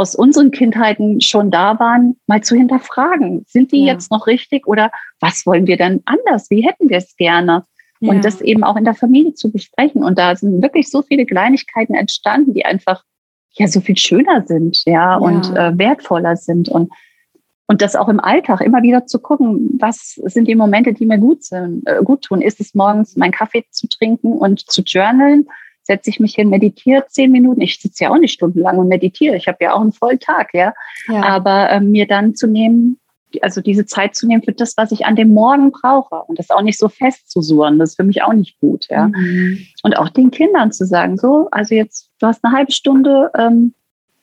aus 0.00 0.14
unseren 0.14 0.50
Kindheiten 0.50 1.20
schon 1.20 1.50
da 1.50 1.78
waren, 1.78 2.16
mal 2.26 2.42
zu 2.42 2.56
hinterfragen. 2.56 3.44
Sind 3.46 3.70
die 3.70 3.84
ja. 3.84 3.92
jetzt 3.92 4.10
noch 4.10 4.26
richtig 4.26 4.66
oder 4.66 4.90
was 5.20 5.44
wollen 5.44 5.66
wir 5.66 5.76
denn 5.76 6.02
anders? 6.06 6.50
Wie 6.50 6.66
hätten 6.66 6.88
wir 6.88 6.96
es 6.96 7.16
gerne? 7.16 7.64
Ja. 8.00 8.10
Und 8.10 8.24
das 8.24 8.40
eben 8.40 8.64
auch 8.64 8.76
in 8.76 8.84
der 8.84 8.94
Familie 8.94 9.34
zu 9.34 9.52
besprechen. 9.52 10.02
Und 10.02 10.18
da 10.18 10.34
sind 10.34 10.62
wirklich 10.62 10.88
so 10.88 11.02
viele 11.02 11.26
Kleinigkeiten 11.26 11.94
entstanden, 11.94 12.54
die 12.54 12.64
einfach 12.64 13.04
ja 13.52 13.68
so 13.68 13.82
viel 13.82 13.98
schöner 13.98 14.46
sind, 14.46 14.82
ja, 14.86 14.92
ja. 14.92 15.16
und 15.16 15.54
äh, 15.54 15.76
wertvoller 15.76 16.36
sind. 16.36 16.70
Und, 16.70 16.90
und 17.66 17.82
das 17.82 17.94
auch 17.94 18.08
im 18.08 18.20
Alltag 18.20 18.62
immer 18.62 18.82
wieder 18.82 19.04
zu 19.04 19.18
gucken, 19.18 19.76
was 19.78 20.14
sind 20.24 20.48
die 20.48 20.54
Momente, 20.54 20.94
die 20.94 21.04
mir 21.04 21.18
gut 21.18 21.44
sind, 21.44 21.86
äh, 21.86 22.00
gut 22.02 22.22
tun. 22.22 22.40
Ist 22.40 22.58
es 22.58 22.74
morgens 22.74 23.16
meinen 23.16 23.32
Kaffee 23.32 23.66
zu 23.70 23.86
trinken 23.86 24.32
und 24.32 24.60
zu 24.70 24.80
journalen? 24.80 25.46
Setze 25.82 26.10
ich 26.10 26.20
mich 26.20 26.34
hin, 26.34 26.48
meditiere 26.50 27.06
zehn 27.08 27.32
Minuten. 27.32 27.60
Ich 27.60 27.80
sitze 27.80 28.04
ja 28.04 28.10
auch 28.10 28.18
nicht 28.18 28.32
stundenlang 28.32 28.78
und 28.78 28.88
meditiere. 28.88 29.36
Ich 29.36 29.48
habe 29.48 29.58
ja 29.60 29.74
auch 29.74 29.80
einen 29.80 29.92
vollen 29.92 30.20
Tag, 30.20 30.54
ja. 30.54 30.72
ja. 31.08 31.22
Aber 31.22 31.70
äh, 31.70 31.80
mir 31.80 32.06
dann 32.06 32.34
zu 32.34 32.46
nehmen, 32.46 32.98
also 33.42 33.60
diese 33.60 33.86
Zeit 33.86 34.14
zu 34.14 34.26
nehmen 34.26 34.42
für 34.42 34.52
das, 34.52 34.76
was 34.76 34.92
ich 34.92 35.06
an 35.06 35.16
dem 35.16 35.32
Morgen 35.32 35.70
brauche 35.70 36.22
und 36.26 36.38
das 36.38 36.50
auch 36.50 36.62
nicht 36.62 36.78
so 36.78 36.88
fest 36.88 37.30
zu 37.30 37.42
suchen, 37.42 37.78
das 37.78 37.90
ist 37.90 37.96
für 37.96 38.04
mich 38.04 38.22
auch 38.22 38.32
nicht 38.32 38.58
gut, 38.60 38.86
ja. 38.90 39.08
Mhm. 39.08 39.58
Und 39.82 39.96
auch 39.96 40.08
den 40.08 40.30
Kindern 40.30 40.72
zu 40.72 40.84
sagen, 40.86 41.16
so, 41.16 41.48
also 41.50 41.74
jetzt, 41.74 42.10
du 42.18 42.26
hast 42.26 42.44
eine 42.44 42.54
halbe 42.54 42.72
Stunde, 42.72 43.30
ähm, 43.36 43.74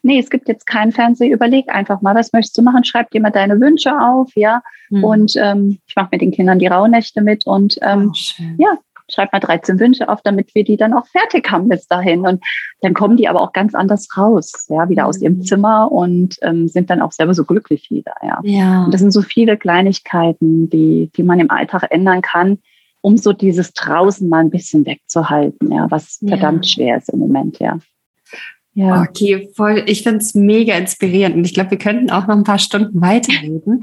nee, 0.03 0.19
es 0.19 0.29
gibt 0.29 0.47
jetzt 0.47 0.65
keinen 0.65 0.91
Fernseher, 0.91 1.31
überleg 1.31 1.69
einfach 1.69 2.01
mal, 2.01 2.15
was 2.15 2.33
möchtest 2.33 2.57
du 2.57 2.61
machen, 2.61 2.83
schreib 2.83 3.11
dir 3.11 3.21
mal 3.21 3.31
deine 3.31 3.59
Wünsche 3.59 3.91
auf, 3.99 4.31
ja. 4.35 4.61
Mhm. 4.89 5.03
Und 5.03 5.35
ähm, 5.37 5.79
ich 5.87 5.95
mache 5.95 6.09
mit 6.11 6.21
den 6.21 6.31
Kindern 6.31 6.59
die 6.59 6.67
Rauhnächte 6.67 7.21
mit 7.21 7.45
und 7.45 7.77
ähm, 7.81 8.11
oh, 8.13 8.43
ja, 8.57 8.77
schreib 9.09 9.31
mal 9.33 9.39
13 9.39 9.79
Wünsche 9.79 10.09
auf, 10.09 10.21
damit 10.21 10.53
wir 10.55 10.63
die 10.63 10.77
dann 10.77 10.93
auch 10.93 11.05
fertig 11.07 11.49
haben 11.51 11.69
bis 11.69 11.87
dahin. 11.87 12.21
Und 12.21 12.43
dann 12.81 12.93
kommen 12.93 13.17
die 13.17 13.27
aber 13.27 13.41
auch 13.41 13.53
ganz 13.53 13.75
anders 13.75 14.07
raus, 14.17 14.67
ja, 14.69 14.89
wieder 14.89 15.05
aus 15.05 15.21
ihrem 15.21 15.37
mhm. 15.37 15.43
Zimmer 15.43 15.91
und 15.91 16.37
ähm, 16.41 16.67
sind 16.67 16.89
dann 16.89 17.01
auch 17.01 17.11
selber 17.11 17.33
so 17.33 17.45
glücklich 17.45 17.89
wieder, 17.89 18.13
ja. 18.21 18.39
ja. 18.43 18.85
Und 18.85 18.93
das 18.93 19.01
sind 19.01 19.11
so 19.11 19.21
viele 19.21 19.57
Kleinigkeiten, 19.57 20.69
die, 20.69 21.11
die 21.15 21.23
man 21.23 21.39
im 21.39 21.51
Alltag 21.51 21.87
ändern 21.89 22.21
kann, 22.21 22.59
um 23.01 23.17
so 23.17 23.33
dieses 23.33 23.73
draußen 23.73 24.27
mal 24.27 24.39
ein 24.39 24.49
bisschen 24.49 24.85
wegzuhalten, 24.85 25.71
ja, 25.71 25.87
was 25.89 26.19
ja. 26.21 26.29
verdammt 26.29 26.67
schwer 26.67 26.97
ist 26.97 27.09
im 27.09 27.19
Moment, 27.19 27.59
ja. 27.59 27.79
Ja. 28.73 29.01
Okay, 29.01 29.49
voll. 29.55 29.83
Ich 29.87 30.03
finde 30.03 30.19
es 30.19 30.35
mega 30.35 30.75
inspirierend 30.75 31.35
und 31.35 31.45
ich 31.45 31.55
glaube, 31.55 31.71
wir 31.71 31.77
könnten 31.79 32.11
auch 32.11 32.27
noch 32.27 32.35
ein 32.35 32.43
paar 32.43 32.59
Stunden 32.59 33.01
weiterreden. 33.01 33.81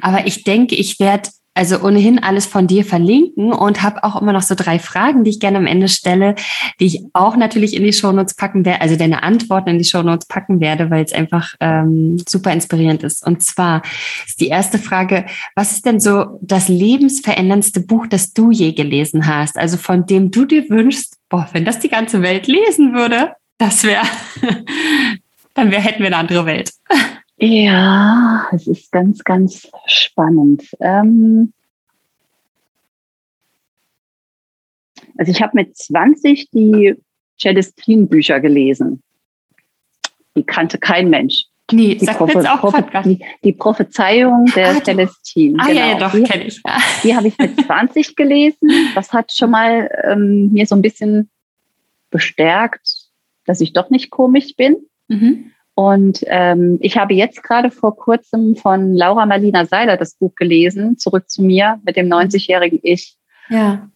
Aber 0.00 0.24
ich 0.28 0.44
denke, 0.44 0.76
ich 0.76 1.00
werde 1.00 1.30
also 1.56 1.80
ohnehin 1.80 2.22
alles 2.22 2.46
von 2.46 2.66
dir 2.66 2.84
verlinken 2.84 3.52
und 3.52 3.82
habe 3.82 4.04
auch 4.04 4.20
immer 4.20 4.32
noch 4.32 4.42
so 4.42 4.54
drei 4.54 4.78
Fragen, 4.78 5.24
die 5.24 5.30
ich 5.30 5.40
gerne 5.40 5.58
am 5.58 5.66
Ende 5.66 5.88
stelle, 5.88 6.34
die 6.78 6.86
ich 6.86 7.02
auch 7.14 7.36
natürlich 7.36 7.74
in 7.74 7.82
die 7.82 7.92
Shownotes 7.92 8.34
packen 8.34 8.64
werde, 8.64 8.82
also 8.82 8.96
deine 8.96 9.22
Antworten 9.22 9.70
in 9.70 9.78
die 9.78 9.84
Shownotes 9.84 10.26
packen 10.26 10.60
werde, 10.60 10.90
weil 10.90 11.04
es 11.04 11.12
einfach 11.12 11.54
ähm, 11.60 12.18
super 12.28 12.52
inspirierend 12.52 13.02
ist. 13.02 13.26
Und 13.26 13.42
zwar 13.42 13.82
ist 14.26 14.40
die 14.40 14.48
erste 14.48 14.78
Frage, 14.78 15.26
was 15.54 15.72
ist 15.72 15.86
denn 15.86 15.98
so 15.98 16.38
das 16.42 16.68
lebensveränderndste 16.68 17.80
Buch, 17.80 18.06
das 18.06 18.32
du 18.32 18.50
je 18.50 18.72
gelesen 18.72 19.26
hast? 19.26 19.56
Also 19.56 19.78
von 19.78 20.04
dem 20.04 20.30
du 20.30 20.44
dir 20.44 20.68
wünschst, 20.68 21.16
boah, 21.30 21.48
wenn 21.52 21.64
das 21.64 21.78
die 21.78 21.88
ganze 21.88 22.20
Welt 22.22 22.46
lesen 22.46 22.92
würde, 22.92 23.32
das 23.58 23.82
wäre, 23.84 24.04
dann 25.54 25.70
wär, 25.70 25.80
hätten 25.80 26.00
wir 26.00 26.08
eine 26.08 26.18
andere 26.18 26.44
Welt. 26.44 26.72
Ja, 27.38 28.48
es 28.52 28.66
ist 28.66 28.90
ganz, 28.92 29.22
ganz 29.22 29.68
spannend. 29.86 30.64
Ähm 30.80 31.52
also 35.18 35.32
ich 35.32 35.42
habe 35.42 35.52
mit 35.54 35.76
20 35.76 36.50
die 36.50 36.94
Celestine-Bücher 37.38 38.40
gelesen. 38.40 39.02
Die 40.34 40.44
kannte 40.44 40.78
kein 40.78 41.10
Mensch. 41.10 41.44
Nee, 41.72 41.96
die, 41.96 42.06
Prophe 42.06 42.34
jetzt 42.34 42.48
auch 42.48 43.02
die, 43.02 43.24
die 43.42 43.52
Prophezeiung 43.52 44.46
der 44.54 44.76
ah, 44.76 44.84
Celestine. 44.84 45.58
Ah, 45.58 45.66
genau. 45.66 45.80
ja, 45.80 45.86
ja, 45.88 45.98
doch, 45.98 46.12
kenne 46.12 46.44
ich. 46.44 46.60
Ja. 46.64 46.78
Die 47.02 47.16
habe 47.16 47.28
ich 47.28 47.38
mit 47.38 47.60
20 47.66 48.14
gelesen. 48.14 48.70
Das 48.94 49.12
hat 49.12 49.32
schon 49.32 49.50
mal 49.50 49.90
ähm, 50.04 50.52
mir 50.52 50.66
so 50.66 50.76
ein 50.76 50.82
bisschen 50.82 51.28
bestärkt, 52.10 53.08
dass 53.46 53.60
ich 53.60 53.72
doch 53.72 53.90
nicht 53.90 54.10
komisch 54.10 54.54
bin. 54.56 54.76
Mhm. 55.08 55.50
Und 55.76 56.24
ähm, 56.26 56.78
ich 56.80 56.96
habe 56.96 57.12
jetzt 57.12 57.42
gerade 57.42 57.70
vor 57.70 57.94
kurzem 57.96 58.56
von 58.56 58.94
Laura 58.94 59.26
Marlina 59.26 59.66
Seiler 59.66 59.98
das 59.98 60.14
Buch 60.14 60.34
gelesen, 60.34 60.96
Zurück 60.96 61.28
zu 61.28 61.42
mir 61.42 61.78
mit 61.84 61.96
dem 61.96 62.08
90-jährigen 62.08 62.80
Ich. 62.82 63.16
Ja. 63.50 63.86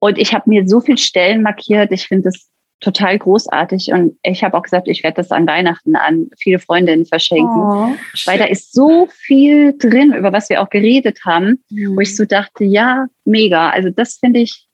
Und 0.00 0.18
ich 0.18 0.34
habe 0.34 0.50
mir 0.50 0.68
so 0.68 0.80
viele 0.80 0.98
Stellen 0.98 1.42
markiert. 1.42 1.92
Ich 1.92 2.08
finde 2.08 2.28
es 2.28 2.50
total 2.80 3.18
großartig. 3.18 3.90
Und 3.90 4.18
ich 4.22 4.44
habe 4.44 4.54
auch 4.54 4.62
gesagt, 4.62 4.86
ich 4.86 5.02
werde 5.02 5.16
das 5.16 5.30
an 5.30 5.46
Weihnachten 5.46 5.96
an 5.96 6.28
viele 6.38 6.58
Freundinnen 6.58 7.06
verschenken. 7.06 7.48
Oh, 7.48 7.94
weil 8.26 8.38
da 8.38 8.44
ist 8.44 8.74
so 8.74 9.08
viel 9.10 9.76
drin, 9.78 10.12
über 10.12 10.34
was 10.34 10.50
wir 10.50 10.60
auch 10.60 10.68
geredet 10.68 11.20
haben, 11.24 11.64
mhm. 11.70 11.96
wo 11.96 12.00
ich 12.00 12.16
so 12.16 12.26
dachte, 12.26 12.64
ja, 12.64 13.06
mega. 13.24 13.70
Also 13.70 13.88
das 13.88 14.16
finde 14.16 14.40
ich 14.40 14.66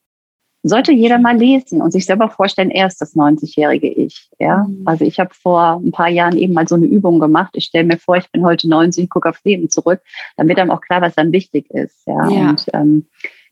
sollte 0.68 0.92
jeder 0.92 1.18
mal 1.18 1.36
lesen 1.36 1.80
und 1.80 1.92
sich 1.92 2.06
selber 2.06 2.28
vorstellen, 2.28 2.70
er 2.70 2.86
ist 2.86 3.00
das 3.00 3.14
90-jährige 3.14 3.88
Ich. 3.88 4.28
Ja? 4.38 4.64
Mhm. 4.68 4.82
Also 4.84 5.04
ich 5.04 5.20
habe 5.20 5.30
vor 5.34 5.80
ein 5.84 5.92
paar 5.92 6.08
Jahren 6.08 6.36
eben 6.36 6.54
mal 6.54 6.66
so 6.66 6.74
eine 6.74 6.86
Übung 6.86 7.20
gemacht. 7.20 7.50
Ich 7.54 7.66
stelle 7.66 7.84
mir 7.84 7.98
vor, 7.98 8.16
ich 8.16 8.30
bin 8.30 8.44
heute 8.44 8.68
90, 8.68 9.08
gucke 9.08 9.28
aufs 9.28 9.44
Leben 9.44 9.70
zurück. 9.70 10.00
Dann 10.36 10.48
wird 10.48 10.58
einem 10.58 10.70
auch 10.70 10.80
klar, 10.80 11.00
was 11.02 11.14
dann 11.14 11.32
wichtig 11.32 11.70
ist. 11.70 12.06
Ja. 12.06 12.28
ja. 12.28 12.50
Und 12.50 12.66
ähm, 12.72 13.06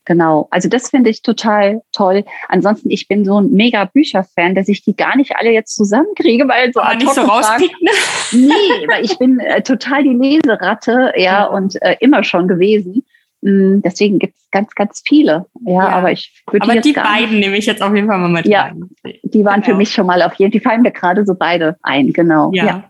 genau, 0.05 0.47
also 0.51 0.69
das 0.69 0.89
finde 0.89 1.09
ich 1.09 1.21
total 1.21 1.81
toll. 1.91 2.25
Ansonsten, 2.49 2.89
ich 2.89 3.07
bin 3.07 3.25
so 3.25 3.39
ein 3.39 3.51
mega 3.51 3.85
Bücherfan, 3.85 4.55
dass 4.55 4.67
ich 4.67 4.83
die 4.83 4.95
gar 4.95 5.15
nicht 5.15 5.35
alle 5.35 5.51
jetzt 5.51 5.75
zusammenkriege, 5.75 6.47
weil 6.47 6.71
so 6.73 6.81
nicht 6.97 7.13
so 7.13 7.21
rauspicken. 7.21 7.77
Ne? 7.81 7.91
Nee, 8.31 8.87
weil 8.87 9.05
ich 9.05 9.17
bin 9.17 9.39
äh, 9.39 9.61
total 9.61 10.03
die 10.03 10.13
Leseratte, 10.13 11.13
ja, 11.15 11.45
und 11.45 11.81
äh, 11.81 11.95
immer 11.99 12.23
schon 12.23 12.47
gewesen. 12.47 13.05
Mm, 13.45 13.81
deswegen 13.81 14.17
gibt 14.17 14.35
es 14.35 14.49
ganz, 14.49 14.73
ganz 14.73 15.03
viele. 15.05 15.45
Ja, 15.65 15.73
ja. 15.73 15.89
aber 15.89 16.11
ich 16.11 16.33
würde 16.49 16.67
Aber 16.67 16.81
die 16.81 16.93
beiden 16.93 17.39
nehme 17.39 17.57
ich 17.57 17.67
jetzt 17.67 17.83
auf 17.83 17.93
jeden 17.93 18.07
Fall 18.07 18.17
mal 18.17 18.27
mit 18.27 18.47
ja, 18.47 18.63
rein. 18.63 18.89
Die 19.21 19.45
waren 19.45 19.61
genau. 19.61 19.65
für 19.65 19.75
mich 19.75 19.91
schon 19.91 20.07
mal 20.07 20.23
auf 20.23 20.33
jeden 20.33 20.51
Fall, 20.51 20.59
die 20.59 20.63
fallen 20.63 20.81
mir 20.81 20.91
gerade 20.91 21.25
so 21.25 21.35
beide 21.35 21.77
ein, 21.83 22.11
genau. 22.11 22.51
Ja. 22.53 22.65
ja. 22.65 22.89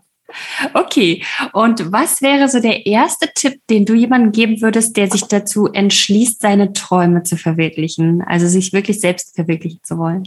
Okay, 0.72 1.22
und 1.52 1.92
was 1.92 2.22
wäre 2.22 2.48
so 2.48 2.60
der 2.60 2.86
erste 2.86 3.28
Tipp, 3.34 3.60
den 3.68 3.84
du 3.84 3.94
jemandem 3.94 4.32
geben 4.32 4.62
würdest, 4.62 4.96
der 4.96 5.10
sich 5.10 5.22
dazu 5.28 5.66
entschließt, 5.66 6.40
seine 6.40 6.72
Träume 6.72 7.22
zu 7.22 7.36
verwirklichen, 7.36 8.22
also 8.22 8.46
sich 8.48 8.72
wirklich 8.72 9.00
selbst 9.00 9.36
verwirklichen 9.36 9.80
zu 9.82 9.98
wollen? 9.98 10.26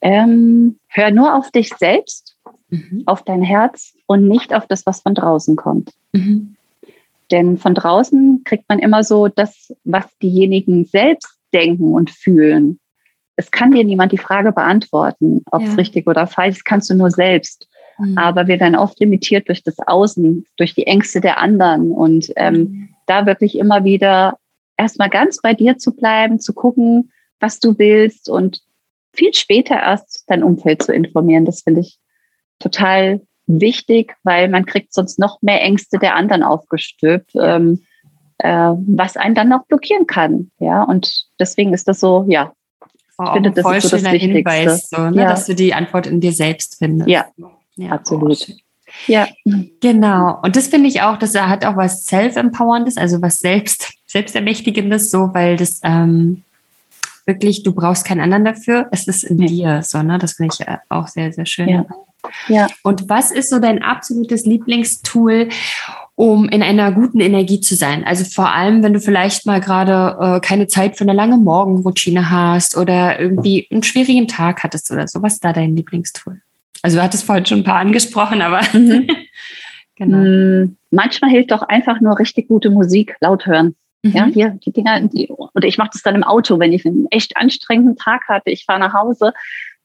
Ähm, 0.00 0.78
hör 0.86 1.10
nur 1.10 1.34
auf 1.34 1.50
dich 1.50 1.74
selbst, 1.74 2.36
mhm. 2.70 3.02
auf 3.06 3.22
dein 3.24 3.42
Herz 3.42 3.94
und 4.06 4.28
nicht 4.28 4.54
auf 4.54 4.66
das, 4.68 4.86
was 4.86 5.00
von 5.00 5.14
draußen 5.14 5.56
kommt. 5.56 5.92
Mhm. 6.12 6.56
Denn 7.30 7.58
von 7.58 7.74
draußen 7.74 8.42
kriegt 8.44 8.68
man 8.68 8.78
immer 8.78 9.04
so 9.04 9.28
das, 9.28 9.72
was 9.84 10.06
diejenigen 10.22 10.84
selbst 10.86 11.38
denken 11.52 11.92
und 11.92 12.10
fühlen. 12.10 12.80
Es 13.36 13.50
kann 13.50 13.70
dir 13.70 13.84
niemand 13.84 14.12
die 14.12 14.18
Frage 14.18 14.52
beantworten, 14.52 15.42
ob 15.50 15.62
es 15.62 15.70
ja. 15.70 15.74
richtig 15.74 16.06
oder 16.06 16.26
falsch 16.26 16.56
ist, 16.56 16.64
kannst 16.64 16.90
du 16.90 16.94
nur 16.94 17.10
selbst. 17.10 17.68
Mhm. 17.98 18.18
Aber 18.18 18.48
wir 18.48 18.58
werden 18.60 18.76
oft 18.76 18.98
limitiert 19.00 19.48
durch 19.48 19.62
das 19.62 19.78
Außen, 19.78 20.46
durch 20.56 20.74
die 20.74 20.86
Ängste 20.86 21.20
der 21.20 21.38
anderen. 21.38 21.92
Und 21.92 22.32
ähm, 22.36 22.54
mhm. 22.54 22.88
da 23.06 23.26
wirklich 23.26 23.58
immer 23.58 23.84
wieder 23.84 24.38
erstmal 24.76 25.10
ganz 25.10 25.40
bei 25.40 25.54
dir 25.54 25.78
zu 25.78 25.94
bleiben, 25.94 26.40
zu 26.40 26.54
gucken, 26.54 27.12
was 27.40 27.60
du 27.60 27.78
willst 27.78 28.28
und 28.28 28.60
viel 29.12 29.34
später 29.34 29.76
erst 29.76 30.24
dein 30.28 30.42
Umfeld 30.42 30.82
zu 30.82 30.92
informieren. 30.92 31.44
Das 31.44 31.62
finde 31.62 31.80
ich 31.80 31.98
total 32.58 33.20
wichtig, 33.48 34.14
weil 34.22 34.48
man 34.48 34.66
kriegt 34.66 34.92
sonst 34.92 35.18
noch 35.18 35.42
mehr 35.42 35.60
Ängste 35.62 35.98
der 35.98 36.14
anderen 36.14 36.42
aufgestülpt, 36.42 37.32
ähm, 37.34 37.82
äh, 38.38 38.48
was 38.48 39.16
einen 39.16 39.34
dann 39.34 39.48
noch 39.48 39.66
blockieren 39.66 40.06
kann. 40.06 40.50
Ja, 40.60 40.84
und 40.84 41.26
deswegen 41.40 41.74
ist 41.74 41.88
das 41.88 42.00
so, 42.00 42.24
ja. 42.28 42.52
ich 42.80 43.30
finde, 43.32 43.50
das 43.50 43.84
ist 43.84 43.90
so 43.90 43.96
das 43.96 44.04
Wichtigste. 44.12 44.26
Hinweis, 44.26 44.88
so, 44.90 45.10
ne, 45.10 45.22
ja. 45.22 45.28
dass 45.28 45.46
du 45.46 45.54
die 45.54 45.74
Antwort 45.74 46.06
in 46.06 46.20
dir 46.20 46.32
selbst 46.32 46.76
findest. 46.78 47.08
Ja, 47.08 47.26
ja 47.76 47.90
absolut. 47.90 48.46
Oh, 48.48 48.52
ja. 49.06 49.28
Genau. 49.80 50.40
Und 50.42 50.56
das 50.56 50.68
finde 50.68 50.88
ich 50.88 51.02
auch, 51.02 51.18
das 51.18 51.34
hat 51.34 51.64
auch 51.64 51.76
was 51.76 52.04
Self-Empowerndes, 52.04 52.96
also 52.96 53.20
was 53.22 53.38
Selbst, 53.38 53.92
Selbstermächtigendes, 54.06 55.10
so, 55.10 55.30
weil 55.32 55.56
das 55.56 55.80
ähm, 55.82 56.42
wirklich, 57.26 57.62
du 57.62 57.72
brauchst 57.72 58.04
keinen 58.04 58.20
anderen 58.20 58.44
dafür. 58.44 58.88
Es 58.90 59.06
ist 59.06 59.24
in 59.24 59.38
ja. 59.38 59.46
dir, 59.46 59.82
so, 59.82 60.02
ne? 60.02 60.18
Das 60.18 60.34
finde 60.34 60.54
ich 60.58 60.66
äh, 60.66 60.78
auch 60.88 61.08
sehr, 61.08 61.32
sehr 61.32 61.46
schön. 61.46 61.68
Ja. 61.68 61.86
Ja. 62.48 62.68
Und 62.82 63.08
was 63.08 63.30
ist 63.30 63.50
so 63.50 63.58
dein 63.58 63.82
absolutes 63.82 64.44
Lieblingstool, 64.44 65.48
um 66.14 66.48
in 66.48 66.62
einer 66.62 66.92
guten 66.92 67.20
Energie 67.20 67.60
zu 67.60 67.74
sein? 67.74 68.04
Also 68.04 68.24
vor 68.24 68.52
allem, 68.52 68.82
wenn 68.82 68.92
du 68.92 69.00
vielleicht 69.00 69.46
mal 69.46 69.60
gerade 69.60 70.36
äh, 70.36 70.40
keine 70.40 70.66
Zeit 70.66 70.96
für 70.96 71.04
eine 71.04 71.12
lange 71.12 71.36
Morgenroutine 71.36 72.30
hast 72.30 72.76
oder 72.76 73.20
irgendwie 73.20 73.68
einen 73.70 73.82
schwierigen 73.82 74.28
Tag 74.28 74.62
hattest 74.62 74.90
oder 74.90 75.06
so. 75.06 75.22
Was 75.22 75.34
ist 75.34 75.44
da 75.44 75.52
dein 75.52 75.76
Lieblingstool? 75.76 76.40
Also 76.82 76.98
du 76.98 77.02
hattest 77.02 77.24
vorhin 77.24 77.46
schon 77.46 77.58
ein 77.58 77.64
paar 77.64 77.80
angesprochen, 77.80 78.42
aber 78.42 78.60
mhm. 78.72 79.08
genau. 79.96 80.18
Mm, 80.18 80.76
manchmal 80.90 81.30
hilft 81.30 81.50
doch 81.50 81.62
einfach 81.62 82.00
nur 82.00 82.18
richtig 82.18 82.48
gute 82.48 82.70
Musik 82.70 83.16
laut 83.20 83.46
hören. 83.46 83.74
Mhm. 84.02 84.12
Ja, 84.12 84.24
hier 84.26 84.58
die 84.64 84.72
Dinger, 84.72 85.00
die, 85.00 85.28
oder 85.28 85.66
ich 85.66 85.78
mache 85.78 85.90
das 85.92 86.02
dann 86.02 86.14
im 86.14 86.22
Auto, 86.22 86.58
wenn 86.58 86.72
ich 86.72 86.86
einen 86.86 87.06
echt 87.10 87.36
anstrengenden 87.36 87.96
Tag 87.96 88.28
hatte, 88.28 88.50
ich 88.50 88.64
fahre 88.64 88.78
nach 88.78 88.94
Hause, 88.94 89.32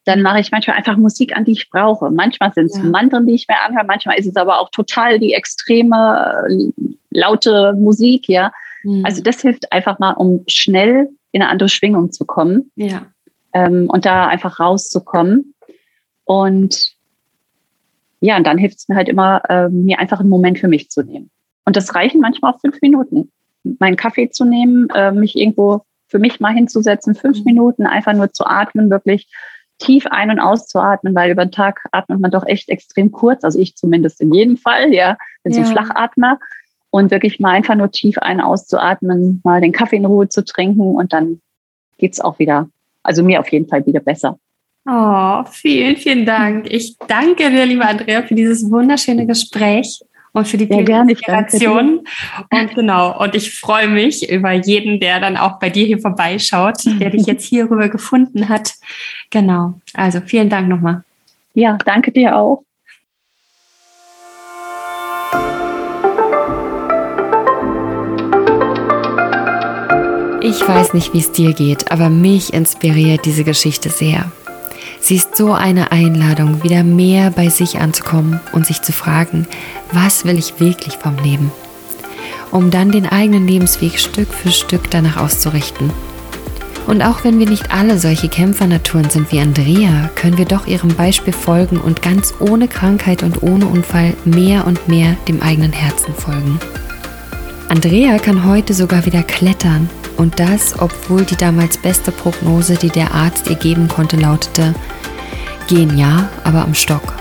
dann 0.05 0.21
mache 0.21 0.39
ich 0.39 0.51
manchmal 0.51 0.77
einfach 0.77 0.97
Musik 0.97 1.35
an, 1.35 1.45
die 1.45 1.53
ich 1.53 1.69
brauche. 1.69 2.11
Manchmal 2.11 2.53
sind 2.53 2.65
es 2.65 2.77
ja. 2.77 2.83
Mantren, 2.83 3.25
die 3.25 3.33
ich 3.33 3.47
mir 3.47 3.59
anhöre, 3.65 3.85
manchmal 3.85 4.17
ist 4.19 4.27
es 4.27 4.35
aber 4.35 4.59
auch 4.59 4.69
total 4.69 5.19
die 5.19 5.33
extreme, 5.33 6.63
laute 7.09 7.73
Musik, 7.73 8.27
ja. 8.27 8.51
Mhm. 8.83 9.05
Also 9.05 9.21
das 9.21 9.41
hilft 9.41 9.71
einfach 9.71 9.99
mal, 9.99 10.13
um 10.13 10.43
schnell 10.47 11.09
in 11.31 11.41
eine 11.41 11.49
andere 11.49 11.69
Schwingung 11.69 12.11
zu 12.11 12.25
kommen. 12.25 12.71
Ja. 12.75 13.07
Ähm, 13.53 13.89
und 13.89 14.05
da 14.05 14.27
einfach 14.27 14.59
rauszukommen. 14.59 15.53
Und 16.25 16.93
ja, 18.19 18.37
und 18.37 18.47
dann 18.47 18.57
hilft 18.57 18.77
es 18.77 18.87
mir 18.87 18.95
halt 18.95 19.09
immer, 19.09 19.41
äh, 19.49 19.69
mir 19.69 19.99
einfach 19.99 20.19
einen 20.19 20.29
Moment 20.29 20.59
für 20.59 20.67
mich 20.67 20.89
zu 20.89 21.03
nehmen. 21.03 21.29
Und 21.65 21.75
das 21.75 21.93
reichen 21.95 22.21
manchmal 22.21 22.53
auch 22.53 22.59
fünf 22.61 22.81
Minuten 22.81 23.31
meinen 23.79 23.95
Kaffee 23.95 24.29
zu 24.29 24.45
nehmen, 24.45 24.89
äh, 24.93 25.11
mich 25.11 25.37
irgendwo 25.37 25.81
für 26.07 26.19
mich 26.19 26.39
mal 26.39 26.53
hinzusetzen, 26.53 27.15
fünf 27.15 27.39
mhm. 27.39 27.45
Minuten 27.45 27.85
einfach 27.85 28.13
nur 28.13 28.31
zu 28.31 28.45
atmen, 28.45 28.89
wirklich 28.89 29.27
tief 29.83 30.05
ein- 30.07 30.31
und 30.31 30.39
auszuatmen, 30.39 31.13
weil 31.13 31.31
über 31.31 31.45
den 31.45 31.51
Tag 31.51 31.81
atmet 31.91 32.19
man 32.19 32.31
doch 32.31 32.45
echt 32.45 32.69
extrem 32.69 33.11
kurz, 33.11 33.43
also 33.43 33.59
ich 33.59 33.75
zumindest 33.75 34.21
in 34.21 34.33
jedem 34.33 34.57
Fall, 34.57 34.93
ja, 34.93 35.17
bin 35.43 35.53
ja. 35.53 35.63
so 35.63 35.71
Flachatmer 35.71 36.39
und 36.89 37.11
wirklich 37.11 37.39
mal 37.39 37.51
einfach 37.51 37.75
nur 37.75 37.91
tief 37.91 38.17
ein- 38.17 38.41
auszuatmen, 38.41 39.41
mal 39.43 39.61
den 39.61 39.71
Kaffee 39.71 39.97
in 39.97 40.05
Ruhe 40.05 40.29
zu 40.29 40.43
trinken 40.43 40.95
und 40.95 41.11
dann 41.11 41.41
geht's 41.97 42.21
auch 42.21 42.39
wieder, 42.39 42.69
also 43.03 43.23
mir 43.23 43.39
auf 43.39 43.51
jeden 43.51 43.67
Fall 43.67 43.85
wieder 43.85 43.99
besser. 43.99 44.37
Oh, 44.85 45.43
vielen, 45.49 45.95
vielen 45.95 46.25
Dank. 46.25 46.71
Ich 46.71 46.97
danke 47.07 47.49
dir, 47.49 47.65
liebe 47.65 47.85
Andrea, 47.85 48.21
für 48.23 48.35
dieses 48.35 48.69
wunderschöne 48.69 49.25
Gespräch 49.25 50.01
und 50.33 50.47
für 50.47 50.57
die 50.57 50.65
ja, 50.65 51.03
Inspiration. 51.03 51.99
Und 52.51 52.75
genau, 52.75 53.17
und 53.21 53.33
ich 53.35 53.57
freue 53.57 53.87
mich 53.87 54.29
über 54.29 54.51
jeden, 54.51 54.99
der 54.99 55.19
dann 55.19 55.37
auch 55.37 55.59
bei 55.59 55.69
dir 55.69 55.85
hier 55.85 55.99
vorbeischaut, 55.99 56.83
der 56.85 57.11
dich 57.11 57.25
jetzt 57.27 57.45
hierüber 57.45 57.87
gefunden 57.87 58.49
hat. 58.49 58.73
Genau. 59.33 59.73
Also 59.95 60.21
vielen 60.21 60.47
Dank 60.47 60.69
nochmal. 60.69 61.03
Ja, 61.55 61.75
danke 61.83 62.11
dir 62.11 62.37
auch. 62.37 62.63
Ich 70.39 70.67
weiß 70.67 70.93
nicht, 70.93 71.13
wie 71.15 71.19
es 71.19 71.31
dir 71.31 71.53
geht, 71.53 71.91
aber 71.91 72.09
mich 72.11 72.53
inspiriert 72.53 73.25
diese 73.25 73.43
Geschichte 73.43 73.89
sehr. 73.89 74.31
Sie 74.99 75.15
ist 75.15 75.35
so 75.35 75.51
eine 75.51 75.91
Einladung, 75.91 76.63
wieder 76.63 76.83
mehr 76.83 77.31
bei 77.31 77.49
sich 77.49 77.79
anzukommen 77.79 78.39
und 78.51 78.67
sich 78.67 78.83
zu 78.83 78.91
fragen, 78.91 79.47
was 79.91 80.25
will 80.25 80.37
ich 80.37 80.59
wirklich 80.59 80.97
vom 80.97 81.17
Leben? 81.17 81.51
Um 82.51 82.69
dann 82.69 82.91
den 82.91 83.07
eigenen 83.07 83.47
Lebensweg 83.47 83.99
Stück 83.99 84.31
für 84.31 84.51
Stück 84.51 84.91
danach 84.91 85.17
auszurichten. 85.17 85.91
Und 86.87 87.01
auch 87.01 87.23
wenn 87.23 87.39
wir 87.39 87.49
nicht 87.49 87.71
alle 87.71 87.97
solche 87.97 88.27
Kämpfernaturen 88.27 89.09
sind 89.09 89.31
wie 89.31 89.39
Andrea, 89.39 90.09
können 90.15 90.37
wir 90.37 90.45
doch 90.45 90.67
ihrem 90.67 90.93
Beispiel 90.95 91.33
folgen 91.33 91.77
und 91.77 92.01
ganz 92.01 92.33
ohne 92.39 92.67
Krankheit 92.67 93.23
und 93.23 93.41
ohne 93.41 93.65
Unfall 93.65 94.13
mehr 94.25 94.67
und 94.67 94.87
mehr 94.87 95.15
dem 95.27 95.41
eigenen 95.41 95.71
Herzen 95.71 96.13
folgen. 96.13 96.59
Andrea 97.69 98.19
kann 98.19 98.45
heute 98.45 98.73
sogar 98.73 99.05
wieder 99.05 99.23
klettern 99.23 99.89
und 100.17 100.39
das, 100.39 100.79
obwohl 100.79 101.23
die 101.23 101.37
damals 101.37 101.77
beste 101.77 102.11
Prognose, 102.11 102.75
die 102.75 102.89
der 102.89 103.13
Arzt 103.13 103.49
ihr 103.49 103.55
geben 103.55 103.87
konnte, 103.87 104.17
lautete, 104.17 104.75
gehen 105.67 105.97
ja, 105.97 106.29
aber 106.43 106.63
am 106.63 106.75
Stock. 106.75 107.13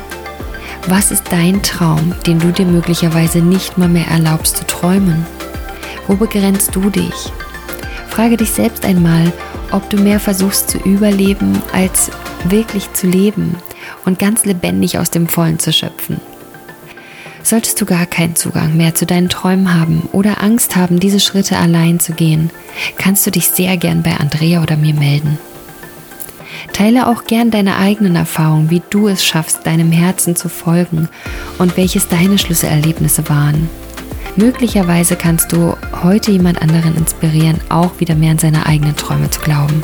Was 0.89 1.11
ist 1.13 1.25
dein 1.31 1.63
Traum, 1.63 2.13
den 2.27 2.41
du 2.41 2.51
dir 2.53 2.67
möglicherweise 2.67 3.39
nicht 3.39 3.79
mal 3.79 3.89
mehr 3.89 4.09
erlaubst 4.09 4.57
zu 4.57 4.67
träumen? 4.67 5.25
Wo 6.09 6.17
begrenzt 6.17 6.75
du 6.75 6.91
dich? 6.91 7.33
Frage 8.09 8.37
dich 8.37 8.51
selbst 8.51 8.85
einmal, 8.85 9.33
ob 9.73 9.89
du 9.91 9.97
mehr 9.97 10.21
versuchst 10.21 10.71
zu 10.71 10.79
überleben, 10.79 11.61
als 11.73 12.11
wirklich 12.45 12.93
zu 12.93 13.07
leben 13.07 13.57
und 14.05 14.19
ganz 14.19 14.45
lebendig 14.45 14.99
aus 14.99 15.11
dem 15.11 15.29
Vollen 15.29 15.59
zu 15.59 15.73
schöpfen. 15.73 16.21
Solltest 17.43 17.81
du 17.81 17.87
gar 17.87 18.07
keinen 18.07 18.37
Zugang 18.37 18.77
mehr 18.77 18.95
zu 18.95 19.05
deinen 19.05 19.29
Träumen 19.29 19.75
haben 19.75 20.09
oder 20.13 20.43
Angst 20.43 20.77
haben, 20.77 21.01
diese 21.01 21.19
Schritte 21.19 21.57
allein 21.57 21.99
zu 21.99 22.13
gehen, 22.13 22.51
kannst 22.99 23.27
du 23.27 23.31
dich 23.31 23.49
sehr 23.49 23.77
gern 23.77 24.03
bei 24.03 24.17
Andrea 24.17 24.63
oder 24.63 24.77
mir 24.77 24.95
melden. 24.95 25.39
Teile 26.73 27.09
auch 27.09 27.25
gern 27.25 27.51
deine 27.51 27.77
eigenen 27.77 28.15
Erfahrungen, 28.15 28.71
wie 28.71 28.83
du 28.91 29.09
es 29.09 29.25
schaffst, 29.25 29.67
deinem 29.67 29.91
Herzen 29.91 30.37
zu 30.37 30.49
folgen 30.49 31.09
und 31.59 31.77
welches 31.77 32.09
deine 32.09 32.39
Schlüsselerlebnisse 32.39 33.29
waren. 33.29 33.69
Möglicherweise 34.37 35.17
kannst 35.17 35.53
du 35.53 35.77
heute 36.03 36.31
jemand 36.31 36.63
anderen 36.63 36.97
inspirieren, 36.97 37.61
auch 37.69 38.01
wieder 38.01 38.15
mehr 38.15 38.31
an 38.31 38.39
seine 38.39 38.67
eigenen 38.67 38.97
Träume 38.97 39.29
zu 39.31 39.41
glauben. 39.41 39.83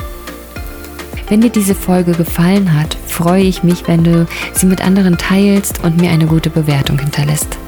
Wenn 1.28 1.42
dir 1.42 1.50
diese 1.50 1.74
Folge 1.74 2.12
gefallen 2.12 2.72
hat, 2.72 2.96
freue 3.06 3.42
ich 3.42 3.62
mich, 3.62 3.86
wenn 3.86 4.04
du 4.04 4.26
sie 4.54 4.64
mit 4.64 4.80
anderen 4.80 5.18
teilst 5.18 5.84
und 5.84 6.00
mir 6.00 6.10
eine 6.10 6.26
gute 6.26 6.48
Bewertung 6.48 6.98
hinterlässt. 6.98 7.58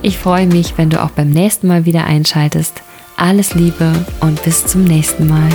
Ich 0.00 0.16
freue 0.16 0.46
mich, 0.46 0.78
wenn 0.78 0.88
du 0.88 1.02
auch 1.02 1.10
beim 1.10 1.28
nächsten 1.28 1.68
Mal 1.68 1.84
wieder 1.84 2.04
einschaltest. 2.04 2.80
Alles 3.18 3.54
Liebe 3.54 3.92
und 4.20 4.42
bis 4.42 4.66
zum 4.66 4.84
nächsten 4.84 5.28
Mal. 5.28 5.50